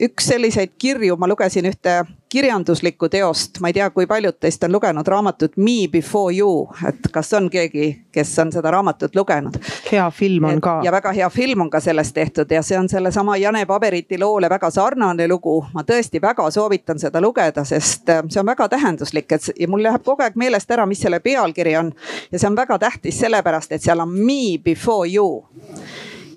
üks 0.00 0.30
selliseid 0.30 0.76
kirju, 0.78 1.16
ma 1.18 1.28
lugesin 1.28 1.66
ühte 1.68 2.00
kirjanduslikku 2.30 3.08
teost, 3.08 3.58
ma 3.60 3.68
ei 3.68 3.74
tea, 3.74 3.88
kui 3.90 4.06
paljud 4.06 4.36
teist 4.40 4.62
on 4.64 4.72
lugenud 4.72 5.06
raamatut 5.06 5.56
Me 5.56 5.88
before 5.92 6.34
you, 6.34 6.68
et 6.88 7.10
kas 7.12 7.32
on 7.34 7.48
keegi, 7.50 7.88
kes 8.14 8.30
on 8.38 8.52
seda 8.54 8.70
raamatut 8.70 9.16
lugenud? 9.18 9.58
hea 9.90 10.04
film 10.14 10.46
on 10.46 10.60
ka. 10.62 10.76
ja 10.84 10.92
väga 10.92 11.12
hea 11.12 11.30
film 11.30 11.66
on 11.66 11.70
ka 11.70 11.80
sellest 11.80 12.14
tehtud 12.14 12.50
ja 12.50 12.62
see 12.62 12.78
on 12.78 12.88
sellesama 12.88 13.36
Jane 13.36 13.64
Paberiti 13.66 14.18
loole 14.18 14.48
väga 14.50 14.70
sarnane 14.70 15.26
lugu. 15.28 15.56
ma 15.74 15.82
tõesti 15.82 16.22
väga 16.22 16.50
soovitan 16.50 16.98
seda 17.02 17.20
lugeda, 17.20 17.64
sest 17.64 18.08
äh, 18.08 18.22
see 18.28 18.40
on 18.40 18.46
väga 18.46 18.68
tähenduslik, 18.68 19.32
et 19.32 19.50
ja 19.58 19.68
mul 19.68 19.82
läheb 19.82 20.06
kogu 20.06 20.22
aeg 20.22 20.38
meelest 20.38 20.70
ära, 20.70 20.86
mis 20.86 21.02
selle 21.02 21.20
pealkiri 21.30 21.76
on. 21.80 21.92
ja 22.32 22.38
see 22.38 22.50
on 22.50 22.58
väga 22.58 22.78
tähtis 22.78 23.20
sellepärast, 23.22 23.72
et 23.72 23.82
seal 23.82 24.02
on 24.02 24.14
me 24.14 24.58
before 24.64 25.08
you 25.08 25.46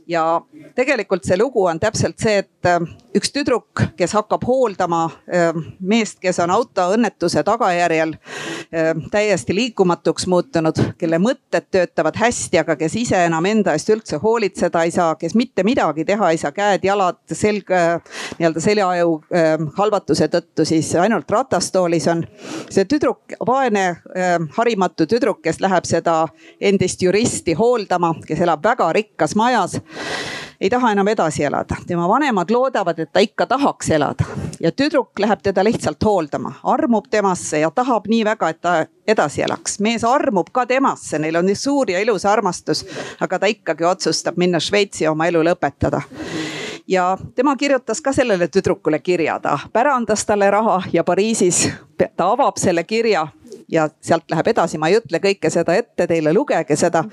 ja 0.07 0.41
tegelikult 0.75 1.25
see 1.25 1.37
lugu 1.39 1.65
on 1.65 1.79
täpselt 1.79 2.19
see, 2.21 2.41
et 2.43 2.67
äh, 2.67 2.83
üks 3.15 3.31
tüdruk, 3.33 3.83
kes 3.97 4.13
hakkab 4.17 4.43
hooldama 4.47 5.03
äh, 5.07 5.51
meest, 5.79 6.19
kes 6.23 6.39
on 6.43 6.53
autoõnnetuse 6.53 7.43
tagajärjel 7.45 8.15
äh, 8.15 8.91
täiesti 9.11 9.55
liikumatuks 9.55 10.27
muutunud, 10.31 10.79
kelle 10.99 11.19
mõtted 11.23 11.69
töötavad 11.71 12.17
hästi, 12.19 12.61
aga 12.63 12.75
kes 12.79 12.97
ise 12.99 13.23
enam 13.27 13.45
enda 13.49 13.75
eest 13.77 13.91
üldse 13.93 14.19
hoolitseda 14.23 14.83
ei 14.83 14.93
saa, 14.95 15.15
kes 15.19 15.35
mitte 15.39 15.65
midagi 15.67 16.05
teha 16.07 16.31
ei 16.33 16.41
saa, 16.41 16.53
käed-jalad, 16.55 17.21
selg, 17.31 17.69
nii-öelda 18.39 18.63
seljaaju 18.63 19.15
halvatuse 19.77 20.27
tõttu 20.31 20.65
siis 20.67 20.91
ainult 20.99 21.31
ratastoolis 21.31 22.07
on. 22.11 22.25
see 22.73 22.85
tüdruk, 22.89 23.35
vaene 23.45 23.85
harimatu 24.57 25.07
tüdruk, 25.09 25.41
kes 25.43 25.59
läheb 25.63 25.85
seda 25.87 26.15
endist 26.61 27.01
juristi 27.01 27.53
hooldama, 27.57 28.13
kes 28.27 28.41
elab 28.43 28.63
väga 28.65 28.91
rikkas 28.93 29.35
majas 29.39 29.79
ei 30.61 30.69
taha 30.69 30.91
enam 30.91 31.07
edasi 31.07 31.43
elada. 31.43 31.75
tema 31.87 32.07
vanemad 32.07 32.51
loodavad, 32.51 32.99
et 32.99 33.11
ta 33.13 33.19
ikka 33.19 33.45
tahaks 33.45 33.89
elada. 33.89 34.25
Ja 34.59 34.71
tüdruk 34.71 35.19
läheb 35.19 35.41
teda 35.43 35.63
lihtsalt 35.63 36.03
hooldama, 36.03 36.53
armub 36.63 37.09
temasse 37.09 37.59
ja 37.59 37.71
tahab 37.71 38.07
nii 38.07 38.25
väga, 38.25 38.49
et 38.49 38.61
ta 38.61 38.85
edasi 39.07 39.41
elaks. 39.41 39.79
mees 39.79 40.03
armub 40.03 40.47
ka 40.51 40.65
temasse, 40.65 41.19
neil 41.19 41.35
on 41.35 41.45
nii 41.45 41.55
suur 41.55 41.91
ja 41.91 41.99
ilus 41.99 42.25
armastus, 42.25 42.85
aga 43.19 43.39
ta 43.39 43.45
ikkagi 43.45 43.83
otsustab 43.83 44.37
minna 44.37 44.59
Šveitsi 44.59 45.07
oma 45.07 45.27
elu 45.27 45.43
lõpetada. 45.43 46.01
Ja 46.87 47.17
tema 47.35 47.55
kirjutas 47.55 48.01
ka 48.01 48.13
sellele 48.13 48.47
tüdrukule 48.47 48.99
kirja, 48.99 49.39
ta 49.39 49.59
pärandas 49.73 50.25
talle 50.25 50.51
raha 50.51 50.81
ja 50.93 51.03
Pariisis 51.03 51.69
ta 52.15 52.31
avab 52.31 52.57
selle 52.57 52.83
kirja 52.83 53.27
ja 53.71 53.87
sealt 54.01 54.31
läheb 54.31 54.47
edasi, 54.53 54.77
ma 54.77 54.89
ei 54.91 54.97
ütle 54.99 55.19
kõike 55.23 55.51
seda 55.53 55.75
ette 55.77 56.07
teile, 56.07 56.33
lugege 56.33 56.75
seda. 56.79 57.03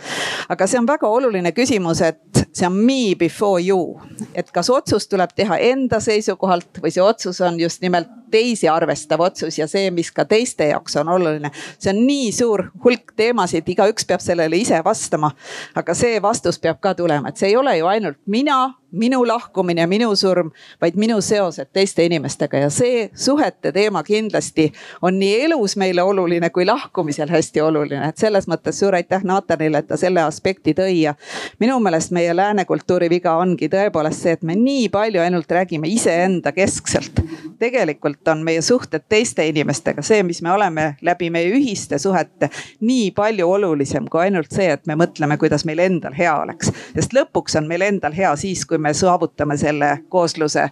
aga 0.48 0.66
see 0.66 0.78
on 0.80 0.88
väga 0.88 1.08
oluline 1.08 1.52
küsimus, 1.56 2.02
et 2.04 2.44
see 2.52 2.66
on 2.66 2.76
me 2.76 3.14
before 3.18 3.62
you, 3.62 4.00
et 4.34 4.50
kas 4.52 4.70
otsus 4.70 5.08
tuleb 5.08 5.34
teha 5.36 5.58
enda 5.70 6.00
seisukohalt 6.00 6.82
või 6.82 6.94
see 6.94 7.04
otsus 7.04 7.40
on 7.40 7.60
just 7.60 7.82
nimelt 7.82 8.08
teisi 8.30 8.68
arvestav 8.68 9.20
otsus 9.20 9.58
ja 9.58 9.66
see, 9.70 9.90
mis 9.90 10.10
ka 10.14 10.24
teiste 10.24 10.70
jaoks 10.70 10.96
on 11.00 11.08
oluline. 11.08 11.50
see 11.78 11.92
on 11.92 12.04
nii 12.06 12.32
suur 12.32 12.66
hulk 12.84 13.14
teemasid, 13.16 13.68
igaüks 13.68 14.06
peab 14.06 14.22
sellele 14.24 14.56
ise 14.56 14.82
vastama. 14.84 15.32
aga 15.74 15.94
see 15.94 16.22
vastus 16.22 16.58
peab 16.58 16.80
ka 16.80 16.94
tulema, 16.94 17.28
et 17.28 17.36
see 17.36 17.50
ei 17.50 17.56
ole 17.56 17.76
ju 17.78 17.86
ainult 17.90 18.18
mina, 18.26 18.74
minu 18.92 19.26
lahkumine, 19.26 19.86
minu 19.86 20.14
surm, 20.16 20.50
vaid 20.80 20.96
minu 20.96 21.20
seosed 21.20 21.70
teiste 21.72 22.04
inimestega 22.04 22.64
ja 22.64 22.70
see 22.70 23.10
suhete 23.14 23.72
teema 23.72 24.02
kindlasti 24.02 24.70
on 25.02 25.18
nii 25.18 25.44
elus 25.44 25.76
meile 25.76 26.02
oluline 26.02 26.50
kui 26.50 26.66
lahkumisel 26.66 27.30
hästi 27.30 27.60
oluline. 27.60 28.08
et 28.08 28.18
selles 28.18 28.48
mõttes 28.48 28.78
suur 28.80 28.94
aitäh 28.94 29.24
Natanile, 29.24 29.78
et 29.78 29.88
ta 29.88 29.96
selle 29.96 30.22
aspekti 30.22 30.74
tõi 30.74 31.02
ja 31.02 31.14
minu 31.60 31.78
meelest 31.80 32.10
meie 32.10 32.34
lääne 32.36 32.64
kultuuri 32.64 33.10
viga 33.10 33.36
ongi 33.36 33.68
tõepoolest 33.68 34.26
see, 34.26 34.32
et 34.38 34.42
me 34.42 34.56
nii 34.58 34.88
palju 34.88 35.22
ainult 35.22 35.50
räägime 35.50 35.88
iseenda 35.88 36.52
keskselt. 36.52 37.20
tegelikult 37.58 38.28
on 38.28 38.42
meie 38.44 38.62
suhted 38.62 39.04
teiste 39.08 39.46
inimestega, 39.46 40.02
see, 40.02 40.22
mis 40.22 40.42
me 40.42 40.52
oleme 40.52 40.96
läbi 41.02 41.30
meie 41.30 41.52
ühiste 41.54 41.98
suhete, 41.98 42.50
nii 42.80 43.10
palju 43.10 43.50
olulisem 43.50 44.08
kui 44.10 44.24
ainult 44.26 44.50
see, 44.52 44.70
et 44.72 44.86
me 44.86 44.96
mõtleme, 44.98 45.36
kuidas 45.38 45.64
meil 45.68 45.78
endal 45.78 46.16
hea 46.16 46.34
oleks. 46.42 46.72
sest 46.94 47.14
lõpuks 47.14 47.58
on 47.60 47.68
meil 47.68 47.84
endal 47.86 48.16
hea 48.16 48.34
siis, 48.36 48.64
kui 48.66 48.79
me 48.80 48.94
saavutame 48.94 49.56
selle 49.56 49.98
koosluse 50.08 50.70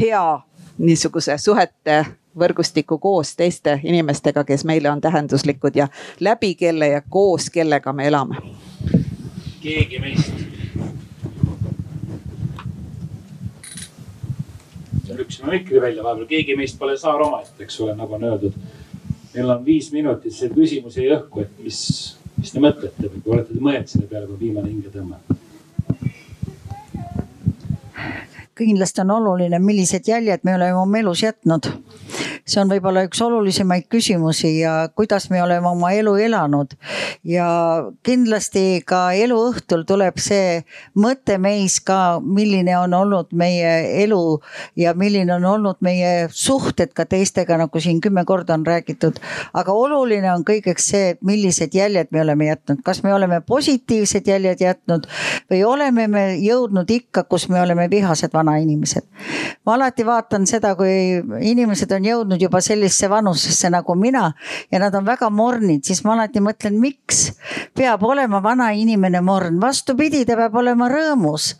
hea 0.00 0.40
niisuguse 0.78 1.38
suhete 1.38 2.04
võrgustiku 2.38 2.98
koos 2.98 3.36
teiste 3.36 3.80
inimestega, 3.82 4.44
kes 4.44 4.64
meile 4.64 4.90
on 4.90 5.00
tähenduslikud 5.00 5.76
ja 5.76 5.88
läbi 6.20 6.54
kelle 6.54 6.88
ja 6.88 7.02
koos 7.08 7.50
kellega 7.50 7.92
me 7.92 8.08
elame. 8.10 8.36
keegi 9.62 9.98
meist 9.98 10.54
lükkasime 15.16 15.50
mikri 15.50 15.80
välja, 15.80 16.02
vahepeal 16.02 16.26
keegi 16.26 16.56
meist 16.56 16.78
pole 16.78 16.96
saar 16.98 17.22
omaette, 17.22 17.64
eks 17.64 17.80
ole, 17.80 17.94
nagu 17.96 18.14
on 18.14 18.24
öeldud. 18.24 18.52
meil 19.34 19.50
on 19.50 19.64
viis 19.64 19.92
minutit, 19.92 20.32
see 20.34 20.48
küsimus 20.48 20.96
jäi 20.96 21.08
õhku, 21.16 21.42
et 21.42 21.62
mis, 21.62 21.78
mis 22.38 22.52
te 22.52 22.60
mõtlete 22.62 23.10
või 23.10 23.22
olete 23.36 23.54
te 23.54 23.60
mõelnud 23.60 23.90
selle 23.90 24.06
peale, 24.06 24.26
kui 24.26 24.38
viimane 24.46 24.70
hingetõmme? 24.70 25.18
Kindlasti 28.58 29.00
on 29.04 29.10
oluline, 29.10 29.58
millised 29.58 30.08
jäljed 30.08 30.44
me 30.44 30.54
oleme 30.54 30.78
oma 30.78 30.98
elus 30.98 31.22
jätnud 31.22 31.70
see 32.44 32.60
on 32.60 32.68
võib-olla 32.68 33.04
üks 33.06 33.20
olulisemaid 33.24 33.86
küsimusi 33.92 34.50
ja 34.58 34.72
kuidas 34.96 35.30
me 35.32 35.40
oleme 35.42 35.68
oma 35.68 35.92
elu 35.96 36.14
elanud. 36.26 36.74
ja 37.24 37.46
kindlasti 38.04 38.82
ka 38.86 39.12
elu 39.16 39.38
õhtul 39.50 39.84
tuleb 39.88 40.18
see 40.20 40.60
mõte 41.00 41.38
meis 41.40 41.78
ka, 41.80 42.20
milline 42.20 42.76
on 42.78 42.94
olnud 42.94 43.32
meie 43.32 44.02
elu 44.02 44.40
ja 44.76 44.92
milline 44.94 45.34
on 45.34 45.44
olnud 45.44 45.80
meie 45.80 46.28
suhted 46.30 46.92
ka 46.92 47.06
teistega, 47.08 47.56
nagu 47.58 47.80
siin 47.80 48.00
kümme 48.04 48.24
korda 48.24 48.54
on 48.54 48.66
räägitud. 48.66 49.20
aga 49.54 49.72
oluline 49.72 50.32
on 50.32 50.44
kõigeks 50.44 50.90
see, 50.92 51.16
millised 51.24 51.74
jäljed 51.74 52.12
me 52.12 52.20
oleme 52.20 52.50
jätnud, 52.50 52.84
kas 52.84 53.02
me 53.02 53.14
oleme 53.14 53.40
positiivsed 53.40 54.28
jäljed 54.28 54.60
jätnud 54.60 55.08
või 55.50 55.64
oleme 55.64 56.08
me 56.08 56.26
jõudnud 56.36 56.90
ikka, 56.90 57.24
kus 57.24 57.48
me 57.48 57.62
oleme 57.62 57.88
vihased 57.90 58.36
vanainimesed. 58.44 59.02
ma 59.66 59.74
alati 59.74 60.04
vaatan 60.06 60.46
seda, 60.46 60.74
kui 60.76 61.22
inimesed 61.40 61.92
on 61.92 62.04
jõudnud 62.04 62.42
juba 62.42 62.60
sellisesse 62.60 63.08
vanusesse 63.10 63.70
nagu 63.70 63.94
mina 63.94 64.32
ja 64.72 64.78
nad 64.78 64.94
on 64.94 65.06
väga 65.06 65.30
mornid, 65.30 65.84
siis 65.84 66.04
ma 66.04 66.12
alati 66.14 66.40
mõtlen, 66.40 66.76
miks 66.80 67.32
peab 67.74 68.02
olema 68.04 68.42
vana 68.42 68.70
inimene 68.76 69.20
morn, 69.20 69.60
vastupidi, 69.60 70.24
ta 70.24 70.36
peab 70.36 70.54
olema 70.54 70.88
rõõmus. 70.88 71.54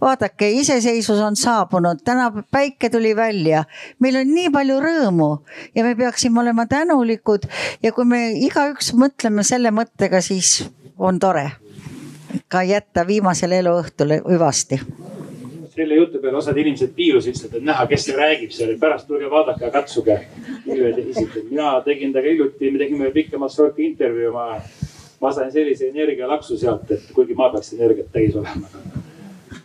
vaadake, 0.00 0.50
iseseisvus 0.60 1.20
on 1.20 1.36
saabunud, 1.36 2.02
täna 2.04 2.30
päike 2.50 2.90
tuli 2.90 3.16
välja, 3.16 3.64
meil 3.98 4.16
on 4.22 4.34
nii 4.34 4.50
palju 4.50 4.80
rõõmu 4.80 5.30
ja 5.74 5.84
me 5.84 5.94
peaksime 5.96 6.40
olema 6.40 6.66
tänulikud 6.66 7.48
ja 7.82 7.92
kui 7.92 8.04
me 8.04 8.30
igaüks 8.32 8.92
mõtleme 8.94 9.42
selle 9.42 9.70
mõttega, 9.70 10.22
siis 10.22 10.68
on 10.98 11.18
tore 11.18 11.50
ka 12.48 12.62
jätta 12.62 13.06
viimasele 13.06 13.58
eluõhtule 13.62 14.22
hüvasti 14.24 14.80
selle 15.78 15.98
jutu 15.98 16.20
peale 16.22 16.38
osad 16.40 16.58
inimesed 16.58 16.92
piilusid, 16.96 17.36
ütlesid, 17.36 17.56
et 17.58 17.66
näha, 17.68 17.86
kes 17.90 18.06
see 18.08 18.16
räägib 18.16 18.54
seal, 18.54 18.74
pärast 18.80 19.06
tulge 19.08 19.30
vaadake 19.30 19.66
ja 19.66 19.70
katsuge. 19.74 20.18
mina 21.50 21.72
tegin 21.86 22.12
temaga 22.12 22.28
hiljuti, 22.28 22.70
me 22.70 22.78
tegime 22.82 23.10
pikemat 23.14 23.54
sorti 23.54 23.86
intervjuu, 23.86 24.32
ma, 24.34 24.60
ma 25.20 25.32
sain 25.32 25.52
sellise 25.52 25.90
energialaksu 25.92 26.58
sealt, 26.58 26.90
et 26.90 27.12
kuigi 27.14 27.36
ma 27.38 27.50
peaks 27.54 27.72
energiat 27.78 28.10
täis 28.12 28.36
olema. 28.36 28.70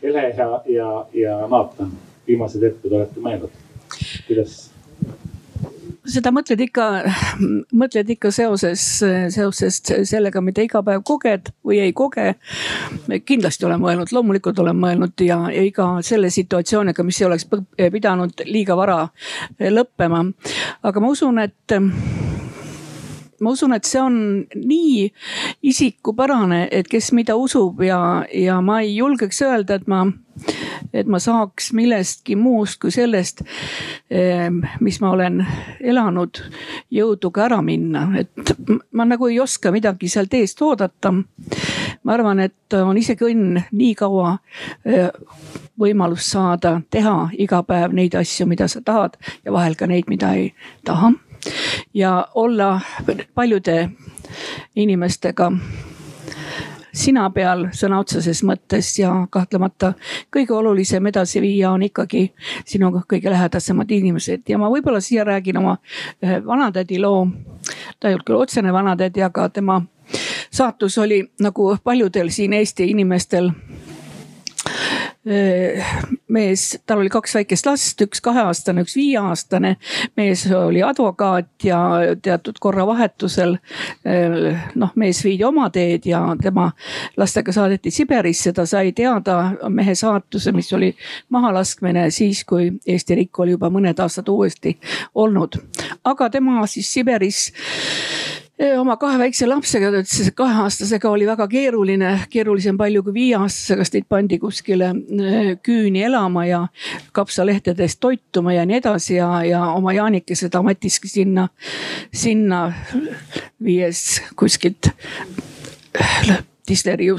Hele 0.03 0.27
ja, 0.37 0.49
ja, 0.67 0.91
ja 1.13 1.39
Naatan, 1.47 1.91
viimased 2.27 2.63
hetked 2.63 2.93
olete 2.93 3.23
mõelnud, 3.23 3.61
kuidas 4.27 4.72
seda 6.09 6.31
mõtled 6.35 6.61
ikka, 6.65 6.87
mõtled 7.81 8.09
ikka 8.15 8.31
seoses, 8.35 8.83
seoses 9.33 9.79
sellega, 10.09 10.41
mida 10.43 10.65
iga 10.65 10.83
päev 10.85 11.03
koged 11.07 11.53
või 11.65 11.79
ei 11.83 11.93
koge. 11.95 12.35
kindlasti 13.25 13.65
olen 13.65 13.81
mõelnud, 13.81 14.11
loomulikult 14.15 14.59
olen 14.59 14.77
mõelnud 14.79 15.25
ja, 15.25 15.39
ja 15.53 15.63
iga 15.63 15.89
selle 16.03 16.29
situatsiooniga, 16.33 17.03
mis 17.03 17.21
ei 17.21 17.27
oleks 17.27 17.47
pidanud 17.91 18.45
liiga 18.45 18.77
vara 18.77 19.07
lõppema. 19.59 20.25
aga 20.83 20.99
ma 20.99 21.13
usun, 21.13 21.39
et 21.39 22.32
ma 23.41 23.53
usun, 23.53 23.73
et 23.73 23.87
see 23.87 24.01
on 24.01 24.17
nii 24.55 25.07
isikupärane, 25.71 26.67
et 26.71 26.87
kes 26.87 27.11
mida 27.13 27.35
usub 27.39 27.81
ja, 27.85 27.99
ja 28.33 28.59
ma 28.61 28.81
ei 28.83 28.95
julgeks 28.97 29.41
öelda, 29.45 29.79
et 29.79 29.87
ma 29.87 30.05
et 30.93 31.07
ma 31.07 31.19
saaks 31.21 31.71
millestki 31.77 32.35
muust 32.35 32.79
kui 32.81 32.91
sellest, 32.93 33.43
ehm, 34.09 34.63
mis 34.81 34.97
ma 35.01 35.11
olen 35.13 35.43
elanud, 35.79 36.41
jõudu 36.93 37.29
ka 37.33 37.45
ära 37.45 37.59
minna, 37.65 38.07
et 38.17 38.55
ma 38.91 39.05
nagu 39.05 39.29
ei 39.29 39.39
oska 39.39 39.71
midagi 39.71 40.09
sealt 40.09 40.33
eest 40.33 40.61
oodata. 40.61 41.13
ma 42.03 42.13
arvan, 42.13 42.39
et 42.39 42.73
on 42.73 42.97
isegi 42.97 43.23
õnn 43.29 43.61
nii 43.71 43.93
kaua 43.95 44.37
võimalust 45.79 46.33
saada 46.33 46.77
teha 46.91 47.29
iga 47.39 47.61
päev 47.63 47.93
neid 47.95 48.15
asju, 48.15 48.47
mida 48.49 48.67
sa 48.67 48.81
tahad 48.81 49.17
ja 49.45 49.53
vahel 49.53 49.75
ka 49.75 49.87
neid, 49.87 50.09
mida 50.11 50.33
ei 50.37 50.51
taha. 50.85 51.13
Ja 51.93 52.27
olla 52.35 52.79
paljude 53.33 53.89
inimestega 54.75 55.51
sina 56.93 57.29
peal 57.33 57.67
sõna 57.73 57.99
otseses 57.99 58.43
mõttes 58.45 58.91
ja 58.99 59.11
kahtlemata 59.33 59.93
kõige 60.33 60.53
olulisem 60.53 61.05
edasiviija 61.09 61.71
on 61.71 61.83
ikkagi 61.89 62.27
sinu 62.65 62.91
kõige 63.09 63.31
lähedasemad 63.33 63.91
inimesed 63.91 64.49
ja 64.49 64.57
ma 64.61 64.69
võib-olla 64.71 65.01
siia 65.01 65.25
räägin 65.27 65.57
oma 65.57 65.77
ühe 66.23 66.39
vanatädi 66.45 66.99
loo. 67.01 67.27
ta 67.99 68.07
ei 68.07 68.13
olnud 68.13 68.25
küll 68.27 68.41
otsene 68.41 68.73
vanatädi, 68.73 69.21
aga 69.21 69.49
tema 69.49 69.81
saatus 70.51 70.97
oli 70.97 71.23
nagu 71.41 71.77
paljudel 71.83 72.29
siin 72.29 72.53
Eesti 72.53 72.89
inimestel 72.91 73.51
mees, 76.33 76.63
tal 76.85 77.01
oli 77.03 77.11
kaks 77.13 77.35
väikest 77.37 77.67
last, 77.67 78.01
üks 78.01 78.21
kaheaastane, 78.23 78.83
üks 78.85 78.95
viieaastane. 78.97 79.75
mees 80.17 80.45
oli 80.51 80.83
advokaat 80.83 81.63
ja 81.63 81.79
teatud 82.21 82.59
korra 82.59 82.87
vahetusel 82.87 83.57
noh, 84.75 84.93
mees 84.95 85.23
viidi 85.23 85.45
oma 85.47 85.69
teed 85.73 86.07
ja 86.09 86.21
tema 86.41 86.71
lastega 87.17 87.53
saadeti 87.55 87.91
Siberisse, 87.91 88.53
ta 88.53 88.65
sai 88.65 88.91
teada 88.91 89.37
mehe 89.69 89.95
saatuse, 89.95 90.51
mis 90.51 90.73
oli 90.73 90.93
mahalaskmine 91.29 92.09
siis, 92.11 92.43
kui 92.45 92.71
Eesti 92.87 93.15
riik 93.15 93.39
oli 93.39 93.57
juba 93.57 93.69
mõned 93.73 93.99
aastad 93.99 94.29
uuesti 94.29 94.77
olnud. 95.15 95.59
aga 96.03 96.29
tema 96.29 96.65
siis 96.67 96.93
Siberis 96.93 97.51
oma 98.77 98.95
kahe 99.01 99.17
väikse 99.17 99.47
lapsega, 99.49 99.89
ta 99.91 100.01
ütles, 100.03 100.27
et 100.29 100.35
kaheaastasega 100.37 101.09
oli 101.09 101.25
väga 101.27 101.47
keeruline, 101.49 102.11
keerulisem 102.29 102.77
palju 102.77 103.03
kui 103.05 103.15
viieaastasega, 103.15 103.85
sest 103.85 103.97
neid 103.97 104.07
pandi 104.09 104.37
kuskile 104.41 104.91
küüni 105.65 106.03
elama 106.05 106.45
ja 106.45 106.59
kapsalehtedest 107.17 107.99
toituma 108.03 108.53
ja 108.53 108.65
nii 108.69 108.77
edasi 108.77 109.17
ja, 109.17 109.29
ja 109.47 109.63
oma 109.73 109.95
Jaanikese 109.97 110.51
ta 110.53 110.61
matiski 110.65 111.09
sinna, 111.09 111.47
sinna 112.13 112.67
viies 113.63 114.21
kuskilt 114.37 114.93
Disleri 116.63 117.09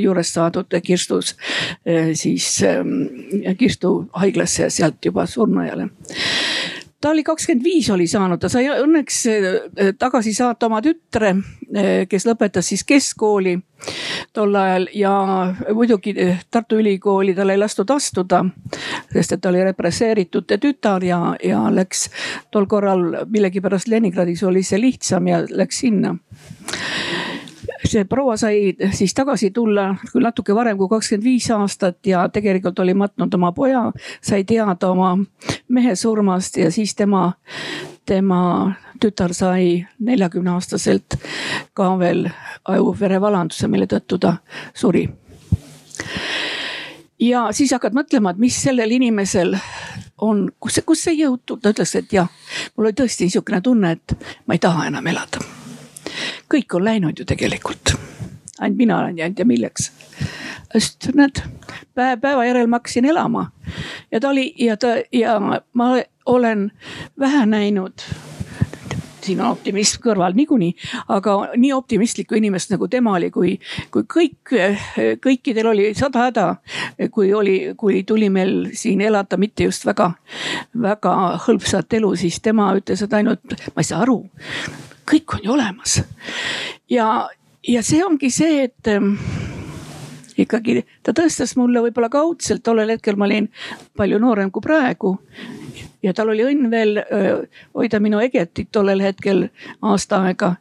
juurest 0.00 0.38
saadud 0.38 0.78
kirstus 0.82 1.34
siis 2.16 2.46
Kirstu 3.58 3.90
haiglasse 4.16 4.62
ja 4.62 4.70
sealt 4.72 5.04
juba 5.04 5.26
surnujale 5.28 5.90
ta 7.04 7.10
oli 7.10 7.22
kakskümmend 7.22 7.64
viis 7.64 7.90
oli 7.90 8.06
saanud, 8.08 8.40
ta 8.40 8.48
sai 8.48 8.64
õnneks 8.72 9.16
eh, 9.28 9.90
tagasi 10.00 10.32
saata 10.32 10.70
oma 10.70 10.78
tütre, 10.80 11.34
eh, 11.76 12.06
kes 12.08 12.24
lõpetas 12.24 12.70
siis 12.72 12.84
keskkooli 12.88 13.58
tol 14.32 14.56
ajal. 14.56 14.88
Ja 14.96 15.12
muidugi 15.76 16.14
eh, 16.16 16.40
Tartu 16.50 16.80
Ülikooli 16.80 17.34
tal 17.36 17.52
ei 17.52 17.60
lastud 17.60 17.92
astuda, 17.92 18.40
sest 19.12 19.36
et 19.36 19.44
ta 19.44 19.52
oli 19.52 19.60
represseeritud 19.68 20.56
tütar 20.56 21.04
ja, 21.04 21.20
ja 21.44 21.66
läks 21.68 22.08
tol 22.50 22.64
korral 22.72 23.26
millegipärast 23.28 23.92
Leningradis 23.92 24.46
oli 24.48 24.64
see 24.64 24.80
lihtsam 24.80 25.28
ja 25.28 25.44
läks 25.44 25.84
sinna 25.84 26.16
see 27.88 28.04
proua 28.08 28.36
sai 28.36 28.74
siis 28.92 29.14
tagasi 29.14 29.50
tulla 29.50 29.94
küll 30.12 30.24
natuke 30.24 30.54
varem 30.54 30.78
kui 30.78 30.88
kakskümmend 30.88 31.24
viis 31.24 31.50
aastat 31.54 32.06
ja 32.06 32.26
tegelikult 32.32 32.78
oli 32.78 32.94
matnud 32.94 33.34
oma 33.34 33.52
poja, 33.52 33.84
sai 34.22 34.44
teada 34.44 34.90
oma 34.90 35.16
mehe 35.68 35.96
surmast 35.96 36.56
ja 36.56 36.70
siis 36.70 36.94
tema, 36.94 37.32
tema 38.06 38.74
tütar 39.00 39.34
sai 39.34 39.86
neljakümne 39.98 40.54
aastaselt 40.54 41.18
ka 41.74 41.90
veel 41.98 42.28
ajuverevalanduse, 42.68 43.68
mille 43.68 43.88
tõttu 43.90 44.18
ta 44.18 44.36
suri. 44.74 45.08
Ja 47.20 47.48
siis 47.52 47.72
hakkad 47.72 47.94
mõtlema, 47.96 48.34
et 48.34 48.40
mis 48.42 48.56
sellel 48.62 48.90
inimesel 48.96 49.54
on, 50.24 50.48
kus 50.60 50.78
see, 50.78 50.86
kus 50.86 51.04
see 51.06 51.18
jõud 51.18 51.44
tuleb, 51.46 51.62
ta 51.62 51.74
ütles, 51.74 51.94
et 51.98 52.12
jah, 52.12 52.30
mul 52.76 52.90
oli 52.90 52.96
tõesti 52.98 53.28
niisugune 53.28 53.60
tunne, 53.64 53.94
et 53.96 54.16
ma 54.46 54.56
ei 54.56 54.62
taha 54.62 54.88
enam 54.90 55.12
elada 55.12 55.63
kõik 56.54 56.76
on 56.76 56.84
läinud 56.84 57.18
ju 57.18 57.24
tegelikult. 57.24 57.94
ainult 58.60 58.78
mina 58.78 58.98
olen 58.98 59.18
jäänud 59.18 59.38
ja 59.38 59.44
milleks. 59.44 59.92
sest 60.72 61.10
näed, 61.14 61.42
päev 61.94 62.20
päeva 62.20 62.44
järel 62.44 62.66
ma 62.66 62.76
hakkasin 62.76 63.04
elama 63.04 63.50
ja 64.12 64.20
ta 64.20 64.28
oli 64.28 64.54
ja 64.58 64.76
ta 64.76 64.96
ja 65.12 65.40
ma 65.72 65.90
olen 66.26 66.72
vähe 67.18 67.46
näinud 67.46 68.06
siin 69.24 69.40
on 69.40 69.54
optimism 69.54 70.02
kõrval 70.04 70.36
niikuinii, 70.36 70.72
aga 71.14 71.36
nii 71.56 71.72
optimistlikku 71.72 72.38
inimest 72.38 72.72
nagu 72.74 72.88
tema 72.92 73.16
oli, 73.18 73.30
kui, 73.34 73.56
kui 73.94 74.06
kõik, 74.16 74.54
kõikidel 75.24 75.70
oli 75.72 75.90
sada 75.96 76.28
häda. 76.28 76.46
kui 77.10 77.32
oli, 77.34 77.56
kui 77.76 78.02
tuli 78.04 78.30
meil 78.30 78.70
siin 78.76 79.00
elada 79.00 79.36
mitte 79.40 79.68
just 79.68 79.86
väga, 79.86 80.10
väga 80.82 81.14
hõlpsat 81.46 81.96
elu, 82.00 82.14
siis 82.16 82.40
tema 82.44 82.72
ütles, 82.76 83.02
et 83.04 83.20
ainult, 83.20 83.56
ma 83.74 83.84
ei 83.84 83.88
saa 83.88 84.02
aru 84.04 84.22
kõik 85.10 85.38
on 85.38 85.44
ju 85.44 85.52
olemas. 85.52 86.02
ja, 86.90 87.28
ja 87.68 87.82
see 87.82 88.04
ongi 88.04 88.30
see, 88.30 88.64
et 88.68 88.88
ähm, 88.88 89.14
ikkagi 90.38 90.82
ta 91.02 91.14
tõstas 91.16 91.54
mulle 91.56 91.82
võib-olla 91.84 92.10
kaudselt, 92.12 92.62
tollel 92.64 92.94
hetkel 92.94 93.18
ma 93.20 93.28
olin 93.28 93.48
palju 93.96 94.18
noorem 94.18 94.50
kui 94.50 94.62
praegu. 94.64 95.18
ja 96.02 96.12
tal 96.14 96.28
oli 96.28 96.44
õnn 96.44 96.70
veel 96.70 96.98
öö, 97.00 97.44
hoida 97.74 98.00
minu 98.00 98.20
Egetit 98.20 98.68
tollel 98.72 99.00
hetkel 99.00 99.48
aasta 99.82 100.22
aega. 100.24 100.54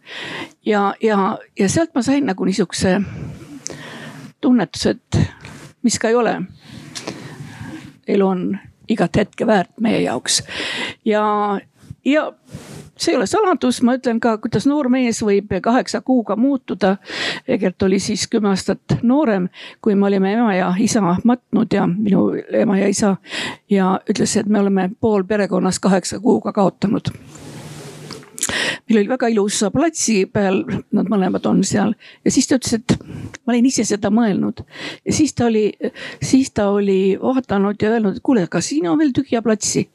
ja, 0.65 0.93
ja, 1.01 1.37
ja 1.59 1.69
sealt 1.69 1.95
ma 1.95 2.01
sain 2.01 2.25
nagu 2.25 2.45
niisuguse 2.45 2.99
tunnetuse, 4.41 4.89
et 4.89 5.19
mis 5.83 5.99
ka 5.99 6.09
ei 6.09 6.15
ole. 6.15 6.41
elu 8.07 8.27
on 8.27 8.57
igat 8.89 9.15
hetke 9.17 9.47
väärt 9.47 9.71
meie 9.79 10.01
jaoks 10.03 10.41
ja, 11.05 11.23
ja 12.05 12.31
see 12.97 13.11
ei 13.11 13.17
ole 13.17 13.27
saladus, 13.27 13.81
ma 13.81 13.95
ütlen 13.97 14.19
ka, 14.23 14.35
kuidas 14.41 14.67
noor 14.69 14.89
mees 14.91 15.21
võib 15.25 15.51
kaheksa 15.63 16.01
kuuga 16.01 16.35
muutuda. 16.35 16.97
Egert 17.47 17.83
oli 17.83 17.99
siis 17.99 18.27
kümme 18.31 18.51
aastat 18.53 18.99
noorem, 19.03 19.49
kui 19.81 19.95
me 19.95 20.07
olime 20.07 20.33
ema 20.33 20.53
ja 20.55 20.73
isa 20.79 21.01
matnud 21.23 21.73
ja 21.73 21.87
minu 21.87 22.29
ema 22.51 22.77
ja 22.79 22.91
isa. 22.91 23.15
Ja 23.69 23.95
ütles, 24.09 24.37
et 24.39 24.47
me 24.47 24.59
oleme 24.59 24.89
pool 24.99 25.23
perekonnast 25.23 25.81
kaheksa 25.83 26.19
kuuga 26.19 26.53
kaotanud 26.53 27.11
meil 28.87 29.01
oli 29.01 29.09
väga 29.09 29.29
ilus 29.33 29.61
platsi 29.73 30.23
peal, 30.31 30.63
nad 30.95 31.09
mõlemad 31.11 31.45
on 31.49 31.63
seal 31.67 31.93
ja 32.25 32.33
siis 32.33 32.47
ta 32.49 32.59
ütles, 32.59 32.79
et 32.79 32.95
ma 33.43 33.53
olin 33.53 33.67
ise 33.69 33.85
seda 33.87 34.11
mõelnud. 34.13 34.63
ja 35.05 35.13
siis 35.13 35.33
ta 35.33 35.47
oli, 35.49 35.65
siis 36.21 36.51
ta 36.51 36.69
oli 36.73 37.17
vaadanud 37.21 37.81
ja 37.81 37.93
öelnud, 37.93 38.17
et 38.17 38.25
kuule, 38.25 38.47
aga 38.47 38.61
siin 38.61 38.87
on 38.91 38.99
veel 38.99 39.13
tühja 39.15 39.41
platsi. 39.41 39.87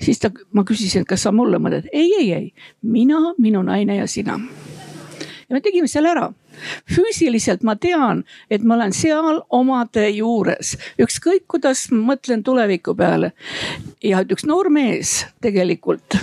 siis 0.00 0.18
ta, 0.18 0.32
ma 0.52 0.64
küsisin, 0.64 1.06
kas 1.06 1.26
sa 1.26 1.32
mulle 1.32 1.58
mõtled, 1.58 1.88
ei, 1.92 2.12
ei, 2.20 2.32
ei, 2.32 2.52
mina, 2.82 3.34
minu 3.38 3.62
naine 3.62 4.00
ja 4.00 4.06
sina. 4.06 4.38
ja 5.48 5.56
me 5.56 5.60
tegime 5.60 5.88
selle 5.88 6.14
ära 6.14 6.30
füüsiliselt 6.90 7.64
ma 7.66 7.76
tean, 7.80 8.24
et 8.50 8.64
ma 8.64 8.76
olen 8.76 8.94
seal 8.96 9.42
omade 9.56 10.06
juures, 10.12 10.76
ükskõik 11.00 11.46
kuidas 11.50 11.86
mõtlen 11.94 12.44
tuleviku 12.46 12.94
peale. 12.96 13.32
ja 14.04 14.24
üks 14.24 14.46
noor 14.46 14.70
mees 14.72 15.24
tegelikult 15.40 16.18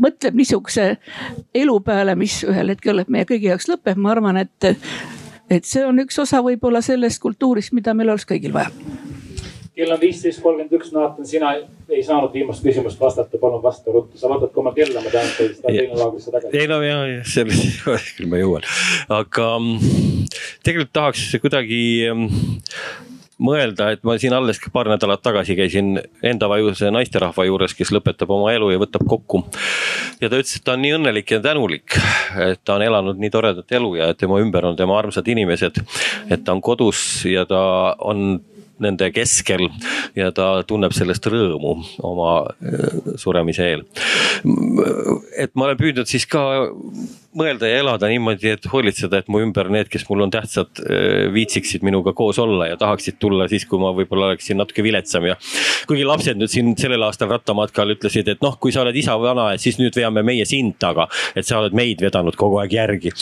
mõtleb 0.00 0.38
niisuguse 0.38 0.88
elu 1.56 1.78
peale, 1.84 2.14
mis 2.18 2.40
ühel 2.46 2.74
hetkel 2.74 3.04
meie 3.08 3.28
kõigi 3.28 3.50
jaoks 3.50 3.68
lõpeb, 3.70 4.00
ma 4.00 4.14
arvan, 4.14 4.40
et, 4.44 4.70
et 5.50 5.68
see 5.68 5.84
on 5.86 6.00
üks 6.04 6.18
osa 6.22 6.42
võib-olla 6.44 6.82
sellest 6.84 7.22
kultuurist, 7.22 7.74
mida 7.76 7.94
meil 7.94 8.14
oleks 8.14 8.28
kõigil 8.28 8.54
vaja. 8.56 8.72
Kell 9.78 9.94
on 9.94 10.00
viisteist 10.02 10.42
kolmkümmend 10.42 10.72
üks, 10.74 10.88
Naatan, 10.90 11.26
sina 11.26 11.52
ei 11.86 12.00
saanud 12.02 12.32
viimast 12.34 12.64
küsimust 12.66 12.98
vastata, 12.98 13.38
palun 13.38 13.62
vasta 13.62 13.92
ruttu, 13.94 14.18
sa 14.18 14.26
vaatad 14.30 14.50
ka 14.50 14.58
oma 14.58 14.72
kella, 14.74 15.04
ma 15.04 15.12
tean, 15.12 15.28
et 15.28 15.54
sa 15.54 15.68
teine 15.68 16.00
laagris 16.00 16.26
tagasi. 16.26 16.50
ei 16.58 16.66
no 16.66 16.80
ja, 16.82 16.96
sellest 17.22 17.84
küll 18.18 18.32
ma 18.32 18.40
jõuan, 18.40 18.66
aga 19.20 19.46
mm, 19.60 20.26
tegelikult 20.66 20.90
tahaks 20.98 21.28
kuidagi 21.44 21.78
mm, 22.10 23.07
mõelda, 23.42 23.92
et 23.94 24.02
ma 24.06 24.16
siin 24.18 24.34
alles 24.34 24.60
paar 24.72 24.90
nädalat 24.90 25.22
tagasi 25.22 25.56
käisin 25.58 25.98
enda 26.26 26.48
vajuse 26.50 26.90
naisterahva 26.94 27.46
juures, 27.46 27.74
kes 27.78 27.92
lõpetab 27.94 28.30
oma 28.34 28.52
elu 28.54 28.72
ja 28.74 28.82
võtab 28.82 29.06
kokku. 29.08 29.44
ja 30.20 30.28
ta 30.28 30.40
ütles, 30.40 30.56
et 30.58 30.66
ta 30.66 30.74
on 30.74 30.82
nii 30.82 30.96
õnnelik 30.98 31.30
ja 31.36 31.40
tänulik, 31.44 31.98
et 32.48 32.62
ta 32.64 32.78
on 32.78 32.86
elanud 32.86 33.18
nii 33.18 33.30
toredat 33.30 33.78
elu 33.78 33.94
ja 34.00 34.12
tema 34.14 34.40
ümber 34.42 34.66
on 34.66 34.76
tema 34.76 34.98
armsad 34.98 35.28
inimesed. 35.28 35.82
et 36.30 36.44
ta 36.44 36.52
on 36.52 36.62
kodus 36.62 37.24
ja 37.28 37.46
ta 37.46 37.94
on 37.98 38.40
nende 38.82 39.10
keskel 39.14 39.66
ja 40.16 40.30
ta 40.34 40.62
tunneb 40.66 40.94
sellest 40.94 41.26
rõõmu 41.30 41.74
oma 42.06 42.32
äh, 42.46 43.14
suremise 43.18 43.66
eel. 43.72 43.84
et 45.36 45.54
ma 45.54 45.68
olen 45.68 45.80
püüdnud 45.80 46.10
siis 46.10 46.26
ka 46.30 46.42
mõelda 47.36 47.68
ja 47.68 47.82
elada 47.82 48.08
niimoodi, 48.08 48.54
et 48.56 48.66
hoolitseda, 48.72 49.20
et 49.20 49.28
mu 49.28 49.42
ümber 49.44 49.68
need, 49.72 49.90
kes 49.92 50.06
mul 50.08 50.24
on 50.24 50.32
tähtsad, 50.32 50.80
äh, 50.80 51.26
viitsiksid 51.32 51.84
minuga 51.84 52.14
koos 52.16 52.38
olla 52.40 52.70
ja 52.70 52.78
tahaksid 52.80 53.18
tulla 53.20 53.48
siis, 53.50 53.66
kui 53.68 53.80
ma 53.80 53.90
võib-olla 53.96 54.30
oleksin 54.30 54.56
natuke 54.56 54.82
viletsam 54.84 55.26
ja. 55.28 55.36
kuigi 55.88 56.06
lapsed 56.08 56.40
nüüd 56.40 56.52
siin 56.52 56.72
sellel 56.78 57.04
aastal 57.04 57.28
rattamatkal 57.32 57.92
ütlesid, 57.92 58.30
et 58.32 58.40
noh, 58.44 58.56
kui 58.60 58.72
sa 58.72 58.82
oled 58.84 58.96
isa 58.96 59.16
vana, 59.20 59.50
et 59.54 59.62
siis 59.62 59.76
nüüd 59.80 59.96
veame 59.96 60.24
meie 60.24 60.46
sind 60.48 60.78
taga. 60.80 61.08
et 61.36 61.46
sa 61.46 61.60
oled 61.60 61.76
meid 61.76 62.00
vedanud 62.02 62.36
kogu 62.36 62.58
aeg 62.62 62.72
järgi. 62.72 63.12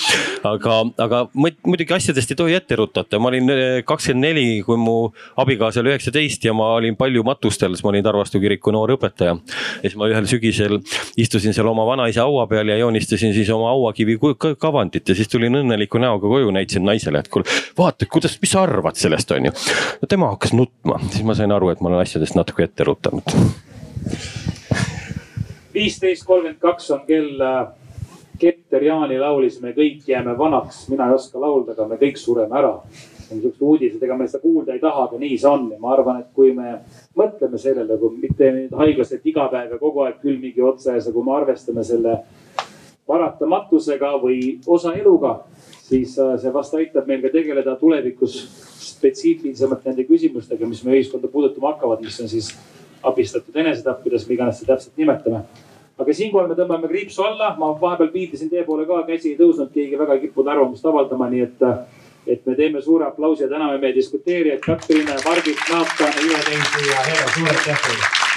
aga, 0.46 0.78
aga 1.02 1.24
muidugi 1.34 1.94
asjadest 1.98 2.30
ei 2.30 2.38
tohi 2.38 2.54
ette 2.54 2.78
rutata, 2.78 3.18
ma 3.18 3.32
olin 3.32 3.50
äh, 3.50 3.64
kakskümmend 3.86 4.22
neli, 4.22 4.46
kui 4.66 4.78
mu 4.78 5.10
abikaasa 5.42 5.82
oli 5.82 5.94
üheksateist 5.94 6.46
ja 6.46 6.54
ma 6.54 6.72
olin 6.78 6.96
palju 6.96 7.26
matustel, 7.26 7.74
siis 7.74 7.84
ma 7.84 7.90
olin 7.90 8.06
Tarvastu 8.06 8.38
kiriku 8.38 8.70
noor 8.70 8.94
õpetaja. 8.94 9.34
ja 9.34 9.82
siis 9.82 9.98
ma 9.98 10.06
ühel 10.12 10.30
sügisel 10.30 10.78
istusin 11.18 11.54
seal 11.56 11.66
oma 11.66 11.86
vanaisa 11.88 12.22
haua 12.22 12.46
peal 12.46 12.70
ja 12.70 12.78
joonistasin 12.78 13.34
siis 13.34 13.50
oma 13.50 13.72
hauakivi 13.96 14.18
kavandit 14.58 15.08
ja 15.08 15.14
siis 15.14 15.28
tulin 15.28 15.54
õnneliku 15.54 15.98
näoga 15.98 16.28
koju, 16.28 16.50
näitasin 16.50 16.84
naisele, 16.84 17.18
et 17.18 17.28
kuule, 17.28 17.44
vaata, 17.78 18.06
kuidas, 18.12 18.38
mis 18.40 18.52
sa 18.52 18.62
arvad 18.62 18.96
sellest, 18.96 19.30
on 19.30 19.48
ju. 19.48 19.52
no 20.02 20.08
tema 20.08 20.28
hakkas 20.34 20.52
nutma, 20.52 20.98
siis 21.10 21.24
ma 21.24 21.34
sain 21.34 21.52
aru, 21.52 21.70
et 21.70 21.80
ma 21.80 21.88
olen 21.88 22.04
asjadest 22.04 22.36
natuke 22.36 22.64
ette 22.64 22.84
rutanud. 22.84 23.34
viisteist 25.74 26.24
kolmkümmend 26.24 26.60
kaks 26.60 26.90
on 26.90 27.06
kell. 27.06 27.42
Keter 28.36 28.82
Jaani 28.84 29.16
laulis, 29.16 29.62
me 29.62 29.70
kõik 29.72 30.02
jääme 30.04 30.34
vanaks, 30.36 30.90
mina 30.92 31.06
ei 31.08 31.14
oska 31.14 31.40
laulda, 31.40 31.72
aga 31.72 31.86
me 31.88 31.96
kõik 31.96 32.18
sureme 32.20 32.52
ära 32.58 32.74
on 33.32 33.40
siuksed 33.40 33.62
uudised, 33.64 34.02
ega 34.02 34.16
me 34.16 34.26
seda 34.28 34.42
kuulda 34.42 34.74
ei 34.74 34.80
taha, 34.82 35.06
aga 35.08 35.16
nii 35.18 35.38
see 35.40 35.48
on 35.48 35.70
ja 35.72 35.78
ma 35.80 35.94
arvan, 35.94 36.18
et 36.20 36.28
kui 36.36 36.52
me 36.52 36.74
mõtleme 37.16 37.56
sellele, 37.58 37.96
kui 37.96 38.20
mitte 38.20 38.50
nüüd 38.52 38.76
haiglaselt 38.76 39.24
iga 39.24 39.48
päev 39.48 39.72
ja 39.72 39.78
kogu 39.80 40.04
aeg 40.04 40.20
küll 40.20 40.36
mingi 40.42 40.60
otseas 40.60 41.08
ja 41.08 41.14
kui 41.16 41.24
me 41.24 41.32
arvestame 41.38 41.84
selle 41.84 42.18
paratamatusega 43.06 44.12
või 44.22 44.56
osa 44.66 44.94
eluga, 44.98 45.38
siis 45.86 46.16
äh, 46.18 46.34
see 46.42 46.54
vast 46.54 46.74
aitab 46.74 47.06
meil 47.06 47.22
ka 47.24 47.32
tegeleda 47.34 47.76
tulevikus 47.80 48.40
spetsiifilisemalt 48.86 49.86
nende 49.86 50.06
küsimustega, 50.08 50.66
mis 50.68 50.82
meie 50.84 51.00
ühiskonda 51.00 51.30
puudutama 51.30 51.74
hakkavad, 51.74 52.02
mis 52.04 52.18
on 52.20 52.32
siis 52.32 52.50
abistatud 53.06 53.56
enesetapp, 53.56 54.02
kuidas 54.02 54.26
me 54.26 54.34
iganes 54.34 54.60
seda 54.60 54.74
täpselt 54.74 54.98
nimetame 54.98 55.44
aga 55.96 56.12
siinkohal 56.12 56.48
me 56.50 56.56
tõmbame 56.58 56.88
kriipsu 56.90 57.24
alla, 57.24 57.54
ma 57.58 57.70
vahepeal 57.80 58.10
viitasin 58.12 58.50
teie 58.52 58.64
poole 58.66 58.84
ka, 58.88 59.02
käsi 59.08 59.32
ei 59.32 59.38
tõusnud, 59.38 59.70
keegi 59.72 59.96
väga 59.98 60.18
ei 60.18 60.26
kippunud 60.26 60.52
arvamust 60.52 60.84
avaldama, 60.86 61.30
nii 61.32 61.44
et 61.46 61.64
äh, 61.64 61.78
et 62.26 62.46
me 62.46 62.54
teeme 62.58 62.82
suure 62.82 63.06
aplausi 63.06 63.44
ja 63.44 63.48
täname 63.48 63.78
meie 63.78 63.94
diskuteerijaid 63.94 64.60
Katrin, 64.60 65.06
Margit, 65.24 65.62
Naatan, 65.70 66.18
ühe 66.26 66.42
teisi 66.48 66.90
ja 66.90 67.04
Hero, 67.06 67.28
suur 67.34 67.52
aitäh 67.54 67.84
teile. 67.86 68.35